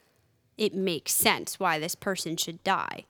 it 0.58 0.74
makes 0.74 1.14
sense 1.14 1.60
why 1.60 1.80
this 1.80 1.96
person 1.96 2.38
should 2.38 2.64
die. 2.64 3.06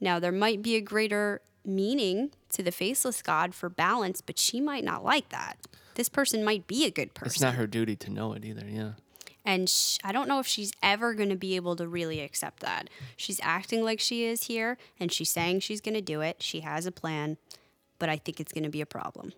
Now, 0.00 0.18
there 0.18 0.32
might 0.32 0.62
be 0.62 0.76
a 0.76 0.80
greater 0.80 1.40
meaning 1.64 2.30
to 2.50 2.62
the 2.62 2.72
faceless 2.72 3.20
god 3.22 3.54
for 3.54 3.68
balance, 3.68 4.20
but 4.20 4.38
she 4.38 4.60
might 4.60 4.84
not 4.84 5.04
like 5.04 5.28
that. 5.30 5.58
This 5.94 6.08
person 6.08 6.44
might 6.44 6.66
be 6.66 6.84
a 6.84 6.90
good 6.90 7.14
person. 7.14 7.28
It's 7.28 7.40
not 7.40 7.54
her 7.54 7.66
duty 7.66 7.96
to 7.96 8.10
know 8.10 8.32
it 8.32 8.44
either. 8.44 8.66
Yeah. 8.66 8.92
And 9.48 9.66
sh- 9.66 9.96
I 10.04 10.12
don't 10.12 10.28
know 10.28 10.40
if 10.40 10.46
she's 10.46 10.72
ever 10.82 11.14
going 11.14 11.30
to 11.30 11.36
be 11.36 11.56
able 11.56 11.74
to 11.76 11.88
really 11.88 12.20
accept 12.20 12.60
that. 12.60 12.90
She's 13.16 13.40
acting 13.42 13.82
like 13.82 13.98
she 13.98 14.24
is 14.26 14.44
here, 14.44 14.76
and 15.00 15.10
she's 15.10 15.30
saying 15.30 15.60
she's 15.60 15.80
going 15.80 15.94
to 15.94 16.02
do 16.02 16.20
it. 16.20 16.42
She 16.42 16.60
has 16.60 16.84
a 16.84 16.92
plan, 16.92 17.38
but 17.98 18.10
I 18.10 18.16
think 18.16 18.40
it's 18.40 18.52
going 18.52 18.64
to 18.64 18.68
be 18.68 18.82
a 18.82 18.86
problem. 18.86 19.32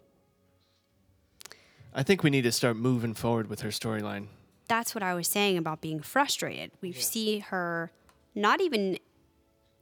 I 1.94 2.02
think 2.02 2.24
we 2.24 2.30
need 2.30 2.42
to 2.42 2.50
start 2.50 2.76
moving 2.76 3.14
forward 3.14 3.48
with 3.48 3.61
her 3.61 3.68
storyline. 3.68 4.26
that's 4.66 4.96
what 4.96 5.02
I 5.02 5.14
was 5.14 5.28
saying 5.28 5.58
about 5.58 5.80
being 5.80 6.00
frustrated. 6.00 6.72
We 6.80 6.90
see 6.92 7.38
her 7.40 7.92
not 8.34 8.61
even 8.61 8.98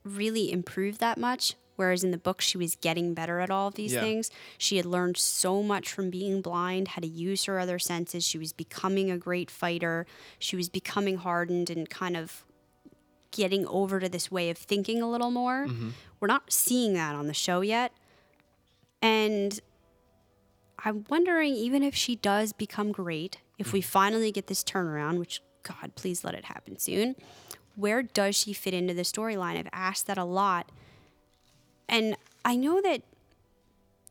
really 0.03 0.51
improve 0.51 0.99
that 0.99 1.17
much. 1.17 1.55
Whereas 1.79 2.03
in 2.03 2.11
the 2.11 2.17
book, 2.17 2.41
she 2.41 2.57
was 2.57 2.75
getting 2.75 3.13
better 3.13 3.39
at 3.39 3.49
all 3.49 3.69
of 3.69 3.75
these 3.75 3.93
Yeah. 3.93 4.01
things. 4.01 4.29
She 4.57 4.75
had 4.75 4.85
learned 4.85 5.15
so 5.15 5.63
much 5.63 5.93
from 5.93 6.09
being 6.09 6.41
blind, 6.41 6.89
how 6.89 6.99
to 6.99 7.07
use 7.07 7.45
her 7.45 7.57
other 7.57 7.79
senses. 7.79 8.25
She 8.27 8.37
was 8.37 8.51
becoming 8.51 9.09
a 9.09 9.17
great 9.17 9.49
fighter. 9.49 10.05
She 10.39 10.57
was 10.57 10.67
becoming 10.67 11.19
hardened 11.19 11.69
and 11.69 11.89
kind 11.89 12.17
of 12.17 12.43
getting 13.31 13.65
over 13.67 14.01
to 14.01 14.09
this 14.09 14.29
way 14.29 14.49
of 14.49 14.57
thinking 14.57 15.01
a 15.01 15.09
little 15.09 15.31
more. 15.31 15.67
Mm-hmm. 15.67 15.91
We're 16.19 16.27
not 16.27 16.51
seeing 16.51 16.95
that 16.95 17.15
on 17.15 17.27
the 17.27 17.33
show 17.33 17.61
yet. 17.61 17.93
And 19.01 19.57
I'm 20.83 21.05
wondering, 21.09 21.53
even 21.53 21.81
if 21.81 21.95
she 21.95 22.17
does 22.17 22.51
become 22.51 22.91
great, 22.91 23.37
if 23.57 23.71
we 23.71 23.79
finally 23.79 24.33
get 24.33 24.47
this 24.47 24.65
turnaround, 24.65 25.17
which 25.17 25.41
God, 25.63 25.95
please 25.95 26.25
let 26.25 26.33
it 26.33 26.43
happen 26.45 26.77
soon, 26.77 27.15
where 27.75 28.03
does 28.03 28.35
she 28.35 28.51
fit 28.51 28.73
into 28.73 28.93
the 28.93 29.03
storyline? 29.03 29.57
I've 29.57 29.69
asked 29.71 30.07
that 30.07 30.17
a 30.17 30.25
lot. 30.25 30.69
And 31.89 32.15
I 32.45 32.55
know 32.55 32.81
that 32.81 33.01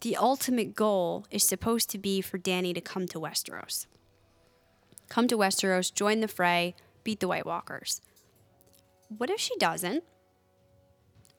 the 0.03 0.17
ultimate 0.17 0.75
goal 0.75 1.27
is 1.31 1.43
supposed 1.43 1.89
to 1.91 1.99
be 1.99 2.21
for 2.21 2.39
Dany 2.39 2.75
to 2.75 2.81
come 2.81 3.07
to 3.09 3.19
Westeros. 3.19 3.87
Come 5.09 5.27
to 5.29 5.39
Westeros, 5.39 5.93
join 5.93 6.21
the 6.21 6.29
fray, 6.29 6.75
beat 7.03 7.21
the 7.21 7.29
White 7.29 7.47
Walkers. 7.47 8.01
What 9.17 9.31
if 9.31 9.41
she 9.41 9.57
doesn't? 9.57 10.05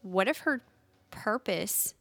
What 0.02 0.28
if 0.28 0.40
her 0.40 0.64
purpose 1.12 1.94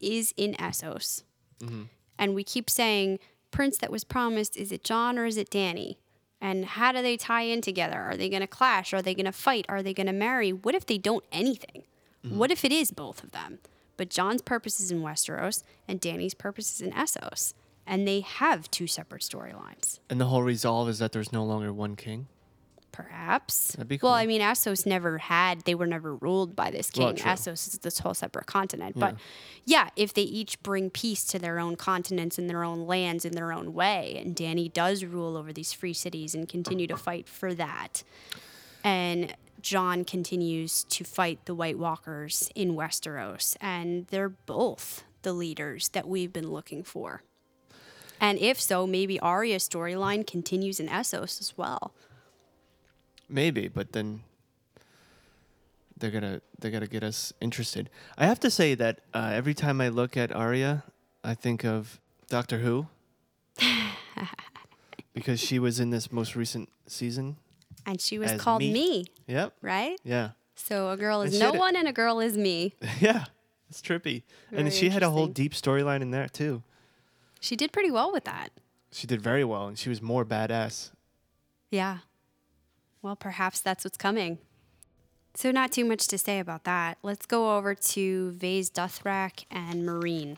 is 0.00 0.32
in 0.36 0.54
Essos? 0.54 1.24
Mm-hmm. 1.60 1.84
and 2.18 2.34
we 2.34 2.44
keep 2.44 2.68
saying 2.68 3.18
prince 3.50 3.78
that 3.78 3.90
was 3.90 4.04
promised 4.04 4.58
is 4.58 4.70
it 4.72 4.84
jon 4.84 5.18
or 5.18 5.24
is 5.24 5.38
it 5.38 5.48
dany? 5.48 5.96
And 6.38 6.66
how 6.66 6.92
do 6.92 7.00
they 7.00 7.16
tie 7.16 7.42
in 7.42 7.62
together? 7.62 7.98
Are 7.98 8.14
they 8.14 8.28
going 8.28 8.42
to 8.42 8.46
clash? 8.46 8.92
Are 8.92 9.00
they 9.00 9.14
going 9.14 9.24
to 9.24 9.32
fight? 9.32 9.64
Are 9.70 9.82
they 9.82 9.94
going 9.94 10.06
to 10.06 10.12
marry? 10.12 10.52
What 10.52 10.74
if 10.74 10.84
they 10.84 10.98
don't 10.98 11.24
anything? 11.32 11.84
Mm-hmm. 12.22 12.36
What 12.36 12.50
if 12.50 12.62
it 12.62 12.72
is 12.72 12.90
both 12.90 13.24
of 13.24 13.32
them 13.32 13.58
but 13.96 14.10
jon's 14.10 14.42
purpose 14.42 14.80
is 14.80 14.90
in 14.90 15.00
westeros 15.02 15.62
and 15.88 16.00
dany's 16.00 16.34
purpose 16.34 16.72
is 16.74 16.80
in 16.80 16.92
essos 16.92 17.54
and 17.86 18.06
they 18.06 18.18
have 18.20 18.68
two 18.72 18.88
separate 18.88 19.22
storylines. 19.22 20.00
And 20.10 20.20
the 20.20 20.24
whole 20.26 20.42
resolve 20.42 20.88
is 20.88 20.98
that 20.98 21.12
there's 21.12 21.32
no 21.32 21.44
longer 21.44 21.72
one 21.72 21.94
king. 21.94 22.26
perhaps. 22.90 23.72
That'd 23.72 23.86
be 23.88 23.98
cool. 23.98 24.08
well 24.08 24.16
i 24.18 24.26
mean 24.26 24.40
essos 24.40 24.86
never 24.86 25.18
had 25.18 25.60
they 25.60 25.74
were 25.74 25.86
never 25.86 26.14
ruled 26.16 26.56
by 26.56 26.70
this 26.70 26.90
king. 26.90 27.04
Well, 27.04 27.14
essos 27.14 27.68
is 27.68 27.78
this 27.82 27.98
whole 28.00 28.14
separate 28.14 28.46
continent. 28.46 28.98
But 28.98 29.16
yeah 29.64 29.90
if 29.96 30.14
they 30.14 30.22
each 30.22 30.60
bring 30.62 30.90
peace 30.90 31.24
to 31.26 31.38
their 31.38 31.58
own 31.60 31.76
continents 31.76 32.38
and 32.38 32.48
their 32.50 32.64
own 32.64 32.86
lands 32.86 33.24
in 33.24 33.32
their 33.32 33.52
own 33.52 33.72
way 33.74 34.20
and 34.20 34.34
dany 34.34 34.72
does 34.72 35.04
rule 35.04 35.36
over 35.36 35.52
these 35.52 35.72
free 35.72 35.92
cities 35.92 36.34
and 36.34 36.48
continue 36.48 36.86
to 36.88 36.96
fight 36.96 37.28
for 37.28 37.54
that. 37.54 38.02
And 38.82 39.34
jon 39.66 40.04
continues 40.04 40.84
to 40.84 41.02
fight 41.04 41.38
the 41.44 41.54
white 41.54 41.78
walkers 41.78 42.50
in 42.54 42.74
westeros 42.74 43.56
and 43.60 44.06
they're 44.08 44.28
both 44.28 45.04
the 45.22 45.32
leaders 45.32 45.88
that 45.88 46.06
we've 46.06 46.32
been 46.32 46.50
looking 46.50 46.84
for 46.84 47.22
and 48.20 48.38
if 48.38 48.60
so 48.60 48.86
maybe 48.86 49.18
arya's 49.20 49.68
storyline 49.68 50.24
continues 50.26 50.78
in 50.78 50.88
essos 50.88 51.40
as 51.40 51.52
well 51.56 51.92
Maybe, 53.28 53.68
but 53.68 53.92
then 53.92 54.22
they're 55.96 56.10
gonna 56.10 56.40
they 56.58 56.70
gotta 56.70 56.86
get 56.86 57.02
us 57.02 57.32
interested. 57.40 57.90
I 58.16 58.26
have 58.26 58.40
to 58.40 58.50
say 58.50 58.74
that 58.74 59.00
uh, 59.14 59.30
every 59.32 59.54
time 59.54 59.80
I 59.80 59.88
look 59.88 60.16
at 60.16 60.30
Arya, 60.30 60.84
I 61.24 61.34
think 61.34 61.64
of 61.64 62.00
Doctor 62.28 62.58
Who 62.58 62.86
because 65.14 65.40
she 65.40 65.58
was 65.58 65.80
in 65.80 65.90
this 65.90 66.12
most 66.12 66.36
recent 66.36 66.68
season. 66.86 67.36
And 67.86 68.00
she 68.00 68.18
was 68.18 68.32
called 68.34 68.60
me. 68.60 68.72
me. 68.72 69.04
Yep. 69.28 69.54
right? 69.62 69.98
Yeah. 70.04 70.30
So 70.56 70.90
a 70.90 70.96
girl 70.96 71.22
is 71.22 71.38
no 71.38 71.50
a- 71.52 71.58
one 71.58 71.76
and 71.76 71.86
a 71.88 71.92
girl 71.92 72.20
is 72.20 72.36
me. 72.36 72.74
Yeah. 73.00 73.24
It's 73.70 73.80
trippy. 73.80 74.22
and 74.52 74.72
she 74.72 74.90
had 74.90 75.02
a 75.02 75.10
whole 75.10 75.26
deep 75.26 75.52
storyline 75.52 76.00
in 76.02 76.10
there 76.12 76.28
too. 76.28 76.62
She 77.40 77.56
did 77.56 77.72
pretty 77.72 77.90
well 77.90 78.12
with 78.12 78.24
that. 78.24 78.50
She 78.92 79.06
did 79.06 79.20
very 79.20 79.44
well, 79.44 79.66
and 79.66 79.78
she 79.78 79.88
was 79.88 80.00
more 80.00 80.24
badass. 80.24 80.90
Yeah. 81.70 81.98
Well, 83.02 83.16
perhaps 83.16 83.60
that's 83.60 83.84
what's 83.84 83.96
coming. 83.98 84.38
So, 85.34 85.50
not 85.50 85.70
too 85.72 85.84
much 85.84 86.06
to 86.08 86.16
say 86.16 86.38
about 86.38 86.64
that. 86.64 86.96
Let's 87.02 87.26
go 87.26 87.56
over 87.56 87.74
to 87.74 88.30
Vaes 88.32 88.70
Dothrak 88.70 89.44
and 89.50 89.86
Meereen. 89.86 90.36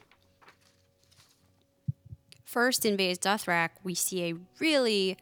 First, 2.44 2.84
in 2.84 2.96
Vaes 2.96 3.18
Dothrak, 3.18 3.70
we 3.84 3.94
see 3.94 4.24
a 4.30 4.34
really 4.58 5.16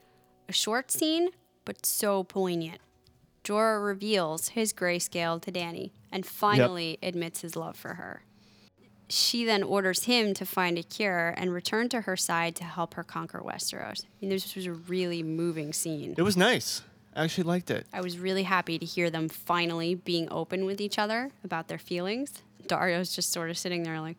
a 0.48 0.52
short 0.52 0.90
scene, 0.90 1.30
but 1.66 1.84
so 1.84 2.24
poignant. 2.24 2.80
Jorah 3.44 3.84
reveals 3.84 4.48
his 4.48 4.72
grayscale 4.72 5.40
to 5.42 5.52
Dany 5.52 5.90
and 6.10 6.24
finally 6.24 6.98
admits 7.02 7.42
his 7.42 7.54
love 7.54 7.76
for 7.76 7.94
her. 7.94 8.22
She 9.08 9.44
then 9.44 9.62
orders 9.62 10.04
him 10.04 10.34
to 10.34 10.46
find 10.46 10.78
a 10.78 10.82
cure 10.82 11.34
and 11.36 11.52
return 11.52 11.88
to 11.90 12.00
her 12.00 12.16
side 12.16 12.56
to 12.56 12.64
help 12.64 12.94
her 12.94 13.04
conquer 13.04 13.38
Westeros. 13.38 14.04
I 14.04 14.08
mean, 14.20 14.30
this 14.30 14.56
was 14.56 14.66
a 14.66 14.72
really 14.72 15.22
moving 15.22 15.72
scene. 15.72 16.14
It 16.16 16.22
was 16.22 16.36
nice. 16.36 16.82
I 17.14 17.22
actually 17.24 17.44
liked 17.44 17.70
it. 17.70 17.86
I 17.92 18.00
was 18.00 18.18
really 18.18 18.42
happy 18.42 18.78
to 18.78 18.84
hear 18.84 19.08
them 19.10 19.28
finally 19.28 19.94
being 19.94 20.28
open 20.30 20.64
with 20.64 20.80
each 20.80 20.98
other 20.98 21.30
about 21.44 21.68
their 21.68 21.78
feelings. 21.78 22.42
Daario's 22.66 23.14
just 23.14 23.32
sort 23.32 23.48
of 23.48 23.56
sitting 23.56 23.84
there 23.84 24.00
like, 24.00 24.16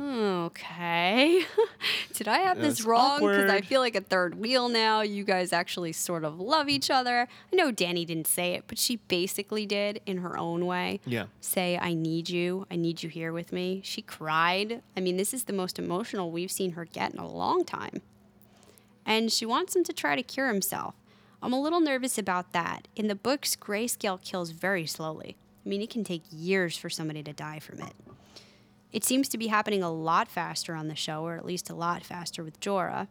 Okay. 0.00 1.44
Did 2.14 2.28
I 2.28 2.38
have 2.38 2.60
this 2.60 2.84
wrong? 2.84 3.20
Because 3.20 3.50
I 3.50 3.60
feel 3.60 3.80
like 3.80 3.96
a 3.96 4.00
third 4.00 4.36
wheel 4.36 4.68
now. 4.68 5.00
You 5.00 5.24
guys 5.24 5.52
actually 5.52 5.92
sort 5.92 6.24
of 6.24 6.38
love 6.38 6.68
each 6.68 6.90
other. 6.90 7.28
I 7.52 7.56
know 7.56 7.72
Dany 7.72 8.06
didn't 8.06 8.26
say 8.26 8.54
it, 8.54 8.64
but 8.68 8.78
she 8.78 8.96
basically 8.96 9.66
did 9.66 10.00
in 10.06 10.18
her 10.18 10.36
own 10.36 10.66
way. 10.66 11.00
Yeah. 11.04 11.26
Say, 11.40 11.78
I 11.80 11.94
need 11.94 12.28
you. 12.28 12.66
I 12.70 12.76
need 12.76 13.02
you 13.02 13.08
here 13.08 13.32
with 13.32 13.52
me. 13.52 13.80
She 13.84 14.02
cried. 14.02 14.82
I 14.96 15.00
mean, 15.00 15.16
this 15.16 15.34
is 15.34 15.44
the 15.44 15.52
most 15.52 15.78
emotional 15.78 16.30
we've 16.30 16.52
seen 16.52 16.72
her 16.72 16.84
get 16.84 17.12
in 17.12 17.18
a 17.18 17.28
long 17.28 17.64
time. 17.64 18.02
And 19.04 19.32
she 19.32 19.46
wants 19.46 19.74
him 19.74 19.84
to 19.84 19.92
try 19.92 20.14
to 20.16 20.22
cure 20.22 20.48
himself. 20.48 20.94
I'm 21.42 21.52
a 21.52 21.60
little 21.60 21.80
nervous 21.80 22.18
about 22.18 22.52
that. 22.52 22.88
In 22.94 23.08
the 23.08 23.14
books, 23.14 23.56
grayscale 23.56 24.22
kills 24.22 24.50
very 24.50 24.86
slowly. 24.86 25.36
I 25.64 25.68
mean, 25.68 25.82
it 25.82 25.90
can 25.90 26.04
take 26.04 26.22
years 26.30 26.76
for 26.76 26.90
somebody 26.90 27.22
to 27.22 27.32
die 27.32 27.58
from 27.58 27.80
it. 27.80 27.94
It 28.92 29.04
seems 29.04 29.28
to 29.28 29.38
be 29.38 29.48
happening 29.48 29.82
a 29.82 29.90
lot 29.92 30.28
faster 30.28 30.74
on 30.74 30.88
the 30.88 30.94
show, 30.96 31.24
or 31.24 31.36
at 31.36 31.44
least 31.44 31.68
a 31.70 31.74
lot 31.74 32.04
faster 32.04 32.42
with 32.42 32.58
Jorah. 32.60 33.08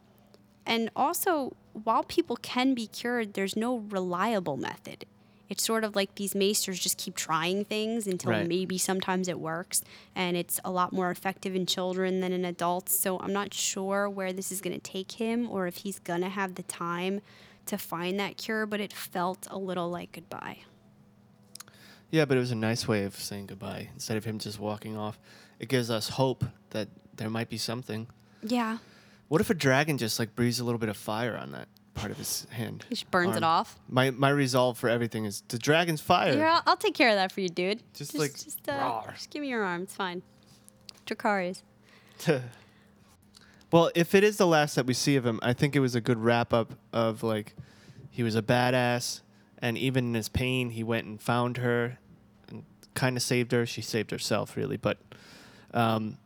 And 0.65 0.89
also, 0.95 1.55
while 1.83 2.03
people 2.03 2.35
can 2.35 2.73
be 2.73 2.87
cured, 2.87 3.33
there's 3.33 3.55
no 3.55 3.77
reliable 3.77 4.57
method. 4.57 5.05
It's 5.49 5.63
sort 5.63 5.85
of 5.85 5.95
like 5.95 6.15
these 6.15 6.33
maesters 6.35 6.77
just 6.77 6.97
keep 6.97 7.15
trying 7.15 7.63
things 7.63 8.05
until 8.05 8.31
Right. 8.31 8.47
maybe 8.47 8.77
sometimes 8.77 9.29
it 9.29 9.39
works, 9.39 9.81
and 10.13 10.35
it's 10.35 10.59
a 10.65 10.71
lot 10.71 10.91
more 10.91 11.09
effective 11.09 11.55
in 11.55 11.65
children 11.65 12.19
than 12.19 12.33
in 12.33 12.43
adults. 12.43 12.99
So 12.99 13.17
I'm 13.19 13.31
not 13.31 13.53
sure 13.53 14.09
where 14.09 14.33
this 14.33 14.51
is 14.51 14.59
going 14.59 14.75
to 14.75 14.81
take 14.81 15.13
him 15.13 15.47
or 15.49 15.67
if 15.67 15.77
he's 15.77 15.99
going 15.99 16.21
to 16.21 16.29
have 16.29 16.55
the 16.55 16.63
time 16.63 17.21
to 17.67 17.77
find 17.77 18.19
that 18.19 18.35
cure, 18.35 18.65
but 18.65 18.81
it 18.81 18.91
felt 18.91 19.47
a 19.49 19.57
little 19.57 19.89
like 19.89 20.11
goodbye. 20.11 20.59
Yeah, 22.11 22.25
but 22.25 22.37
it 22.37 22.39
was 22.39 22.51
a 22.51 22.55
nice 22.55 22.87
way 22.87 23.03
of 23.03 23.15
saying 23.15 23.47
goodbye 23.47 23.89
instead 23.93 24.17
of 24.17 24.25
him 24.25 24.39
just 24.39 24.59
walking 24.59 24.95
off. 24.95 25.19
It 25.59 25.69
gives 25.69 25.89
us 25.89 26.09
hope 26.09 26.45
that 26.69 26.87
there 27.15 27.29
might 27.29 27.49
be 27.49 27.57
something. 27.57 28.07
Yeah. 28.41 28.77
What 29.27 29.41
if 29.41 29.49
a 29.49 29.53
dragon 29.53 29.97
just 29.97 30.19
like 30.19 30.35
breathes 30.35 30.59
a 30.59 30.63
little 30.63 30.79
bit 30.79 30.89
of 30.89 30.95
fire 30.95 31.35
on 31.35 31.51
that 31.51 31.67
part 31.95 32.11
of 32.11 32.17
his 32.17 32.47
hand? 32.51 32.85
He 32.87 32.95
just 32.95 33.11
burns 33.11 33.35
it 33.35 33.43
off. 33.43 33.77
My 33.89 34.11
my 34.11 34.29
resolve 34.29 34.77
for 34.77 34.87
everything 34.87 35.25
is 35.25 35.43
the 35.49 35.57
dragon's 35.57 35.99
fire. 35.99 36.37
Yeah, 36.37 36.55
I'll, 36.55 36.63
I'll 36.67 36.77
take 36.77 36.93
care 36.93 37.09
of 37.09 37.15
that 37.15 37.31
for 37.31 37.41
you, 37.41 37.49
dude. 37.49 37.81
Just, 37.93 38.17
like, 38.17 38.33
just, 38.33 38.67
uh, 38.69 38.73
rawr. 38.73 39.13
just 39.13 39.29
give 39.29 39.41
me 39.41 39.49
your 39.49 39.63
arm. 39.63 39.83
It's 39.83 39.95
fine. 39.95 40.21
Dracarys. 41.05 41.63
well, 43.71 43.91
if 43.95 44.15
it 44.15 44.23
is 44.23 44.37
the 44.37 44.47
last 44.47 44.75
that 44.75 44.85
we 44.85 44.93
see 44.93 45.15
of 45.17 45.25
him, 45.25 45.39
I 45.43 45.53
think 45.53 45.75
it 45.75 45.79
was 45.79 45.95
a 45.95 46.01
good 46.01 46.19
wrap 46.19 46.53
up 46.53 46.73
of 46.93 47.23
like 47.23 47.53
he 48.11 48.23
was 48.23 48.35
a 48.35 48.41
badass, 48.41 49.21
and 49.59 49.77
even 49.77 50.05
in 50.09 50.13
his 50.13 50.29
pain, 50.29 50.71
he 50.71 50.83
went 50.83 51.07
and 51.07 51.21
found 51.21 51.57
her, 51.57 51.99
and 52.49 52.63
kind 52.93 53.17
of 53.17 53.23
saved 53.23 53.51
her. 53.51 53.65
She 53.65 53.81
saved 53.81 54.11
herself, 54.11 54.55
really, 54.55 54.77
but, 54.77 54.97
um, 55.73 56.17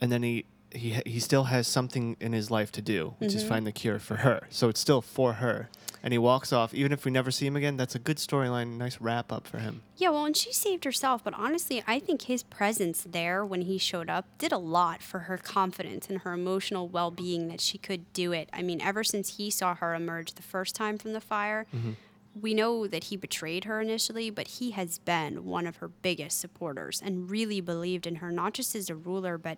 and 0.00 0.10
then 0.10 0.22
he. 0.22 0.44
He, 0.74 1.00
he 1.06 1.20
still 1.20 1.44
has 1.44 1.68
something 1.68 2.16
in 2.20 2.32
his 2.32 2.50
life 2.50 2.72
to 2.72 2.82
do, 2.82 3.14
which 3.18 3.32
is 3.32 3.42
mm-hmm. 3.42 3.48
find 3.48 3.66
the 3.66 3.72
cure 3.72 3.98
for 3.98 4.16
her. 4.16 4.46
So 4.50 4.68
it's 4.68 4.80
still 4.80 5.00
for 5.00 5.34
her. 5.34 5.68
And 6.02 6.12
he 6.12 6.18
walks 6.18 6.52
off. 6.52 6.74
Even 6.74 6.92
if 6.92 7.06
we 7.06 7.10
never 7.10 7.30
see 7.30 7.46
him 7.46 7.56
again, 7.56 7.78
that's 7.78 7.94
a 7.94 7.98
good 7.98 8.18
storyline, 8.18 8.76
nice 8.76 9.00
wrap 9.00 9.32
up 9.32 9.46
for 9.46 9.58
him. 9.58 9.80
Yeah, 9.96 10.10
well, 10.10 10.26
and 10.26 10.36
she 10.36 10.52
saved 10.52 10.84
herself, 10.84 11.24
but 11.24 11.32
honestly, 11.32 11.82
I 11.86 11.98
think 11.98 12.22
his 12.22 12.42
presence 12.42 13.06
there 13.08 13.42
when 13.46 13.62
he 13.62 13.78
showed 13.78 14.10
up 14.10 14.26
did 14.36 14.52
a 14.52 14.58
lot 14.58 15.00
for 15.00 15.20
her 15.20 15.38
confidence 15.38 16.10
and 16.10 16.20
her 16.20 16.34
emotional 16.34 16.88
well 16.88 17.10
being 17.10 17.48
that 17.48 17.62
she 17.62 17.78
could 17.78 18.12
do 18.12 18.32
it. 18.32 18.50
I 18.52 18.60
mean, 18.60 18.82
ever 18.82 19.02
since 19.02 19.36
he 19.36 19.48
saw 19.48 19.74
her 19.76 19.94
emerge 19.94 20.34
the 20.34 20.42
first 20.42 20.74
time 20.74 20.98
from 20.98 21.14
the 21.14 21.22
fire, 21.22 21.66
mm-hmm. 21.74 21.92
we 22.38 22.52
know 22.52 22.86
that 22.86 23.04
he 23.04 23.16
betrayed 23.16 23.64
her 23.64 23.80
initially, 23.80 24.28
but 24.28 24.48
he 24.48 24.72
has 24.72 24.98
been 24.98 25.46
one 25.46 25.66
of 25.66 25.76
her 25.76 25.88
biggest 25.88 26.38
supporters 26.38 27.00
and 27.02 27.30
really 27.30 27.62
believed 27.62 28.06
in 28.06 28.16
her, 28.16 28.30
not 28.30 28.52
just 28.52 28.74
as 28.74 28.90
a 28.90 28.94
ruler, 28.94 29.38
but 29.38 29.56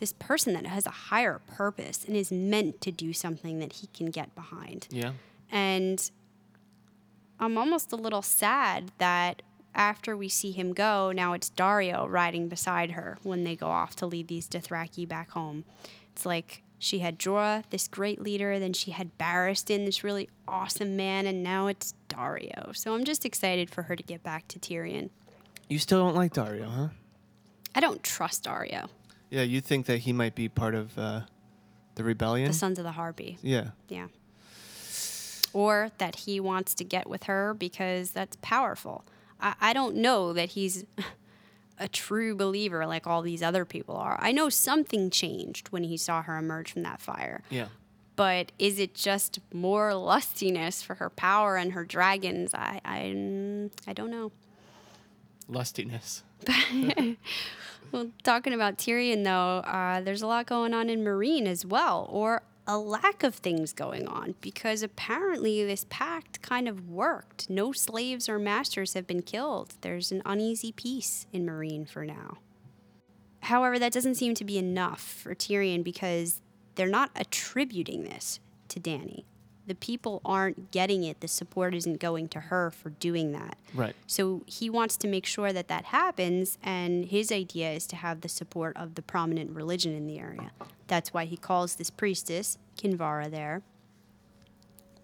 this 0.00 0.12
person 0.14 0.54
that 0.54 0.66
has 0.66 0.86
a 0.86 0.90
higher 0.90 1.40
purpose 1.46 2.04
and 2.04 2.16
is 2.16 2.32
meant 2.32 2.80
to 2.80 2.90
do 2.90 3.12
something 3.12 3.58
that 3.60 3.74
he 3.74 3.86
can 3.88 4.10
get 4.10 4.34
behind. 4.34 4.88
Yeah. 4.90 5.12
And 5.50 6.10
I'm 7.38 7.56
almost 7.56 7.92
a 7.92 7.96
little 7.96 8.22
sad 8.22 8.92
that 8.98 9.42
after 9.74 10.16
we 10.16 10.28
see 10.28 10.50
him 10.50 10.72
go, 10.72 11.12
now 11.12 11.32
it's 11.32 11.50
Daario 11.50 12.06
riding 12.08 12.48
beside 12.48 12.92
her 12.92 13.18
when 13.22 13.44
they 13.44 13.54
go 13.54 13.68
off 13.68 13.94
to 13.96 14.06
lead 14.06 14.28
these 14.28 14.48
Dothraki 14.48 15.06
back 15.06 15.30
home. 15.30 15.64
It's 16.12 16.26
like 16.26 16.62
she 16.78 17.00
had 17.00 17.18
Jorah, 17.18 17.62
this 17.70 17.86
great 17.88 18.20
leader, 18.20 18.58
then 18.58 18.72
she 18.72 18.90
had 18.90 19.16
Barristan, 19.18 19.84
this 19.84 20.02
really 20.02 20.28
awesome 20.48 20.96
man, 20.96 21.26
and 21.26 21.42
now 21.42 21.66
it's 21.66 21.94
Daario. 22.08 22.74
So 22.76 22.94
I'm 22.94 23.04
just 23.04 23.24
excited 23.24 23.70
for 23.70 23.82
her 23.82 23.94
to 23.94 24.02
get 24.02 24.22
back 24.22 24.48
to 24.48 24.58
Tyrion. 24.58 25.10
You 25.68 25.78
still 25.78 26.02
don't 26.04 26.16
like 26.16 26.34
Daario, 26.34 26.68
huh? 26.68 26.88
I 27.74 27.80
don't 27.80 28.02
trust 28.02 28.44
Daario, 28.44 28.88
Yeah, 29.30 29.42
you 29.42 29.60
think 29.60 29.86
that 29.86 29.98
he 30.00 30.12
might 30.12 30.34
be 30.34 30.48
part 30.48 30.74
of 30.74 30.98
uh, 30.98 31.22
the 31.94 32.04
rebellion? 32.04 32.48
the 32.48 32.56
Sons 32.56 32.78
of 32.78 32.84
the 32.84 32.92
Harpy. 32.92 33.38
yeah. 33.42 33.70
Yeah. 33.88 34.08
Or 35.52 35.90
that 35.98 36.14
he 36.14 36.38
wants 36.38 36.74
to 36.74 36.84
get 36.84 37.08
with 37.08 37.24
her 37.24 37.54
because 37.54 38.12
that's 38.12 38.36
powerful. 38.40 39.04
I, 39.40 39.54
I 39.60 39.72
don't 39.72 39.96
know 39.96 40.32
that 40.32 40.50
he's 40.50 40.84
a 41.78 41.88
true 41.88 42.36
believer 42.36 42.86
like 42.86 43.06
all 43.06 43.22
these 43.22 43.42
other 43.42 43.64
people 43.64 43.96
are. 43.96 44.16
I 44.20 44.30
know 44.32 44.48
something 44.48 45.10
changed 45.10 45.68
when 45.70 45.84
he 45.84 45.96
saw 45.96 46.22
her 46.22 46.36
emerge 46.36 46.72
from 46.72 46.82
that 46.82 47.00
fire. 47.00 47.42
Yeah. 47.50 47.66
But 48.16 48.52
is 48.58 48.78
it 48.78 48.94
just 48.94 49.40
more 49.52 49.94
lustiness 49.94 50.82
for 50.82 50.96
her 50.96 51.08
power 51.08 51.56
and 51.56 51.72
her 51.72 51.84
dragons? 51.84 52.52
I, 52.54 52.80
I, 52.84 53.70
I 53.88 53.92
don't 53.92 54.10
know. 54.10 54.30
Lustiness. 55.48 56.22
Well, 57.92 58.10
talking 58.22 58.52
about 58.52 58.78
Tyrion, 58.78 59.24
though, 59.24 59.68
uh, 59.68 60.00
there's 60.00 60.22
a 60.22 60.26
lot 60.26 60.46
going 60.46 60.74
on 60.74 60.88
in 60.88 61.02
Meereen 61.02 61.46
as 61.46 61.66
well, 61.66 62.08
or 62.10 62.42
a 62.66 62.78
lack 62.78 63.24
of 63.24 63.34
things 63.34 63.72
going 63.72 64.06
on, 64.06 64.36
because 64.40 64.82
apparently 64.82 65.64
this 65.64 65.86
pact 65.90 66.40
kind 66.40 66.68
of 66.68 66.88
worked. 66.88 67.50
No 67.50 67.72
slaves 67.72 68.28
or 68.28 68.38
masters 68.38 68.94
have 68.94 69.08
been 69.08 69.22
killed. 69.22 69.74
There's 69.80 70.12
an 70.12 70.22
uneasy 70.24 70.70
peace 70.70 71.26
in 71.32 71.44
Meereen 71.44 71.88
for 71.88 72.04
now. 72.04 72.38
However, 73.44 73.78
that 73.78 73.92
doesn't 73.92 74.14
seem 74.14 74.34
to 74.34 74.44
be 74.44 74.56
enough 74.56 75.00
for 75.00 75.34
Tyrion 75.34 75.82
because 75.82 76.40
they're 76.76 76.86
not 76.86 77.10
attributing 77.16 78.04
this 78.04 78.38
to 78.68 78.78
Dany. 78.78 79.24
The 79.70 79.76
people 79.76 80.20
aren't 80.24 80.72
getting 80.72 81.04
it. 81.04 81.20
The 81.20 81.28
support 81.28 81.76
isn't 81.76 82.00
going 82.00 82.26
to 82.30 82.40
her 82.40 82.72
for 82.72 82.90
doing 82.90 83.30
that. 83.30 83.56
Right. 83.72 83.94
So 84.08 84.42
he 84.46 84.68
wants 84.68 84.96
to 84.96 85.06
make 85.06 85.26
sure 85.26 85.52
that 85.52 85.68
that 85.68 85.84
happens, 85.84 86.58
and 86.60 87.04
his 87.04 87.30
idea 87.30 87.70
is 87.70 87.86
to 87.86 87.94
have 87.94 88.22
the 88.22 88.28
support 88.28 88.76
of 88.76 88.96
the 88.96 89.02
prominent 89.02 89.54
religion 89.54 89.94
in 89.94 90.08
the 90.08 90.18
area. 90.18 90.50
That's 90.88 91.14
why 91.14 91.24
he 91.24 91.36
calls 91.36 91.76
this 91.76 91.88
priestess, 91.88 92.58
Kinvara, 92.76 93.30
there. 93.30 93.62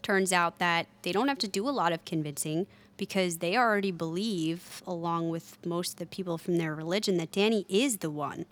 Turns 0.02 0.32
out 0.32 0.58
that 0.58 0.88
they 1.02 1.12
don't 1.12 1.28
have 1.28 1.38
to 1.38 1.48
do 1.48 1.68
a 1.68 1.70
lot 1.70 1.92
of 1.92 2.04
convincing 2.04 2.66
because 2.96 3.38
they 3.38 3.56
already 3.56 3.92
believe, 3.92 4.82
along 4.84 5.28
with 5.28 5.64
most 5.64 5.92
of 5.92 5.98
the 6.00 6.06
people 6.06 6.38
from 6.38 6.56
their 6.56 6.74
religion, 6.74 7.18
that 7.18 7.30
Dany 7.30 7.66
is 7.68 7.98
the 7.98 8.10
one, 8.10 8.46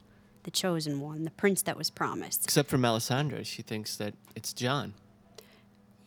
the 0.45 0.53
chosen 0.53 1.01
one, 1.01 1.25
the 1.25 1.33
prince 1.33 1.61
that 1.62 1.77
was 1.77 1.91
promised. 1.91 2.45
Except 2.45 2.71
for 2.71 2.79
Melisandre, 2.79 3.45
she 3.45 3.62
thinks 3.62 3.97
that 3.97 4.15
it's 4.37 4.53
Jon. 4.53 4.95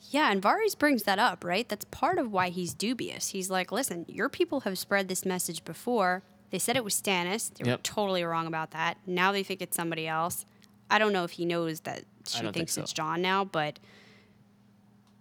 Yeah, 0.10 0.32
and 0.32 0.42
Varys 0.42 0.78
brings 0.78 1.04
that 1.04 1.20
up, 1.20 1.44
right? 1.44 1.68
That's 1.68 1.86
part 1.86 2.18
of 2.18 2.32
why 2.32 2.50
he's 2.50 2.74
dubious. 2.74 3.30
He's 3.30 3.50
like, 3.50 3.72
listen, 3.72 4.06
your 4.08 4.30
people 4.30 4.62
have 4.62 4.78
spread 4.78 5.08
this 5.08 5.26
message 5.26 5.66
before. 5.66 6.24
They 6.50 6.60
said 6.60 6.78
it 6.78 6.84
was 6.84 7.00
Stannis. 7.00 7.54
They 7.54 7.70
were 7.70 7.78
totally 7.78 8.24
wrong 8.24 8.48
about 8.48 8.72
that. 8.72 8.98
Now 9.06 9.32
they 9.34 9.44
think 9.44 9.62
it's 9.62 9.76
somebody 9.76 10.08
else. 10.08 10.46
I 10.90 10.98
don't 11.00 11.12
know 11.12 11.26
if 11.26 11.32
he 11.32 11.46
knows 11.46 11.82
that 11.82 12.04
she 12.26 12.38
don't 12.42 12.54
think 12.54 12.56
thinks 12.56 12.74
so. 12.74 12.82
it's 12.82 12.94
Jon 12.94 13.22
now, 13.22 13.44
but, 13.44 13.80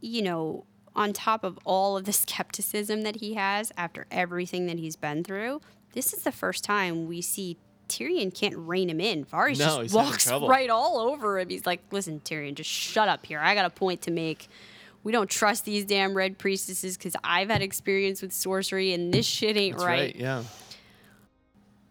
you 0.01 0.23
know, 0.23 0.65
on 0.95 1.13
top 1.13 1.43
of 1.43 1.59
all 1.65 1.97
of 1.97 2.05
the 2.05 2.13
skepticism 2.13 3.03
that 3.03 3.17
he 3.17 3.35
has 3.35 3.73
after 3.77 4.07
everything 4.13 4.67
that 4.67 4.79
he's 4.79 4.95
been 4.95 5.25
through, 5.25 5.61
this 5.95 6.13
is 6.13 6.23
the 6.23 6.33
first 6.33 6.63
time 6.63 7.07
we 7.09 7.21
see 7.21 7.57
Tyrion 7.89 8.33
can't 8.33 8.57
rein 8.57 8.91
him 8.91 9.01
in. 9.01 9.25
Varys 9.25 9.59
No, 9.59 9.83
just 9.83 9.95
walks 9.95 10.31
right 10.31 10.71
all 10.71 10.99
over 10.99 11.39
him. 11.39 11.49
He's 11.49 11.67
like, 11.67 11.81
listen, 11.91 12.21
Tyrion, 12.21 12.55
just 12.55 12.71
shut 12.71 13.09
up 13.09 13.27
here. 13.27 13.41
I 13.41 13.55
got 13.55 13.65
a 13.65 13.71
point 13.71 14.03
to 14.03 14.11
make. 14.11 14.49
We 15.07 15.13
don't 15.13 15.31
trust 15.31 15.65
these 15.65 15.85
damn 15.85 16.15
red 16.15 16.37
priestesses 16.37 16.97
because 16.97 17.15
I've 17.23 17.49
had 17.49 17.63
experience 17.63 18.23
with 18.23 18.33
sorcery 18.33 18.93
and 18.93 19.15
this 19.15 19.25
shit 19.25 19.57
ain't 19.57 19.77
That's 19.77 19.87
right. 19.87 20.17
Yeah. 20.17 20.43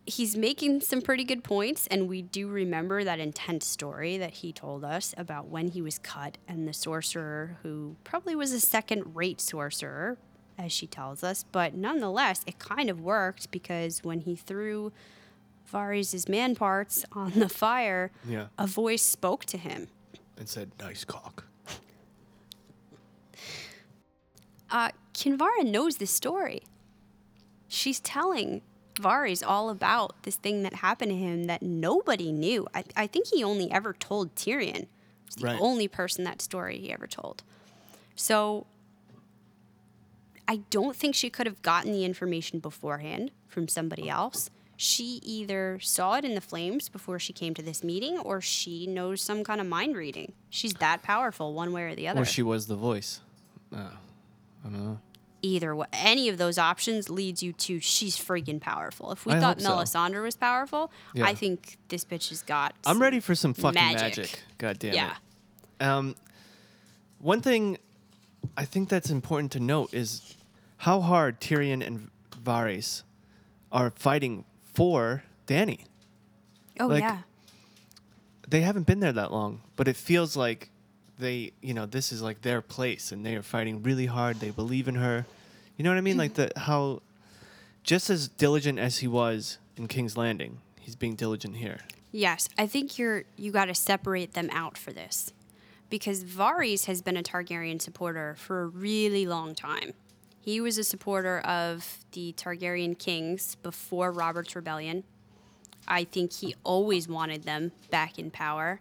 he's 0.06 0.36
making 0.36 0.82
some 0.82 1.02
pretty 1.02 1.24
good 1.24 1.42
points 1.42 1.88
and 1.88 2.10
we 2.10 2.22
do 2.22 2.50
remember 2.50 3.06
that 3.06 3.20
intense 3.22 3.66
story 3.68 4.18
that 4.18 4.32
he 4.32 4.52
told 4.52 4.84
us 4.84 5.16
about 5.16 5.48
when 5.48 5.70
he 5.70 5.82
was 5.82 5.98
cut 5.98 6.38
and 6.46 6.68
the 6.68 6.74
sorcerer 6.74 7.58
who 7.64 7.96
probably 8.04 8.36
was 8.36 8.52
a 8.52 8.60
second 8.60 9.16
rate 9.16 9.40
sorcerer 9.40 10.18
as 10.60 10.74
she 10.74 10.86
tells 10.86 11.24
us 11.24 11.46
but 11.54 11.74
nonetheless 11.74 12.44
it 12.46 12.60
kind 12.60 12.90
of 12.90 13.00
worked 13.00 13.50
because 13.50 14.04
when 14.04 14.20
he 14.20 14.36
threw 14.36 14.92
Varys' 15.72 16.28
man 16.28 16.54
parts 16.54 17.06
on 17.14 17.32
the 17.32 17.48
fire 17.48 18.12
Yeah. 18.28 18.48
a 18.60 18.68
voice 18.68 19.04
spoke 19.04 19.46
to 19.46 19.58
him 19.58 19.88
And 20.38 20.50
said, 20.50 20.72
nice 20.82 21.06
cock. 21.06 21.46
Uh, 24.72 24.90
Kinvara 25.14 25.64
knows 25.66 25.98
this 25.98 26.12
story. 26.12 26.64
She's 27.68 28.00
telling 28.00 28.62
Varys 28.96 29.44
all 29.46 29.70
about 29.70 30.24
this 30.24 30.36
thing 30.36 30.64
that 30.64 30.76
happened 30.76 31.12
to 31.12 31.18
him 31.18 31.46
that 31.46 31.62
nobody 31.62 32.32
knew. 32.32 32.68
I, 32.74 32.84
I 32.96 33.08
think 33.08 33.28
he 33.28 33.44
only 33.44 33.70
ever 33.72 33.94
told 33.94 34.36
Tyrion. 34.36 34.88
It's 35.28 35.36
the 35.38 35.46
Right. 35.48 35.60
only 35.60 35.88
person 35.88 36.24
that 36.26 36.42
story 36.42 36.78
he 36.80 36.92
ever 36.92 37.08
told. 37.08 37.44
So 38.16 38.66
I 40.48 40.58
don't 40.70 40.96
think 40.96 41.16
she 41.16 41.30
could 41.30 41.46
have 41.48 41.62
gotten 41.62 41.92
the 41.92 42.06
information 42.06 42.60
beforehand 42.60 43.32
from 43.48 43.68
somebody 43.68 44.08
else. 44.10 44.50
She 44.78 45.20
either 45.24 45.80
saw 45.82 46.16
it 46.16 46.26
in 46.26 46.36
the 46.36 46.42
flames 46.42 46.90
before 46.90 47.18
she 47.18 47.34
came 47.34 47.54
to 47.56 47.62
this 47.62 47.84
meeting 47.84 48.20
or 48.20 48.42
she 48.42 48.86
knows 48.88 49.22
some 49.22 49.44
kind 49.44 49.60
of 49.62 49.68
mind 49.68 49.96
reading. 49.96 50.34
She's 50.50 50.74
that 50.76 51.02
powerful 51.02 51.54
one 51.54 51.72
way 51.72 51.84
or 51.84 51.96
the 51.96 52.08
other. 52.10 52.22
Or 52.22 52.26
she 52.26 52.44
was 52.44 52.68
the 52.68 52.76
voice. 52.76 53.22
Uh, 53.76 53.90
I 54.66 54.70
don't 54.70 54.84
know. 54.84 55.00
either 55.42 55.76
way, 55.76 55.86
any 55.94 56.28
of 56.30 56.38
those 56.40 56.58
options 56.58 57.10
leads 57.10 57.44
you 57.44 57.54
to 57.54 57.80
she's 57.80 58.18
freaking 58.18 58.60
powerful. 58.60 59.12
If 59.12 59.26
we 59.26 59.34
I 59.34 59.40
thought 59.40 59.62
hope 59.62 59.86
so. 59.86 60.00
Melisandre 60.00 60.24
was 60.24 60.36
powerful, 60.36 60.92
Yeah. 61.14 61.26
I 61.26 61.36
think 61.36 61.78
this 61.90 62.04
bitch 62.04 62.30
has 62.30 62.42
got. 62.42 62.74
I'm 62.86 63.00
ready 63.02 63.20
for 63.20 63.36
some 63.36 63.54
fucking 63.54 63.76
magic. 63.76 64.18
magic. 64.18 64.40
God 64.58 64.80
damn 64.80 64.94
Yeah. 64.96 65.14
it. 65.80 65.84
Um, 65.86 66.16
one 67.20 67.42
thing 67.42 67.78
I 68.58 68.66
think 68.66 68.90
that's 68.90 69.10
important 69.10 69.52
to 69.54 69.60
note 69.60 69.94
is 69.94 70.36
how 70.78 71.02
hard 71.02 71.40
Tyrion 71.42 71.86
and 71.86 72.10
Varys 72.44 73.04
are 73.72 73.92
fighting 73.92 74.46
for 74.74 75.24
Dany. 75.48 75.82
Oh 76.80 76.88
like- 76.88 77.02
yeah. 77.02 77.20
They 78.48 78.62
haven't 78.62 78.86
been 78.86 79.00
there 79.00 79.14
that 79.14 79.32
long, 79.32 79.62
but 79.76 79.88
it 79.88 79.96
feels 79.96 80.36
like 80.38 80.70
they, 81.18 81.54
you 81.62 81.74
know, 81.74 81.86
this 81.86 82.12
is 82.12 82.22
like 82.22 82.42
their 82.42 82.62
place 82.62 83.12
and 83.12 83.26
they 83.26 83.36
are 83.36 83.42
fighting 83.42 83.84
really 83.84 84.06
hard. 84.06 84.40
They 84.40 84.52
believe 84.52 84.88
in 84.88 84.96
her. 84.96 85.26
You 85.78 85.84
know 85.84 85.90
what 85.92 85.98
I 85.98 86.02
mean? 86.02 86.18
Like 86.18 86.34
mm-hmm. 86.34 86.54
the 86.54 86.60
how 86.60 87.02
just 87.84 88.10
as 88.10 88.28
diligent 88.28 88.80
as 88.80 88.98
he 88.98 89.08
was 89.08 89.58
in 89.78 89.88
King's 89.88 90.18
Landing, 90.18 90.60
he's 90.80 90.96
being 90.96 91.16
diligent 91.16 91.58
here. 91.58 91.80
Yes, 92.12 92.48
I 92.58 92.66
think 92.68 92.98
you're 92.98 93.26
you 93.36 93.52
got 93.52 93.66
to 93.66 93.76
separate 93.76 94.34
them 94.34 94.50
out 94.52 94.78
for 94.78 94.94
this, 94.94 95.34
because 95.90 96.24
Varys 96.24 96.86
has 96.86 97.02
been 97.02 97.18
a 97.18 97.24
Targaryen 97.24 97.82
supporter 97.82 98.36
for 98.38 98.62
a 98.62 98.68
really 98.68 99.26
long 99.26 99.54
time. 99.54 99.94
He 100.40 100.62
was 100.62 100.78
a 100.78 100.84
supporter 100.84 101.40
of 101.40 102.06
the 102.14 102.34
Targaryen 102.38 102.98
kings 102.98 103.56
before 103.56 104.12
Robert's 104.12 104.56
rebellion. 104.56 105.04
I 105.88 106.04
think 106.04 106.34
he 106.34 106.56
always 106.64 107.08
wanted 107.08 107.44
them 107.44 107.72
back 107.90 108.18
in 108.18 108.32
power, 108.32 108.80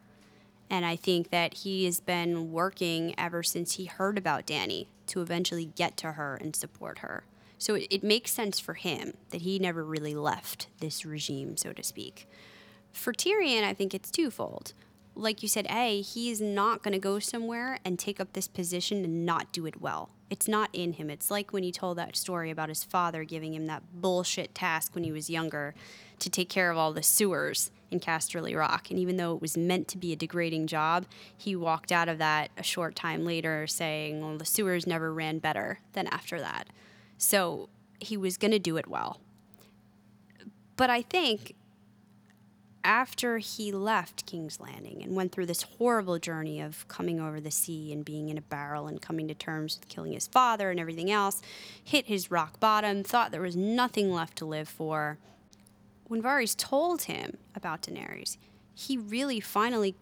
and 0.71 0.85
I 0.85 0.97
think 0.97 1.31
that 1.31 1.55
he 1.55 1.85
has 1.85 2.01
been 2.01 2.51
working 2.53 3.15
ever 3.19 3.43
since 3.43 3.75
he 3.75 3.85
heard 3.85 4.19
about 4.19 4.47
Dany 4.47 4.87
to 5.09 5.21
eventually 5.21 5.67
get 5.67 5.97
to 5.99 6.13
her 6.13 6.37
and 6.37 6.57
support 6.57 7.01
her. 7.01 7.25
So 7.59 7.75
it, 7.75 7.87
it 7.91 8.03
makes 8.03 8.33
sense 8.33 8.59
for 8.59 8.75
him 8.75 9.15
that 9.31 9.43
he 9.43 9.59
never 9.59 9.85
really 9.85 10.15
left 10.15 10.69
this 10.81 11.05
regime, 11.05 11.57
so 11.57 11.73
to 11.73 11.83
speak. 11.83 12.29
For 12.93 13.13
Tyrion, 13.13 13.65
I 13.65 13.75
think 13.75 13.95
it's 13.95 14.11
twofold. 14.11 14.73
Like 15.17 15.43
you 15.43 15.49
said, 15.49 15.67
A, 15.71 16.01
he's 16.01 16.41
not 16.41 16.83
going 16.83 16.93
to 16.93 16.99
go 16.99 17.19
somewhere 17.19 17.79
and 17.85 17.99
take 17.99 18.21
up 18.21 18.33
this 18.33 18.49
position 18.49 19.05
and 19.05 19.25
not 19.25 19.53
do 19.53 19.67
it 19.67 19.81
well. 19.81 20.11
It's 20.29 20.49
not 20.49 20.71
in 20.73 20.95
him. 20.95 21.11
It's 21.11 21.31
like 21.31 21.53
when 21.53 21.63
he 21.63 21.71
told 21.71 21.99
that 21.99 22.17
story 22.17 22.51
about 22.51 22.69
his 22.69 22.83
father 22.83 23.23
giving 23.23 23.55
him 23.55 23.67
that 23.67 23.83
bullshit 23.95 24.55
task 24.55 24.95
when 24.95 25.05
he 25.05 25.13
was 25.13 25.31
younger 25.31 25.75
to 26.19 26.31
take 26.31 26.49
care 26.49 26.71
of 26.71 26.77
all 26.77 26.93
the 26.93 27.03
sewers 27.03 27.71
in 27.95 28.01
Casterly 28.01 28.55
Rock. 28.59 28.91
And 28.91 28.99
even 28.99 29.17
though 29.17 29.35
it 29.35 29.41
was 29.41 29.57
meant 29.57 29.89
to 29.89 29.99
be 29.99 30.13
a 30.13 30.17
degrading 30.17 30.67
job, 30.67 31.07
he 31.35 31.57
walked 31.57 31.91
out 31.91 32.09
of 32.11 32.19
that 32.19 32.51
a 32.59 32.63
short 32.63 32.95
time 32.95 33.25
later 33.25 33.67
saying, 33.67 34.21
well, 34.21 34.37
the 34.37 34.45
sewers 34.45 34.87
never 34.87 35.15
ran 35.15 35.39
better 35.39 35.79
than 35.95 36.07
after 36.09 36.39
that. 36.41 36.69
So 37.17 37.71
he 38.01 38.17
was 38.17 38.37
going 38.37 38.51
to 38.51 38.59
do 38.59 38.77
it 38.77 38.89
well. 38.89 39.21
But 40.77 40.91
I 40.91 41.03
think 41.03 41.55
after 42.83 43.39
he 43.39 43.73
left 43.73 44.27
King's 44.27 44.61
Landing 44.61 45.03
and 45.03 45.17
went 45.17 45.33
through 45.33 45.47
this 45.47 45.63
horrible 45.63 46.19
journey 46.19 46.61
of 46.61 46.87
coming 46.89 47.19
over 47.19 47.41
the 47.41 47.51
sea 47.51 47.93
and 47.93 48.05
being 48.05 48.29
in 48.29 48.37
a 48.37 48.43
barrel 48.43 48.87
and 48.87 49.01
coming 49.01 49.27
to 49.29 49.35
terms 49.35 49.79
with 49.79 49.89
killing 49.89 50.13
his 50.13 50.27
father 50.27 50.71
and 50.71 50.79
everything 50.79 51.11
else, 51.11 51.41
hit 51.83 52.07
his 52.07 52.31
rock 52.31 52.61
bottom, 52.61 53.03
thought 53.03 53.31
there 53.31 53.41
was 53.41 53.57
nothing 53.57 54.13
left 54.13 54.37
to 54.37 54.45
live 54.45 54.69
for. 54.69 55.17
When 56.07 56.23
Varys 56.23 56.57
told 56.57 57.03
him 57.03 57.39
about 57.55 57.83
Daenerys, 57.83 58.37
he 58.75 58.97
really 58.97 59.41
finally 59.41 59.95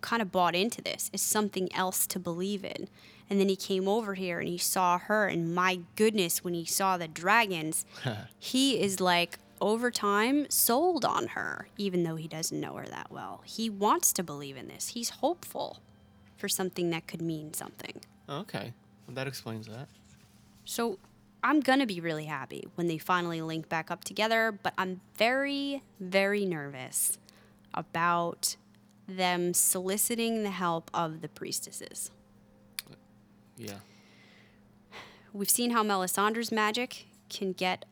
kind 0.00 0.20
of 0.22 0.30
bought 0.30 0.54
into 0.54 0.82
this 0.82 1.10
as 1.14 1.22
something 1.22 1.72
else 1.74 2.06
to 2.08 2.18
believe 2.18 2.64
in. 2.64 2.88
And 3.28 3.40
then 3.40 3.48
he 3.48 3.56
came 3.56 3.88
over 3.88 4.14
here 4.14 4.38
and 4.38 4.48
he 4.48 4.58
saw 4.58 4.98
her, 4.98 5.26
and 5.26 5.54
my 5.54 5.80
goodness, 5.96 6.44
when 6.44 6.54
he 6.54 6.64
saw 6.64 6.96
the 6.96 7.08
dragons, 7.08 7.84
he 8.38 8.80
is 8.80 9.00
like, 9.00 9.38
over 9.60 9.90
time, 9.90 10.46
sold 10.50 11.04
on 11.04 11.28
her, 11.28 11.68
even 11.78 12.02
though 12.04 12.16
he 12.16 12.28
doesn't 12.28 12.60
know 12.60 12.74
her 12.74 12.86
that 12.86 13.10
well. 13.10 13.40
He 13.44 13.70
wants 13.70 14.12
to 14.12 14.22
believe 14.22 14.56
in 14.56 14.68
this. 14.68 14.88
He's 14.88 15.08
hopeful 15.08 15.80
for 16.36 16.48
something 16.48 16.90
that 16.90 17.06
could 17.06 17.22
mean 17.22 17.54
something. 17.54 18.00
Okay. 18.28 18.74
Well, 19.06 19.14
that 19.14 19.26
explains 19.26 19.66
that. 19.66 19.88
So 20.64 20.98
I'm 21.46 21.60
going 21.60 21.78
to 21.78 21.86
be 21.86 22.00
really 22.00 22.24
happy 22.24 22.66
when 22.74 22.88
they 22.88 22.98
finally 22.98 23.40
link 23.40 23.68
back 23.68 23.88
up 23.88 24.02
together, 24.02 24.58
but 24.64 24.74
I'm 24.76 25.00
very, 25.14 25.84
very 26.00 26.44
nervous 26.44 27.18
about 27.72 28.56
them 29.06 29.54
soliciting 29.54 30.42
the 30.42 30.50
help 30.50 30.90
of 30.92 31.20
the 31.20 31.28
priestesses. 31.28 32.10
Yeah. 33.56 33.78
We've 35.32 35.48
seen 35.48 35.70
how 35.70 35.84
Melisandre's 35.84 36.50
magic 36.50 37.06
can 37.30 37.52
get 37.52 37.84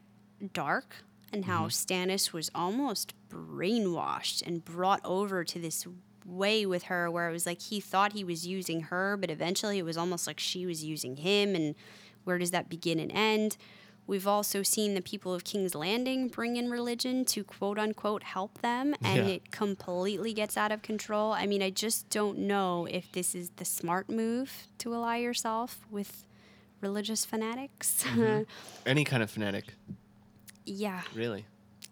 dark 0.52 0.96
and 1.32 1.44
how 1.44 1.66
mm-hmm. 1.66 1.68
Stannis 1.68 2.32
was 2.32 2.50
almost 2.56 3.14
brainwashed 3.30 4.44
and 4.44 4.64
brought 4.64 5.00
over 5.04 5.44
to 5.44 5.60
this 5.60 5.86
way 6.26 6.66
with 6.66 6.84
her 6.84 7.08
where 7.08 7.28
it 7.28 7.32
was 7.32 7.46
like 7.46 7.62
he 7.62 7.78
thought 7.78 8.14
he 8.14 8.24
was 8.24 8.44
using 8.44 8.80
her, 8.80 9.16
but 9.16 9.30
eventually 9.30 9.78
it 9.78 9.84
was 9.84 9.96
almost 9.96 10.26
like 10.26 10.40
she 10.40 10.66
was 10.66 10.82
using 10.82 11.18
him. 11.18 11.54
And 11.54 11.76
where 12.24 12.38
does 12.38 12.50
that 12.50 12.68
begin 12.68 12.98
and 12.98 13.12
end? 13.12 13.56
We've 14.06 14.26
also 14.26 14.62
seen 14.62 14.92
the 14.94 15.00
people 15.00 15.32
of 15.32 15.44
King's 15.44 15.74
Landing 15.74 16.28
bring 16.28 16.56
in 16.56 16.68
religion 16.70 17.24
to 17.26 17.42
quote 17.42 17.78
unquote 17.78 18.22
help 18.22 18.60
them, 18.60 18.94
and 19.02 19.16
Yeah. 19.26 19.34
it 19.34 19.50
completely 19.50 20.34
gets 20.34 20.58
out 20.58 20.70
of 20.72 20.82
control. 20.82 21.32
I 21.32 21.46
mean, 21.46 21.62
I 21.62 21.70
just 21.70 22.10
don't 22.10 22.40
know 22.40 22.86
if 22.90 23.10
this 23.12 23.34
is 23.34 23.50
the 23.56 23.64
smart 23.64 24.10
move 24.10 24.66
to 24.78 24.92
ally 24.94 25.18
yourself 25.18 25.86
with 25.90 26.26
religious 26.82 27.24
fanatics. 27.24 28.04
Mm-hmm. 28.04 28.42
Any 28.86 29.04
kind 29.04 29.22
of 29.22 29.30
fanatic, 29.30 29.72
yeah, 30.66 31.00
really. 31.14 31.46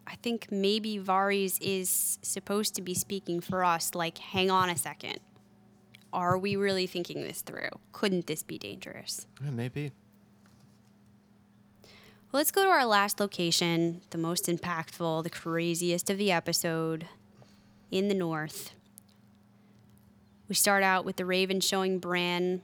I 0.07 0.17
think 0.17 0.49
maybe 0.51 0.99
Varys 0.99 1.57
is 1.63 2.19
supposed 2.21 2.75
to 2.75 2.83
be 2.83 2.93
speaking 2.93 3.41
for 3.41 3.65
us, 3.65 3.95
like, 3.95 4.19
hang 4.19 4.51
on 4.51 4.69
a 4.69 4.77
second. 4.77 5.19
Are 6.13 6.37
we 6.37 6.57
really 6.57 6.87
thinking 6.87 7.23
this 7.23 7.41
through? 7.41 7.71
Couldn't 7.93 8.27
this 8.27 8.43
be 8.43 8.59
dangerous? 8.59 9.27
Yeah, 9.43 9.51
maybe. 9.51 9.93
Let's 12.35 12.51
go 12.51 12.65
to 12.65 12.71
our 12.71 12.87
last 12.87 13.21
location, 13.21 14.01
the 14.09 14.17
most 14.17 14.47
impactful, 14.47 15.23
the 15.23 15.29
craziest 15.29 16.09
of 16.09 16.17
the 16.17 16.33
episode 16.33 17.07
in 17.91 18.09
the 18.09 18.15
north. 18.15 18.73
We 20.49 20.55
start 20.55 20.83
out 20.83 21.05
with 21.05 21.17
the 21.17 21.27
Raven 21.27 21.61
showing 21.61 21.99
Bran 21.99 22.63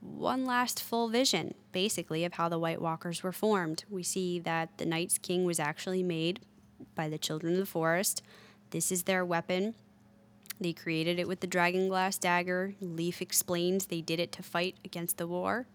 one 0.00 0.44
last 0.46 0.82
full 0.82 1.08
vision, 1.08 1.54
basically, 1.70 2.24
of 2.24 2.32
how 2.32 2.48
the 2.48 2.58
White 2.58 2.82
Walkers 2.82 3.22
were 3.22 3.30
formed. 3.30 3.84
We 3.88 4.02
see 4.02 4.40
that 4.40 4.78
the 4.78 4.84
Night's 4.84 5.18
King 5.18 5.44
was 5.44 5.60
actually 5.60 6.02
made 6.02 6.40
by 6.96 7.08
the 7.08 7.18
Children 7.18 7.52
of 7.52 7.60
the 7.60 7.66
Forest. 7.66 8.20
This 8.70 8.90
is 8.90 9.04
their 9.04 9.24
weapon. 9.24 9.76
They 10.60 10.72
created 10.72 11.20
it 11.20 11.28
with 11.28 11.38
the 11.38 11.46
dragon 11.46 11.86
glass 11.86 12.18
dagger. 12.18 12.74
Leaf 12.80 13.22
explains 13.22 13.86
they 13.86 14.00
did 14.00 14.18
it 14.18 14.32
to 14.32 14.42
fight 14.42 14.74
against 14.84 15.18
the 15.18 15.28
war. 15.28 15.68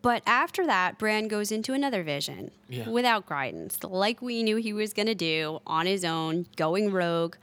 But 0.00 0.22
after 0.26 0.64
that, 0.66 0.98
Bran 0.98 1.26
goes 1.28 1.50
into 1.50 1.72
another 1.74 2.02
vision 2.02 2.52
Yeah. 2.68 2.88
without 2.88 3.26
guidance, 3.26 3.82
like 3.82 4.22
we 4.22 4.42
knew 4.42 4.56
he 4.56 4.72
was 4.72 4.92
going 4.92 5.06
to 5.06 5.14
do 5.14 5.60
on 5.66 5.86
his 5.86 6.04
own, 6.04 6.46
going 6.56 6.92
rogue. 6.92 7.34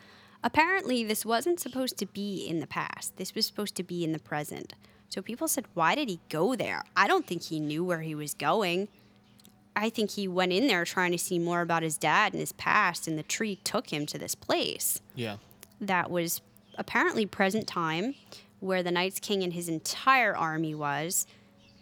Apparently, 0.43 1.03
this 1.03 1.25
wasn't 1.25 1.59
supposed 1.59 1.97
to 1.97 2.05
be 2.05 2.45
in 2.47 2.59
the 2.59 2.67
past. 2.67 3.17
This 3.17 3.35
was 3.35 3.45
supposed 3.45 3.75
to 3.75 3.83
be 3.83 4.03
in 4.03 4.11
the 4.13 4.19
present. 4.19 4.73
So 5.09 5.21
people 5.21 5.47
said, 5.47 5.65
why 5.73 5.95
did 5.95 6.07
he 6.09 6.19
go 6.29 6.55
there? 6.55 6.83
I 6.95 7.07
don't 7.07 7.25
think 7.27 7.43
he 7.43 7.59
knew 7.59 7.83
where 7.83 8.01
he 8.01 8.15
was 8.15 8.33
going. 8.33 8.87
I 9.75 9.89
think 9.89 10.11
he 10.11 10.27
went 10.27 10.53
in 10.53 10.67
there 10.67 10.85
trying 10.85 11.11
to 11.11 11.17
see 11.17 11.37
more 11.39 11.61
about 11.61 11.83
his 11.83 11.97
dad 11.97 12.31
and 12.33 12.39
his 12.39 12.53
past, 12.53 13.07
and 13.07 13.17
the 13.17 13.23
tree 13.23 13.57
took 13.63 13.91
him 13.91 14.05
to 14.05 14.17
this 14.17 14.35
place 14.35 15.01
Yeah. 15.15 15.37
that 15.81 16.09
was 16.09 16.41
apparently 16.77 17.25
present 17.25 17.67
time, 17.67 18.15
where 18.61 18.81
the 18.83 18.91
Night's 18.91 19.19
King 19.19 19.43
and 19.43 19.51
his 19.53 19.67
entire 19.67 20.35
army 20.35 20.73
was. 20.73 21.27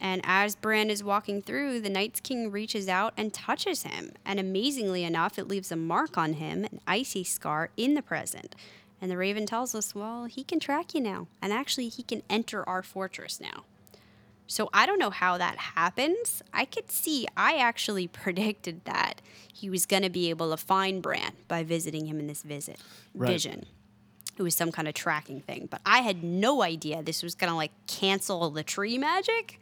And 0.04 0.22
as 0.26 0.58
Bran 0.58 0.90
is 0.90 1.02
walking 1.02 1.42
through, 1.42 1.80
the 1.80 1.90
Night's 1.90 2.20
King 2.20 2.52
reaches 2.52 2.90
out 2.90 3.14
and 3.16 3.34
touches 3.34 3.84
him. 3.84 4.12
And 4.26 4.38
amazingly 4.38 5.06
enough, 5.06 5.40
it 5.40 5.48
leaves 5.48 5.72
a 5.72 5.78
mark 5.78 6.18
on 6.18 6.34
him, 6.34 6.66
an 6.66 6.82
icy 6.86 7.24
scar 7.24 7.70
in 7.78 7.94
the 7.94 8.02
present. 8.02 8.54
And 9.02 9.10
the 9.10 9.16
Raven 9.18 9.46
tells 9.46 9.74
us, 9.74 9.96
well, 9.96 10.26
he 10.26 10.44
can 10.44 10.60
track 10.60 10.94
you 10.94 11.00
now. 11.00 11.28
And 11.42 11.54
actually, 11.54 11.88
he 11.88 12.04
can 12.04 12.22
enter 12.30 12.68
our 12.68 12.84
fortress 12.84 13.40
now. 13.40 13.64
So 14.46 14.70
I 14.74 14.86
don't 14.86 15.00
know 15.00 15.10
how 15.10 15.38
that 15.38 15.58
happens. 15.58 16.44
I 16.54 16.66
could 16.66 16.92
see, 16.92 17.26
I 17.38 17.56
actually 17.56 18.08
predicted 18.22 18.84
that 18.84 19.22
he 19.54 19.70
was 19.70 19.86
going 19.86 20.04
to 20.04 20.10
be 20.10 20.30
able 20.30 20.52
to 20.52 20.58
find 20.58 21.02
Bran 21.02 21.32
by 21.48 21.64
visiting 21.64 22.08
him 22.08 22.20
in 22.20 22.28
this 22.28 22.44
visit 22.44 22.78
Right. 23.16 23.30
vision. 23.30 23.66
It 24.38 24.42
was 24.44 24.54
some 24.54 24.72
kind 24.72 24.90
of 24.90 24.96
tracking 24.96 25.40
thing, 25.40 25.70
but 25.72 25.80
I 25.86 26.00
had 26.00 26.24
no 26.26 26.62
idea 26.62 27.02
this 27.04 27.24
was 27.24 27.36
going 27.36 27.52
to 27.52 27.56
like 27.56 27.72
cancel 27.88 28.50
the 28.50 28.64
tree 28.64 28.98
magic. 28.98 29.62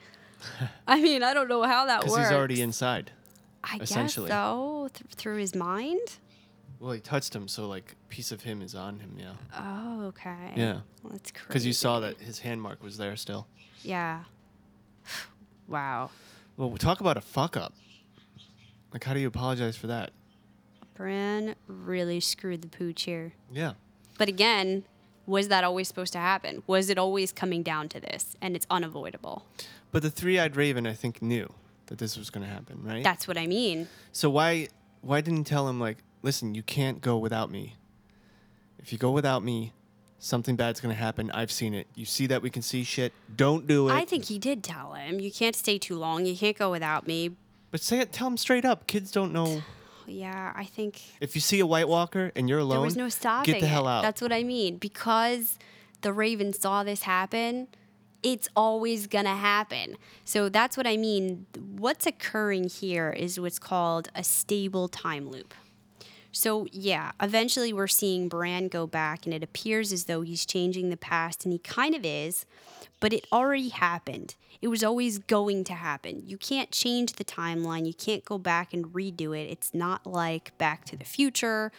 I 0.88 1.02
mean, 1.02 1.24
I 1.24 1.34
don't 1.34 1.48
know 1.48 1.64
how 1.64 1.86
that 1.86 2.02
works. 2.02 2.14
Because 2.14 2.30
he's 2.30 2.38
already 2.38 2.62
inside. 2.62 3.12
I 3.64 3.78
guess 3.78 3.92
essentially. 3.92 4.30
so, 4.30 4.90
th- 4.94 5.14
through 5.16 5.38
his 5.38 5.56
mind. 5.56 6.18
Well, 6.80 6.94
he 6.94 7.00
touched 7.00 7.36
him, 7.36 7.48
so 7.48 7.68
like 7.68 7.96
piece 8.10 8.32
of 8.32 8.42
him 8.42 8.62
is 8.62 8.74
on 8.74 9.00
him. 9.00 9.16
Yeah. 9.18 9.34
Oh, 9.56 10.06
okay. 10.08 10.54
Yeah. 10.56 10.80
Well, 11.04 11.14
that's 11.14 11.32
crazy. 11.32 11.48
Because 11.48 11.66
you 11.66 11.74
saw 11.74 12.00
that 12.00 12.18
his 12.20 12.40
hand 12.40 12.62
mark 12.62 12.82
was 12.84 12.98
there 12.98 13.16
still. 13.16 13.48
Yeah. 13.84 14.24
wow. 15.68 16.10
Well, 16.58 16.76
talk 16.78 17.00
about 17.00 17.18
a 17.18 17.22
fuck 17.22 17.56
up. 17.56 17.74
Like, 18.92 19.04
how 19.04 19.14
do 19.14 19.20
you 19.20 19.28
apologize 19.28 19.78
for 19.78 19.88
that? 19.88 20.12
Bran 20.96 21.56
really 21.68 22.20
screwed 22.20 22.62
the 22.62 22.68
pooch 22.68 23.04
here. 23.04 23.34
Yeah. 23.52 23.74
But 24.18 24.28
again, 24.28 24.84
was 25.26 25.48
that 25.48 25.64
always 25.64 25.88
supposed 25.88 26.14
to 26.14 26.20
happen? 26.20 26.64
Was 26.68 26.90
it 26.90 26.98
always 26.98 27.32
coming 27.32 27.64
down 27.64 27.90
to 27.90 28.00
this? 28.00 28.36
And 28.42 28.56
it's 28.56 28.68
unavoidable. 28.70 29.46
But 29.92 30.02
the 30.04 30.10
three-eyed 30.10 30.56
raven, 30.56 30.88
I 30.88 30.94
think, 30.94 31.22
knew 31.22 31.52
that 31.88 31.98
this 31.98 32.18
was 32.18 32.30
going 32.30 32.46
to 32.46 32.52
happen, 32.52 32.80
right? 32.84 33.04
That's 33.04 33.28
what 33.28 33.38
I 33.38 33.48
mean. 33.48 33.88
so 34.12 34.30
why 34.30 34.70
why 35.02 35.20
didn't 35.22 35.40
he 35.40 35.44
tell 35.44 35.68
him 35.68 35.80
like, 35.80 35.98
listen, 36.22 36.54
you 36.56 36.64
can't 36.64 37.02
go 37.02 37.18
without 37.18 37.50
me. 37.52 37.76
If 38.80 38.92
you 38.92 38.98
go 39.00 39.12
without 39.12 39.44
me, 39.44 39.74
something 40.20 40.56
bad's 40.56 40.80
going 40.80 40.94
to 40.96 41.00
happen. 41.00 41.32
I've 41.32 41.52
seen 41.52 41.74
it. 41.74 41.88
You 41.96 42.06
see 42.06 42.28
that 42.28 42.42
we 42.42 42.50
can 42.50 42.62
see 42.62 42.84
shit. 42.84 43.12
Don't 43.36 43.66
do 43.68 43.90
it. 43.90 43.94
I 43.94 44.06
think 44.06 44.26
he 44.26 44.38
did 44.40 44.64
tell 44.64 44.94
him, 44.94 45.20
you 45.20 45.32
can't 45.32 45.56
stay 45.56 45.78
too 45.80 45.98
long. 45.98 46.26
You 46.26 46.38
can't 46.38 46.58
go 46.58 46.70
without 46.72 47.08
me. 47.08 47.32
But 47.72 47.82
say 47.82 48.00
it. 48.00 48.12
Tell 48.12 48.28
him 48.28 48.38
straight 48.38 48.66
up. 48.66 48.88
Kids 48.88 49.12
don't 49.12 49.34
know. 49.34 49.62
Yeah, 50.08 50.52
I 50.56 50.66
think 50.66 51.00
If 51.22 51.36
you 51.36 51.42
see 51.42 51.60
a 51.62 51.66
White 51.66 51.88
Walker 51.88 52.32
and 52.36 52.50
you're 52.50 52.60
alone, 52.60 52.78
there 52.80 52.82
was 52.82 52.98
no 52.98 53.08
stopping 53.08 53.54
Get 53.54 53.62
the 53.62 53.68
hell 53.68 53.88
it. 53.88 53.92
out. 53.92 54.02
That's 54.02 54.22
what 54.22 54.34
I 54.34 54.44
mean. 54.44 54.76
Because 54.78 55.58
the 56.02 56.12
Raven 56.12 56.52
saw 56.52 56.84
this 56.84 57.04
happen, 57.04 57.68
it's 58.24 58.48
always 58.56 59.08
going 59.08 59.26
to 59.26 59.32
happen. 59.32 59.98
So 60.26 60.50
that's 60.50 60.78
what 60.78 60.88
I 60.88 60.98
mean. 60.98 61.46
What's 61.58 62.06
occurring 62.06 62.70
here 62.70 63.12
is 63.12 63.40
what's 63.40 63.60
called 63.60 64.10
a 64.16 64.24
stable 64.24 64.88
time 64.88 65.30
loop. 65.30 65.54
So, 66.34 66.66
yeah, 66.72 67.12
eventually 67.22 67.74
we're 67.74 67.88
seeing 67.88 68.30
Bran 68.30 68.70
go 68.70 68.88
back, 68.88 69.26
and 69.26 69.34
it 69.34 69.44
appears 69.44 69.92
as 69.92 70.06
though 70.06 70.22
he's 70.22 70.46
changing 70.46 70.90
the 70.90 70.98
past, 70.98 71.44
and 71.44 71.52
he 71.52 71.60
kind 71.60 71.94
of 71.94 72.06
is, 72.06 72.46
but 73.02 73.12
it 73.12 73.28
already 73.34 73.68
happened. 73.68 74.36
It 74.62 74.70
was 74.70 74.82
always 74.82 75.18
going 75.20 75.66
to 75.66 75.74
happen. 75.74 76.24
You 76.26 76.38
can't 76.38 76.72
change 76.72 77.14
the 77.14 77.26
timeline, 77.26 77.86
you 77.86 77.94
can't 77.94 78.24
go 78.24 78.38
back 78.38 78.74
and 78.74 78.86
redo 78.86 79.38
it. 79.38 79.50
It's 79.50 79.74
not 79.74 80.08
like 80.08 80.58
Back 80.58 80.86
to 80.86 80.96
the 80.96 81.04
Future 81.04 81.72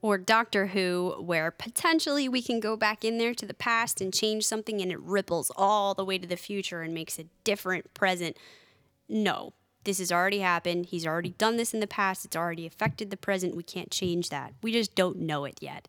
or 0.00 0.18
Doctor 0.18 0.68
Who, 0.68 1.16
where 1.18 1.50
potentially 1.50 2.28
we 2.28 2.42
can 2.42 2.60
go 2.60 2.76
back 2.76 3.04
in 3.04 3.18
there 3.18 3.34
to 3.34 3.46
the 3.46 3.54
past 3.54 4.00
and 4.00 4.14
change 4.14 4.44
something, 4.44 4.80
and 4.80 4.92
it 4.92 5.00
ripples 5.00 5.50
all 5.56 5.94
the 5.94 6.04
way 6.04 6.18
to 6.18 6.26
the 6.26 6.36
future 6.36 6.82
and 6.82 6.94
makes 6.94 7.18
a 7.18 7.26
different 7.44 7.92
present. 7.94 8.36
No, 9.08 9.54
this 9.84 9.98
has 9.98 10.12
already 10.12 10.40
happened. 10.40 10.86
He's 10.86 11.06
already 11.06 11.30
done 11.30 11.56
this 11.56 11.74
in 11.74 11.80
the 11.80 11.86
past. 11.86 12.24
It's 12.24 12.36
already 12.36 12.66
affected 12.66 13.10
the 13.10 13.16
present. 13.16 13.56
We 13.56 13.62
can't 13.62 13.90
change 13.90 14.28
that. 14.28 14.52
We 14.62 14.72
just 14.72 14.94
don't 14.94 15.18
know 15.18 15.44
it 15.44 15.58
yet. 15.60 15.88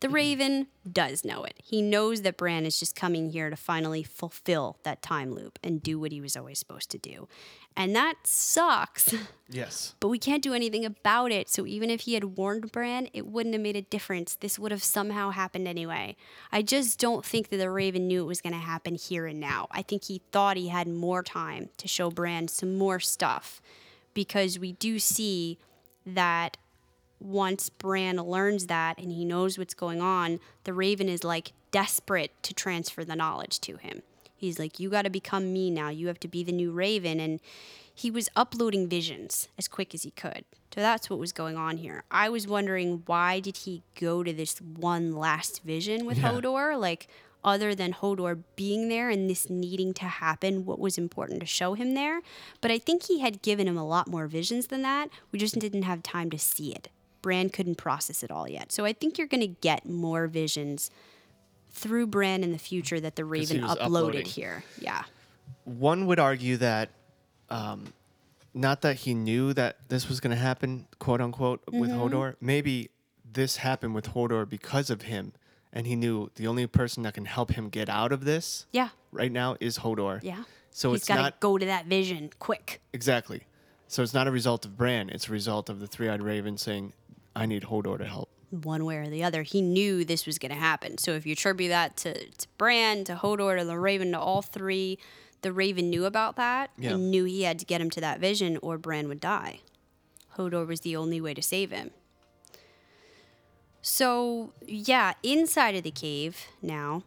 The 0.00 0.10
Raven 0.10 0.66
does 0.90 1.24
know 1.24 1.44
it. 1.44 1.54
He 1.62 1.80
knows 1.80 2.20
that 2.22 2.36
Bran 2.36 2.66
is 2.66 2.78
just 2.78 2.94
coming 2.94 3.30
here 3.30 3.48
to 3.48 3.56
finally 3.56 4.02
fulfill 4.02 4.76
that 4.82 5.00
time 5.00 5.32
loop 5.32 5.58
and 5.64 5.82
do 5.82 5.98
what 5.98 6.12
he 6.12 6.20
was 6.20 6.36
always 6.36 6.58
supposed 6.58 6.90
to 6.90 6.98
do. 6.98 7.28
And 7.74 7.96
that 7.96 8.14
sucks, 8.24 9.14
yes. 9.48 9.94
but 10.00 10.08
we 10.08 10.18
can't 10.18 10.42
do 10.42 10.52
anything 10.52 10.84
about 10.84 11.32
it. 11.32 11.48
So 11.48 11.66
even 11.66 11.88
if 11.88 12.02
he 12.02 12.12
had 12.12 12.36
warned 12.36 12.72
Bran, 12.72 13.08
it 13.14 13.26
wouldn't 13.26 13.54
have 13.54 13.62
made 13.62 13.76
a 13.76 13.82
difference. 13.82 14.34
This 14.34 14.58
would 14.58 14.70
have 14.70 14.82
somehow 14.82 15.30
happened 15.30 15.66
anyway. 15.66 16.16
I 16.52 16.60
just 16.60 17.00
don't 17.00 17.24
think 17.24 17.48
that 17.48 17.56
the 17.56 17.70
Raven 17.70 18.06
knew 18.06 18.22
it 18.22 18.26
was 18.26 18.42
going 18.42 18.54
to 18.54 18.58
happen 18.58 18.96
here 18.96 19.26
and 19.26 19.40
now. 19.40 19.66
I 19.70 19.80
think 19.80 20.04
he 20.04 20.20
thought 20.30 20.58
he 20.58 20.68
had 20.68 20.88
more 20.88 21.22
time 21.22 21.70
to 21.78 21.88
show 21.88 22.10
Bran 22.10 22.48
some 22.48 22.76
more 22.76 23.00
stuff 23.00 23.62
because 24.12 24.58
we 24.58 24.72
do 24.72 24.98
see 24.98 25.58
that 26.06 26.56
once 27.20 27.70
Bran 27.70 28.16
learns 28.16 28.66
that 28.66 28.98
and 28.98 29.10
he 29.10 29.24
knows 29.24 29.58
what's 29.58 29.74
going 29.74 30.00
on, 30.00 30.40
the 30.64 30.72
Raven 30.72 31.08
is 31.08 31.24
like 31.24 31.52
desperate 31.70 32.32
to 32.42 32.54
transfer 32.54 33.04
the 33.04 33.16
knowledge 33.16 33.60
to 33.60 33.76
him. 33.76 34.02
He's 34.36 34.58
like, 34.58 34.78
You 34.78 34.90
got 34.90 35.02
to 35.02 35.10
become 35.10 35.52
me 35.52 35.70
now. 35.70 35.88
You 35.88 36.08
have 36.08 36.20
to 36.20 36.28
be 36.28 36.44
the 36.44 36.52
new 36.52 36.70
Raven. 36.70 37.20
And 37.20 37.40
he 37.94 38.10
was 38.10 38.28
uploading 38.36 38.88
visions 38.88 39.48
as 39.56 39.68
quick 39.68 39.94
as 39.94 40.02
he 40.02 40.10
could. 40.10 40.44
So 40.74 40.82
that's 40.82 41.08
what 41.08 41.18
was 41.18 41.32
going 41.32 41.56
on 41.56 41.78
here. 41.78 42.04
I 42.10 42.28
was 42.28 42.46
wondering 42.46 43.02
why 43.06 43.40
did 43.40 43.58
he 43.58 43.82
go 43.98 44.22
to 44.22 44.32
this 44.32 44.58
one 44.60 45.12
last 45.12 45.62
vision 45.62 46.04
with 46.04 46.18
Yeah. 46.18 46.32
Hodor? 46.32 46.78
Like, 46.78 47.08
other 47.42 47.74
than 47.74 47.94
Hodor 47.94 48.42
being 48.56 48.88
there 48.88 49.08
and 49.08 49.30
this 49.30 49.48
needing 49.48 49.94
to 49.94 50.04
happen, 50.04 50.66
what 50.66 50.78
was 50.78 50.98
important 50.98 51.40
to 51.40 51.46
show 51.46 51.74
him 51.74 51.94
there. 51.94 52.20
But 52.60 52.70
I 52.70 52.78
think 52.78 53.04
he 53.04 53.20
had 53.20 53.40
given 53.40 53.68
him 53.68 53.78
a 53.78 53.86
lot 53.86 54.08
more 54.08 54.26
visions 54.26 54.66
than 54.66 54.82
that. 54.82 55.08
We 55.30 55.38
just 55.38 55.58
didn't 55.58 55.84
have 55.84 56.02
time 56.02 56.28
to 56.30 56.38
see 56.38 56.72
it. 56.72 56.88
Bran 57.26 57.50
couldn't 57.50 57.74
process 57.74 58.22
it 58.22 58.30
all 58.30 58.48
yet. 58.48 58.70
So 58.70 58.84
I 58.84 58.92
think 58.92 59.18
you're 59.18 59.26
going 59.26 59.40
to 59.40 59.48
get 59.48 59.84
more 59.84 60.28
visions 60.28 60.92
through 61.72 62.06
Bran 62.06 62.44
in 62.44 62.52
the 62.52 62.58
future 62.58 63.00
that 63.00 63.16
the 63.16 63.24
Raven 63.24 63.62
uploaded 63.62 63.80
uploading. 63.80 64.24
here. 64.26 64.62
Yeah. 64.78 65.02
One 65.64 66.06
would 66.06 66.20
argue 66.20 66.56
that, 66.58 66.90
um, 67.50 67.92
not 68.54 68.82
that 68.82 68.94
he 68.98 69.12
knew 69.12 69.52
that 69.54 69.76
this 69.88 70.08
was 70.08 70.20
going 70.20 70.30
to 70.36 70.40
happen, 70.40 70.86
quote 71.00 71.20
unquote, 71.20 71.62
with 71.72 71.90
Mm-hmm. 71.90 72.00
Hodor. 72.14 72.36
Maybe 72.40 72.90
this 73.32 73.56
happened 73.56 73.92
with 73.96 74.12
Hodor 74.14 74.48
because 74.48 74.88
of 74.88 75.02
him, 75.02 75.32
and 75.72 75.84
he 75.88 75.96
knew 75.96 76.30
the 76.36 76.46
only 76.46 76.68
person 76.68 77.02
that 77.02 77.14
can 77.14 77.24
help 77.24 77.50
him 77.50 77.70
get 77.70 77.88
out 77.88 78.12
of 78.12 78.24
this 78.24 78.66
Yeah. 78.72 78.90
right 79.10 79.32
now 79.32 79.56
is 79.58 79.78
Hodor. 79.78 80.20
Yeah. 80.22 80.44
So 80.70 80.92
He's 80.92 81.00
it's 81.00 81.08
got 81.08 81.16
to 81.16 81.22
not 81.22 81.40
go 81.40 81.58
to 81.58 81.66
that 81.66 81.86
vision 81.86 82.30
quick. 82.38 82.80
exactly. 82.92 83.42
So 83.88 84.02
it's 84.04 84.14
not 84.14 84.26
a 84.28 84.30
result 84.30 84.64
of 84.64 84.76
Bran. 84.76 85.10
It's 85.10 85.28
a 85.28 85.32
result 85.32 85.68
of 85.68 85.78
the 85.80 85.86
three-eyed 85.88 86.20
raven 86.22 86.56
saying, 86.58 86.92
"I 87.36 87.46
need 87.46 87.64
Hodor 87.64 87.98
to 87.98 88.06
help." 88.06 88.30
one 88.50 88.84
way 88.84 88.96
or 88.96 89.08
the 89.08 89.24
other. 89.24 89.42
He 89.42 89.60
knew 89.60 90.04
this 90.04 90.24
was 90.24 90.38
going 90.38 90.52
to 90.52 90.58
happen. 90.58 90.98
So 90.98 91.12
if 91.12 91.26
you 91.26 91.32
attribute 91.32 91.70
that 91.70 91.96
to, 91.98 92.14
to 92.30 92.46
Bran, 92.56 93.02
to 93.04 93.16
Hodor, 93.16 93.58
to 93.58 93.64
the 93.64 93.78
Raven, 93.78 94.12
to 94.12 94.20
all 94.20 94.40
three, 94.40 94.98
the 95.42 95.52
Raven 95.52 95.90
knew 95.90 96.04
about 96.04 96.36
that 96.36 96.70
Yeah. 96.78 96.92
and 96.94 97.10
knew 97.10 97.24
he 97.24 97.42
had 97.42 97.58
to 97.58 97.64
get 97.66 97.80
him 97.80 97.90
to 97.90 98.00
that 98.00 98.20
vision 98.20 98.56
or 98.62 98.78
Bran 98.78 99.08
would 99.08 99.20
die. 99.20 99.60
Hodor 100.36 100.64
was 100.66 100.80
the 100.82 100.94
only 100.96 101.20
way 101.20 101.34
to 101.34 101.42
save 101.42 101.70
him. 101.72 101.90
So, 103.82 104.52
yeah, 104.66 105.14
inside 105.22 105.74
of 105.76 105.82
the 105.82 105.90
cave 105.90 106.46
now, 106.62 107.02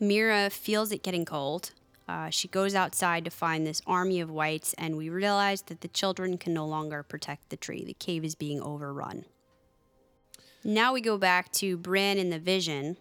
Meera 0.00 0.50
feels 0.50 0.92
it 0.92 1.02
getting 1.02 1.24
cold. 1.24 1.72
Uh, 2.10 2.28
she 2.28 2.48
goes 2.48 2.74
outside 2.74 3.24
to 3.24 3.30
find 3.30 3.64
this 3.64 3.80
army 3.86 4.20
of 4.20 4.28
whites, 4.28 4.74
and 4.76 4.96
we 4.96 5.08
realize 5.08 5.62
that 5.62 5.80
the 5.80 5.86
children 5.86 6.36
can 6.38 6.52
no 6.52 6.66
longer 6.66 7.04
protect 7.04 7.50
the 7.50 7.56
tree. 7.56 7.84
The 7.84 7.94
cave 7.94 8.24
is 8.24 8.34
being 8.34 8.60
overrun. 8.60 9.26
Now 10.64 10.92
we 10.92 11.00
go 11.00 11.16
back 11.16 11.52
to 11.52 11.76
Bran 11.76 12.18
in 12.18 12.30
the 12.30 12.40
vision, 12.40 12.96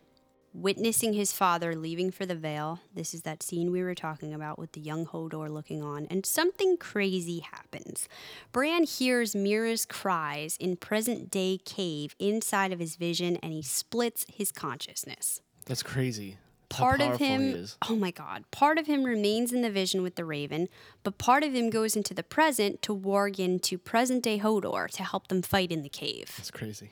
witnessing 0.53 1.13
his 1.13 1.33
father 1.33 1.75
leaving 1.75 2.11
for 2.11 2.27
the 2.27 2.35
Vale. 2.35 2.81
This 2.93 3.15
is 3.15 3.23
that 3.23 3.41
scene 3.41 3.71
we 3.71 3.81
were 3.81 3.95
talking 3.95 4.31
about 4.31 4.59
with 4.59 4.73
the 4.73 4.79
young 4.79 5.07
Hodor 5.07 5.49
looking 5.49 5.81
on, 5.81 6.05
and 6.11 6.23
something 6.23 6.77
crazy 6.77 7.39
happens. 7.39 8.07
Bran 8.51 8.83
hears 8.83 9.33
Meera's 9.33 9.85
cries 9.85 10.55
in 10.57 10.77
present 10.77 11.31
day 11.31 11.57
cave 11.65 12.15
inside 12.19 12.71
of 12.71 12.79
his 12.79 12.95
vision, 12.95 13.37
and 13.37 13.53
he 13.53 13.63
splits 13.63 14.27
his 14.31 14.51
consciousness 14.51 15.41
That's 15.65 15.81
crazy. 15.81 16.37
Part 16.69 17.01
of 17.01 17.17
him 17.17 17.65
oh 17.89 17.95
my 17.95 18.11
god. 18.11 18.45
Part 18.51 18.77
of 18.77 18.85
him 18.85 19.03
remains 19.03 19.51
in 19.51 19.61
the 19.61 19.71
vision 19.71 20.03
with 20.03 20.15
the 20.15 20.23
raven 20.23 20.69
but 21.03 21.17
part 21.17 21.43
of 21.43 21.53
him 21.53 21.69
goes 21.69 21.95
into 21.95 22.13
the 22.13 22.23
present 22.23 22.81
to 22.83 22.95
warg 22.95 23.39
into 23.39 23.77
present 23.77 24.23
day 24.23 24.39
hodor 24.39 24.87
to 24.91 25.03
help 25.03 25.27
them 25.27 25.41
fight 25.41 25.71
in 25.71 25.81
the 25.81 25.89
cave. 25.89 26.31
That's 26.37 26.51
crazy. 26.51 26.91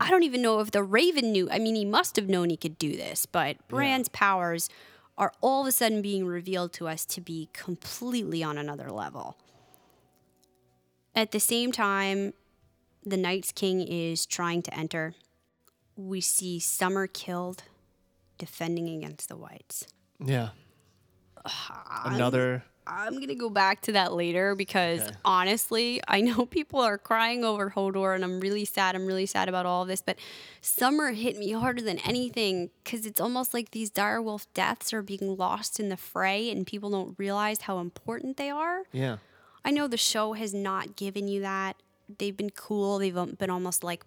i 0.00 0.10
don't 0.10 0.22
even 0.22 0.42
know 0.42 0.60
if 0.60 0.70
the 0.70 0.82
raven 0.82 1.32
knew. 1.32 1.48
I 1.50 1.58
mean 1.58 1.74
he 1.74 1.84
must 1.84 2.16
have 2.16 2.28
known 2.28 2.50
he 2.50 2.56
could 2.56 2.78
do 2.78 2.92
this 2.96 3.26
but 3.26 3.56
bran's 3.68 4.08
powers 4.08 4.68
are 5.18 5.32
all 5.40 5.62
of 5.62 5.66
a 5.68 5.72
sudden 5.72 6.00
being 6.00 6.26
revealed 6.26 6.72
to 6.74 6.88
us 6.88 7.04
to 7.04 7.20
be 7.20 7.48
completely 7.52 8.42
on 8.42 8.56
another 8.56 8.90
level. 8.90 9.36
At 11.14 11.32
the 11.32 11.40
same 11.40 11.72
time 11.72 12.32
the 13.04 13.16
night's 13.16 13.52
king 13.52 13.80
is 13.80 14.26
trying 14.26 14.62
to 14.62 14.74
enter. 14.74 15.14
We 15.96 16.20
see 16.20 16.58
summer 16.58 17.06
killed 17.06 17.64
defending 18.38 18.88
against 18.88 19.28
the 19.28 19.36
whites 19.36 19.86
Yeah. 20.24 20.50
Another 22.04 22.64
I'm 22.90 23.16
going 23.16 23.28
to 23.28 23.34
go 23.34 23.50
back 23.50 23.82
to 23.82 23.92
that 23.92 24.14
later 24.14 24.54
because 24.54 25.02
Okay. 25.02 25.10
honestly, 25.22 26.00
I 26.08 26.22
know 26.22 26.46
people 26.58 26.80
are 26.80 26.96
crying 26.96 27.44
over 27.44 27.68
Hodor 27.76 28.14
and 28.14 28.24
I'm 28.24 28.40
really 28.40 28.64
sad. 28.64 28.94
I'm 28.96 29.04
really 29.04 29.26
sad 29.26 29.46
about 29.46 29.66
all 29.66 29.82
of 29.82 29.88
this, 29.88 30.00
but 30.00 30.18
Summer 30.62 31.12
hit 31.12 31.36
me 31.36 31.52
harder 31.52 31.82
than 31.82 31.98
anything 31.98 32.70
because 32.82 33.04
it's 33.04 33.20
almost 33.20 33.52
like 33.52 33.72
these 33.72 33.90
direwolf 33.90 34.46
deaths 34.54 34.94
are 34.94 35.02
being 35.02 35.36
lost 35.36 35.78
in 35.78 35.90
the 35.90 35.98
fray 35.98 36.50
and 36.50 36.66
people 36.66 36.88
don't 36.88 37.14
realize 37.18 37.60
how 37.62 37.78
important 37.78 38.38
they 38.38 38.48
are. 38.48 38.84
Yeah. 38.90 39.18
I 39.66 39.70
know 39.70 39.86
the 39.86 39.98
show 39.98 40.32
has 40.32 40.54
not 40.54 40.96
given 40.96 41.28
you 41.28 41.42
that. 41.42 41.76
They've 42.18 42.36
been 42.36 42.50
cool. 42.50 42.98
They've 42.98 43.36
been 43.36 43.50
almost 43.50 43.84
like 43.84 44.02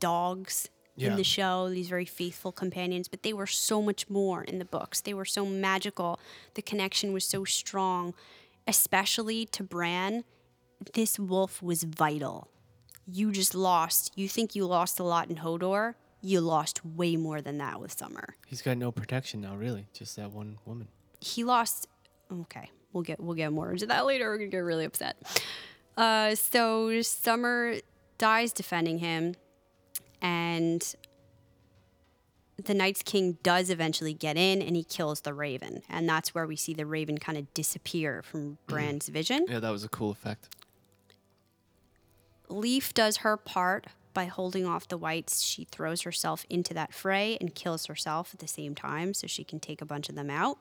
dogs 0.00 0.68
Yeah. 0.96 1.10
in 1.10 1.16
the 1.16 1.24
show, 1.24 1.68
these 1.68 1.88
very 1.88 2.04
faithful 2.06 2.52
companions, 2.52 3.06
but 3.08 3.22
they 3.22 3.32
were 3.32 3.46
so 3.46 3.82
much 3.82 4.08
more 4.08 4.42
in 4.42 4.58
the 4.58 4.64
books. 4.64 5.00
They 5.02 5.12
were 5.14 5.24
so 5.26 5.44
magical. 5.44 6.18
The 6.54 6.62
connection 6.62 7.12
was 7.12 7.24
so 7.24 7.44
strong, 7.44 8.14
especially 8.66 9.46
to 9.46 9.62
Bran. 9.62 10.24
This 10.94 11.18
wolf 11.18 11.62
was 11.62 11.82
vital. 11.84 12.48
You 13.06 13.30
just 13.32 13.54
lost. 13.54 14.12
You 14.16 14.28
think 14.28 14.54
you 14.54 14.66
lost 14.66 14.98
a 14.98 15.04
lot 15.04 15.30
in 15.30 15.36
Hodor. 15.36 15.94
You 16.22 16.40
lost 16.40 16.84
way 16.84 17.16
more 17.16 17.40
than 17.40 17.58
that 17.58 17.80
with 17.80 17.92
Summer. 17.92 18.34
He's 18.46 18.62
got 18.62 18.76
no 18.78 18.90
protection 18.90 19.40
now, 19.42 19.54
really. 19.54 19.86
Just 19.92 20.16
that 20.16 20.32
one 20.32 20.58
woman. 20.66 20.88
he 21.20 21.44
lost 21.44 21.86
okay 22.32 22.68
we'll 22.92 23.02
get 23.04 23.20
we'll 23.20 23.36
get 23.36 23.52
more 23.52 23.70
into 23.70 23.86
that 23.86 24.04
later 24.04 24.28
we're 24.28 24.36
gonna 24.38 24.50
get 24.50 24.58
really 24.58 24.84
upset 24.84 25.16
uh 25.96 26.34
so 26.34 27.00
summer 27.02 27.74
dies 28.18 28.52
defending 28.52 28.98
him 28.98 29.34
and 30.26 30.96
the 32.60 32.74
Night's 32.74 33.02
King 33.04 33.38
does 33.44 33.70
eventually 33.70 34.12
get 34.12 34.36
in 34.36 34.60
and 34.60 34.74
he 34.74 34.82
kills 34.82 35.20
the 35.20 35.32
Raven. 35.32 35.82
And 35.88 36.08
that's 36.08 36.34
where 36.34 36.48
we 36.48 36.56
see 36.56 36.74
the 36.74 36.84
Raven 36.84 37.18
kind 37.18 37.38
of 37.38 37.52
disappear 37.54 38.22
from 38.22 38.40
mm. 38.40 38.56
Bran's 38.66 39.08
vision. 39.08 39.46
Yeah, 39.48 39.60
that 39.60 39.70
was 39.70 39.84
a 39.84 39.88
cool 39.88 40.10
effect. 40.10 40.48
Leaf 42.48 42.92
does 42.92 43.18
her 43.18 43.36
part 43.36 43.86
by 44.14 44.24
holding 44.24 44.66
off 44.66 44.88
the 44.88 44.96
whites. 44.96 45.42
She 45.42 45.64
throws 45.64 46.02
herself 46.02 46.44
into 46.50 46.74
that 46.74 46.92
fray 46.92 47.38
and 47.40 47.54
kills 47.54 47.86
herself 47.86 48.30
at 48.34 48.40
the 48.40 48.48
same 48.48 48.74
time 48.74 49.14
so 49.14 49.28
she 49.28 49.44
can 49.44 49.60
take 49.60 49.80
a 49.80 49.86
bunch 49.86 50.08
of 50.08 50.16
them 50.16 50.30
out. 50.30 50.58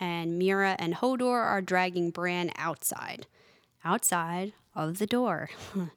And 0.00 0.40
Meera 0.40 0.76
and 0.78 0.94
Hodor 0.94 1.44
are 1.44 1.60
dragging 1.60 2.10
Bran 2.10 2.52
outside, 2.56 3.26
outside 3.84 4.52
of 4.74 4.98
the 4.98 5.06
door, 5.06 5.50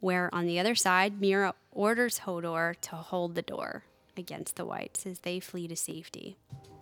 where 0.00 0.34
on 0.34 0.46
the 0.46 0.58
other 0.58 0.74
side, 0.74 1.20
Meera 1.20 1.52
orders 1.70 2.20
Hodor 2.20 2.74
to 2.82 2.96
hold 2.96 3.34
the 3.34 3.42
door 3.42 3.84
against 4.16 4.56
the 4.56 4.64
whites 4.64 5.06
as 5.06 5.20
they 5.20 5.40
flee 5.40 5.68
to 5.68 5.76
safety. 5.76 6.36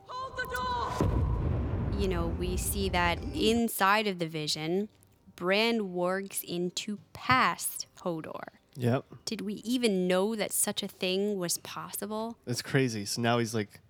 Hold 0.06 0.36
the 0.36 0.54
door! 0.54 2.00
You 2.00 2.08
know, 2.08 2.28
we 2.28 2.56
see 2.56 2.88
that 2.90 3.18
inside 3.34 4.06
of 4.06 4.18
the 4.18 4.26
vision, 4.26 4.88
Bran 5.36 5.90
wargs 5.92 6.42
into 6.42 6.98
past 7.12 7.86
Hodor. 8.02 8.44
Yep. 8.76 9.04
Did 9.24 9.40
we 9.40 9.54
even 9.54 10.06
know 10.06 10.36
that 10.36 10.52
such 10.52 10.82
a 10.84 10.88
thing 10.88 11.38
was 11.38 11.58
possible? 11.58 12.38
It's 12.46 12.62
crazy. 12.62 13.04
So 13.04 13.20
now 13.20 13.38
he's 13.38 13.54
like 13.54 13.80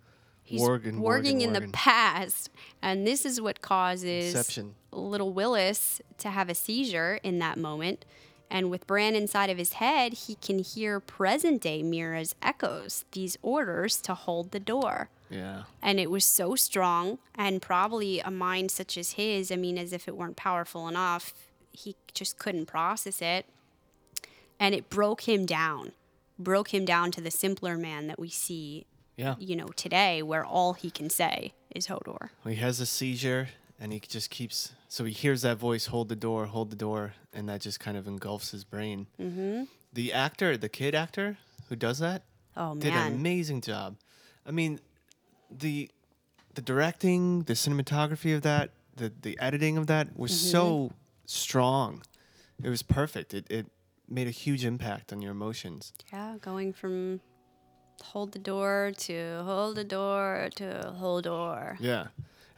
He's 0.42 0.62
warging, 0.62 0.94
warging 0.94 1.02
warging, 1.02 1.40
in 1.42 1.52
the 1.52 1.68
past, 1.72 2.48
and 2.80 3.06
this 3.06 3.26
is 3.26 3.38
what 3.38 3.60
causes 3.60 4.34
Inception. 4.34 4.74
little 4.90 5.30
Willis 5.34 6.00
to 6.16 6.30
have 6.30 6.48
a 6.48 6.54
seizure 6.54 7.20
in 7.22 7.38
that 7.40 7.58
moment. 7.58 8.06
And 8.50 8.70
with 8.70 8.86
Bran 8.86 9.14
inside 9.14 9.50
of 9.50 9.58
his 9.58 9.74
head, 9.74 10.12
he 10.14 10.34
can 10.36 10.58
hear 10.60 11.00
present 11.00 11.60
day 11.60 11.82
Meera's 11.82 12.34
echoes, 12.42 13.04
these 13.12 13.36
orders 13.42 14.00
to 14.02 14.14
hold 14.14 14.52
the 14.52 14.60
door. 14.60 15.10
Yeah. 15.30 15.64
And 15.82 16.00
it 16.00 16.10
was 16.10 16.24
so 16.24 16.54
strong, 16.54 17.18
and 17.34 17.60
probably 17.60 18.20
a 18.20 18.30
mind 18.30 18.70
such 18.70 18.96
as 18.96 19.12
his, 19.12 19.52
I 19.52 19.56
mean, 19.56 19.76
as 19.76 19.92
if 19.92 20.08
it 20.08 20.16
weren't 20.16 20.36
powerful 20.36 20.88
enough, 20.88 21.34
he 21.72 21.96
just 22.14 22.38
couldn't 22.38 22.66
process 22.66 23.20
it. 23.20 23.44
And 24.58 24.74
it 24.74 24.88
broke 24.88 25.28
him 25.28 25.44
down, 25.44 25.92
broke 26.38 26.72
him 26.72 26.84
down 26.86 27.10
to 27.12 27.20
the 27.20 27.30
simpler 27.30 27.76
man 27.76 28.06
that 28.06 28.18
we 28.18 28.30
see, 28.30 28.86
Yeah. 29.16 29.34
you 29.38 29.54
know, 29.56 29.68
today, 29.76 30.22
where 30.22 30.44
all 30.44 30.72
he 30.72 30.90
can 30.90 31.10
say 31.10 31.52
is 31.74 31.88
Hodor. 31.88 32.30
He 32.44 32.54
has 32.56 32.80
a 32.80 32.86
seizure 32.86 33.50
and 33.80 33.92
he 33.92 34.00
just 34.00 34.30
keeps. 34.30 34.72
So 34.88 35.04
he 35.04 35.12
hears 35.12 35.42
that 35.42 35.56
voice, 35.58 35.86
hold 35.86 36.08
the 36.08 36.16
door, 36.16 36.46
hold 36.46 36.70
the 36.70 36.76
door, 36.76 37.14
and 37.32 37.48
that 37.48 37.60
just 37.60 37.78
kind 37.80 37.96
of 37.96 38.06
engulfs 38.06 38.50
his 38.50 38.64
brain. 38.64 39.06
Mm-hmm. 39.20 39.64
The 39.92 40.12
actor, 40.12 40.56
the 40.56 40.68
kid 40.68 40.94
actor 40.94 41.38
who 41.68 41.76
does 41.76 41.98
that, 42.00 42.22
Oh, 42.56 42.74
did 42.74 42.92
an 42.92 43.12
amazing 43.14 43.60
job. 43.60 43.96
I 44.46 44.50
mean, 44.50 44.80
the 45.50 45.90
the 46.54 46.62
directing, 46.62 47.42
the 47.44 47.52
cinematography 47.54 48.34
of 48.34 48.42
that, 48.42 48.70
the 48.96 49.12
the 49.22 49.38
editing 49.40 49.76
of 49.78 49.86
that 49.86 50.18
was 50.18 50.32
Mm-hmm. 50.32 50.50
so 50.50 50.92
strong. 51.26 52.02
It 52.62 52.68
was 52.68 52.82
perfect. 52.82 53.32
It 53.34 53.46
it 53.50 53.66
made 54.08 54.26
a 54.26 54.32
huge 54.32 54.64
impact 54.64 55.12
on 55.12 55.22
your 55.22 55.32
emotions. 55.32 55.92
Yeah, 56.12 56.36
going 56.40 56.72
from 56.72 57.20
hold 58.02 58.32
the 58.32 58.38
door 58.38 58.92
to 58.96 59.42
hold 59.44 59.76
the 59.76 59.84
door 59.84 60.48
to 60.56 60.94
hold 60.98 61.24
door. 61.24 61.76
Yeah. 61.80 62.08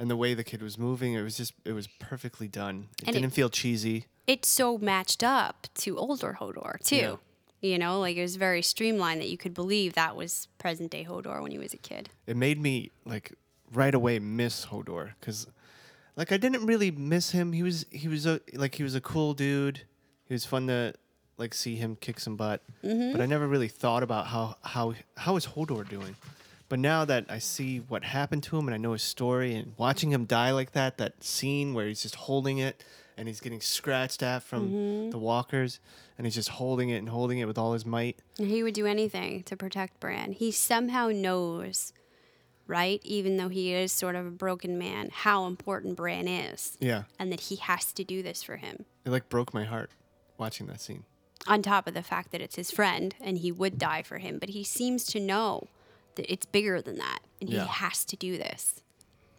And 0.00 0.10
the 0.10 0.16
way 0.16 0.32
the 0.32 0.42
kid 0.42 0.62
was 0.62 0.78
moving, 0.78 1.12
it 1.12 1.20
was 1.20 1.36
just 1.36 1.52
it 1.64 1.72
was 1.72 1.86
perfectly 1.86 2.48
done. 2.48 2.88
It 3.02 3.08
And 3.08 3.14
didn't 3.14 3.34
feel 3.34 3.50
cheesy. 3.50 4.06
It's 4.26 4.48
so 4.48 4.78
matched 4.78 5.22
up 5.22 5.66
to 5.74 5.98
older 5.98 6.38
Hodor, 6.40 6.80
too. 6.82 6.96
Yeah. 6.96 7.16
You 7.60 7.78
know, 7.78 8.00
like 8.00 8.16
it 8.16 8.22
was 8.22 8.36
very 8.36 8.62
streamlined 8.62 9.20
that 9.20 9.28
you 9.28 9.36
could 9.36 9.52
believe 9.52 9.92
that 9.92 10.16
was 10.16 10.48
present 10.56 10.90
day 10.90 11.04
Hodor 11.06 11.42
when 11.42 11.52
he 11.52 11.58
was 11.58 11.74
a 11.74 11.76
kid. 11.76 12.08
it 12.26 12.34
made 12.36 12.58
me 12.58 12.90
like 13.04 13.34
right 13.74 13.94
away 13.94 14.18
miss 14.18 14.66
Hodor 14.66 15.10
because 15.20 15.46
like 16.16 16.32
I 16.32 16.38
didn't 16.38 16.64
really 16.64 16.90
miss 16.90 17.32
him. 17.32 17.52
He 17.52 17.62
was 17.62 17.84
he 17.90 18.08
was 18.08 18.24
a 18.24 18.40
like 18.54 18.76
he 18.76 18.82
was 18.82 18.94
a 18.94 19.00
cool 19.02 19.34
dude. 19.34 19.82
He 20.26 20.32
was 20.32 20.46
fun 20.46 20.66
to 20.68 20.94
like 21.36 21.52
see 21.52 21.76
him 21.76 21.96
kick 21.96 22.20
some 22.20 22.36
butt. 22.36 22.62
Mm-hmm. 22.82 23.12
But 23.12 23.20
I 23.20 23.26
never 23.26 23.46
really 23.46 23.68
thought 23.68 24.02
about 24.02 24.28
how 24.28 24.56
how 24.62 24.94
how 25.18 25.36
is 25.36 25.46
Hodor 25.46 25.86
doing. 25.86 26.16
But 26.70 26.78
now 26.78 27.04
that 27.04 27.26
I 27.28 27.40
see 27.40 27.78
what 27.78 28.04
happened 28.04 28.44
to 28.44 28.56
him 28.56 28.68
and 28.68 28.74
I 28.76 28.78
know 28.78 28.92
his 28.92 29.02
story 29.02 29.56
and 29.56 29.74
watching 29.76 30.12
him 30.12 30.24
die 30.24 30.52
like 30.52 30.70
that, 30.70 30.98
that 30.98 31.24
scene 31.24 31.74
where 31.74 31.88
he's 31.88 32.00
just 32.00 32.14
holding 32.14 32.58
it 32.58 32.84
and 33.16 33.26
he's 33.26 33.40
getting 33.40 33.60
scratched 33.60 34.22
at 34.22 34.44
from 34.44 34.70
mm-hmm. 34.70 35.10
the 35.10 35.18
walkers 35.18 35.80
and 36.16 36.28
he's 36.28 36.36
just 36.36 36.48
holding 36.50 36.88
it 36.88 36.98
and 36.98 37.08
holding 37.08 37.40
it 37.40 37.46
with 37.46 37.58
all 37.58 37.72
his 37.72 37.84
might. 37.84 38.20
He 38.38 38.62
would 38.62 38.74
do 38.74 38.86
anything 38.86 39.42
to 39.42 39.56
protect 39.56 39.98
Bran. 39.98 40.30
He 40.30 40.52
somehow 40.52 41.08
knows, 41.08 41.92
right, 42.68 43.00
even 43.02 43.36
though 43.36 43.48
he 43.48 43.74
is 43.74 43.92
sort 43.92 44.14
of 44.14 44.24
a 44.24 44.30
broken 44.30 44.78
man, 44.78 45.10
how 45.12 45.46
important 45.46 45.96
Bran 45.96 46.28
is. 46.28 46.78
Yeah. 46.78 47.02
And 47.18 47.32
that 47.32 47.40
he 47.40 47.56
has 47.56 47.92
to 47.94 48.04
do 48.04 48.22
this 48.22 48.44
for 48.44 48.58
him. 48.58 48.84
It 49.04 49.10
like 49.10 49.28
broke 49.28 49.52
my 49.52 49.64
heart 49.64 49.90
watching 50.38 50.68
that 50.68 50.80
scene. 50.80 51.02
on 51.48 51.62
top 51.62 51.88
of 51.88 51.94
the 51.94 52.02
fact 52.04 52.30
that 52.30 52.40
it's 52.40 52.54
his 52.54 52.70
friend 52.70 53.16
and 53.20 53.38
he 53.38 53.50
would 53.50 53.76
die 53.76 54.02
for 54.02 54.18
him, 54.18 54.38
but 54.38 54.50
he 54.50 54.62
seems 54.62 55.04
to 55.06 55.18
know 55.18 55.66
it's 56.28 56.46
bigger 56.46 56.80
than 56.82 56.98
that 56.98 57.20
and 57.40 57.48
Yeah. 57.50 57.62
he 57.64 57.68
has 57.68 58.04
to 58.06 58.16
do 58.16 58.36
this. 58.38 58.82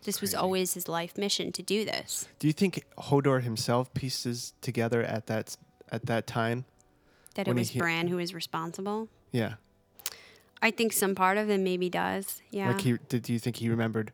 This 0.03 0.19
was 0.21 0.33
always 0.33 0.73
his 0.73 0.87
life 0.87 1.17
mission 1.17 1.51
to 1.51 1.61
do 1.61 1.85
this. 1.85 2.27
Do 2.39 2.47
you 2.47 2.53
think 2.53 2.83
Hodor 2.97 3.43
himself 3.43 3.93
pieces 3.93 4.53
together 4.61 5.03
at 5.03 5.27
that 5.27 5.55
at 5.91 6.05
that 6.07 6.25
time? 6.25 6.65
That 7.35 7.47
it 7.47 7.51
When 7.51 7.57
he 7.57 7.61
was 7.61 7.71
Bran 7.71 8.07
who 8.07 8.17
was 8.17 8.33
responsible. 8.33 9.09
Yeah. 9.31 9.55
I 10.61 10.71
think 10.71 10.93
some 10.93 11.15
part 11.15 11.37
of 11.37 11.49
him 11.49 11.63
maybe 11.63 11.89
does. 11.89 12.41
Yeah. 12.49 12.71
Like 12.71 12.81
he 12.81 12.97
did 13.09 13.29
you 13.29 13.37
think 13.39 13.57
he 13.57 13.69
remembered 13.69 14.11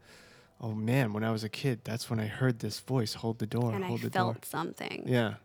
Oh 0.59 0.73
man, 0.73 1.13
when 1.13 1.23
I 1.23 1.29
was 1.31 1.43
a 1.43 1.49
kid, 1.49 1.81
that's 1.83 2.09
when 2.09 2.19
I 2.19 2.25
heard 2.25 2.59
this 2.59 2.79
voice, 2.79 3.13
hold 3.13 3.37
the 3.37 3.45
door, 3.45 3.75
and 3.75 3.85
I 3.85 3.91
the 3.95 4.09
felt 4.09 4.11
door. 4.11 4.37
something. 4.43 5.03
Yeah. 5.05 5.35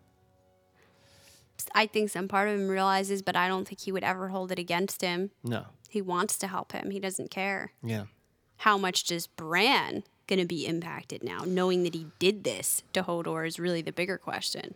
I 1.75 1.87
think 1.87 2.11
some 2.11 2.29
part 2.29 2.49
of 2.49 2.59
him 2.59 2.69
realizes, 2.69 3.23
but 3.23 3.37
I 3.37 3.49
don't 3.49 3.67
think 3.67 3.81
he 3.81 3.93
would 3.93 4.05
ever 4.05 4.29
hold 4.29 4.53
it 4.53 4.59
against 4.59 5.03
him. 5.03 5.31
No. 5.45 5.67
He 5.89 6.01
wants 6.01 6.39
to 6.39 6.47
help 6.47 6.73
him. 6.73 6.91
He 6.91 7.01
doesn't 7.01 7.31
care. 7.31 7.73
Yeah. 7.83 8.05
How 8.59 8.79
much 8.79 9.05
does 9.05 9.27
Bran 9.27 10.05
gonna 10.27 10.47
be 10.47 10.67
impacted 10.67 11.23
now, 11.23 11.43
knowing 11.47 11.83
that 11.83 11.95
he 11.95 12.07
did 12.19 12.45
this 12.45 12.83
to 12.93 13.03
Hodor 13.03 13.47
is 13.47 13.59
really 13.59 13.83
the 13.83 13.93
bigger 13.93 14.17
question. 14.19 14.75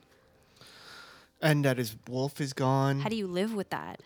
And 1.41 1.65
that 1.65 1.79
his 1.79 1.97
wolf 2.09 2.41
is 2.41 2.53
gone. 2.53 3.01
How 3.01 3.09
do 3.09 3.17
you 3.17 3.27
live 3.27 3.55
with 3.55 3.71
that? 3.71 4.03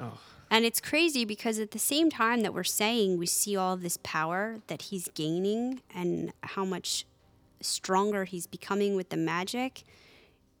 Oh. 0.00 0.18
And 0.50 0.64
it's 0.64 0.80
crazy 0.80 1.24
because 1.24 1.58
at 1.58 1.70
the 1.70 1.78
same 1.78 2.10
time 2.10 2.40
that 2.40 2.52
we're 2.52 2.64
saying 2.64 3.16
we 3.16 3.26
see 3.26 3.56
all 3.56 3.76
this 3.76 3.98
power 4.02 4.58
that 4.66 4.82
he's 4.82 5.08
gaining 5.14 5.80
and 5.94 6.32
how 6.42 6.64
much 6.64 7.06
stronger 7.62 8.24
he's 8.24 8.46
becoming 8.46 8.94
with 8.94 9.08
the 9.08 9.16
magic, 9.16 9.84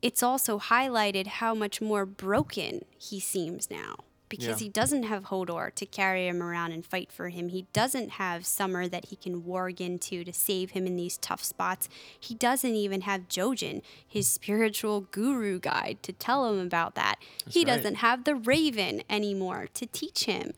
it's 0.02 0.22
also 0.22 0.58
highlighted 0.58 1.26
how 1.26 1.54
much 1.54 1.80
more 1.80 2.04
broken 2.04 2.84
he 2.98 3.20
seems 3.20 3.70
now. 3.70 3.96
Because 4.28 4.62
Yeah. 4.62 4.64
he 4.64 4.68
doesn't 4.70 5.02
have 5.02 5.24
Hodor 5.24 5.74
to 5.74 5.84
carry 5.84 6.26
him 6.26 6.42
around 6.42 6.72
and 6.72 6.86
fight 6.86 7.12
for 7.12 7.28
him. 7.28 7.50
He 7.50 7.66
doesn't 7.74 8.12
have 8.12 8.46
Summer 8.46 8.88
that 8.88 9.06
he 9.10 9.16
can 9.16 9.42
warg 9.42 9.78
into 9.78 10.24
to 10.24 10.32
save 10.32 10.70
him 10.70 10.86
in 10.86 10.96
these 10.96 11.18
tough 11.18 11.44
spots. 11.44 11.86
He 12.18 12.34
doesn't 12.34 12.74
even 12.74 13.02
have 13.02 13.28
Jojen, 13.28 13.82
his 14.08 14.26
spiritual 14.28 15.02
guru 15.02 15.58
guide, 15.60 15.98
to 16.04 16.14
tell 16.14 16.50
him 16.50 16.58
about 16.58 16.94
that. 16.94 17.16
he 17.46 17.60
right. 17.60 17.76
doesn't 17.76 17.96
have 17.96 18.24
the 18.24 18.34
Raven 18.34 19.02
anymore 19.10 19.68
to 19.74 19.84
teach 19.84 20.24
him. 20.24 20.54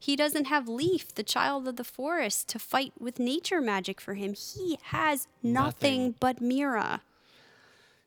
He 0.00 0.16
doesn't 0.16 0.46
have 0.46 0.66
Leaf, 0.68 1.14
the 1.14 1.22
child 1.22 1.68
of 1.68 1.76
the 1.76 1.84
forest, 1.84 2.48
to 2.48 2.58
fight 2.58 2.92
with 2.98 3.20
nature 3.20 3.60
magic 3.60 4.00
for 4.00 4.14
him. 4.14 4.34
He 4.34 4.80
has 4.86 5.28
nothing, 5.44 5.52
Nothing. 6.06 6.14
but 6.18 6.40
Meera. 6.40 7.02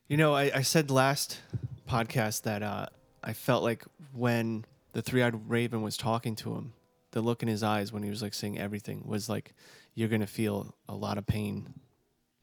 You 0.08 0.16
know, 0.16 0.34
I, 0.34 0.52
I 0.54 0.62
said 0.62 0.90
last 0.90 1.40
podcast 1.88 2.42
that 2.42 2.62
uh, 2.62 2.86
I 3.24 3.32
felt 3.32 3.64
like 3.64 3.84
when 4.12 4.64
the 4.92 5.02
three-eyed 5.02 5.50
raven 5.50 5.82
was 5.82 5.96
talking 5.96 6.36
to 6.36 6.54
him, 6.54 6.74
the 7.10 7.20
look 7.20 7.42
in 7.42 7.48
his 7.48 7.62
eyes 7.64 7.92
when 7.92 8.04
he 8.04 8.10
was 8.10 8.22
like 8.22 8.32
saying 8.34 8.56
everything 8.56 9.02
was 9.04 9.28
like, 9.28 9.52
"You're 9.94 10.08
gonna 10.08 10.28
feel 10.28 10.74
a 10.88 10.94
lot 10.94 11.18
of 11.18 11.26
pain," 11.26 11.74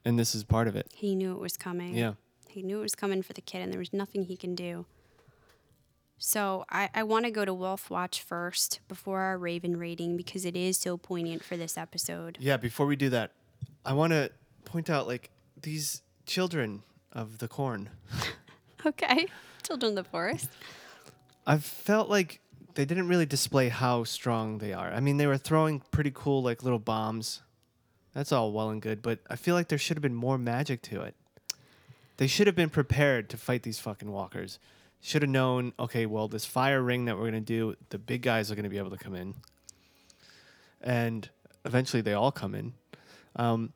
and 0.04 0.20
this 0.20 0.36
is 0.36 0.44
part 0.44 0.68
of 0.68 0.76
it. 0.76 0.88
He 0.94 1.16
knew 1.16 1.32
it 1.32 1.40
was 1.40 1.56
coming. 1.56 1.96
Yeah. 1.96 2.14
He 2.50 2.62
knew 2.64 2.80
it 2.80 2.82
was 2.82 2.96
coming 2.96 3.22
for 3.22 3.32
the 3.32 3.42
kid, 3.42 3.62
and 3.62 3.72
there 3.72 3.80
was 3.80 3.94
nothing 3.94 4.26
he 4.26 4.36
can 4.36 4.56
do. 4.56 4.86
So 6.18 6.66
I, 6.70 6.90
I 6.94 7.04
want 7.04 7.26
to 7.26 7.32
go 7.32 7.46
to 7.46 7.54
Wolf 7.54 7.90
Watch 7.90 8.22
first 8.22 8.82
before 8.88 9.22
our 9.22 9.38
Raven 9.38 9.78
rating 9.78 10.18
because 10.18 10.46
it 10.46 10.56
is 10.56 10.78
so 10.78 10.98
poignant 10.98 11.44
for 11.44 11.56
this 11.56 11.78
episode. 11.78 12.38
Yeah. 12.42 12.58
Before 12.58 12.86
we 12.86 12.96
do 12.96 13.10
that, 13.10 13.32
I 13.86 13.94
want 13.94 14.12
to 14.12 14.32
point 14.66 14.90
out 14.90 15.08
like 15.08 15.30
these 15.62 16.02
children 16.26 16.84
of 17.14 17.38
the 17.38 17.48
corn. 17.48 17.90
Okay. 18.86 19.28
Children 19.66 19.98
of 19.98 20.04
the 20.04 20.10
Forest. 20.10 20.50
I 21.48 21.58
felt 21.58 22.10
like 22.10 22.42
they 22.74 22.84
didn't 22.84 23.08
really 23.08 23.26
display 23.26 23.70
how 23.70 24.04
strong 24.04 24.58
they 24.58 24.74
are. 24.74 24.92
I 24.92 25.00
mean, 25.00 25.16
they 25.16 25.26
were 25.26 25.38
throwing 25.38 25.82
pretty 25.92 26.12
cool 26.14 26.44
like 26.44 26.64
little 26.64 26.80
bombs. 26.80 27.42
That's 28.14 28.32
all 28.32 28.52
well 28.52 28.70
and 28.70 28.82
good, 28.82 29.02
but 29.02 29.20
I 29.30 29.36
feel 29.36 29.56
like 29.56 29.70
there 29.70 29.78
should 29.78 29.96
have 29.96 30.02
been 30.02 30.14
more 30.14 30.38
magic 30.38 30.82
to 30.84 31.02
it. 31.02 31.16
They 32.18 32.28
should 32.28 32.48
have 32.48 32.56
been 32.56 32.70
prepared 32.70 33.30
to 33.30 33.38
fight 33.38 33.64
these 33.64 33.80
fucking 33.80 34.12
walkers. 34.12 34.60
Should 35.02 35.22
have 35.22 35.32
known, 35.32 35.74
okay, 35.80 36.06
well, 36.06 36.28
this 36.28 36.46
fire 36.46 36.82
ring 36.82 37.06
that 37.06 37.16
we're 37.16 37.32
going 37.32 37.34
to 37.34 37.40
do, 37.40 37.76
the 37.90 37.98
big 37.98 38.22
guys 38.22 38.52
are 38.52 38.56
going 38.56 38.64
to 38.64 38.70
be 38.70 38.78
able 38.78 38.92
to 38.92 38.98
come 38.98 39.16
in. 39.16 39.34
And 40.82 41.30
eventually 41.66 42.02
they 42.02 42.14
all 42.14 42.32
come 42.32 42.54
in. 42.54 42.74
Um, 43.36 43.74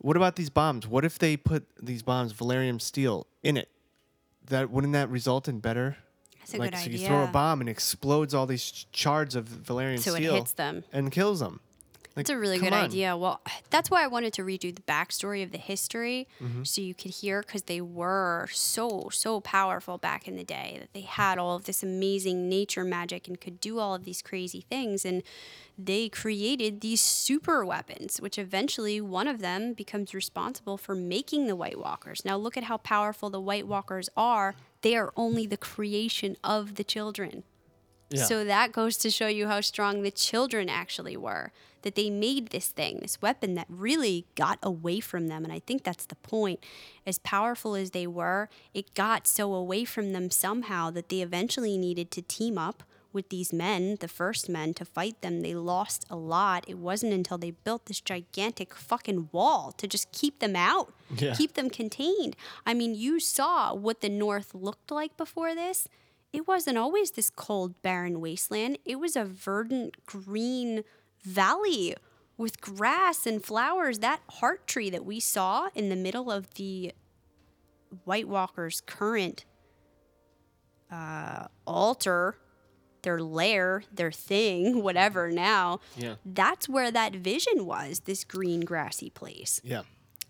what 0.00 0.16
about 0.16 0.36
these 0.36 0.50
bombs? 0.50 0.86
What 0.86 1.04
if 1.04 1.18
they 1.18 1.36
put 1.36 1.64
these 1.80 2.02
bombs, 2.02 2.32
Valyrian 2.32 2.80
steel, 2.80 3.26
in 3.42 3.56
it? 3.56 3.68
That 4.46 4.70
wouldn't 4.70 4.92
that 4.94 5.08
result 5.10 5.46
in 5.48 5.60
better 5.60 5.96
That's 6.40 6.54
a 6.54 6.58
like 6.58 6.72
good 6.72 6.78
so 6.78 6.84
idea. 6.86 6.98
you 6.98 7.06
throw 7.06 7.24
a 7.24 7.28
bomb 7.28 7.60
and 7.60 7.68
it 7.68 7.72
explodes 7.72 8.34
all 8.34 8.46
these 8.46 8.70
ch- 8.70 8.86
shards 8.92 9.34
of 9.36 9.44
Valyrian 9.46 9.98
So 10.00 10.12
it 10.14 10.16
steel 10.16 10.34
hits 10.34 10.52
them. 10.52 10.82
and 10.92 11.12
kills 11.12 11.38
them. 11.40 11.60
Like, 12.16 12.26
That's 12.26 12.30
a 12.30 12.38
really 12.38 12.58
good 12.58 12.72
on. 12.72 12.84
idea. 12.86 13.16
Well, 13.16 13.40
that's 13.70 13.88
why 13.88 14.02
I 14.02 14.08
wanted 14.08 14.32
to 14.34 14.42
redo 14.42 14.74
the 14.74 14.82
backstory 14.82 15.44
of 15.44 15.52
the 15.52 15.58
history 15.58 16.26
Mm-hmm. 16.42 16.64
so 16.64 16.80
you 16.80 16.92
could 16.94 17.12
hear 17.12 17.40
because 17.42 17.62
they 17.62 17.80
were 17.80 18.48
so, 18.52 19.08
so 19.12 19.40
powerful 19.40 19.96
back 19.96 20.26
in 20.26 20.34
the 20.36 20.42
day 20.42 20.76
that 20.80 20.92
they 20.92 21.02
had 21.02 21.38
all 21.38 21.54
of 21.54 21.64
this 21.64 21.82
amazing 21.84 22.48
nature 22.48 22.82
magic 22.84 23.28
and 23.28 23.40
could 23.40 23.60
do 23.60 23.78
all 23.78 23.94
of 23.94 24.04
these 24.04 24.22
crazy 24.22 24.62
things. 24.68 25.04
And 25.04 25.22
they 25.78 26.08
created 26.08 26.80
these 26.80 27.00
super 27.00 27.64
weapons, 27.64 28.20
which 28.20 28.38
eventually 28.38 29.00
one 29.00 29.28
of 29.28 29.38
them 29.38 29.72
becomes 29.72 30.12
responsible 30.12 30.76
for 30.76 30.94
making 30.96 31.46
the 31.46 31.56
White 31.56 31.78
Walkers. 31.78 32.24
Now, 32.24 32.36
look 32.36 32.56
at 32.56 32.64
how 32.64 32.78
powerful 32.78 33.30
the 33.30 33.40
White 33.40 33.66
Walkers 33.68 34.10
are. 34.16 34.56
They 34.82 34.96
are 34.96 35.12
only 35.16 35.46
the 35.46 35.56
creation 35.56 36.36
of 36.42 36.74
the 36.74 36.84
children. 36.84 37.44
Yeah. 38.10 38.24
So 38.24 38.44
that 38.44 38.72
goes 38.72 38.96
to 38.98 39.10
show 39.10 39.28
you 39.28 39.46
how 39.46 39.60
strong 39.60 40.02
the 40.02 40.10
children 40.10 40.68
actually 40.68 41.16
were. 41.16 41.52
That 41.82 41.94
they 41.94 42.10
made 42.10 42.48
this 42.50 42.68
thing, 42.68 42.98
this 43.00 43.20
weapon 43.22 43.54
that 43.54 43.66
really 43.68 44.26
got 44.34 44.58
away 44.62 45.00
from 45.00 45.28
them. 45.28 45.44
And 45.44 45.52
I 45.52 45.60
think 45.60 45.82
that's 45.84 46.06
the 46.06 46.16
point. 46.16 46.60
As 47.06 47.18
powerful 47.18 47.74
as 47.74 47.90
they 47.92 48.06
were, 48.06 48.48
it 48.74 48.94
got 48.94 49.26
so 49.26 49.54
away 49.54 49.84
from 49.84 50.12
them 50.12 50.30
somehow 50.30 50.90
that 50.90 51.08
they 51.08 51.20
eventually 51.20 51.76
needed 51.78 52.10
to 52.12 52.22
team 52.22 52.58
up 52.58 52.82
with 53.12 53.28
these 53.28 53.52
men, 53.52 53.96
the 54.00 54.08
first 54.08 54.48
men, 54.48 54.72
to 54.74 54.84
fight 54.84 55.20
them. 55.20 55.40
They 55.40 55.54
lost 55.54 56.06
a 56.08 56.16
lot. 56.16 56.64
It 56.68 56.78
wasn't 56.78 57.12
until 57.12 57.38
they 57.38 57.50
built 57.50 57.86
this 57.86 58.00
gigantic 58.00 58.74
fucking 58.74 59.30
wall 59.32 59.72
to 59.78 59.88
just 59.88 60.12
keep 60.12 60.38
them 60.38 60.54
out, 60.54 60.92
Yeah. 61.16 61.34
keep 61.34 61.54
them 61.54 61.70
contained. 61.70 62.36
I 62.64 62.74
mean, 62.74 62.94
you 62.94 63.18
saw 63.18 63.74
what 63.74 64.00
the 64.00 64.08
North 64.08 64.54
looked 64.54 64.90
like 64.92 65.16
before 65.16 65.54
this 65.54 65.88
it 66.32 66.46
wasn't 66.46 66.78
always 66.78 67.10
this 67.10 67.30
cold, 67.30 67.82
barren 67.82 68.20
wasteland. 68.20 68.78
It 68.84 69.00
was 69.00 69.16
a 69.16 69.24
verdant, 69.24 70.06
green 70.06 70.84
valley 71.22 71.94
with 72.36 72.60
grass 72.60 73.26
and 73.26 73.44
flowers. 73.44 73.98
That 74.00 74.20
heart 74.30 74.66
tree 74.66 74.90
that 74.90 75.04
we 75.04 75.20
saw 75.20 75.68
in 75.74 75.88
the 75.88 75.96
middle 75.96 76.30
of 76.30 76.54
the 76.54 76.92
White 78.04 78.28
Walkers' 78.28 78.80
current 78.80 79.44
uh, 80.90 81.46
altar, 81.66 82.36
their 83.02 83.20
lair, 83.20 83.84
their 83.92 84.12
thing, 84.12 84.82
whatever 84.82 85.30
now, 85.30 85.80
Yeah. 85.96 86.16
that's 86.24 86.68
where 86.68 86.90
that 86.90 87.14
vision 87.14 87.64
was 87.66 88.00
this 88.00 88.24
green, 88.24 88.60
grassy 88.60 89.10
place. 89.10 89.60
Yeah. 89.64 89.82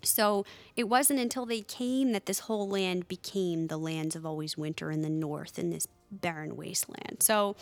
So 0.03 0.45
it 0.75 0.85
wasn't 0.85 1.19
until 1.19 1.45
they 1.45 1.61
came 1.61 2.11
that 2.13 2.25
this 2.25 2.39
whole 2.39 2.67
land 2.67 3.07
became 3.07 3.67
the 3.67 3.77
lands 3.77 4.15
of 4.15 4.25
always 4.25 4.57
winter 4.57 4.89
in 4.89 5.01
the 5.03 5.09
north 5.09 5.59
in 5.59 5.69
this 5.69 5.87
barren 6.11 6.55
wasteland. 6.55 7.17
So, 7.21 7.55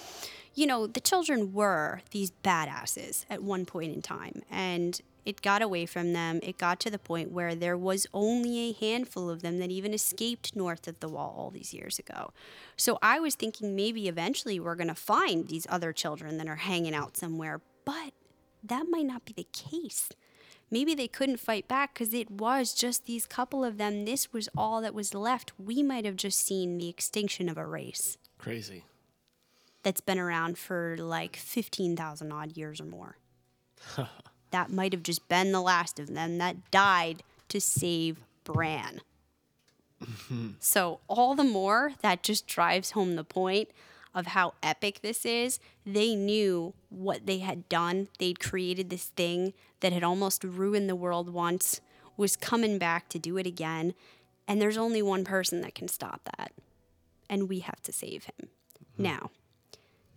you 0.56 0.66
know, 0.66 0.88
the 0.88 1.00
children 1.00 1.54
were 1.54 2.02
these 2.12 2.32
badasses 2.44 3.26
at 3.30 3.44
one 3.44 3.66
point 3.66 3.94
in 3.94 4.02
time, 4.02 4.42
and 4.50 5.00
it 5.26 5.42
got 5.42 5.62
away 5.62 5.86
from 5.86 6.14
them. 6.14 6.40
It 6.42 6.58
got 6.58 6.80
to 6.82 6.90
the 6.90 6.98
point 6.98 7.32
where 7.32 7.54
there 7.54 7.78
was 7.78 8.08
only 8.14 8.70
a 8.70 8.74
handful 8.74 9.30
of 9.30 9.42
them 9.42 9.60
that 9.60 9.70
even 9.70 9.94
escaped 9.94 10.56
north 10.56 10.88
of 10.88 11.00
the 11.00 11.10
wall 11.10 11.36
all 11.38 11.52
these 11.52 11.74
years 11.74 12.00
ago. 12.00 12.32
So 12.76 12.98
I 13.02 13.20
was 13.20 13.36
thinking 13.36 13.76
maybe 13.76 14.08
eventually 14.08 14.60
we're 14.60 14.76
going 14.76 14.88
to 14.88 14.96
find 14.96 15.48
these 15.48 15.68
other 15.70 15.94
children 15.94 16.38
that 16.38 16.48
are 16.48 16.56
hanging 16.56 16.96
out 16.96 17.16
somewhere, 17.16 17.62
but 17.86 18.14
that 18.64 18.88
might 18.90 19.06
not 19.06 19.26
be 19.26 19.34
the 19.34 19.48
case 19.54 20.10
maybe 20.72 20.94
they 20.94 21.08
couldn't 21.08 21.40
fight 21.40 21.68
back 21.68 21.94
because 21.94 22.14
it 22.14 22.30
was 22.30 22.74
just 22.74 23.06
these 23.06 23.26
couple 23.26 23.64
of 23.64 23.78
them. 23.78 24.06
This 24.06 24.32
was 24.32 24.50
all 24.56 24.82
that 24.82 24.94
was 24.94 25.14
left. 25.14 25.54
We 25.58 25.84
might 25.84 26.06
have 26.06 26.16
just 26.16 26.46
seen 26.46 26.78
the 26.78 26.90
extinction 26.90 27.50
of 27.50 27.58
a 27.58 27.66
race 27.66 28.18
Crazy. 28.40 28.84
that's 29.84 30.02
been 30.02 30.20
around 30.20 30.57
for 30.57 30.98
like 30.98 31.36
15,000 31.36 32.32
odd 32.32 32.57
years 32.57 32.82
or 32.82 32.86
more. 32.86 33.18
that 34.52 34.72
might 34.72 34.94
have 34.94 35.03
just 35.03 35.28
been 35.30 35.52
the 35.52 35.61
last 35.61 35.99
of 35.99 36.14
them 36.14 36.38
that 36.38 36.72
died 36.72 37.24
to 37.49 37.61
save 37.61 38.24
Bran. 38.44 39.02
so, 40.60 40.99
all 41.07 41.36
the 41.36 41.44
more 41.44 41.94
that 42.02 42.24
just 42.24 42.48
drives 42.48 42.91
home 42.91 43.16
the 43.16 43.24
point 43.24 43.70
of 44.14 44.28
how 44.28 44.53
epic 44.64 45.02
this 45.02 45.26
is. 45.26 45.60
They 45.86 46.16
knew 46.16 46.74
what 46.90 47.26
they 47.26 47.40
had 47.40 47.70
done. 47.70 48.07
They'd 48.18 48.40
created 48.40 48.90
this 48.90 49.06
thing 49.06 49.53
that 49.82 49.94
had 49.94 50.03
almost 50.03 50.44
ruined 50.44 50.90
the 50.90 50.95
world 50.95 51.30
once, 51.30 51.80
was 52.18 52.36
coming 52.36 52.78
back 52.78 53.07
to 53.10 53.20
do 53.20 53.38
it 53.38 53.45
again. 53.45 53.94
And 54.48 54.61
there's 54.61 54.78
only 54.78 55.02
one 55.02 55.24
person 55.24 55.61
that 55.61 55.76
can 55.76 55.88
stop 55.88 56.22
that. 56.38 56.52
And 57.30 57.48
we 57.48 57.60
have 57.60 57.82
to 57.84 57.92
save 57.92 58.26
him. 58.26 58.50
Mm-hmm. 58.94 59.04
Now, 59.04 59.32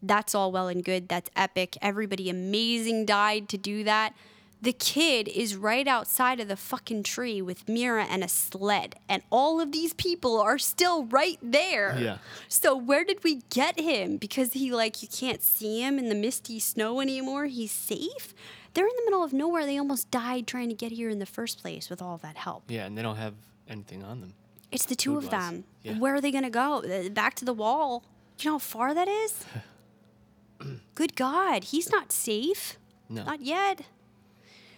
that's 0.02 0.34
all 0.34 0.50
well 0.50 0.68
and 0.68 0.84
good. 0.84 1.08
That's 1.08 1.30
epic. 1.36 1.76
Everybody 1.80 2.28
amazing 2.28 3.06
died 3.06 3.48
to 3.50 3.58
do 3.58 3.84
that. 3.84 4.14
The 4.62 4.72
kid 4.72 5.26
is 5.26 5.56
right 5.56 5.88
outside 5.88 6.38
of 6.38 6.46
the 6.46 6.56
fucking 6.56 7.02
tree 7.02 7.42
with 7.42 7.66
Meera 7.66 8.06
and 8.08 8.22
a 8.22 8.28
sled, 8.28 8.94
and 9.08 9.24
all 9.28 9.60
of 9.60 9.72
these 9.72 9.92
people 9.92 10.40
are 10.40 10.56
still 10.56 11.04
right 11.06 11.36
there. 11.42 11.98
Yeah. 11.98 12.18
So 12.46 12.76
where 12.76 13.04
did 13.04 13.24
we 13.24 13.42
get 13.50 13.80
him? 13.80 14.18
Because 14.18 14.52
he 14.52 14.70
like 14.70 15.02
you 15.02 15.08
can't 15.08 15.42
see 15.42 15.82
him 15.82 15.98
in 15.98 16.08
the 16.08 16.14
misty 16.14 16.60
snow 16.60 17.00
anymore. 17.00 17.46
He's 17.46 17.72
safe. 17.72 18.34
They're 18.74 18.86
in 18.86 18.94
the 18.98 19.04
middle 19.04 19.24
of 19.24 19.32
nowhere. 19.32 19.66
They 19.66 19.78
almost 19.78 20.12
died 20.12 20.46
trying 20.46 20.68
to 20.68 20.76
get 20.76 20.92
here 20.92 21.10
in 21.10 21.18
the 21.18 21.26
first 21.26 21.60
place 21.60 21.90
with 21.90 22.00
all 22.00 22.18
that 22.18 22.36
help. 22.36 22.62
Yeah, 22.68 22.86
and 22.86 22.96
they 22.96 23.02
don't 23.02 23.16
have 23.16 23.34
anything 23.68 24.04
on 24.04 24.20
them. 24.20 24.34
It's 24.72 24.86
the 24.86 24.96
two 24.96 25.16
of 25.16 25.24
Food-wise. 25.24 25.50
them. 25.50 25.64
Yeah. 25.82 25.98
Where 25.98 26.14
are 26.14 26.20
they 26.20 26.30
gonna 26.32 26.50
go? 26.50 26.82
Uh, 26.82 27.08
Back 27.10 27.34
to 27.36 27.44
the 27.44 27.52
wall. 27.52 28.04
Do 28.38 28.44
you 28.44 28.50
know 28.50 28.54
how 28.54 28.58
far 28.60 28.94
that 28.94 29.08
is? 29.08 29.44
Good 30.94 31.16
God, 31.16 31.64
he's 31.64 31.90
not 31.90 32.12
safe. 32.12 32.78
No. 33.08 33.24
Not 33.24 33.40
yet. 33.42 33.82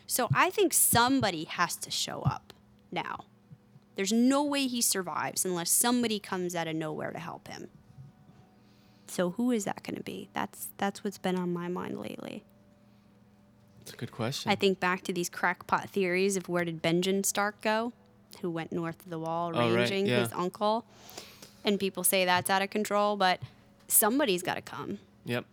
So 0.06 0.28
I 0.34 0.50
think 0.50 0.72
somebody 0.72 1.44
has 1.44 1.76
to 1.76 1.90
show 1.90 2.22
up 2.22 2.52
now. 2.90 3.24
There's 3.96 4.12
no 4.12 4.42
way 4.42 4.66
he 4.66 4.80
survives 4.82 5.44
unless 5.44 5.70
somebody 5.70 6.18
comes 6.18 6.54
out 6.56 6.66
of 6.66 6.74
nowhere 6.74 7.12
to 7.12 7.18
help 7.18 7.48
him. 7.48 7.68
So 9.06 9.30
who 9.30 9.50
is 9.52 9.64
that 9.66 9.82
going 9.84 9.96
to 9.96 10.02
be? 10.02 10.30
That's 10.32 10.68
that's 10.78 11.04
what's 11.04 11.18
been 11.18 11.36
on 11.36 11.52
my 11.52 11.68
mind 11.68 12.00
lately. 12.00 12.44
It's 13.82 13.92
a 13.92 13.96
good 13.96 14.10
question. 14.12 14.50
I 14.50 14.54
think 14.56 14.80
back 14.80 15.02
to 15.02 15.12
these 15.12 15.28
crackpot 15.28 15.90
theories 15.90 16.36
of 16.36 16.48
where 16.48 16.64
did 16.64 16.82
Benjen 16.82 17.24
Stark 17.24 17.60
go, 17.60 17.92
who 18.36 18.50
went 18.50 18.72
north 18.72 19.00
of 19.04 19.10
the 19.10 19.18
wall 19.18 19.52
Oh, 19.54 19.58
right, 19.68 19.74
ranging 19.74 20.06
yeah. 20.06 20.20
his 20.20 20.32
uncle, 20.32 20.84
and 21.64 21.78
people 21.80 22.04
say 22.04 22.24
that's 22.24 22.50
out 22.50 22.62
of 22.62 22.70
control, 22.70 23.16
but 23.16 23.40
somebody's 23.88 24.42
got 24.42 24.54
to 24.54 24.62
come. 24.62 24.98
Yep. 25.24 25.44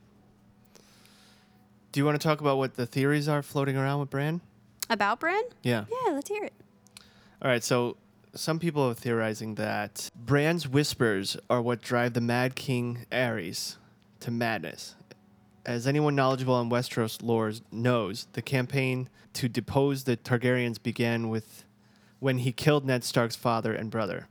Do 1.91 1.99
you 1.99 2.05
want 2.05 2.19
to 2.19 2.25
talk 2.25 2.39
about 2.41 2.57
what 2.57 2.75
the 2.75 2.85
theories 2.85 3.27
are 3.27 3.41
floating 3.41 3.75
around 3.77 3.99
with 3.99 4.09
Bran? 4.09 4.41
About 4.89 5.19
Bran? 5.19 5.41
Yeah. 5.63 5.85
Yeah, 6.05 6.11
let's 6.13 6.29
hear 6.29 6.43
it. 6.43 6.53
All 7.41 7.49
right, 7.49 7.63
so 7.63 7.97
some 8.33 8.59
people 8.59 8.83
are 8.89 8.93
theorizing 8.93 9.55
that 9.55 10.09
Bran's 10.15 10.67
whispers 10.67 11.35
are 11.49 11.61
what 11.61 11.81
drive 11.81 12.13
the 12.13 12.21
Mad 12.21 12.55
King 12.55 13.05
Aerys 13.11 13.75
to 14.21 14.31
madness. 14.31 14.95
as 15.65 15.85
anyone 15.85 16.15
knowledgeable 16.15 16.53
on 16.55 16.69
Westeros 16.69 17.21
lore 17.21 17.51
knows, 17.71 18.27
the 18.33 18.41
campaign 18.41 19.09
to 19.33 19.47
depose 19.49 20.03
the 20.05 20.17
Targaryens 20.17 20.81
began 20.81 21.29
with 21.29 21.65
when 22.21 22.37
he 22.37 22.51
killed 22.51 22.85
Ned 22.85 23.03
Stark's 23.03 23.35
father 23.35 23.73
and 23.73 23.89
brother, 23.89 24.27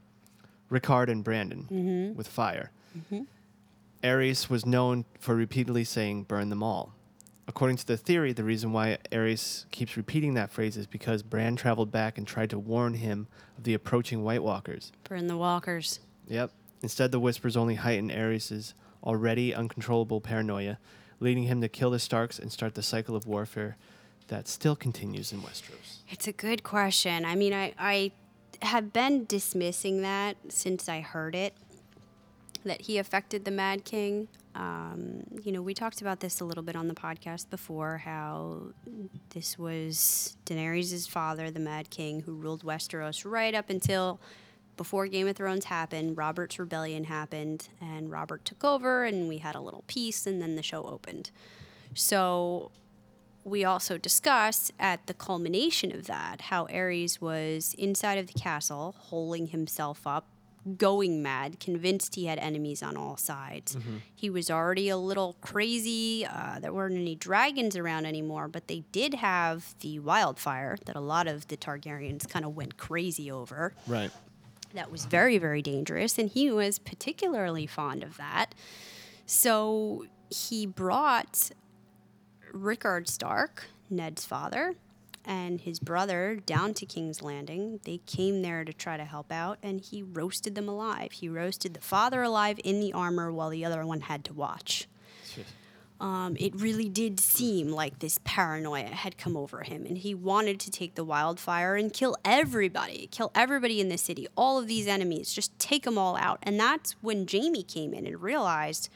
Rickard 0.70 1.10
and 1.10 1.24
Brandon, 1.24 1.66
mm-hmm. 1.70 2.16
with 2.16 2.28
fire. 2.28 2.70
Mm-hmm. 2.96 3.22
Aerys 4.04 4.48
was 4.48 4.64
known 4.64 5.04
for 5.18 5.34
repeatedly 5.34 5.82
saying, 5.82 6.22
burn 6.22 6.50
them 6.50 6.62
all. 6.62 6.94
According 7.48 7.78
to 7.78 7.86
the 7.86 7.96
theory, 7.96 8.32
the 8.32 8.44
reason 8.44 8.72
why 8.72 8.98
Aerys 9.10 9.68
keeps 9.72 9.96
repeating 9.96 10.34
that 10.34 10.52
phrase 10.52 10.76
is 10.76 10.86
because 10.86 11.24
Bran 11.24 11.56
traveled 11.56 11.90
back 11.90 12.16
and 12.16 12.24
tried 12.24 12.50
to 12.50 12.60
warn 12.60 12.94
him 12.94 13.26
of 13.58 13.64
the 13.64 13.74
approaching 13.74 14.22
White 14.22 14.44
Walkers. 14.44 14.92
Burn 15.02 15.26
the 15.26 15.36
walkers. 15.36 15.98
Yep. 16.28 16.52
Instead, 16.82 17.10
the 17.10 17.18
whispers 17.18 17.56
only 17.56 17.74
heightened 17.74 18.12
Aerys' 18.12 18.72
already 19.02 19.52
uncontrollable 19.52 20.20
paranoia, 20.20 20.78
leading 21.18 21.44
him 21.44 21.60
to 21.60 21.68
kill 21.68 21.90
the 21.90 21.98
Starks 21.98 22.38
and 22.38 22.52
start 22.52 22.76
the 22.76 22.82
cycle 22.84 23.16
of 23.16 23.26
warfare 23.26 23.76
that 24.30 24.48
still 24.48 24.74
continues 24.74 25.32
in 25.32 25.40
Westeros. 25.40 25.98
It's 26.08 26.26
a 26.26 26.32
good 26.32 26.62
question. 26.62 27.24
I 27.24 27.34
mean, 27.34 27.52
I, 27.52 27.74
I 27.78 28.12
have 28.62 28.92
been 28.92 29.26
dismissing 29.26 30.02
that 30.02 30.36
since 30.48 30.88
I 30.88 31.00
heard 31.00 31.34
it, 31.34 31.54
that 32.64 32.82
he 32.82 32.98
affected 32.98 33.44
the 33.44 33.50
Mad 33.50 33.84
King. 33.84 34.28
Um, 34.54 35.24
you 35.42 35.52
know, 35.52 35.62
we 35.62 35.74
talked 35.74 36.00
about 36.00 36.20
this 36.20 36.40
a 36.40 36.44
little 36.44 36.62
bit 36.62 36.76
on 36.76 36.88
the 36.88 36.94
podcast 36.94 37.50
before 37.50 37.98
how 37.98 38.72
this 39.30 39.58
was 39.58 40.36
Daenerys' 40.46 41.08
father, 41.08 41.50
the 41.50 41.60
Mad 41.60 41.90
King, 41.90 42.20
who 42.20 42.34
ruled 42.34 42.64
Westeros 42.64 43.22
right 43.24 43.54
up 43.54 43.70
until 43.70 44.20
before 44.76 45.06
Game 45.06 45.28
of 45.28 45.36
Thrones 45.36 45.66
happened. 45.66 46.16
Robert's 46.16 46.58
rebellion 46.58 47.04
happened, 47.04 47.68
and 47.80 48.10
Robert 48.10 48.44
took 48.44 48.64
over, 48.64 49.04
and 49.04 49.28
we 49.28 49.38
had 49.38 49.54
a 49.54 49.60
little 49.60 49.84
peace, 49.86 50.26
and 50.26 50.40
then 50.40 50.56
the 50.56 50.62
show 50.62 50.84
opened. 50.84 51.30
So 51.94 52.70
we 53.44 53.64
also 53.64 53.96
discussed 53.98 54.72
at 54.78 55.06
the 55.06 55.14
culmination 55.14 55.94
of 55.94 56.06
that 56.06 56.42
how 56.42 56.66
Aerys 56.66 57.20
was 57.20 57.74
inside 57.78 58.18
of 58.18 58.26
the 58.26 58.38
castle, 58.38 58.94
holding 58.98 59.48
himself 59.48 60.06
up, 60.06 60.26
going 60.76 61.22
mad, 61.22 61.58
convinced 61.58 62.16
he 62.16 62.26
had 62.26 62.38
enemies 62.38 62.82
on 62.82 62.96
all 62.96 63.16
sides. 63.16 63.78
He 64.14 64.28
was 64.28 64.50
already 64.50 64.90
a 64.90 64.96
little 64.98 65.36
crazy. 65.40 66.26
Uh, 66.26 66.58
there 66.60 66.72
weren't 66.72 66.96
any 66.96 67.14
dragons 67.14 67.76
around 67.76 68.04
anymore, 68.04 68.46
but 68.46 68.68
they 68.68 68.84
did 68.92 69.14
have 69.14 69.74
the 69.80 69.98
wildfire 70.00 70.76
that 70.84 70.94
a 70.96 71.00
lot 71.00 71.26
of 71.26 71.48
the 71.48 71.56
Targaryens 71.56 72.28
kind 72.28 72.44
of 72.44 72.54
went 72.54 72.76
crazy 72.76 73.30
over 73.30 73.72
Right. 73.86 74.10
that 74.74 74.92
was 74.92 75.06
very, 75.06 75.38
very 75.38 75.62
dangerous, 75.62 76.18
and 76.18 76.28
he 76.28 76.50
was 76.50 76.78
particularly 76.78 77.66
fond 77.66 78.02
of 78.02 78.18
that. 78.18 78.54
So 79.24 80.04
he 80.28 80.66
brought 80.66 81.50
Rickard 82.52 83.08
Stark, 83.08 83.66
Ned's 83.88 84.24
father, 84.24 84.74
and 85.24 85.60
his 85.60 85.78
brother 85.78 86.38
down 86.46 86.74
to 86.74 86.86
King's 86.86 87.22
Landing. 87.22 87.80
They 87.84 87.98
came 88.06 88.42
there 88.42 88.64
to 88.64 88.72
try 88.72 88.96
to 88.96 89.04
help 89.04 89.30
out, 89.30 89.58
and 89.62 89.80
he 89.80 90.02
roasted 90.02 90.54
them 90.54 90.68
alive. 90.68 91.12
He 91.12 91.28
roasted 91.28 91.74
the 91.74 91.80
father 91.80 92.22
alive 92.22 92.58
in 92.64 92.80
the 92.80 92.92
armor 92.92 93.30
while 93.32 93.50
the 93.50 93.64
other 93.64 93.84
one 93.86 94.00
had 94.02 94.24
to 94.24 94.32
watch. 94.32 94.88
Um, 96.00 96.34
it 96.40 96.58
really 96.58 96.88
did 96.88 97.20
seem 97.20 97.68
like 97.68 97.98
this 97.98 98.18
paranoia 98.24 98.84
had 98.84 99.18
come 99.18 99.36
over 99.36 99.62
him, 99.62 99.84
and 99.84 99.98
he 99.98 100.14
wanted 100.14 100.58
to 100.60 100.70
take 100.70 100.94
the 100.94 101.04
wildfire 101.04 101.76
and 101.76 101.92
kill 101.92 102.16
everybody, 102.24 103.06
kill 103.10 103.30
everybody 103.34 103.82
in 103.82 103.90
the 103.90 103.98
city, 103.98 104.26
all 104.34 104.58
of 104.58 104.66
these 104.66 104.86
enemies, 104.86 105.34
just 105.34 105.56
take 105.58 105.84
them 105.84 105.98
all 105.98 106.16
out. 106.16 106.38
And 106.42 106.58
that's 106.58 106.92
when 107.02 107.26
Jaime 107.30 107.62
came 107.62 107.92
in 107.92 108.06
and 108.06 108.22
realized 108.22 108.88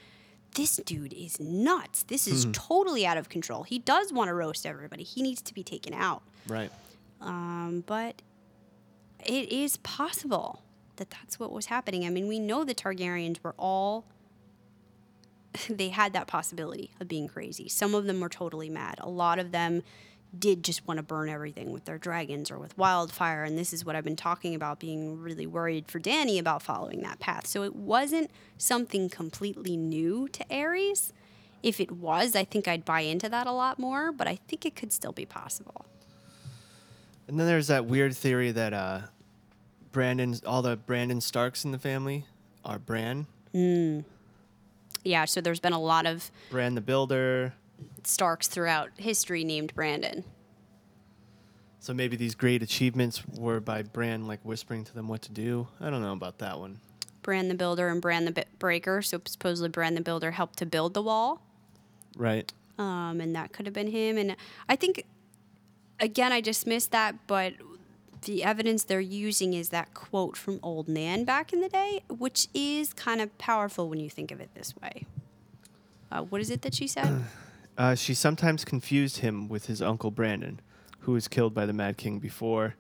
this 0.55 0.77
dude 0.77 1.13
is 1.13 1.39
nuts. 1.41 2.05
This 2.05 2.27
is 2.27 2.47
totally 2.53 3.07
out 3.07 3.17
of 3.17 3.29
control. 3.29 3.65
He 3.65 3.79
does 3.79 4.13
want 4.13 4.29
to 4.29 4.35
roast 4.35 4.67
everybody, 4.67 5.03
he 5.03 5.23
needs 5.23 5.43
to 5.43 5.55
be 5.55 5.63
taken 5.63 5.93
out. 5.93 6.23
Right. 6.49 6.71
Um, 7.21 7.85
but 7.87 8.23
it 9.25 9.51
is 9.51 9.79
possible 9.79 10.63
that 10.97 11.11
that's 11.11 11.39
what 11.39 11.53
was 11.53 11.67
happening. 11.67 12.07
I 12.07 12.11
mean, 12.11 12.29
we 12.29 12.39
know 12.39 12.65
the 12.65 12.75
Targaryens 12.75 13.39
were 13.43 13.55
all 13.59 14.05
they 15.69 15.89
had 15.89 16.13
that 16.13 16.27
possibility 16.27 16.91
of 17.01 17.09
being 17.09 17.29
crazy. 17.29 17.69
Some 17.69 17.95
of 17.95 18.07
them 18.07 18.21
were 18.21 18.29
totally 18.29 18.71
mad. 18.71 18.97
A 19.01 19.09
lot 19.09 19.39
of 19.39 19.53
them 19.53 19.83
did 20.41 20.63
just 20.63 20.87
want 20.87 20.99
to 20.99 21.03
burn 21.03 21.29
everything 21.29 21.73
with 21.73 21.85
their 21.85 21.99
dragons 21.99 22.51
or 22.51 22.59
with 22.59 22.77
wildfire. 22.77 23.45
And 23.45 23.57
this 23.57 23.73
is 23.73 23.85
what 23.85 23.97
I've 23.97 24.05
been 24.05 24.17
talking 24.17 24.55
about 24.55 24.81
being 24.81 25.21
really 25.21 25.47
worried 25.47 25.91
for 25.91 26.01
Dany 26.01 26.39
about 26.39 26.63
following 26.63 27.01
that 27.03 27.21
path. 27.21 27.47
So 27.47 27.63
it 27.63 27.75
wasn't 27.75 28.31
something 28.59 29.09
completely 29.09 29.77
new 29.77 30.29
to 30.29 30.45
Aerys. 30.51 31.13
If 31.63 31.81
it 31.81 31.93
was, 31.93 32.37
I 32.37 32.45
think 32.45 32.69
I'd 32.69 32.85
buy 32.85 33.01
into 33.01 33.29
that 33.31 33.47
a 33.47 33.53
lot 33.53 33.79
more, 33.79 34.13
but 34.13 34.27
I 34.27 34.39
think 34.49 34.67
it 34.67 34.77
could 34.77 34.93
still 34.93 35.13
be 35.13 35.25
possible. 35.25 35.87
And 37.27 37.41
then 37.41 37.47
there's 37.47 37.69
that 37.69 37.87
weird 37.87 38.15
theory 38.15 38.51
that 38.51 38.75
uh, 38.75 39.01
Brandon, 39.93 40.35
all 40.45 40.61
the 40.61 40.77
Brandon 40.77 41.21
Starks 41.21 41.65
in 41.65 41.73
the 41.73 41.79
family 41.79 42.27
are 42.65 42.79
Bran. 42.79 43.27
Yeah, 45.05 45.25
so 45.25 45.41
there's 45.41 45.61
been 45.61 45.73
a 45.73 45.81
lot 45.81 46.07
of 46.07 46.31
Bran 46.51 46.75
the 46.75 46.81
Builder. 46.81 47.55
Starks 48.05 48.49
throughout 48.49 48.91
history 48.97 49.45
named 49.45 49.75
Brandon. 49.75 50.25
So 51.81 51.93
maybe 51.93 52.17
these 52.17 52.35
great 52.35 52.63
achievements 52.63 53.23
were 53.37 53.61
by 53.61 53.83
Bran, 53.83 54.27
like 54.27 54.41
whispering 54.43 54.85
to 54.85 54.95
them 54.95 55.07
what 55.09 55.23
to 55.23 55.33
do. 55.33 55.69
I 55.81 55.91
don't 55.91 56.01
know 56.03 56.13
about 56.15 56.39
that 56.39 56.59
one. 56.59 56.79
Bran 57.23 57.49
the 57.49 57.55
Builder 57.55 57.89
and 57.89 58.01
Bran 58.01 58.25
the 58.25 58.33
Bi- 58.33 58.45
Breaker. 58.59 59.03
So 59.03 59.21
supposedly 59.27 59.69
Bran 59.69 59.95
the 59.95 60.01
Builder 60.01 60.31
helped 60.33 60.59
to 60.59 60.67
build 60.67 60.95
the 60.95 61.03
wall. 61.03 61.43
Right. 62.17 62.53
um, 62.79 63.21
and 63.21 63.35
that 63.35 63.53
could 63.53 63.67
have 63.67 63.73
been 63.75 63.89
him. 63.91 64.17
And 64.17 64.37
I 64.69 64.77
think, 64.77 65.05
again, 66.01 66.33
I 66.33 66.41
dismissed 66.41 66.91
that, 66.93 67.17
but 67.27 67.55
the 68.23 68.43
evidence 68.45 68.85
they're 68.85 69.01
using 69.01 69.53
is 69.53 69.69
that 69.71 69.93
quote 69.95 70.37
from 70.37 70.61
Old 70.63 70.89
Nan 70.89 71.25
back 71.25 71.53
in 71.53 71.61
the 71.61 71.69
day, 71.69 72.03
which 72.09 72.49
is 72.55 72.93
kind 72.95 73.21
of 73.21 73.37
powerful 73.37 73.89
when 73.89 74.01
you 74.01 74.09
think 74.09 74.31
of 74.31 74.41
it 74.41 74.49
this 74.55 74.75
way. 74.81 75.05
Uh, 76.11 76.23
what 76.23 76.41
is 76.41 76.51
it 76.51 76.63
that 76.63 76.75
she 76.75 76.87
said? 76.87 77.25
Uh, 77.77 77.95
she 77.95 78.15
sometimes 78.15 78.65
confused 78.65 79.19
him 79.19 79.49
with 79.49 79.67
his 79.67 79.83
uncle 79.83 80.11
Brandon, 80.11 80.61
who 81.01 81.13
was 81.13 81.29
killed 81.29 81.55
by 81.55 81.67
the 81.67 81.73
Mad 81.73 81.97
King 81.97 82.19
before 82.19 82.77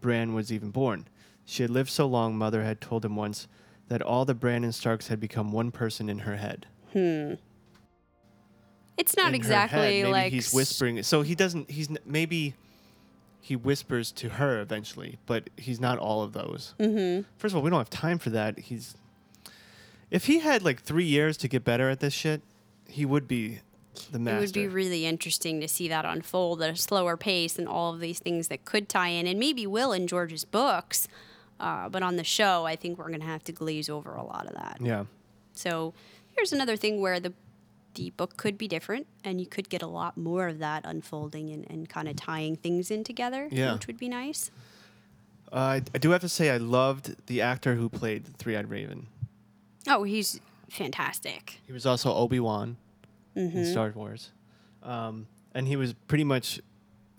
Bran 0.00 0.34
was 0.34 0.52
even 0.52 0.70
born. 0.70 1.08
She 1.44 1.62
had 1.62 1.70
lived 1.70 1.90
so 1.90 2.06
long, 2.06 2.36
Mother 2.36 2.62
had 2.62 2.80
told 2.80 3.04
him 3.04 3.16
once 3.16 3.48
that 3.88 4.02
all 4.02 4.24
the 4.24 4.34
Brandon 4.34 4.72
Starks 4.72 5.08
had 5.08 5.18
become 5.18 5.50
one 5.50 5.70
person 5.70 6.08
in 6.08 6.20
her 6.20 6.36
head. 6.36 6.66
Hmm. 6.92 7.34
It's 8.96 9.16
not 9.16 9.28
in 9.28 9.32
her 9.32 9.36
exactly 9.36 9.78
head. 9.78 9.88
Maybe 9.88 10.08
like 10.08 10.32
he's 10.32 10.52
whispering. 10.52 11.02
So 11.02 11.22
he 11.22 11.34
doesn't. 11.34 11.70
He's 11.70 11.88
maybe 12.04 12.54
he 13.40 13.56
whispers 13.56 14.12
to 14.12 14.28
her 14.30 14.60
eventually, 14.60 15.18
but 15.24 15.48
he's 15.56 15.80
not 15.80 15.98
all 15.98 16.22
of 16.22 16.32
those. 16.32 16.74
Mm-hmm. 16.78 17.22
First 17.38 17.52
of 17.52 17.56
all, 17.56 17.62
we 17.62 17.70
don't 17.70 17.78
have 17.78 17.90
time 17.90 18.18
for 18.18 18.30
that. 18.30 18.58
He's 18.58 18.94
if 20.10 20.26
he 20.26 20.40
had 20.40 20.62
like 20.62 20.82
three 20.82 21.04
years 21.04 21.36
to 21.38 21.48
get 21.48 21.64
better 21.64 21.88
at 21.88 22.00
this 22.00 22.12
shit, 22.12 22.42
he 22.88 23.04
would 23.04 23.28
be 23.28 23.60
It 24.12 24.20
would 24.40 24.52
be 24.52 24.66
really 24.68 25.06
interesting 25.06 25.60
to 25.60 25.68
see 25.68 25.88
that 25.88 26.04
unfold 26.04 26.62
at 26.62 26.70
a 26.70 26.76
slower 26.76 27.16
pace 27.16 27.58
and 27.58 27.68
all 27.68 27.92
of 27.94 28.00
these 28.00 28.18
things 28.18 28.48
that 28.48 28.64
could 28.64 28.88
tie 28.88 29.08
in, 29.08 29.26
and 29.26 29.38
maybe 29.38 29.66
will 29.66 29.92
in 29.92 30.06
George's 30.06 30.44
books. 30.44 31.08
Uh, 31.60 31.88
but 31.88 32.02
on 32.02 32.16
the 32.16 32.24
show, 32.24 32.64
I 32.66 32.76
think 32.76 32.98
we're 32.98 33.08
going 33.08 33.20
to 33.20 33.26
have 33.26 33.42
to 33.44 33.52
glaze 33.52 33.88
over 33.88 34.14
a 34.14 34.22
lot 34.24 34.46
of 34.46 34.54
that. 34.54 34.78
yeah. 34.80 35.04
So 35.54 35.92
here's 36.36 36.52
another 36.52 36.76
thing 36.76 37.00
where 37.00 37.18
the 37.18 37.32
the 37.94 38.10
book 38.10 38.36
could 38.36 38.56
be 38.56 38.68
different, 38.68 39.08
and 39.24 39.40
you 39.40 39.46
could 39.46 39.68
get 39.68 39.82
a 39.82 39.86
lot 39.88 40.16
more 40.16 40.46
of 40.46 40.60
that 40.60 40.82
unfolding 40.84 41.50
and, 41.50 41.68
and 41.68 41.88
kind 41.88 42.06
of 42.06 42.14
tying 42.14 42.54
things 42.54 42.92
in 42.92 43.02
together, 43.02 43.48
Yeah. 43.50 43.72
which 43.72 43.88
would 43.88 43.98
be 43.98 44.08
nice. 44.08 44.52
Uh, 45.52 45.56
I, 45.56 45.82
I 45.92 45.98
do 45.98 46.10
have 46.10 46.20
to 46.20 46.28
say 46.28 46.50
I 46.50 46.58
loved 46.58 47.16
the 47.26 47.40
actor 47.40 47.74
who 47.74 47.88
played 47.88 48.26
the 48.26 48.32
Three-Eyed 48.32 48.70
Raven. 48.70 49.08
Oh, 49.88 50.04
he's 50.04 50.38
fantastic. 50.70 51.58
He 51.66 51.72
was 51.72 51.86
also 51.86 52.14
Obi 52.14 52.38
Wan 52.38 52.76
Mm-hmm. 53.38 53.58
in 53.58 53.64
Star 53.66 53.92
Wars, 53.94 54.30
um, 54.82 55.26
and 55.54 55.66
he 55.68 55.76
was 55.76 55.92
pretty 55.94 56.24
much 56.24 56.60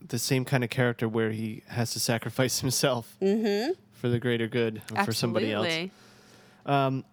the 0.05 0.19
same 0.19 0.45
kind 0.45 0.63
of 0.63 0.69
character 0.69 1.07
where 1.07 1.31
he 1.31 1.63
has 1.67 1.91
to 1.93 1.99
sacrifice 2.11 2.59
himself 2.59 3.15
for 3.19 4.09
the 4.09 4.19
greater 4.19 4.47
good 4.47 4.81
or 4.95 5.03
for 5.05 5.13
somebody 5.13 5.51
else. 5.51 5.65
Absolutely. 5.67 5.91
Um, 6.65 7.03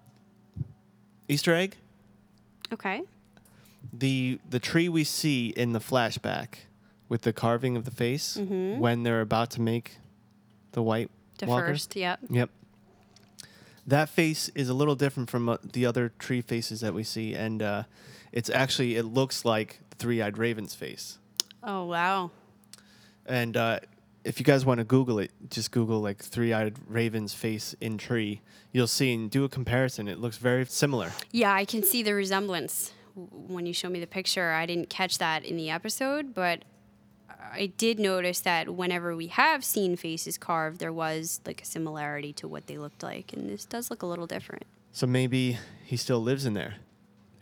Easter 1.29 1.55
egg: 1.55 1.77
Okay. 2.73 3.03
the 3.93 4.39
the 4.49 4.59
tree 4.61 4.89
we 4.89 5.05
see 5.05 5.49
in 5.49 5.73
the 5.73 5.81
flashback 5.81 6.67
with 7.09 7.23
the 7.23 7.33
carving 7.33 7.77
of 7.77 7.85
the 7.85 7.91
face 7.91 8.37
when 8.37 9.03
they're 9.05 9.21
about 9.21 9.51
to 9.53 9.61
make 9.61 9.99
the 10.73 10.83
White 10.83 11.11
The 11.39 11.47
Walker. 11.47 11.69
first, 11.69 11.95
yep. 11.97 12.19
Yep. 12.29 12.51
That 13.87 14.09
face 14.09 14.49
is 14.57 14.69
a 14.69 14.75
little 14.75 14.97
different 14.97 15.31
from 15.31 15.49
uh, 15.49 15.59
the 15.63 15.87
other 15.87 16.13
tree 16.19 16.41
faces 16.41 16.81
that 16.81 16.93
we 16.95 17.05
see, 17.05 17.35
and 17.35 17.63
uh, 17.63 17.83
it's 18.37 18.51
actually 18.51 18.97
it 18.97 19.05
looks 19.05 19.47
like 19.47 19.81
the 19.89 19.97
three-eyed 19.97 20.37
raven's 20.37 20.75
face. 20.75 21.19
Oh, 21.63 21.87
wow. 21.87 22.31
And 23.25 23.57
uh, 23.57 23.81
if 24.25 24.39
you 24.39 24.45
guys 24.45 24.67
want 24.67 24.79
to 24.79 24.85
Google 24.85 25.19
it, 25.19 25.31
just 25.49 25.71
Google 25.71 26.01
like 26.01 26.23
three-eyed 26.23 26.77
raven's 26.87 27.33
face 27.33 27.75
in 27.81 27.97
tree. 27.97 28.43
You'll 28.73 28.89
see 28.89 29.15
and 29.15 29.31
do 29.31 29.45
a 29.45 29.49
comparison. 29.49 30.07
It 30.07 30.19
looks 30.19 30.37
very 30.37 30.67
similar. 30.67 31.13
Yeah, 31.33 31.55
I 31.55 31.65
can 31.65 31.83
see 31.83 32.03
the 32.03 32.13
resemblance 32.13 32.93
when 33.15 33.65
you 33.65 33.73
show 33.73 33.89
me 33.89 33.99
the 34.01 34.07
picture, 34.07 34.53
I 34.53 34.67
didn't 34.67 34.91
catch 34.91 35.17
that 35.17 35.43
in 35.43 35.57
the 35.57 35.71
episode, 35.71 36.35
but 36.35 36.67
I 37.31 37.73
did 37.79 37.99
notice 37.99 38.41
that 38.41 38.69
whenever 38.69 39.17
we 39.17 39.29
have 39.29 39.65
seen 39.65 39.97
faces 39.97 40.37
carved, 40.37 40.79
there 40.81 40.93
was 40.93 41.41
like 41.47 41.63
a 41.63 41.65
similarity 41.65 42.35
to 42.35 42.47
what 42.47 42.67
they 42.67 42.77
looked 42.77 43.03
like, 43.03 43.33
and 43.33 43.49
this 43.49 43.65
does 43.65 43.91
look 43.91 44.03
a 44.03 44.07
little 44.07 44.27
different. 44.27 44.65
So 44.93 45.07
maybe 45.07 45.59
he 45.87 45.97
still 45.97 46.21
lives 46.21 46.45
in 46.45 46.53
there. 46.53 46.75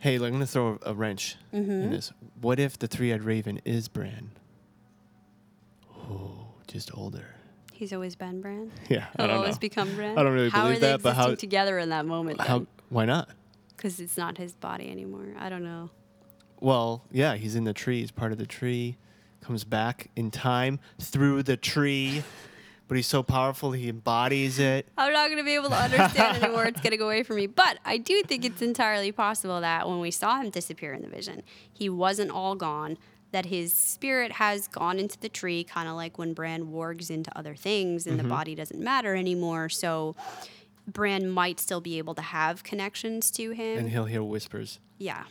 Hey, 0.05 0.19
look, 0.19 0.27
I'm 0.27 0.33
gonna 0.33 0.45
throw 0.45 0.77
a, 0.85 0.91
a 0.91 0.93
wrench 0.93 1.35
Mm-hmm. 1.51 1.71
in 1.71 1.89
this. 1.89 2.13
What 2.39 2.59
if 2.59 2.77
the 2.77 2.85
three-eyed 2.85 3.23
raven 3.23 3.59
is 3.65 3.87
Bran? 3.87 4.29
Oh, 5.97 6.49
just 6.67 6.95
older. 6.95 7.25
He's 7.73 7.91
always 7.91 8.15
been 8.15 8.39
Bran. 8.39 8.71
Yeah, 8.87 9.07
I 9.17 9.23
He'll 9.23 9.27
don't 9.29 9.37
always 9.37 9.55
know. 9.55 9.59
become 9.61 9.95
Bran. 9.95 10.15
I 10.15 10.21
don't 10.21 10.31
really 10.33 10.49
how 10.49 10.65
believe 10.65 10.77
are 10.77 10.79
they 10.79 10.87
that, 10.91 11.01
but 11.01 11.09
existing 11.13 11.31
how- 11.31 11.35
together 11.37 11.79
in 11.79 11.89
that 11.89 12.05
moment? 12.05 12.39
How? 12.39 12.67
Why 12.89 13.05
not? 13.05 13.29
Because 13.75 13.99
it's 13.99 14.15
not 14.15 14.37
his 14.37 14.53
body 14.53 14.91
anymore. 14.91 15.25
I 15.39 15.49
don't 15.49 15.63
know. 15.63 15.89
Well, 16.59 17.03
yeah, 17.11 17.33
he's 17.35 17.55
in 17.55 17.63
the 17.63 17.73
tree. 17.73 18.01
He's 18.01 18.11
part 18.11 18.31
of 18.31 18.37
the 18.37 18.45
tree. 18.45 18.97
Comes 19.41 19.63
back 19.63 20.11
in 20.15 20.29
time 20.29 20.79
through 21.01 21.41
the 21.41 21.57
tree, 21.57 22.21
but 22.87 22.97
he's 22.97 23.07
so 23.07 23.23
powerful 23.23 23.71
he 23.71 23.89
embodies 23.89 24.59
it. 24.59 24.87
I'm 24.97 25.11
not 25.13 25.27
going 25.27 25.37
to 25.37 25.43
be 25.43 25.55
able 25.55 25.69
to 25.69 25.75
understand 25.75 26.43
anymore. 26.43 26.65
It's 26.65 26.81
go 26.81 27.05
away 27.05 27.23
from 27.23 27.37
me. 27.37 27.47
But 27.47 27.79
I 27.83 27.97
do 27.97 28.21
think 28.23 28.45
it's 28.45 28.61
entirely 28.61 29.11
possible 29.11 29.61
that 29.61 29.87
when 29.87 29.99
we 29.99 30.11
saw 30.11 30.39
him 30.39 30.49
disappear 30.49 30.93
in 30.93 31.01
the 31.01 31.07
vision, 31.07 31.41
he 31.71 31.89
wasn't 31.89 32.31
all 32.31 32.55
gone, 32.55 32.97
that 33.31 33.47
his 33.47 33.73
spirit 33.73 34.33
has 34.33 34.67
gone 34.67 34.99
into 34.99 35.19
the 35.19 35.29
tree, 35.29 35.63
kind 35.63 35.89
of 35.89 35.95
like 35.95 36.17
when 36.17 36.33
Bran 36.33 36.67
wargs 36.67 37.09
into 37.09 37.35
other 37.37 37.55
things 37.55 38.05
and 38.05 38.19
the 38.19 38.23
mm-hmm. 38.23 38.31
body 38.31 38.55
doesn't 38.55 38.79
matter 38.79 39.15
anymore. 39.15 39.69
So 39.69 40.15
Bran 40.87 41.27
might 41.29 41.59
still 41.59 41.81
be 41.81 41.97
able 41.97 42.15
to 42.15 42.21
have 42.21 42.63
connections 42.63 43.31
to 43.31 43.51
him. 43.51 43.79
and 43.79 43.89
he'll 43.89 44.05
hear 44.05 44.23
whispers. 44.23 44.79
yeah. 44.97 45.23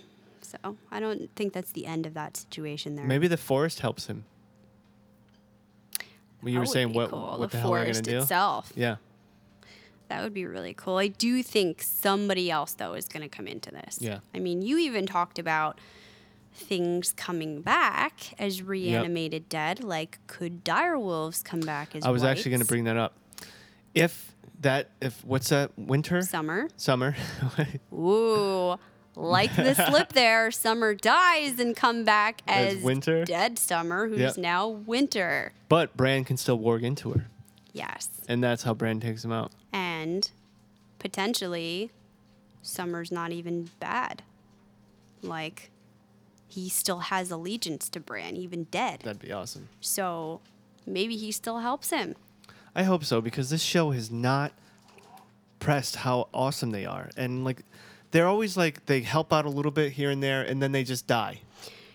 So 0.42 0.76
I 0.92 1.00
don't 1.00 1.34
think 1.34 1.52
that's 1.52 1.72
the 1.72 1.86
end 1.86 2.06
of 2.06 2.14
that 2.14 2.36
situation 2.36 2.94
there. 2.94 3.06
Maybe 3.06 3.26
the 3.26 3.36
forest 3.36 3.80
helps 3.80 4.06
him. 4.06 4.24
Well, 6.44 6.50
you 6.52 6.58
That 6.58 6.60
were 6.60 6.66
saying 6.66 6.92
what? 6.92 7.10
cool. 7.10 7.36
What 7.38 7.50
the, 7.50 7.56
the, 7.56 7.60
hell 7.62 7.74
are 7.74 7.80
we 7.80 7.86
gonna 7.86 7.94
forest 7.94 8.04
do? 8.04 8.18
itself. 8.18 8.72
Yeah, 8.76 8.96
That 10.08 10.22
would 10.22 10.34
be 10.34 10.44
really 10.44 10.74
cool. 10.74 10.98
I 10.98 11.08
do 11.08 11.42
think 11.42 11.82
somebody 11.82 12.50
else 12.50 12.74
though 12.74 12.92
is 12.94 13.06
going 13.08 13.22
to 13.22 13.28
come 13.34 13.46
into 13.46 13.70
this. 13.70 13.98
Yeah. 14.00 14.18
I 14.34 14.38
mean, 14.38 14.60
you 14.62 14.78
even 14.78 15.06
talked 15.06 15.38
about 15.38 15.80
things 16.52 17.12
coming 17.12 17.62
back 17.62 18.38
as 18.38 18.62
reanimated 18.62 19.48
dead. 19.48 19.82
Like, 19.82 20.18
could 20.26 20.62
dire 20.62 20.98
wolves 20.98 21.42
come 21.42 21.60
back 21.60 21.96
as? 21.96 22.04
I 22.04 22.10
was 22.10 22.22
actually 22.22 22.50
going 22.50 22.60
to 22.60 22.66
bring 22.66 22.84
that 22.84 22.96
up. 22.96 23.14
If 23.94 24.34
that, 24.60 24.90
if 25.00 25.24
what's 25.24 25.48
that? 25.48 25.70
Winter, 25.78 26.20
summer. 26.22 26.68
summer. 26.76 27.16
Ooh. 27.92 28.78
Like 29.16 29.54
the 29.54 29.74
slip 29.74 30.12
there, 30.12 30.50
Summer 30.50 30.94
dies 30.94 31.58
and 31.60 31.76
come 31.76 32.04
back 32.04 32.42
As 32.48 32.76
as, 32.76 32.82
Winter? 32.82 33.24
dead 33.24 33.58
Summer, 33.58 34.08
who's 34.08 34.18
Yep. 34.18 34.36
now 34.38 34.68
Winter. 34.68 35.52
but 35.68 35.96
Bran 35.96 36.24
can 36.24 36.36
still 36.36 36.58
warg 36.58 36.82
into 36.82 37.12
her, 37.12 37.26
Yes. 37.72 38.08
and 38.28 38.42
that's 38.42 38.64
how 38.64 38.74
Bran 38.74 38.98
takes 39.00 39.24
him 39.24 39.30
out. 39.32 39.52
And 39.72 40.30
potentially, 40.98 41.90
Summer's 42.62 43.12
not 43.12 43.30
even 43.30 43.70
bad. 43.78 44.22
Like, 45.22 45.70
he 46.48 46.68
still 46.68 47.00
has 47.00 47.30
allegiance 47.30 47.88
to 47.90 48.00
Bran, 48.00 48.36
even 48.36 48.64
dead. 48.64 49.00
That'd 49.04 49.20
be 49.22 49.32
awesome. 49.32 49.68
So 49.80 50.40
maybe 50.86 51.16
he 51.16 51.30
still 51.32 51.58
helps 51.60 51.90
him. 51.90 52.14
I 52.74 52.82
hope 52.82 53.04
so 53.04 53.20
because 53.20 53.50
this 53.50 53.62
show 53.62 53.92
has 53.92 54.10
not 54.10 54.52
pressed 55.60 55.96
how 55.96 56.28
awesome 56.34 56.70
they 56.72 56.84
are, 56.84 57.10
and 57.16 57.44
like 57.44 57.62
they're 58.14 58.28
always 58.28 58.56
like 58.56 58.86
they 58.86 59.00
help 59.00 59.32
out 59.32 59.44
a 59.44 59.48
little 59.50 59.72
bit 59.72 59.90
here 59.92 60.08
and 60.08 60.22
there, 60.22 60.40
and 60.40 60.62
then 60.62 60.70
they 60.70 60.84
just 60.84 61.08
die. 61.08 61.40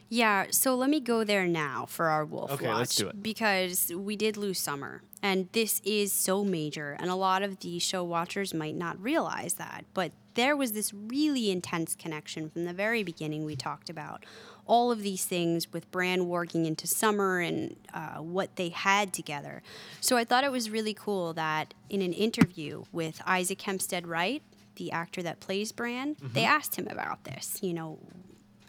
Yeah, 0.09 0.47
so 0.51 0.75
let 0.75 0.89
me 0.89 0.99
go 0.99 1.23
there 1.23 1.47
now 1.47 1.85
for 1.87 2.07
our 2.07 2.25
wolf 2.25 2.51
Okay, 2.51 2.67
watch 2.67 2.77
let's 2.77 2.95
do 2.95 3.07
it. 3.07 3.23
because 3.23 3.93
we 3.95 4.17
did 4.17 4.35
lose 4.35 4.59
Summer, 4.59 5.01
and 5.23 5.47
this 5.53 5.81
is 5.85 6.11
so 6.11 6.43
major, 6.43 6.97
and 6.99 7.09
a 7.09 7.15
lot 7.15 7.41
of 7.41 7.61
the 7.61 7.79
show 7.79 8.03
watchers 8.03 8.53
might 8.53 8.75
not 8.75 9.01
realize 9.01 9.53
that, 9.53 9.85
but 9.93 10.11
there 10.33 10.57
was 10.57 10.73
this 10.73 10.93
really 10.93 11.51
intense 11.51 11.95
connection 11.95 12.49
from 12.49 12.65
the 12.65 12.73
very 12.73 13.01
beginning. 13.01 13.45
We 13.45 13.55
talked 13.55 13.89
about 13.89 14.25
all 14.65 14.91
of 14.91 15.01
these 15.01 15.23
things 15.23 15.71
with 15.71 15.89
Bran 15.89 16.25
warging 16.25 16.65
into 16.67 16.85
Summer 16.85 17.39
and 17.39 17.77
uh, 17.93 18.17
what 18.17 18.57
they 18.57 18.69
had 18.69 19.13
together. 19.13 19.63
So 20.01 20.17
I 20.17 20.25
thought 20.25 20.43
it 20.43 20.51
was 20.51 20.69
really 20.69 20.93
cool 20.93 21.33
that 21.33 21.73
in 21.89 22.01
an 22.01 22.13
interview 22.13 22.83
with 22.91 23.21
Isaac 23.25 23.61
Hempstead 23.61 24.05
Wright, 24.05 24.43
the 24.79 24.91
actor 24.91 25.21
that 25.21 25.39
plays 25.39 25.71
Bran, 25.71 26.15
they 26.19 26.41
mm-hmm. 26.41 26.51
asked 26.51 26.75
him 26.75 26.87
about 26.89 27.25
this. 27.25 27.59
You 27.61 27.73
know, 27.73 27.99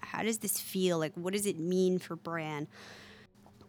how 0.03 0.23
does 0.23 0.39
this 0.39 0.61
feel? 0.61 0.99
Like, 0.99 1.15
what 1.15 1.33
does 1.33 1.47
it 1.47 1.59
mean 1.59 1.99
for 1.99 2.17
Bran? 2.17 2.67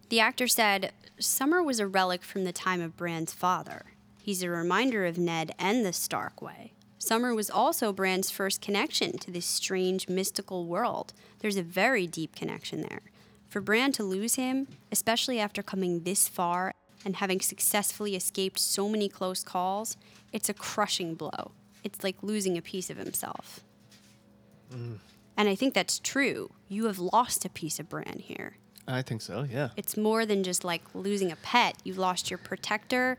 The 0.10 0.20
actor 0.20 0.48
said, 0.48 0.92
Summer 1.20 1.64
was 1.64 1.80
a 1.80 1.88
relic 1.88 2.24
from 2.24 2.44
the 2.44 2.52
time 2.52 2.82
of 2.82 2.98
Bran's 2.98 3.32
father. 3.32 3.86
He's 4.22 4.44
a 4.44 4.50
reminder 4.50 5.06
of 5.06 5.18
Ned 5.18 5.54
and 5.58 5.86
the 5.86 5.94
Stark 5.94 6.42
way. 6.42 6.74
Summer 7.00 7.34
was 7.34 7.50
also 7.50 7.94
Bran's 7.94 8.30
first 8.30 8.62
connection 8.62 9.18
to 9.20 9.32
this 9.32 9.46
strange 9.46 10.10
mystical 10.10 10.66
world. 10.66 11.14
There's 11.40 11.58
a 11.58 11.64
very 11.64 12.06
deep 12.06 12.36
connection 12.36 12.82
there. 12.82 13.02
For 13.50 13.62
Bran 13.62 13.92
to 13.94 14.04
lose 14.04 14.36
him, 14.36 14.68
especially 14.92 15.40
after 15.40 15.64
coming 15.64 16.04
this 16.04 16.28
far 16.28 16.74
and 17.04 17.16
having 17.16 17.40
successfully 17.40 18.16
escaped 18.16 18.60
so 18.60 18.88
many 18.88 19.10
close 19.10 19.44
calls, 19.44 19.98
it's 20.32 20.50
a 20.50 20.54
crushing 20.54 21.16
blow. 21.16 21.52
It's 21.84 22.04
like 22.04 22.18
losing 22.22 22.58
a 22.58 22.62
piece 22.62 22.90
of 22.90 22.98
himself. 22.98 23.62
Mm. 24.74 25.00
And 25.38 25.50
I 25.50 25.56
think 25.56 25.74
that's 25.74 26.00
true. 26.00 26.52
You 26.68 26.86
have 26.86 27.00
lost 27.00 27.46
a 27.46 27.50
piece 27.50 27.80
of 27.80 27.90
Bran 27.90 28.20
here. 28.20 28.58
I 28.88 29.02
think 29.02 29.22
so. 29.22 29.46
Yeah. 29.50 29.70
It's 29.78 29.98
more 29.98 30.26
than 30.26 30.44
just 30.44 30.64
like 30.64 30.84
losing 30.94 31.32
a 31.32 31.36
pet. 31.38 31.78
You've 31.84 31.98
lost 31.98 32.30
your 32.30 32.38
protector. 32.38 33.18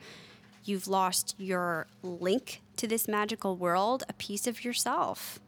You've 0.64 0.86
lost 0.86 1.34
your 1.38 1.86
link 2.02 2.62
to 2.76 2.86
this 2.86 3.08
magical 3.08 3.56
world, 3.56 4.04
a 4.08 4.12
piece 4.12 4.46
of 4.46 4.64
yourself. 4.64 5.40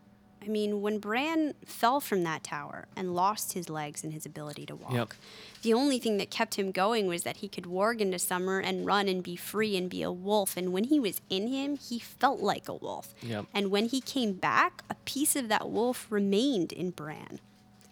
I 0.44 0.48
mean, 0.48 0.82
when 0.82 0.98
Bran 0.98 1.54
fell 1.64 2.00
from 2.00 2.22
that 2.24 2.44
tower 2.44 2.86
and 2.94 3.14
lost 3.14 3.54
his 3.54 3.70
legs 3.70 4.04
and 4.04 4.12
his 4.12 4.26
ability 4.26 4.66
to 4.66 4.74
walk, 4.76 4.92
Yep. 4.92 5.14
the 5.62 5.72
only 5.72 5.98
thing 5.98 6.18
that 6.18 6.30
kept 6.30 6.56
him 6.56 6.70
going 6.70 7.06
was 7.06 7.22
that 7.22 7.38
he 7.38 7.48
could 7.48 7.64
warg 7.64 8.00
into 8.00 8.18
summer 8.18 8.58
and 8.60 8.84
run 8.84 9.08
and 9.08 9.22
be 9.22 9.36
free 9.36 9.76
and 9.76 9.88
be 9.88 10.02
a 10.02 10.12
wolf. 10.12 10.56
And 10.56 10.72
when 10.72 10.84
he 10.84 11.00
was 11.00 11.20
in 11.30 11.48
him, 11.48 11.76
he 11.76 11.98
felt 11.98 12.40
like 12.40 12.68
a 12.68 12.74
wolf. 12.74 13.14
Yep. 13.22 13.46
And 13.54 13.70
when 13.70 13.86
he 13.86 14.00
came 14.02 14.34
back, 14.34 14.82
a 14.90 14.94
piece 15.06 15.34
of 15.34 15.48
that 15.48 15.70
wolf 15.70 16.06
remained 16.10 16.72
in 16.72 16.90
Bran. 16.90 17.40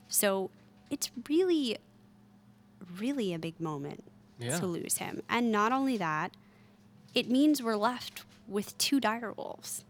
So 0.08 0.50
it's 0.90 1.10
really, 1.28 1.78
really 2.98 3.32
a 3.32 3.38
big 3.38 3.58
moment 3.60 4.04
Yeah. 4.38 4.58
to 4.58 4.66
lose 4.66 4.98
him. 4.98 5.22
And 5.28 5.50
not 5.50 5.72
only 5.72 5.96
that, 5.96 6.32
it 7.14 7.30
means 7.30 7.62
we're 7.62 7.76
left 7.76 8.24
with 8.46 8.76
two 8.76 9.00
dire 9.00 9.32
wolves. 9.32 9.84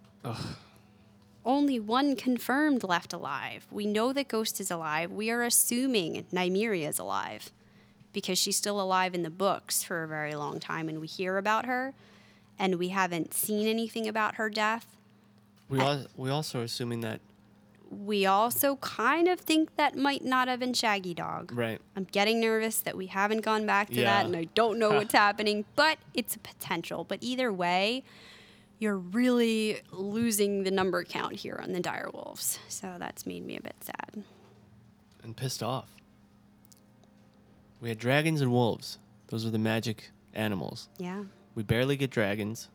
Only 1.44 1.80
one 1.80 2.14
confirmed 2.14 2.84
left 2.84 3.12
alive. 3.12 3.66
We 3.70 3.84
know 3.86 4.12
that 4.12 4.28
Ghost 4.28 4.60
is 4.60 4.70
alive. 4.70 5.10
We 5.10 5.30
are 5.30 5.42
assuming 5.42 6.24
Nymeria 6.32 6.88
is 6.88 6.98
alive 7.00 7.50
because 8.12 8.38
she's 8.38 8.56
still 8.56 8.80
alive 8.80 9.14
in 9.14 9.22
the 9.22 9.30
books 9.30 9.82
for 9.82 10.04
a 10.04 10.08
very 10.08 10.34
long 10.34 10.60
time 10.60 10.88
and 10.88 11.00
we 11.00 11.06
hear 11.08 11.38
about 11.38 11.66
her 11.66 11.94
and 12.58 12.76
we 12.76 12.88
haven't 12.88 13.34
seen 13.34 13.66
anything 13.66 14.06
about 14.06 14.36
her 14.36 14.48
death. 14.48 14.86
We 15.68 15.80
al- 15.80 16.06
we 16.16 16.30
also 16.30 16.60
are 16.60 16.64
assuming 16.64 17.00
that 17.00 17.20
We 17.90 18.24
also 18.24 18.76
kind 18.76 19.26
of 19.28 19.40
think 19.40 19.74
that 19.76 19.96
might 19.96 20.24
not 20.24 20.46
have 20.48 20.60
been 20.60 20.74
Shaggy 20.74 21.12
Dog. 21.14 21.50
right. 21.52 21.80
I'm 21.96 22.04
getting 22.04 22.40
nervous 22.40 22.80
that 22.82 22.96
we 22.96 23.06
haven't 23.06 23.40
gone 23.40 23.66
back 23.66 23.88
to 23.88 23.94
Yeah. 23.96 24.04
that 24.04 24.26
and 24.26 24.36
I 24.36 24.44
don't 24.54 24.78
know 24.78 24.92
what's 24.92 25.12
happening, 25.26 25.64
but 25.74 25.98
it's 26.14 26.36
a 26.36 26.38
potential. 26.38 27.04
But 27.04 27.18
either 27.22 27.52
way, 27.52 28.04
you're 28.82 28.98
really 28.98 29.80
losing 29.92 30.64
the 30.64 30.70
number 30.72 31.04
count 31.04 31.34
here 31.36 31.60
on 31.62 31.72
the 31.72 31.78
dire 31.78 32.10
wolves. 32.12 32.58
So 32.68 32.96
that's 32.98 33.24
made 33.24 33.46
me 33.46 33.56
a 33.56 33.60
bit 33.62 33.76
sad. 33.80 34.24
and 35.22 35.36
pissed 35.36 35.62
off. 35.62 35.88
We 37.80 37.88
had 37.88 37.98
dragons 37.98 38.40
and 38.40 38.50
wolves. 38.50 38.98
Those 39.28 39.46
are 39.46 39.50
the 39.50 39.58
magic 39.58 40.10
animals. 40.34 40.88
Yeah. 40.98 41.22
We 41.54 41.62
barely 41.62 41.96
get 41.96 42.10
dragons. 42.10 42.68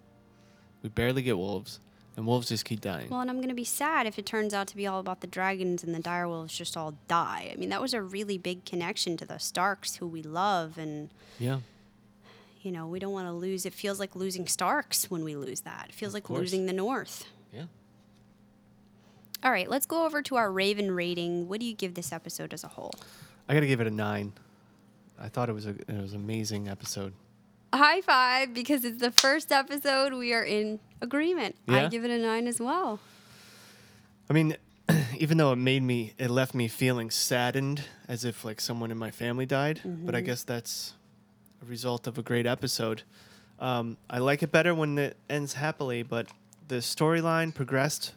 We 0.82 0.90
barely 0.90 1.24
get 1.24 1.38
wolves, 1.38 1.80
and 2.16 2.26
wolves 2.26 2.48
just 2.48 2.64
keep 2.64 2.80
dying. 2.80 3.10
Well, 3.10 3.20
and 3.20 3.30
I'm 3.30 3.38
going 3.38 3.50
to 3.50 3.56
be 3.56 3.64
sad 3.66 4.06
if 4.08 4.18
it 4.18 4.26
turns 4.26 4.54
out 4.54 4.68
to 4.68 4.78
be 4.78 4.88
all 4.88 5.00
about 5.00 5.20
the 5.22 5.28
dragons 5.28 5.84
and 5.84 5.94
the 5.94 6.00
dire 6.00 6.28
wolves 6.28 6.58
just 6.58 6.78
all 6.78 6.94
die. 7.10 7.52
I 7.52 7.58
mean, 7.58 7.70
that 7.70 7.82
was 7.82 7.94
a 7.94 8.02
really 8.02 8.38
big 8.38 8.64
connection 8.64 9.18
to 9.18 9.26
the 9.26 9.40
Starks 9.40 9.96
who 9.96 10.08
we 10.08 10.22
love 10.22 10.78
and 10.78 11.10
yeah. 11.40 11.60
You 12.68 12.74
know, 12.74 12.86
we 12.86 13.00
don't 13.00 13.14
want 13.14 13.28
to 13.30 13.32
lose. 13.32 13.66
It 13.66 13.74
feels 13.74 13.98
like 13.98 14.14
losing 14.14 14.46
Starks 14.46 15.10
when 15.10 15.24
we 15.24 15.38
lose 15.38 15.62
that. 15.62 15.86
It 15.88 15.96
feels 15.96 16.14
like 16.14 16.24
course. 16.26 16.40
losing 16.42 16.66
the 16.66 16.74
North. 16.74 17.26
Yeah. 17.54 17.64
All 19.42 19.52
right, 19.52 19.70
let's 19.70 19.86
go 19.86 20.06
over 20.06 20.22
to 20.24 20.36
our 20.36 20.52
Raven 20.52 20.92
rating. 20.92 21.48
What 21.48 21.62
do 21.62 21.66
you 21.66 21.74
give 21.74 21.94
this 21.94 22.12
episode 22.12 22.54
as 22.54 22.64
a 22.66 22.68
whole? 22.68 22.94
I 23.48 23.54
gotta 23.54 23.68
give 23.68 23.80
it 23.80 23.88
a 23.88 23.92
nine. 23.92 24.34
I 25.20 25.30
thought 25.30 25.48
it 25.48 25.54
was 25.54 25.66
a 25.66 25.70
it 25.70 26.02
was 26.02 26.12
an 26.14 26.20
amazing 26.22 26.68
episode. 26.68 27.14
High 27.74 28.02
five 28.02 28.54
because 28.54 28.84
it's 28.84 29.00
the 29.00 29.12
first 29.12 29.52
episode 29.52 30.14
we 30.14 30.34
are 30.34 30.44
in 30.44 30.80
agreement. 31.02 31.56
Yeah. 31.68 31.86
I 31.86 31.88
give 31.88 32.04
it 32.04 32.12
a 32.12 32.18
nine 32.18 32.48
as 32.48 32.60
well. 32.60 33.00
I 34.30 34.34
mean, 34.34 34.58
even 35.18 35.38
though 35.38 35.54
it 35.54 35.58
made 35.58 35.84
me, 35.84 36.14
it 36.18 36.30
left 36.30 36.54
me 36.54 36.68
feeling 36.68 37.10
saddened, 37.12 37.84
as 38.10 38.26
if 38.26 38.44
like 38.44 38.60
someone 38.60 38.92
in 38.92 38.98
my 38.98 39.12
family 39.12 39.46
died. 39.46 39.80
But 39.84 39.92
Mm-hmm. 39.92 40.16
I 40.16 40.22
guess 40.22 40.44
that's 40.44 40.94
result 41.68 42.08
of 42.08 42.18
a 42.18 42.22
great 42.22 42.46
episode. 42.46 43.04
Um, 43.60 43.98
I 44.10 44.20
like 44.20 44.44
it 44.44 44.52
better 44.52 44.74
when 44.74 44.98
it 44.98 45.18
ends 45.30 45.54
happily, 45.54 46.04
but 46.04 46.28
the 46.68 46.76
storyline 46.76 47.54
progressed 47.54 48.14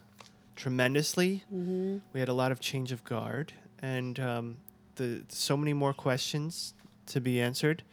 tremendously. 0.55 1.43
Mm-hmm. 1.53 1.97
We 2.13 2.19
had 2.19 2.29
a 2.29 2.33
lot 2.33 2.51
of 2.51 2.59
change 2.59 2.91
of 2.91 3.03
guard, 3.03 3.53
and 3.81 4.19
um, 4.19 4.57
the 4.95 5.23
so 5.29 5.57
many 5.57 5.73
more 5.73 5.93
questions 5.93 6.73
to 7.07 7.19
be 7.19 7.41
answered, 7.41 7.83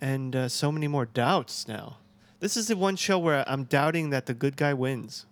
and 0.00 0.36
uh, 0.36 0.48
so 0.48 0.70
many 0.70 0.88
more 0.88 1.06
doubts 1.06 1.66
now. 1.66 1.96
This 2.40 2.56
is 2.56 2.68
the 2.68 2.76
one 2.76 2.96
show 2.96 3.18
where 3.18 3.48
I'm 3.48 3.64
doubting 3.64 4.10
that 4.10 4.26
the 4.26 4.34
good 4.34 4.56
guy 4.56 4.74
wins. 4.74 5.26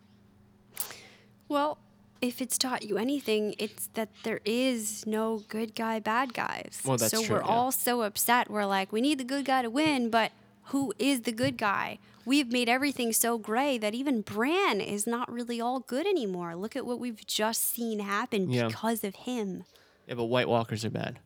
Well, 1.49 1.79
if 2.21 2.41
it's 2.41 2.57
taught 2.59 2.83
you 2.83 2.99
anything, 2.99 3.55
it's 3.59 3.89
that 3.95 4.09
there 4.23 4.41
is 4.45 5.07
no 5.07 5.43
good 5.49 5.75
guy, 5.75 5.99
bad 6.01 6.35
guys. 6.35 6.81
Well, 6.85 6.97
that's 6.97 7.11
so 7.13 7.23
true, 7.23 7.37
we're 7.37 7.43
yeah. 7.43 7.49
all 7.49 7.73
so 7.73 8.03
upset. 8.03 8.51
We're 8.51 8.65
like, 8.67 8.93
we 8.93 9.01
need 9.01 9.19
the 9.19 9.25
good 9.25 9.45
guy 9.45 9.63
to 9.63 9.71
win, 9.71 10.11
but 10.11 10.33
who 10.65 10.93
is 10.99 11.23
the 11.23 11.33
good 11.33 11.57
guy? 11.57 11.99
We've 12.25 12.51
made 12.51 12.69
everything 12.69 13.13
so 13.13 13.39
gray 13.39 13.79
that 13.79 13.95
even 13.95 14.21
Bran 14.23 14.81
is 14.81 15.07
not 15.07 15.31
really 15.33 15.61
all 15.61 15.79
good 15.81 16.07
anymore. 16.07 16.57
Look 16.57 16.75
at 16.75 16.85
what 16.85 16.99
we've 16.99 17.25
just 17.27 17.63
seen 17.73 18.01
happen 18.01 18.51
Yeah. 18.51 18.67
because 18.67 19.05
of 19.05 19.15
him. 19.15 19.65
Yeah, 20.09 20.15
but 20.15 20.25
White 20.25 20.49
Walkers 20.49 20.85
are 20.85 20.91
bad 20.91 21.21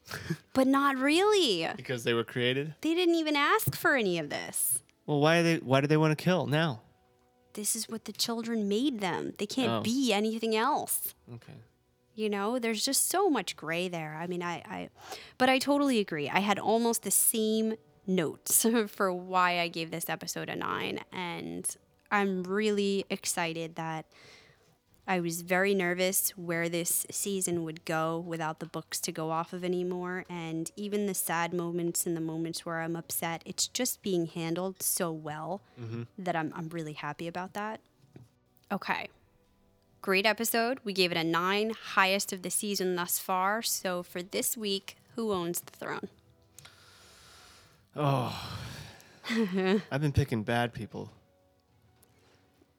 But 0.52 0.66
not 0.66 0.96
really. 0.96 1.68
because 1.76 2.02
they 2.04 2.12
were 2.12 2.24
created. 2.24 2.74
They 2.80 2.94
didn't 2.94 3.14
even 3.14 3.36
ask 3.36 3.76
for 3.76 3.94
any 3.94 4.18
of 4.18 4.30
this. 4.30 4.80
Well, 5.06 5.20
why 5.20 5.38
are 5.38 5.42
they? 5.42 5.56
Why 5.58 5.80
do 5.80 5.86
they 5.86 5.96
want 5.96 6.16
to 6.16 6.22
kill 6.22 6.46
now? 6.46 6.80
This 7.54 7.76
is 7.76 7.88
what 7.88 8.04
the 8.06 8.12
children 8.12 8.68
made 8.68 9.00
them. 9.00 9.34
They 9.38 9.46
can't 9.46 9.70
Oh. 9.70 9.80
be 9.82 10.12
anything 10.12 10.54
else. 10.56 11.14
Okay. 11.34 11.54
you 12.14 12.28
know 12.28 12.58
there's 12.58 12.84
just 12.84 13.08
so 13.08 13.30
much 13.30 13.56
gray 13.56 13.88
there 13.88 14.18
i 14.20 14.26
mean 14.26 14.42
i 14.42 14.56
i 14.68 14.90
but 15.38 15.48
i 15.48 15.58
totally 15.58 15.98
agree 15.98 16.28
i 16.28 16.40
had 16.40 16.58
almost 16.58 17.04
the 17.04 17.10
same 17.10 17.72
notes 18.06 18.66
for 18.88 19.10
why 19.10 19.58
i 19.60 19.66
gave 19.66 19.90
this 19.90 20.10
episode 20.10 20.50
a 20.50 20.54
nine 20.56 21.00
and 21.10 21.74
i'm 22.10 22.42
really 22.44 23.06
excited 23.08 23.76
that 23.76 24.04
i 25.06 25.20
was 25.20 25.42
very 25.42 25.74
nervous 25.74 26.30
where 26.30 26.68
this 26.68 27.06
season 27.10 27.64
would 27.64 27.84
go 27.84 28.18
without 28.18 28.60
the 28.60 28.66
books 28.66 29.00
to 29.00 29.12
go 29.12 29.30
off 29.30 29.52
of 29.52 29.64
anymore 29.64 30.24
and 30.28 30.70
even 30.76 31.06
the 31.06 31.14
sad 31.14 31.52
moments 31.52 32.06
and 32.06 32.16
the 32.16 32.20
moments 32.20 32.64
where 32.64 32.80
i'm 32.80 32.96
upset 32.96 33.42
it's 33.44 33.66
just 33.68 34.02
being 34.02 34.26
handled 34.26 34.82
so 34.82 35.10
well 35.10 35.60
that 36.18 36.36
I'm, 36.36 36.52
I'm 36.54 36.68
really 36.68 36.94
happy 36.94 37.26
about 37.26 37.54
that 37.54 37.80
okay 38.70 39.08
Great 40.02 40.26
episode. 40.26 40.80
We 40.82 40.92
gave 40.92 41.12
it 41.12 41.16
a 41.16 41.22
nine, 41.22 41.74
highest 41.94 42.32
of 42.32 42.42
the 42.42 42.50
season 42.50 42.96
thus 42.96 43.20
far. 43.20 43.62
So 43.62 44.02
for 44.02 44.20
this 44.20 44.56
week, 44.56 44.96
who 45.14 45.32
owns 45.32 45.60
the 45.60 45.70
throne? 45.70 46.08
Oh, 47.94 48.36
I've 49.30 50.00
been 50.00 50.10
picking 50.10 50.42
bad 50.42 50.72
people. 50.72 51.12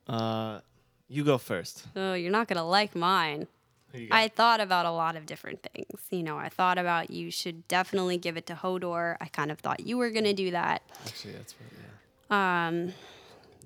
Uh, 0.06 0.60
you 1.08 1.24
go 1.24 1.38
first. 1.38 1.86
Oh, 1.96 2.14
you're 2.14 2.32
not 2.32 2.48
going 2.48 2.58
to 2.58 2.64
like 2.64 2.96
mine. 2.96 3.48
Who 3.92 4.00
you 4.00 4.10
got? 4.10 4.16
I 4.18 4.28
thought 4.28 4.60
about 4.62 4.86
a 4.86 4.92
lot 4.92 5.16
of 5.16 5.26
different 5.26 5.62
things. 5.74 6.02
You 6.10 6.24
know, 6.24 6.38
I 6.38 6.50
thought 6.50 6.78
about 6.78 7.10
you 7.12 7.30
should 7.30 7.68
definitely 7.68 8.18
give 8.18 8.38
it 8.38 8.46
to 8.48 8.56
Hodor. 8.56 9.18
I 9.22 9.26
kind 9.28 9.52
of 9.52 9.60
thought 9.60 9.82
you 9.82 9.98
were 9.98 10.10
going 10.10 10.24
to 10.26 10.34
do 10.34 10.52
that. 10.52 10.82
Actually, 11.06 11.34
that's 11.34 11.54
what. 11.54 11.70
Yeah. 12.32 12.68
Um, 12.68 12.94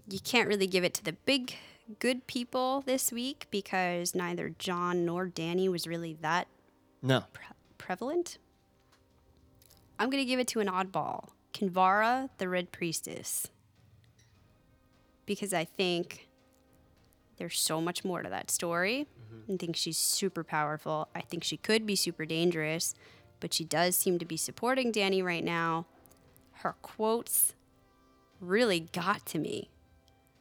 you 0.09 0.19
can't 0.19 0.47
really 0.49 0.67
give 0.67 0.83
it 0.83 0.93
to 0.95 1.03
the 1.03 1.13
big 1.13 1.55
good 1.99 2.27
people 2.27 2.81
this 2.85 3.11
week 3.13 3.47
because 3.51 4.13
neither 4.13 4.49
Jon 4.59 5.05
nor 5.05 5.27
Dany 5.27 5.69
was 5.71 5.87
really 5.87 6.17
that 6.21 6.47
No. 7.01 7.23
pre- 7.31 7.45
prevalent. 7.77 8.37
I'm 9.99 10.09
going 10.09 10.21
to 10.21 10.27
give 10.27 10.39
it 10.39 10.47
to 10.49 10.59
an 10.59 10.67
oddball, 10.67 11.29
Kinvara, 11.53 12.29
the 12.37 12.49
Red 12.49 12.71
Priestess. 12.73 13.47
Because 15.25 15.53
I 15.53 15.63
think 15.65 16.26
there's 17.37 17.59
so 17.59 17.79
much 17.81 18.03
more 18.03 18.23
to 18.23 18.29
that 18.29 18.51
story. 18.51 19.07
Mm-hmm. 19.33 19.53
I 19.53 19.57
think 19.57 19.75
she's 19.75 19.97
super 19.97 20.43
powerful. 20.43 21.07
I 21.15 21.21
think 21.21 21.43
she 21.43 21.57
could 21.57 21.85
be 21.85 21.95
super 21.95 22.25
dangerous, 22.25 22.95
but 23.39 23.53
she 23.53 23.63
does 23.63 23.95
seem 23.95 24.19
to 24.19 24.25
be 24.25 24.37
supporting 24.37 24.91
Dany 24.91 25.23
right 25.23 25.43
now. 25.43 25.85
Her 26.51 26.75
quotes 26.81 27.53
really 28.39 28.79
got 28.79 29.25
to 29.27 29.39
me. 29.39 29.69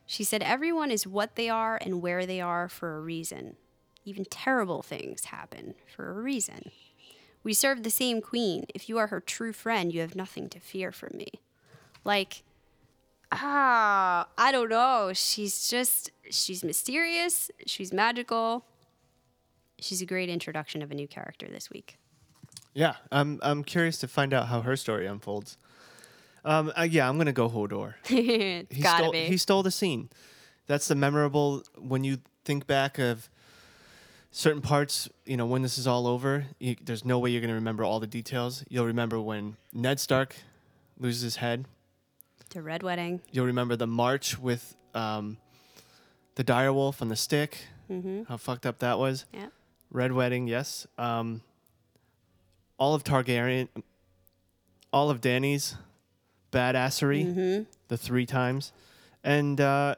She 0.06 0.24
said, 0.24 0.42
Everyone 0.42 0.90
is 0.90 1.06
what 1.06 1.36
they 1.36 1.48
are 1.48 1.78
and 1.80 2.00
where 2.00 2.26
they 2.26 2.40
are 2.40 2.68
for 2.68 2.96
a 2.96 3.00
reason. 3.00 3.56
Even 4.04 4.24
terrible 4.24 4.82
things 4.82 5.26
happen 5.26 5.74
for 5.94 6.08
a 6.08 6.22
reason. 6.22 6.70
We 7.42 7.52
serve 7.52 7.82
the 7.82 7.90
same 7.90 8.22
queen. 8.22 8.66
If 8.74 8.88
you 8.88 8.98
are 8.98 9.08
her 9.08 9.20
true 9.20 9.52
friend, 9.52 9.92
you 9.92 10.00
have 10.00 10.16
nothing 10.16 10.48
to 10.50 10.60
fear 10.60 10.92
from 10.92 11.16
me. 11.16 11.40
Like, 12.04 12.42
ah, 13.32 14.28
I 14.38 14.52
don't 14.52 14.68
know. 14.68 15.12
She's 15.14 15.68
just, 15.68 16.10
she's 16.30 16.64
mysterious. 16.64 17.50
She's 17.66 17.92
magical. 17.92 18.64
She's 19.78 20.00
a 20.00 20.06
great 20.06 20.28
introduction 20.28 20.82
of 20.82 20.90
a 20.90 20.94
new 20.94 21.06
character 21.06 21.46
this 21.50 21.70
week. 21.70 21.98
Yeah, 22.76 22.96
I'm. 23.10 23.40
I'm 23.42 23.64
curious 23.64 23.96
to 23.98 24.08
find 24.08 24.34
out 24.34 24.48
how 24.48 24.60
her 24.60 24.76
story 24.76 25.06
unfolds. 25.06 25.56
Um. 26.44 26.70
uh, 26.78 26.82
yeah, 26.82 27.08
I'm 27.08 27.16
gonna 27.16 27.32
go 27.32 27.48
Hodor. 27.48 27.94
He 28.06 28.66
gotta 28.82 29.04
stole, 29.04 29.12
be. 29.12 29.24
He 29.24 29.36
stole 29.38 29.62
the 29.62 29.70
scene. 29.70 30.10
That's 30.66 30.86
the 30.86 30.94
memorable 30.94 31.62
when 31.78 32.04
you 32.04 32.18
think 32.44 32.66
back 32.66 32.98
of 32.98 33.30
certain 34.30 34.60
parts. 34.60 35.08
You 35.24 35.38
know, 35.38 35.46
when 35.46 35.62
this 35.62 35.78
is 35.78 35.86
all 35.86 36.06
over, 36.06 36.44
you, 36.58 36.76
there's 36.84 37.02
no 37.04 37.18
way 37.18 37.30
you're 37.30 37.40
gonna 37.40 37.54
remember 37.54 37.82
all 37.82 37.98
the 37.98 38.06
details. 38.06 38.62
You'll 38.68 38.86
remember 38.86 39.20
when 39.20 39.56
Ned 39.72 39.98
Stark 39.98 40.36
loses 40.98 41.22
his 41.22 41.36
head. 41.36 41.64
The 42.50 42.62
Red 42.62 42.82
Wedding. 42.82 43.20
You'll 43.32 43.46
remember 43.46 43.76
the 43.76 43.86
march 43.86 44.38
with 44.38 44.76
um, 44.94 45.36
the 46.36 46.44
direwolf 46.44 47.02
on 47.02 47.08
the 47.08 47.16
stick. 47.16 47.58
Mm-hmm. 47.90 48.24
How 48.28 48.36
fucked 48.36 48.66
up 48.66 48.78
that 48.80 48.98
was. 48.98 49.24
Yeah. 49.32 49.48
Red 49.90 50.12
Wedding, 50.12 50.46
yes. 50.48 50.86
Um, 50.98 51.42
all 52.78 52.94
of 52.94 53.04
Targaryen, 53.04 53.68
all 54.92 55.10
of 55.10 55.20
Dany's 55.20 55.76
badassery, 56.52 57.26
Mm-hmm. 57.26 57.62
the 57.88 57.96
three 57.96 58.26
times, 58.26 58.72
and 59.24 59.60
uh, 59.60 59.94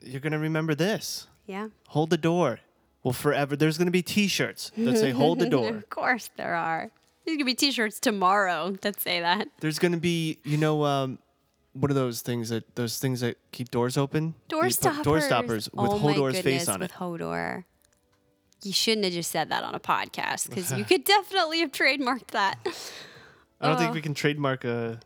you're 0.00 0.20
gonna 0.20 0.38
remember 0.38 0.74
this. 0.74 1.26
Yeah. 1.46 1.68
Hold 1.88 2.10
the 2.10 2.16
door. 2.18 2.60
Well, 3.02 3.12
forever. 3.12 3.56
There's 3.56 3.78
gonna 3.78 3.90
be 3.90 4.02
T-shirts 4.02 4.70
that 4.76 4.96
say 4.98 5.10
"Hold 5.10 5.38
the 5.38 5.48
door." 5.56 5.68
Of 5.68 5.88
course 5.90 6.30
there 6.36 6.54
are. 6.54 6.90
There's 7.24 7.36
gonna 7.36 7.44
be 7.46 7.54
T-shirts 7.54 8.00
tomorrow 8.00 8.76
that 8.82 9.00
say 9.00 9.20
that. 9.20 9.48
There's 9.60 9.78
gonna 9.78 9.96
be, 9.98 10.38
you 10.44 10.56
know, 10.56 10.84
um, 10.84 11.18
what 11.80 11.90
are 11.90 11.94
those 11.94 12.22
things 12.22 12.48
that 12.50 12.74
those 12.76 12.98
things 12.98 13.20
that 13.20 13.36
keep 13.52 13.70
doors 13.70 13.96
open? 13.96 14.34
Door 14.48 14.70
stoppers. 14.70 15.04
Door 15.04 15.20
stoppers 15.22 15.68
with 15.72 15.90
oh 15.90 15.98
my 15.98 16.12
Hodor's 16.14 16.34
goodness, 16.36 16.42
face 16.44 16.68
on 16.68 16.80
with 16.80 16.90
it. 16.90 16.96
Hodor. 16.98 17.64
You 18.64 18.72
shouldn't 18.72 19.04
have 19.04 19.12
just 19.14 19.30
said 19.30 19.50
that 19.50 19.62
on 19.62 19.74
a 19.74 19.80
podcast 19.80 20.48
because 20.48 20.72
you 20.72 20.84
could 20.90 21.04
definitely 21.04 21.60
have 21.60 21.70
trademarked 21.72 22.28
that. 22.28 22.58
I 23.60 23.68
don't 23.68 23.78
think 23.78 23.90
Oh. 23.90 23.94
we 23.94 24.00
can 24.02 24.14
trademark 24.14 24.64
uh, 24.64 24.96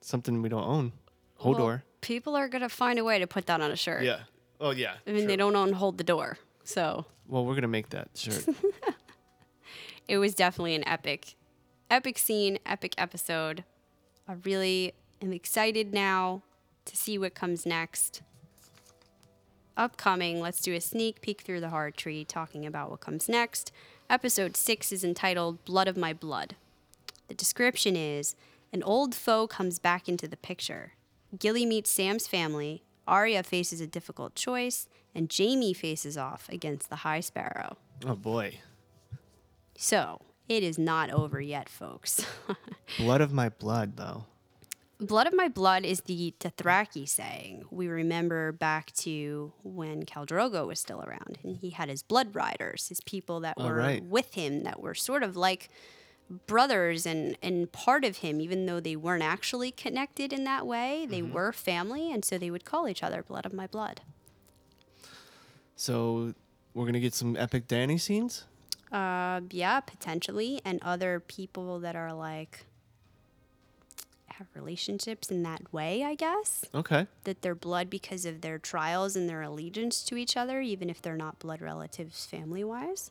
something 0.00 0.42
we 0.42 0.48
don't 0.48 0.64
own. 0.66 0.92
Hodor. 1.40 1.58
Well, 1.58 1.80
people 2.00 2.36
are 2.36 2.48
gonna 2.48 2.68
find 2.68 2.98
a 2.98 3.04
way 3.04 3.18
to 3.18 3.26
put 3.26 3.46
that 3.46 3.60
on 3.60 3.70
a 3.70 3.76
shirt. 3.76 4.02
yeah. 4.04 4.20
Oh 4.60 4.70
yeah. 4.72 4.94
I 5.06 5.12
mean, 5.12 5.26
they 5.26 5.36
don't 5.36 5.56
own 5.56 5.72
hold 5.72 5.96
the 5.98 6.04
door, 6.04 6.36
so 6.64 7.06
Well, 7.26 7.44
we're 7.46 7.54
gonna 7.54 7.68
make 7.68 7.90
that 7.90 8.08
shirt. 8.14 8.44
it 10.08 10.18
was 10.18 10.34
definitely 10.34 10.74
an 10.74 10.86
epic, 10.86 11.34
epic 11.90 12.18
scene, 12.18 12.58
epic 12.66 12.94
episode. 12.98 13.64
A 14.28 14.36
really 14.44 14.92
am 15.22 15.32
excited 15.32 15.92
now 15.92 16.42
to 16.84 16.96
see 16.96 17.18
what 17.18 17.34
comes 17.34 17.66
next. 17.66 18.22
Upcoming, 19.76 20.40
let's 20.40 20.60
do 20.60 20.74
a 20.74 20.80
sneak 20.80 21.20
peek 21.20 21.40
through 21.42 21.60
the 21.60 21.70
heart 21.70 21.96
tree 21.96 22.24
talking 22.24 22.66
about 22.66 22.90
what 22.90 23.00
comes 23.00 23.28
next. 23.28 23.72
Episode 24.08 24.56
6 24.56 24.92
is 24.92 25.04
entitled 25.04 25.64
Blood 25.64 25.88
of 25.88 25.96
My 25.96 26.12
Blood. 26.12 26.56
The 27.28 27.34
description 27.34 27.96
is 27.96 28.34
an 28.72 28.82
old 28.82 29.14
foe 29.14 29.46
comes 29.46 29.78
back 29.78 30.08
into 30.08 30.28
the 30.28 30.36
picture. 30.36 30.92
Gilly 31.38 31.64
meets 31.64 31.90
Sam's 31.90 32.26
family, 32.26 32.82
Arya 33.06 33.42
faces 33.42 33.80
a 33.80 33.86
difficult 33.86 34.34
choice, 34.34 34.88
and 35.14 35.32
Jaime 35.32 35.72
faces 35.72 36.16
off 36.16 36.48
against 36.48 36.90
the 36.90 36.96
High 36.96 37.20
Sparrow. 37.20 37.76
oh 38.06 38.14
boy. 38.16 38.58
So, 39.76 40.20
it 40.48 40.62
is 40.62 40.78
not 40.78 41.10
over 41.10 41.40
yet, 41.40 41.68
folks. 41.68 42.26
Blood 42.98 43.20
of 43.20 43.32
my 43.32 43.48
blood, 43.48 43.96
though. 43.96 44.24
Blood 45.00 45.26
of 45.26 45.32
my 45.34 45.48
blood 45.48 45.84
is 45.86 46.02
the 46.02 46.34
Dothraki 46.38 47.08
saying. 47.08 47.64
We 47.70 47.88
remember 47.88 48.52
back 48.52 48.92
to 48.96 49.52
when 49.62 50.04
Khal 50.04 50.26
Drogo 50.26 50.66
was 50.66 50.78
still 50.78 51.00
around, 51.02 51.38
and 51.42 51.56
he 51.56 51.70
had 51.70 51.88
his 51.88 52.02
blood 52.02 52.34
riders, 52.34 52.88
his 52.88 53.00
people 53.00 53.40
that 53.40 53.56
were 53.58 53.74
right. 53.74 54.04
with 54.04 54.34
him, 54.34 54.62
that 54.64 54.80
were 54.80 54.94
sort 54.94 55.22
of 55.22 55.36
like 55.36 55.70
brothers 56.46 57.06
and, 57.06 57.36
and 57.42 57.72
part 57.72 58.04
of 58.04 58.18
him, 58.18 58.40
even 58.42 58.66
though 58.66 58.78
they 58.78 58.94
weren't 58.94 59.22
actually 59.22 59.70
connected 59.70 60.32
in 60.34 60.44
that 60.44 60.66
way. 60.66 61.06
They 61.08 61.22
Mm-hmm. 61.22 61.32
were 61.32 61.52
family, 61.52 62.12
and 62.12 62.22
so 62.22 62.36
they 62.36 62.50
would 62.50 62.66
call 62.66 62.86
each 62.86 63.02
other 63.02 63.22
blood 63.22 63.46
of 63.46 63.54
my 63.54 63.66
blood. 63.66 64.02
So 65.76 66.34
we're 66.74 66.84
gonna 66.84 67.00
get 67.00 67.14
some 67.14 67.36
epic 67.36 67.66
Dany 67.68 67.98
scenes. 67.98 68.44
Uh, 68.92 69.40
yeah, 69.50 69.80
potentially, 69.80 70.60
and 70.64 70.78
other 70.82 71.20
people 71.20 71.78
that 71.80 71.96
are 71.96 72.12
like 72.12 72.66
have 74.40 74.48
relationships 74.54 75.30
in 75.30 75.42
that 75.42 75.70
way, 75.70 76.02
I 76.02 76.14
guess. 76.14 76.64
Okay. 76.74 77.06
That 77.24 77.42
they're 77.42 77.54
blood 77.54 77.90
because 77.90 78.24
of 78.24 78.40
their 78.40 78.58
trials 78.58 79.14
and 79.14 79.28
their 79.28 79.42
allegiance 79.42 80.02
to 80.04 80.16
each 80.16 80.34
other, 80.34 80.62
even 80.62 80.88
if 80.88 81.02
they're 81.02 81.16
not 81.16 81.38
blood 81.38 81.60
relatives 81.60 82.24
family 82.24 82.64
wise. 82.64 83.10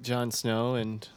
Jon 0.00 0.30
Snow 0.30 0.76
and 0.76 1.08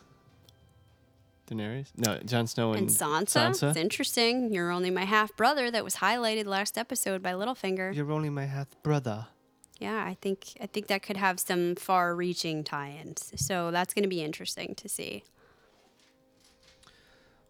Daenerys. 1.48 1.90
No, 1.96 2.18
Jon 2.26 2.48
Snow 2.48 2.74
and, 2.74 2.82
And 2.82 2.90
Sansa. 2.90 3.70
It's 3.70 3.78
interesting. 3.78 4.52
You're 4.52 4.72
only 4.72 4.90
my 4.90 5.06
half 5.06 5.36
brother 5.38 5.70
that 5.70 5.84
was 5.84 5.98
highlighted 5.98 6.48
last 6.48 6.76
episode 6.76 7.22
by 7.22 7.34
Littlefinger. 7.34 7.96
You're 7.96 8.12
only 8.12 8.32
my 8.32 8.46
half 8.46 8.68
brother. 8.82 9.28
Yeah, 9.80 10.04
I 10.04 10.18
think 10.22 10.58
I 10.60 10.66
think 10.66 10.88
that 10.88 11.04
could 11.04 11.18
have 11.18 11.40
some 11.40 11.76
far-reaching 11.76 12.64
tie-ins. 12.64 13.32
So 13.36 13.70
that's 13.70 13.94
going 13.94 14.04
to 14.04 14.10
be 14.10 14.22
interesting 14.22 14.74
to 14.76 14.90
see. 14.90 15.24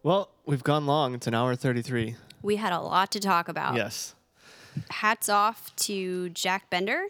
Well, 0.01 0.29
we've 0.45 0.63
gone 0.63 0.85
long. 0.85 1.13
It's 1.13 1.27
an 1.27 1.33
hour 1.33 1.55
thirty-three. 1.55 2.15
We 2.41 2.55
had 2.55 2.71
a 2.71 2.79
lot 2.79 3.11
to 3.11 3.19
talk 3.19 3.49
about. 3.49 3.75
Yes. 3.75 4.15
Hats 4.89 5.27
off 5.27 5.75
to 5.77 6.29
Jack 6.29 6.69
Bender. 6.69 7.05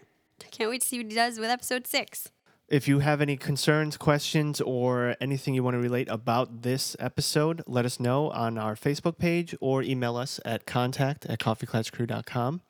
Can't 0.50 0.70
wait 0.70 0.80
to 0.80 0.88
see 0.88 0.98
what 0.98 1.06
he 1.10 1.14
does 1.14 1.38
with 1.38 1.50
episode 1.50 1.86
six. 1.86 2.30
If 2.66 2.88
you 2.88 3.00
have 3.00 3.20
any 3.20 3.36
concerns, 3.36 3.96
questions, 3.96 4.60
or 4.60 5.16
anything 5.20 5.54
you 5.54 5.62
want 5.62 5.74
to 5.74 5.80
relate 5.80 6.08
about 6.08 6.62
this 6.62 6.96
episode, 6.98 7.62
let 7.66 7.84
us 7.84 7.98
know 8.00 8.30
on 8.30 8.58
our 8.58 8.74
Facebook 8.74 9.18
page 9.18 9.54
or 9.60 9.82
email 9.82 10.16
us 10.16 10.40
at 10.44 10.66
contact 10.66 11.26
at 11.26 11.38
coffeeclatchcrew.com. 11.40 12.60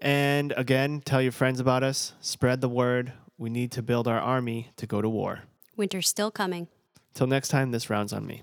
And 0.00 0.52
again, 0.56 1.00
tell 1.04 1.20
your 1.20 1.32
friends 1.32 1.60
about 1.60 1.82
us, 1.82 2.14
spread 2.20 2.60
the 2.60 2.68
word. 2.68 3.12
We 3.38 3.50
need 3.50 3.72
to 3.72 3.82
build 3.82 4.06
our 4.06 4.20
army 4.20 4.72
to 4.76 4.86
go 4.86 5.02
to 5.02 5.08
war. 5.08 5.44
Winter's 5.76 6.08
still 6.08 6.30
coming. 6.30 6.68
Till 7.14 7.26
next 7.26 7.48
time, 7.48 7.72
this 7.72 7.90
round's 7.90 8.12
on 8.12 8.26
me. 8.26 8.42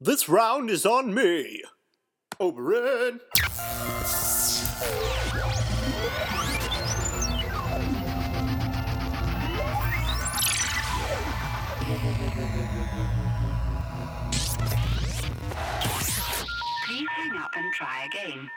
This 0.00 0.28
round 0.28 0.70
is 0.70 0.86
on 0.86 1.12
me. 1.12 1.60
Oberyn. 2.38 3.18
Please 16.86 17.08
hang 17.10 17.36
up 17.36 17.50
and 17.56 17.72
try 17.74 18.06
again. 18.06 18.48